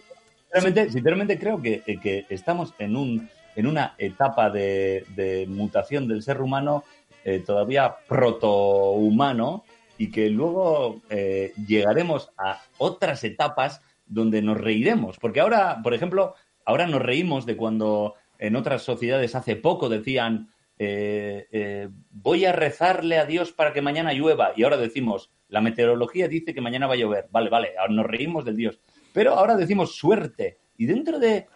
sinceramente, 0.51 0.91
sinceramente 0.91 1.39
creo 1.39 1.63
que, 1.63 1.83
eh, 1.87 2.01
que 2.01 2.27
estamos 2.31 2.75
en, 2.81 2.97
un, 2.97 3.31
en 3.59 3.67
una 3.67 3.97
etapa 3.99 4.51
de, 4.51 5.45
mutación 5.49 6.07
del 6.07 6.23
ser 6.23 6.41
humano 6.41 6.85
eh, 7.25 7.43
todavía 7.45 7.97
protohumano 8.07 9.65
y 9.99 10.13
que 10.13 10.31
luego 10.31 11.01
eh, 11.11 11.53
llegaremos 11.67 12.31
a 12.39 12.63
otras 12.79 13.25
etapas 13.25 13.83
donde 14.07 14.43
nos 14.43 14.59
reiremos. 14.59 15.19
Porque 15.19 15.41
ahora, 15.41 15.81
por 15.83 15.93
ejemplo, 15.93 16.35
ahora 16.65 16.87
nos 16.87 17.03
reímos 17.03 17.47
de 17.47 17.57
cuando 17.57 18.15
en 18.39 18.55
otras 18.55 18.83
sociedades 18.83 19.35
hace 19.35 19.57
poco 19.57 19.89
decían 19.89 20.51
eh, 20.79 21.89
voy 22.13 22.45
a 22.45 22.53
rezarle 22.53 23.19
a 23.19 23.27
Dios 23.27 23.51
para 23.51 23.73
que 23.73 23.83
mañana 23.83 24.13
llueva 24.13 24.53
y 24.55 24.63
ahora 24.63 24.77
decimos 24.77 25.33
la 25.49 25.61
meteorología 25.61 26.29
dice 26.29 26.55
que 26.55 26.61
mañana 26.61 26.87
va 26.87 26.95
a 26.95 26.99
llover. 26.99 27.27
Vale, 27.33 27.51
vale, 27.51 27.71
ahora 27.77 27.93
nos 27.93 28.07
reímos 28.07 28.45
del 28.45 28.55
Dios. 28.55 28.81
Pero 29.13 29.35
ahora 29.35 29.57
decimos 29.57 29.97
suerte. 29.97 30.59
Y 30.77 30.87
dentro 30.87 31.19
de 31.19 31.49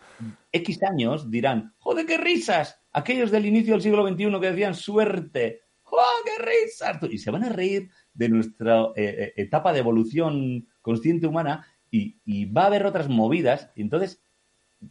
X 0.52 0.82
años 0.82 1.30
dirán, 1.30 1.74
joder, 1.78 2.06
qué 2.06 2.18
risas. 2.18 2.80
Aquellos 2.92 3.30
del 3.30 3.46
inicio 3.46 3.74
del 3.74 3.82
siglo 3.82 4.06
XXI 4.06 4.40
que 4.40 4.50
decían 4.50 4.74
suerte. 4.74 5.60
¡Joder, 5.82 6.06
qué 6.24 6.44
risas! 6.44 6.98
Y 7.10 7.18
se 7.18 7.30
van 7.30 7.44
a 7.44 7.48
reír 7.48 7.90
de 8.14 8.28
nuestra 8.28 8.82
eh, 8.96 9.04
eh, 9.18 9.32
etapa 9.36 9.72
de 9.72 9.80
evolución 9.80 10.68
consciente 10.80 11.26
humana 11.26 11.66
y, 11.90 12.18
y 12.24 12.46
va 12.46 12.64
a 12.64 12.66
haber 12.66 12.86
otras 12.86 13.08
movidas. 13.08 13.70
Entonces, 13.76 14.22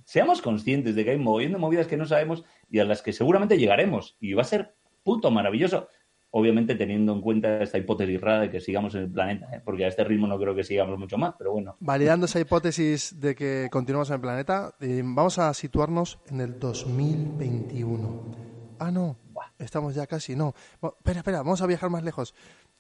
seamos 0.05 0.41
conscientes 0.41 0.95
de 0.95 1.03
que 1.03 1.11
hay 1.11 1.17
moviendo 1.17 1.59
movidas 1.59 1.87
que 1.87 1.97
no 1.97 2.05
sabemos 2.05 2.43
y 2.69 2.79
a 2.79 2.85
las 2.85 3.01
que 3.01 3.13
seguramente 3.13 3.57
llegaremos. 3.57 4.17
Y 4.19 4.33
va 4.33 4.41
a 4.41 4.45
ser 4.45 4.75
puto 5.03 5.31
maravilloso. 5.31 5.87
Obviamente 6.31 6.75
teniendo 6.75 7.13
en 7.13 7.21
cuenta 7.21 7.61
esta 7.61 7.77
hipótesis 7.77 8.19
rara 8.19 8.41
de 8.41 8.49
que 8.49 8.61
sigamos 8.61 8.95
en 8.95 9.01
el 9.03 9.11
planeta, 9.11 9.47
¿eh? 9.53 9.61
porque 9.63 9.85
a 9.85 9.89
este 9.89 10.03
ritmo 10.03 10.27
no 10.27 10.39
creo 10.39 10.55
que 10.55 10.63
sigamos 10.63 10.97
mucho 10.97 11.17
más, 11.17 11.35
pero 11.37 11.51
bueno. 11.51 11.75
Validando 11.79 12.25
esa 12.25 12.39
hipótesis 12.39 13.19
de 13.19 13.35
que 13.35 13.67
continuamos 13.69 14.09
en 14.09 14.15
el 14.15 14.21
planeta, 14.21 14.73
eh, 14.79 15.01
vamos 15.03 15.39
a 15.39 15.53
situarnos 15.53 16.19
en 16.29 16.41
el 16.41 16.57
2021. 16.57 18.21
Ah, 18.79 18.91
no, 18.91 19.17
estamos 19.59 19.93
ya 19.93 20.07
casi, 20.07 20.35
no. 20.35 20.55
Bueno, 20.79 20.95
espera, 20.97 21.19
espera, 21.19 21.37
vamos 21.39 21.61
a 21.61 21.67
viajar 21.67 21.89
más 21.89 22.03
lejos. 22.03 22.33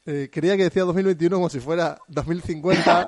Eh, 0.07 0.29
creía 0.31 0.57
que 0.57 0.63
decía 0.63 0.81
2021 0.83 1.35
como 1.35 1.47
si 1.49 1.59
fuera 1.59 1.99
2050 2.07 3.07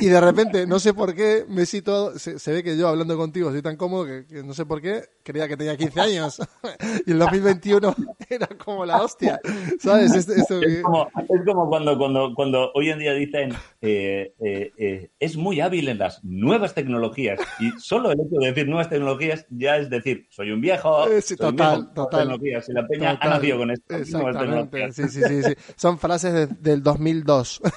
y, 0.00 0.06
y 0.06 0.08
de 0.08 0.18
repente, 0.18 0.66
no 0.66 0.78
sé 0.78 0.94
por 0.94 1.14
qué, 1.14 1.44
me 1.46 1.66
cito, 1.66 2.18
se, 2.18 2.38
se 2.38 2.52
ve 2.52 2.62
que 2.62 2.78
yo 2.78 2.88
hablando 2.88 3.18
contigo 3.18 3.50
soy 3.50 3.60
tan 3.60 3.76
cómodo 3.76 4.06
que, 4.06 4.24
que 4.26 4.42
no 4.42 4.54
sé 4.54 4.64
por 4.64 4.80
qué, 4.80 5.02
creía 5.22 5.46
que 5.46 5.58
tenía 5.58 5.76
15 5.76 6.00
años 6.00 6.38
y 7.06 7.10
el 7.12 7.18
2021 7.18 7.94
era 8.30 8.46
como 8.64 8.86
la 8.86 9.02
hostia, 9.02 9.38
¿sabes? 9.78 10.12
Que- 10.26 10.40
Es 10.64 10.82
como, 10.82 11.06
es 11.28 11.40
como 11.44 11.68
cuando, 11.68 11.98
cuando, 11.98 12.32
cuando 12.34 12.70
hoy 12.74 12.88
en 12.88 12.98
día 13.00 13.12
dicen 13.12 13.52
eh, 13.82 14.32
eh, 14.42 14.72
eh, 14.78 15.10
es 15.20 15.36
muy 15.36 15.60
hábil 15.60 15.88
en 15.90 15.98
las 15.98 16.24
nuevas 16.24 16.72
tecnologías 16.72 17.38
y 17.60 17.70
solo 17.78 18.10
el 18.10 18.20
hecho 18.20 18.40
de 18.40 18.46
decir 18.48 18.66
nuevas 18.68 18.88
tecnologías 18.88 19.44
ya 19.50 19.76
es 19.76 19.90
decir 19.90 20.26
soy 20.30 20.50
un 20.50 20.62
viejo, 20.62 21.06
Eh, 21.08 21.20
sí, 21.20 21.36
soy 21.36 21.50
un 21.50 21.56
total, 21.56 21.68
viejo 21.76 21.84
con 21.84 21.94
total. 21.94 22.20
tecnologías 22.20 22.68
y 22.70 22.72
la 22.72 22.86
peña 22.88 23.12
Total. 23.12 23.28
ha 23.32 23.34
nacido 23.34 23.58
con 23.58 23.70
esto. 23.70 23.94
Exactamente, 23.96 24.92
sí, 24.92 25.02
sí, 25.08 25.20
sí, 25.22 25.42
sí. 25.42 25.54
Son 25.76 25.98
frases 25.98 26.32
de- 26.32 26.46
del 26.46 26.82
2002. 26.82 27.60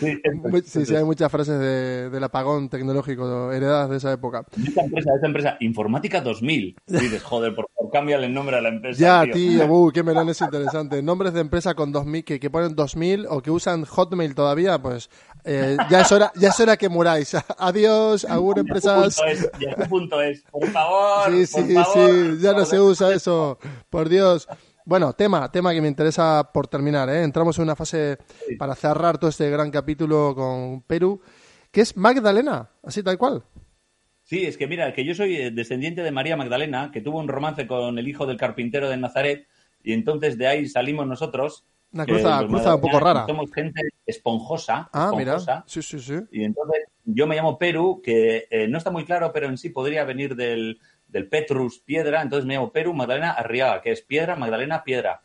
Sí, 0.00 0.20
Sí, 0.64 0.84
sí, 0.84 0.96
hay 0.96 1.04
muchas 1.04 1.30
frases 1.30 1.60
de- 1.60 2.10
del 2.10 2.24
apagón 2.24 2.68
tecnológico 2.68 3.52
heredadas 3.52 3.88
de 3.88 3.98
esa 3.98 4.10
época. 4.12 4.44
Esta 4.66 4.82
empresa, 4.82 5.10
esta 5.14 5.26
empresa, 5.28 5.56
Informática 5.60 6.20
2000. 6.20 6.74
Y 6.88 6.92
dices, 6.92 7.22
joder, 7.22 7.54
por 7.54 7.66
favor, 7.76 7.92
cámbiale 7.92 8.26
el 8.26 8.34
nombre 8.34 8.56
a 8.56 8.60
la 8.60 8.70
empresa. 8.70 8.98
Ya, 9.00 9.32
tío, 9.32 9.64
uy, 9.66 9.92
qué 9.92 10.02
melón 10.02 10.28
es 10.28 10.40
interesante. 10.40 11.00
Nombres 11.04 11.34
de 11.34 11.40
empresa 11.40 11.74
con 11.74 11.92
2000, 11.92 12.24
que, 12.24 12.40
que 12.40 12.50
ponen 12.50 12.74
2000 12.74 13.26
o 13.30 13.40
que 13.42 13.52
usan 13.52 13.84
Hotmail 13.84 14.34
todavía, 14.34 14.82
pues 14.82 15.08
eh, 15.44 15.76
ya, 15.88 16.00
es 16.00 16.10
hora, 16.10 16.32
ya 16.34 16.48
es 16.48 16.58
hora 16.58 16.76
que 16.76 16.88
muráis. 16.88 17.36
Adiós, 17.58 18.24
agur 18.24 18.58
empresas. 18.58 19.14
Punto 19.16 19.30
es, 19.30 19.50
y 19.60 19.68
a 19.68 19.74
qué 19.76 19.84
punto 19.86 20.20
es. 20.20 20.42
Por 20.50 20.66
favor, 20.70 21.30
Sí, 21.30 21.46
sí, 21.46 21.62
por 21.74 21.84
favor. 21.84 22.10
sí, 22.10 22.38
ya 22.40 22.52
no 22.54 22.64
se 22.64 22.80
usa 22.80 23.14
eso, 23.14 23.60
por 23.88 24.08
Dios. 24.08 24.48
Bueno, 24.86 25.14
tema, 25.14 25.50
tema 25.50 25.72
que 25.72 25.80
me 25.80 25.88
interesa 25.88 26.50
por 26.52 26.68
terminar, 26.68 27.08
¿eh? 27.08 27.22
Entramos 27.22 27.56
en 27.56 27.64
una 27.64 27.74
fase 27.74 28.18
para 28.58 28.74
cerrar 28.74 29.16
todo 29.16 29.30
este 29.30 29.48
gran 29.48 29.70
capítulo 29.70 30.34
con 30.34 30.82
Perú, 30.82 31.22
que 31.70 31.80
es 31.80 31.96
Magdalena, 31.96 32.68
así 32.82 33.02
tal 33.02 33.16
cual. 33.16 33.44
Sí, 34.24 34.44
es 34.44 34.58
que 34.58 34.66
mira, 34.66 34.92
que 34.92 35.06
yo 35.06 35.14
soy 35.14 35.36
eh, 35.36 35.50
descendiente 35.50 36.02
de 36.02 36.10
María 36.10 36.36
Magdalena, 36.36 36.90
que 36.92 37.00
tuvo 37.00 37.18
un 37.18 37.28
romance 37.28 37.66
con 37.66 37.98
el 37.98 38.06
hijo 38.06 38.26
del 38.26 38.36
carpintero 38.36 38.90
de 38.90 38.98
Nazaret, 38.98 39.46
y 39.82 39.94
entonces 39.94 40.36
de 40.36 40.48
ahí 40.48 40.66
salimos 40.66 41.06
nosotros. 41.06 41.64
Una 41.90 42.04
cruza, 42.04 42.44
cruza 42.46 42.74
un 42.74 42.80
poco 42.82 43.00
rara. 43.00 43.24
Somos 43.26 43.50
gente 43.52 43.80
esponjosa. 44.04 44.90
Ah, 44.92 45.12
mira. 45.16 45.36
esponjosa, 45.36 45.64
Sí, 45.66 45.80
sí, 45.80 45.98
sí. 45.98 46.18
Y 46.30 46.44
entonces 46.44 46.84
yo 47.04 47.26
me 47.26 47.36
llamo 47.36 47.58
Perú, 47.58 48.02
que 48.04 48.48
eh, 48.50 48.68
no 48.68 48.76
está 48.76 48.90
muy 48.90 49.04
claro, 49.06 49.30
pero 49.32 49.46
en 49.46 49.56
sí 49.56 49.70
podría 49.70 50.04
venir 50.04 50.36
del, 50.36 50.78
del 51.14 51.28
Petrus, 51.28 51.78
piedra. 51.78 52.20
Entonces 52.20 52.44
me 52.44 52.54
llamo 52.54 52.70
Perú 52.72 52.92
Magdalena 52.92 53.30
Arriaga, 53.30 53.80
que 53.80 53.92
es 53.92 54.02
piedra, 54.02 54.36
Magdalena 54.36 54.84
piedra. 54.84 55.22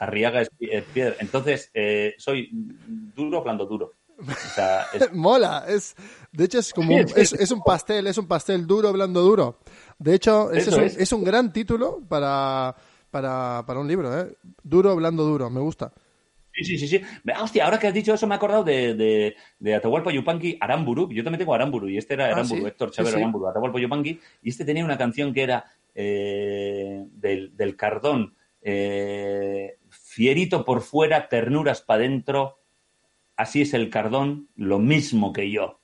Arriaga 0.00 0.40
es, 0.40 0.48
pi- 0.50 0.70
es 0.72 0.82
piedra. 0.84 1.14
Entonces 1.20 1.70
eh, 1.74 2.14
soy 2.18 2.48
duro, 2.52 3.42
blando 3.44 3.66
duro. 3.66 3.92
O 4.18 4.54
sea, 4.54 4.86
es- 4.94 5.12
Mola, 5.12 5.64
es, 5.68 5.94
de 6.32 6.44
hecho 6.44 6.58
es 6.58 6.72
como 6.72 6.90
es, 7.14 7.32
es 7.34 7.50
un 7.52 7.62
pastel, 7.62 8.06
es 8.06 8.18
un 8.18 8.26
pastel 8.26 8.66
duro, 8.66 8.92
blando, 8.92 9.20
duro. 9.22 9.58
De 9.98 10.14
hecho, 10.14 10.50
ese 10.50 10.70
un, 10.96 11.02
es 11.02 11.12
un 11.12 11.22
gran 11.24 11.52
título 11.52 12.00
para, 12.08 12.74
para, 13.10 13.62
para 13.66 13.78
un 13.80 13.86
libro, 13.86 14.18
¿eh? 14.18 14.34
Duro, 14.62 14.96
blando, 14.96 15.24
duro, 15.24 15.50
me 15.50 15.60
gusta. 15.60 15.92
Sí, 16.58 16.64
sí, 16.64 16.78
sí, 16.78 16.88
sí. 16.88 17.02
Hostia, 17.40 17.64
ahora 17.64 17.78
que 17.78 17.86
has 17.86 17.94
dicho 17.94 18.12
eso 18.14 18.26
me 18.26 18.34
he 18.34 18.36
acordado 18.36 18.64
de, 18.64 18.94
de, 18.94 19.36
de 19.60 19.74
Atahualpa 19.74 20.10
Yupanqui, 20.12 20.58
Aramburu. 20.60 21.08
Yo 21.12 21.22
también 21.22 21.38
tengo 21.38 21.54
Aramburu 21.54 21.88
y 21.88 21.98
este 21.98 22.14
era 22.14 22.26
Ah, 22.26 22.32
Aramburu, 22.32 22.62
sí, 22.62 22.66
Héctor 22.66 22.90
sí, 22.90 22.96
Chavero 22.96 23.16
sí. 23.16 23.22
Aramburu, 23.22 23.48
Atahualpa 23.48 23.78
Yupanqui. 23.80 24.20
Y 24.42 24.48
este 24.48 24.64
tenía 24.64 24.84
una 24.84 24.98
canción 24.98 25.32
que 25.32 25.42
era 25.42 25.64
eh, 25.94 27.04
del, 27.12 27.56
del 27.56 27.76
Cardón, 27.76 28.34
eh, 28.62 29.78
fierito 29.88 30.64
por 30.64 30.80
fuera, 30.82 31.28
ternuras 31.28 31.80
para 31.80 32.02
dentro, 32.02 32.58
así 33.36 33.62
es 33.62 33.72
el 33.74 33.88
Cardón, 33.90 34.48
lo 34.56 34.78
mismo 34.80 35.32
que 35.32 35.50
yo. 35.50 35.80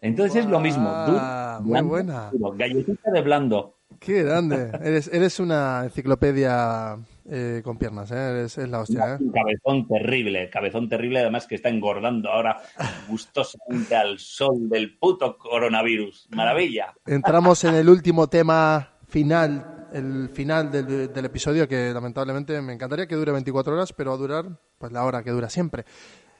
Entonces 0.00 0.44
es 0.44 0.50
lo 0.50 0.60
mismo. 0.60 0.88
Duro, 1.06 1.20
muy 1.60 1.70
blando, 1.70 1.88
buena. 1.88 2.30
duro. 2.30 2.52
Galletita 2.56 3.10
de 3.10 3.20
blando. 3.22 3.78
Qué 4.00 4.22
grande. 4.22 4.70
Eres, 4.82 5.08
eres 5.12 5.38
una 5.40 5.82
enciclopedia 5.84 6.98
eh, 7.30 7.62
con 7.64 7.78
piernas, 7.78 8.10
¿eh? 8.10 8.44
Es 8.44 8.56
la 8.58 8.80
hostia, 8.80 9.14
¿eh? 9.14 9.16
Un 9.20 9.32
cabezón 9.32 9.88
terrible, 9.88 10.50
cabezón 10.50 10.88
terrible, 10.88 11.20
además 11.20 11.46
que 11.46 11.54
está 11.54 11.70
engordando 11.70 12.30
ahora 12.30 12.62
gustosamente 13.08 13.96
al 13.96 14.18
sol 14.18 14.68
del 14.68 14.98
puto 14.98 15.38
coronavirus. 15.38 16.28
Maravilla. 16.30 16.94
Entramos 17.06 17.64
en 17.64 17.76
el 17.76 17.88
último 17.88 18.28
tema 18.28 18.98
final, 19.08 19.88
el 19.92 20.28
final 20.28 20.70
del, 20.70 21.12
del 21.12 21.24
episodio, 21.24 21.66
que 21.66 21.92
lamentablemente 21.94 22.60
me 22.60 22.74
encantaría 22.74 23.06
que 23.06 23.14
dure 23.14 23.32
24 23.32 23.74
horas, 23.74 23.92
pero 23.92 24.10
va 24.10 24.16
a 24.16 24.18
durar 24.18 24.60
pues 24.78 24.92
la 24.92 25.04
hora 25.04 25.22
que 25.22 25.30
dura 25.30 25.48
siempre. 25.48 25.84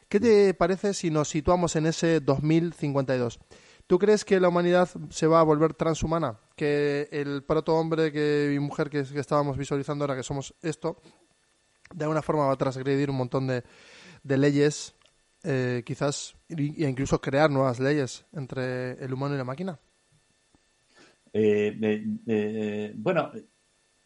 ¿Qué 0.09 0.21
te 0.21 0.55
parece 0.55 0.95
si 0.95 1.11
nos 1.11 1.29
situamos 1.29 1.77
en 1.77 1.87
ese 1.87 2.21
2052? 2.21 3.41
¿Tú 3.87 3.99
crees 3.99 4.25
que 4.25 4.41
la 4.41 4.49
humanidad 4.49 4.89
se 5.11 5.27
va 5.27 5.41
a 5.41 5.43
volver 5.43 5.75
transhumana? 5.75 6.39
Que 6.57 7.09
el 7.13 7.43
protohombre 7.43 8.11
que, 8.13 8.53
y 8.55 8.59
mujer 8.59 8.89
que, 8.89 9.01
estábamos 9.01 9.59
visualizando 9.59 10.05
ahora, 10.05 10.17
que 10.17 10.23
somos 10.23 10.55
esto, 10.63 11.03
de 11.95 12.05
alguna 12.05 12.23
forma 12.23 12.47
va 12.47 12.53
a 12.53 12.57
transgredir 12.57 13.11
un 13.11 13.17
montón 13.17 13.47
de, 13.47 13.63
leyes, 14.23 14.95
eh, 15.43 15.83
quizás, 15.85 16.37
e 16.49 16.89
incluso 16.89 17.21
crear 17.21 17.51
nuevas 17.51 17.79
leyes 17.79 18.25
entre 18.33 18.93
el 19.05 19.13
humano 19.13 19.35
y 19.35 19.39
la 19.39 19.45
máquina? 19.45 19.79
Eh, 21.37 21.77
eh, 22.27 22.93
bueno, 22.95 23.33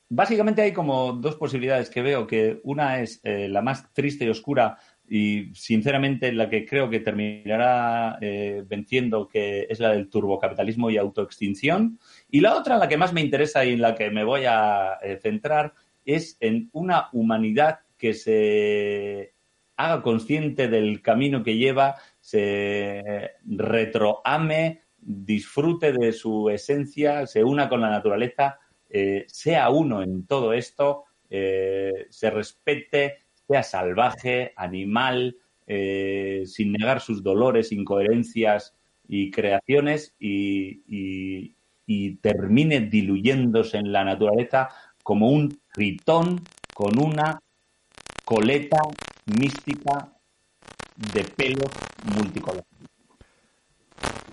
básicamente 0.09 0.63
hay 0.63 0.73
como 0.73 1.13
dos 1.13 1.37
posibilidades 1.37 1.91
que 1.91 2.03
veo, 2.03 2.27
que 2.27 2.61
una 2.65 3.01
es 3.01 3.21
eh, 3.23 3.49
la 3.49 3.63
más 3.63 3.93
triste 3.93 4.25
y 4.25 4.31
oscura 4.31 4.79
y 5.11 5.51
sinceramente 5.55 6.33
la 6.33 6.51
que 6.51 6.67
creo 6.67 6.91
que 6.91 7.01
terminará 7.01 8.19
eh, 8.21 8.63
venciendo, 8.67 9.27
que 9.27 9.67
es 9.69 9.81
la 9.81 9.91
del 9.91 10.11
turbocapitalismo 10.11 10.91
y 10.91 10.99
autoextinción. 10.99 11.99
Y 12.31 12.41
la 12.41 12.57
otra, 12.57 12.77
la 12.77 12.89
que 12.89 12.99
más 12.99 13.13
me 13.13 13.23
interesa 13.23 13.65
y 13.65 13.73
en 13.73 13.81
la 13.81 13.95
que 13.95 14.11
me 14.11 14.25
voy 14.25 14.45
a 14.47 14.99
eh, 15.03 15.19
centrar, 15.21 15.73
es 16.05 16.37
en 16.41 16.69
una 16.73 17.09
humanidad 17.13 17.81
que 17.97 18.15
se 18.15 19.35
haga 19.77 20.03
consciente 20.03 20.69
del 20.69 21.01
camino 21.01 21.43
que 21.43 21.57
lleva, 21.57 21.97
se 22.21 23.33
retroame, 23.47 24.83
disfrute 24.99 25.93
de 25.93 26.13
su 26.13 26.51
esencia, 26.51 27.27
se 27.27 27.45
una 27.45 27.69
con 27.69 27.81
la 27.81 27.91
naturaleza, 27.91 28.59
eh, 28.91 29.25
sea 29.29 29.71
uno 29.71 30.03
en 30.03 30.27
todo 30.27 30.53
esto, 30.53 31.05
se 31.31 32.31
respete, 32.31 33.19
sea 33.49 33.63
salvaje, 33.63 34.53
animal, 34.57 35.37
eh, 35.67 36.43
sin 36.47 36.73
negar 36.73 37.01
sus 37.01 37.23
dolores, 37.23 37.73
incoherencias 37.73 38.75
y 39.09 39.31
creaciones 39.31 40.15
y, 40.19 41.55
termine 42.21 42.81
diluyéndose 42.81 43.79
en 43.79 43.93
la 43.93 44.05
naturaleza 44.05 44.69
como 45.03 45.31
un 45.31 45.59
tritón 45.73 46.43
con 46.75 46.99
una 46.99 47.41
coleta 48.27 48.79
mística 49.25 50.13
de 51.15 51.25
pelos 51.25 51.71
multicolor. 52.15 52.65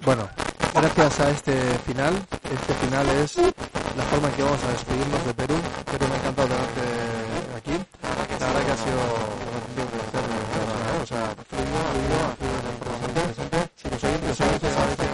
Bueno, 0.04 0.28
gracias 0.74 1.20
a 1.22 1.32
este 1.32 1.54
final, 1.86 2.14
este 2.52 2.74
final 2.86 3.08
es 3.24 3.38
la 3.38 4.04
forma 4.04 4.28
en 4.28 4.36
que 4.36 4.44
vamos 4.44 4.64
a 4.64 4.72
despedirnos 4.72 5.26
de 5.26 5.34
Perú. 5.34 5.56
Perú, 5.92 6.06
me 6.10 6.16
ha 6.16 6.18
encantado 6.18 6.48
tenerte. 6.50 7.05
Sido 8.76 8.92
un 8.92 9.88
placer, 9.88 10.26
¿eh? 10.28 11.02
o 11.02 11.06
sea, 11.06 11.34
fluido, 11.48 11.80
fluido, 11.96 12.68
información 12.76 13.10
interesante. 13.10 13.58
Si 13.78 13.90
los 13.90 14.04
oyentes 14.04 14.38
saben 14.38 14.60
que 14.60 14.70
sabes 14.70 14.96
que 14.98 15.06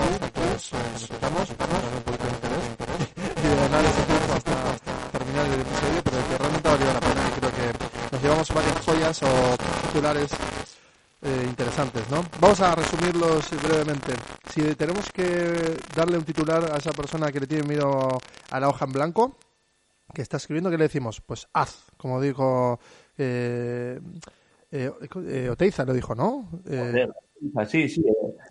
nos 0.91 1.01
escuchamos, 1.03 1.45
nos 1.45 1.93
un 1.93 2.03
poquito 2.03 2.25
de 2.25 2.31
interés 2.31 2.65
y 3.37 3.47
de 3.47 3.55
ganar 3.55 3.85
ese 3.85 4.01
tiempo 4.01 4.33
hasta 4.33 4.55
terminar 5.11 5.45
el 5.45 5.61
episodio, 5.61 6.01
pero 6.03 6.17
que 6.27 6.37
realmente 6.39 6.67
ha 6.67 6.71
valido 6.71 6.93
la 6.93 6.99
pena 7.01 7.21
y 7.21 7.39
creo 7.39 7.51
que 7.51 7.65
nos 8.11 8.21
llevamos 8.23 8.49
varias 8.49 8.79
joyas 8.81 9.23
o 9.23 9.57
titulares 9.87 10.31
eh, 11.21 11.45
interesantes, 11.47 12.09
¿no? 12.09 12.25
Vamos 12.39 12.61
a 12.61 12.73
resumirlos 12.73 13.45
brevemente. 13.61 14.13
Si 14.49 14.73
tenemos 14.73 15.11
que 15.11 15.77
darle 15.95 16.17
un 16.17 16.23
titular 16.23 16.71
a 16.73 16.77
esa 16.77 16.93
persona 16.93 17.31
que 17.31 17.41
le 17.41 17.45
tiene 17.45 17.67
miedo 17.67 18.17
a 18.49 18.59
la 18.59 18.69
hoja 18.69 18.85
en 18.85 18.91
blanco, 18.91 19.37
que 20.13 20.21
está 20.21 20.37
escribiendo, 20.37 20.69
¿qué 20.69 20.77
le 20.77 20.85
decimos? 20.85 21.21
Pues 21.21 21.47
haz, 21.53 21.85
como 21.97 22.19
dijo 22.19 22.79
eh, 23.21 23.99
eh, 24.71 24.91
eh, 25.27 25.49
Oteiza, 25.49 25.85
lo 25.85 25.93
dijo, 25.93 26.15
¿no? 26.15 26.49
Eh, 26.69 27.07
Sí, 27.67 27.89
sí, 27.89 28.03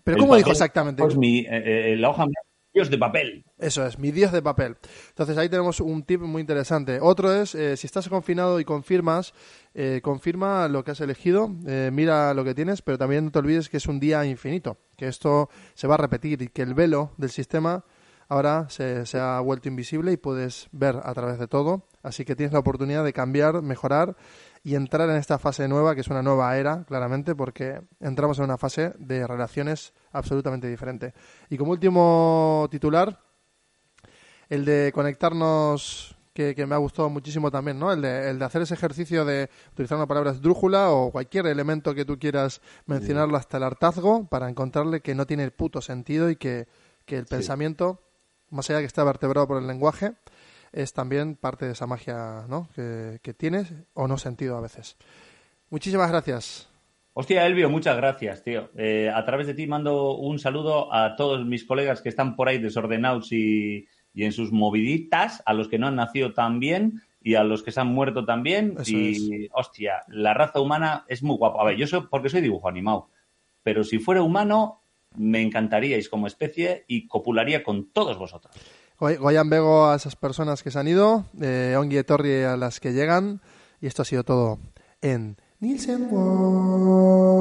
¿Pero 0.02 0.18
cómo 0.18 0.34
dijo 0.34 0.50
exactamente? 0.50 1.02
Pues 1.02 1.16
mi, 1.16 1.40
eh, 1.40 1.92
eh, 1.92 1.96
la 1.96 2.10
hoja 2.10 2.26
Dios 2.72 2.88
de 2.88 2.98
papel. 2.98 3.44
Eso 3.58 3.84
es, 3.84 3.98
mi 3.98 4.12
10 4.12 4.30
de 4.32 4.42
papel. 4.42 4.76
Entonces 5.08 5.36
ahí 5.38 5.48
tenemos 5.48 5.80
un 5.80 6.04
tip 6.04 6.20
muy 6.20 6.40
interesante. 6.40 6.98
Otro 7.00 7.32
es, 7.32 7.54
eh, 7.54 7.76
si 7.76 7.86
estás 7.86 8.08
confinado 8.08 8.60
y 8.60 8.64
confirmas, 8.64 9.34
eh, 9.74 10.00
confirma 10.02 10.68
lo 10.68 10.84
que 10.84 10.92
has 10.92 11.00
elegido, 11.00 11.50
eh, 11.66 11.90
mira 11.92 12.32
lo 12.32 12.44
que 12.44 12.54
tienes, 12.54 12.82
pero 12.82 12.96
también 12.96 13.24
no 13.24 13.30
te 13.32 13.40
olvides 13.40 13.68
que 13.68 13.78
es 13.78 13.86
un 13.86 13.98
día 13.98 14.24
infinito, 14.24 14.78
que 14.96 15.08
esto 15.08 15.50
se 15.74 15.88
va 15.88 15.94
a 15.94 15.98
repetir 15.98 16.42
y 16.42 16.48
que 16.48 16.62
el 16.62 16.74
velo 16.74 17.10
del 17.16 17.30
sistema 17.30 17.84
ahora 18.28 18.66
se, 18.68 19.04
se 19.04 19.18
ha 19.18 19.40
vuelto 19.40 19.68
invisible 19.68 20.12
y 20.12 20.16
puedes 20.16 20.68
ver 20.70 20.96
a 21.02 21.12
través 21.12 21.40
de 21.40 21.48
todo. 21.48 21.88
Así 22.02 22.24
que 22.24 22.36
tienes 22.36 22.52
la 22.52 22.60
oportunidad 22.60 23.04
de 23.04 23.12
cambiar, 23.12 23.62
mejorar 23.62 24.16
y 24.62 24.74
entrar 24.74 25.08
en 25.08 25.16
esta 25.16 25.38
fase 25.38 25.68
nueva, 25.68 25.94
que 25.94 26.02
es 26.02 26.08
una 26.08 26.22
nueva 26.22 26.56
era, 26.56 26.84
claramente, 26.84 27.34
porque 27.34 27.80
entramos 27.98 28.38
en 28.38 28.44
una 28.44 28.58
fase 28.58 28.92
de 28.98 29.26
relaciones 29.26 29.94
absolutamente 30.12 30.68
diferente. 30.68 31.14
Y 31.48 31.56
como 31.56 31.72
último 31.72 32.68
titular, 32.70 33.18
el 34.50 34.64
de 34.64 34.92
conectarnos, 34.94 36.16
que, 36.34 36.54
que 36.54 36.66
me 36.66 36.74
ha 36.74 36.78
gustado 36.78 37.08
muchísimo 37.08 37.50
también, 37.50 37.78
¿no? 37.78 37.90
El 37.90 38.02
de, 38.02 38.30
el 38.30 38.38
de 38.38 38.44
hacer 38.44 38.62
ese 38.62 38.74
ejercicio 38.74 39.24
de 39.24 39.48
utilizar 39.72 39.96
una 39.96 40.06
palabra 40.06 40.32
esdrújula 40.32 40.90
o 40.90 41.10
cualquier 41.10 41.46
elemento 41.46 41.94
que 41.94 42.04
tú 42.04 42.18
quieras 42.18 42.60
mencionarlo 42.86 43.36
hasta 43.36 43.56
el 43.56 43.62
hartazgo 43.62 44.28
para 44.28 44.48
encontrarle 44.48 45.00
que 45.00 45.14
no 45.14 45.26
tiene 45.26 45.50
puto 45.50 45.80
sentido 45.80 46.30
y 46.30 46.36
que, 46.36 46.68
que 47.06 47.16
el 47.16 47.26
pensamiento, 47.26 48.02
más 48.50 48.68
allá 48.68 48.78
de 48.78 48.82
que 48.82 48.88
está 48.88 49.04
vertebrado 49.04 49.48
por 49.48 49.58
el 49.58 49.66
lenguaje, 49.66 50.14
es 50.72 50.92
también 50.92 51.36
parte 51.36 51.66
de 51.66 51.72
esa 51.72 51.86
magia 51.86 52.44
¿no? 52.48 52.68
que, 52.74 53.18
que 53.22 53.34
tienes 53.34 53.72
o 53.94 54.08
no 54.08 54.18
sentido 54.18 54.56
a 54.56 54.60
veces. 54.60 54.96
Muchísimas 55.70 56.10
gracias. 56.10 56.68
Hostia, 57.12 57.44
Elvio, 57.46 57.68
muchas 57.68 57.96
gracias, 57.96 58.42
tío. 58.44 58.70
Eh, 58.76 59.10
a 59.12 59.24
través 59.24 59.46
de 59.46 59.54
ti 59.54 59.66
mando 59.66 60.16
un 60.16 60.38
saludo 60.38 60.92
a 60.94 61.16
todos 61.16 61.44
mis 61.44 61.64
colegas 61.64 62.02
que 62.02 62.08
están 62.08 62.36
por 62.36 62.48
ahí 62.48 62.58
desordenados 62.58 63.32
y, 63.32 63.86
y 64.14 64.24
en 64.24 64.32
sus 64.32 64.52
moviditas, 64.52 65.42
a 65.44 65.52
los 65.52 65.68
que 65.68 65.78
no 65.78 65.88
han 65.88 65.96
nacido 65.96 66.32
tan 66.34 66.60
bien 66.60 67.02
y 67.20 67.34
a 67.34 67.44
los 67.44 67.62
que 67.62 67.72
se 67.72 67.80
han 67.80 67.88
muerto 67.88 68.24
también. 68.24 68.76
Eso 68.78 68.92
y, 68.92 69.48
hostia, 69.52 70.04
la 70.08 70.34
raza 70.34 70.60
humana 70.60 71.04
es 71.08 71.22
muy 71.22 71.36
guapa. 71.36 71.60
A 71.60 71.64
ver, 71.64 71.76
yo 71.76 71.86
soy, 71.86 72.06
porque 72.08 72.28
soy 72.28 72.40
dibujo 72.40 72.68
animado, 72.68 73.10
pero 73.62 73.84
si 73.84 73.98
fuera 73.98 74.22
humano, 74.22 74.82
me 75.16 75.42
encantaríais 75.42 76.08
como 76.08 76.26
especie 76.26 76.84
y 76.86 77.08
copularía 77.08 77.62
con 77.62 77.90
todos 77.90 78.18
vosotros. 78.18 78.54
Goy- 79.00 79.16
Goyan 79.16 79.48
Bego 79.50 79.86
a 79.88 79.96
esas 79.96 80.14
personas 80.14 80.62
que 80.62 80.70
se 80.70 80.78
han 80.78 80.86
ido, 80.88 81.24
eh, 81.40 81.74
Ongi 81.78 81.96
Etorri 81.96 82.42
a 82.42 82.56
las 82.56 82.78
que 82.80 82.92
llegan, 82.92 83.40
y 83.80 83.86
esto 83.86 84.02
ha 84.02 84.04
sido 84.04 84.24
todo 84.24 84.58
en 85.00 85.36
Nielsen 85.60 86.08
World. 86.10 87.40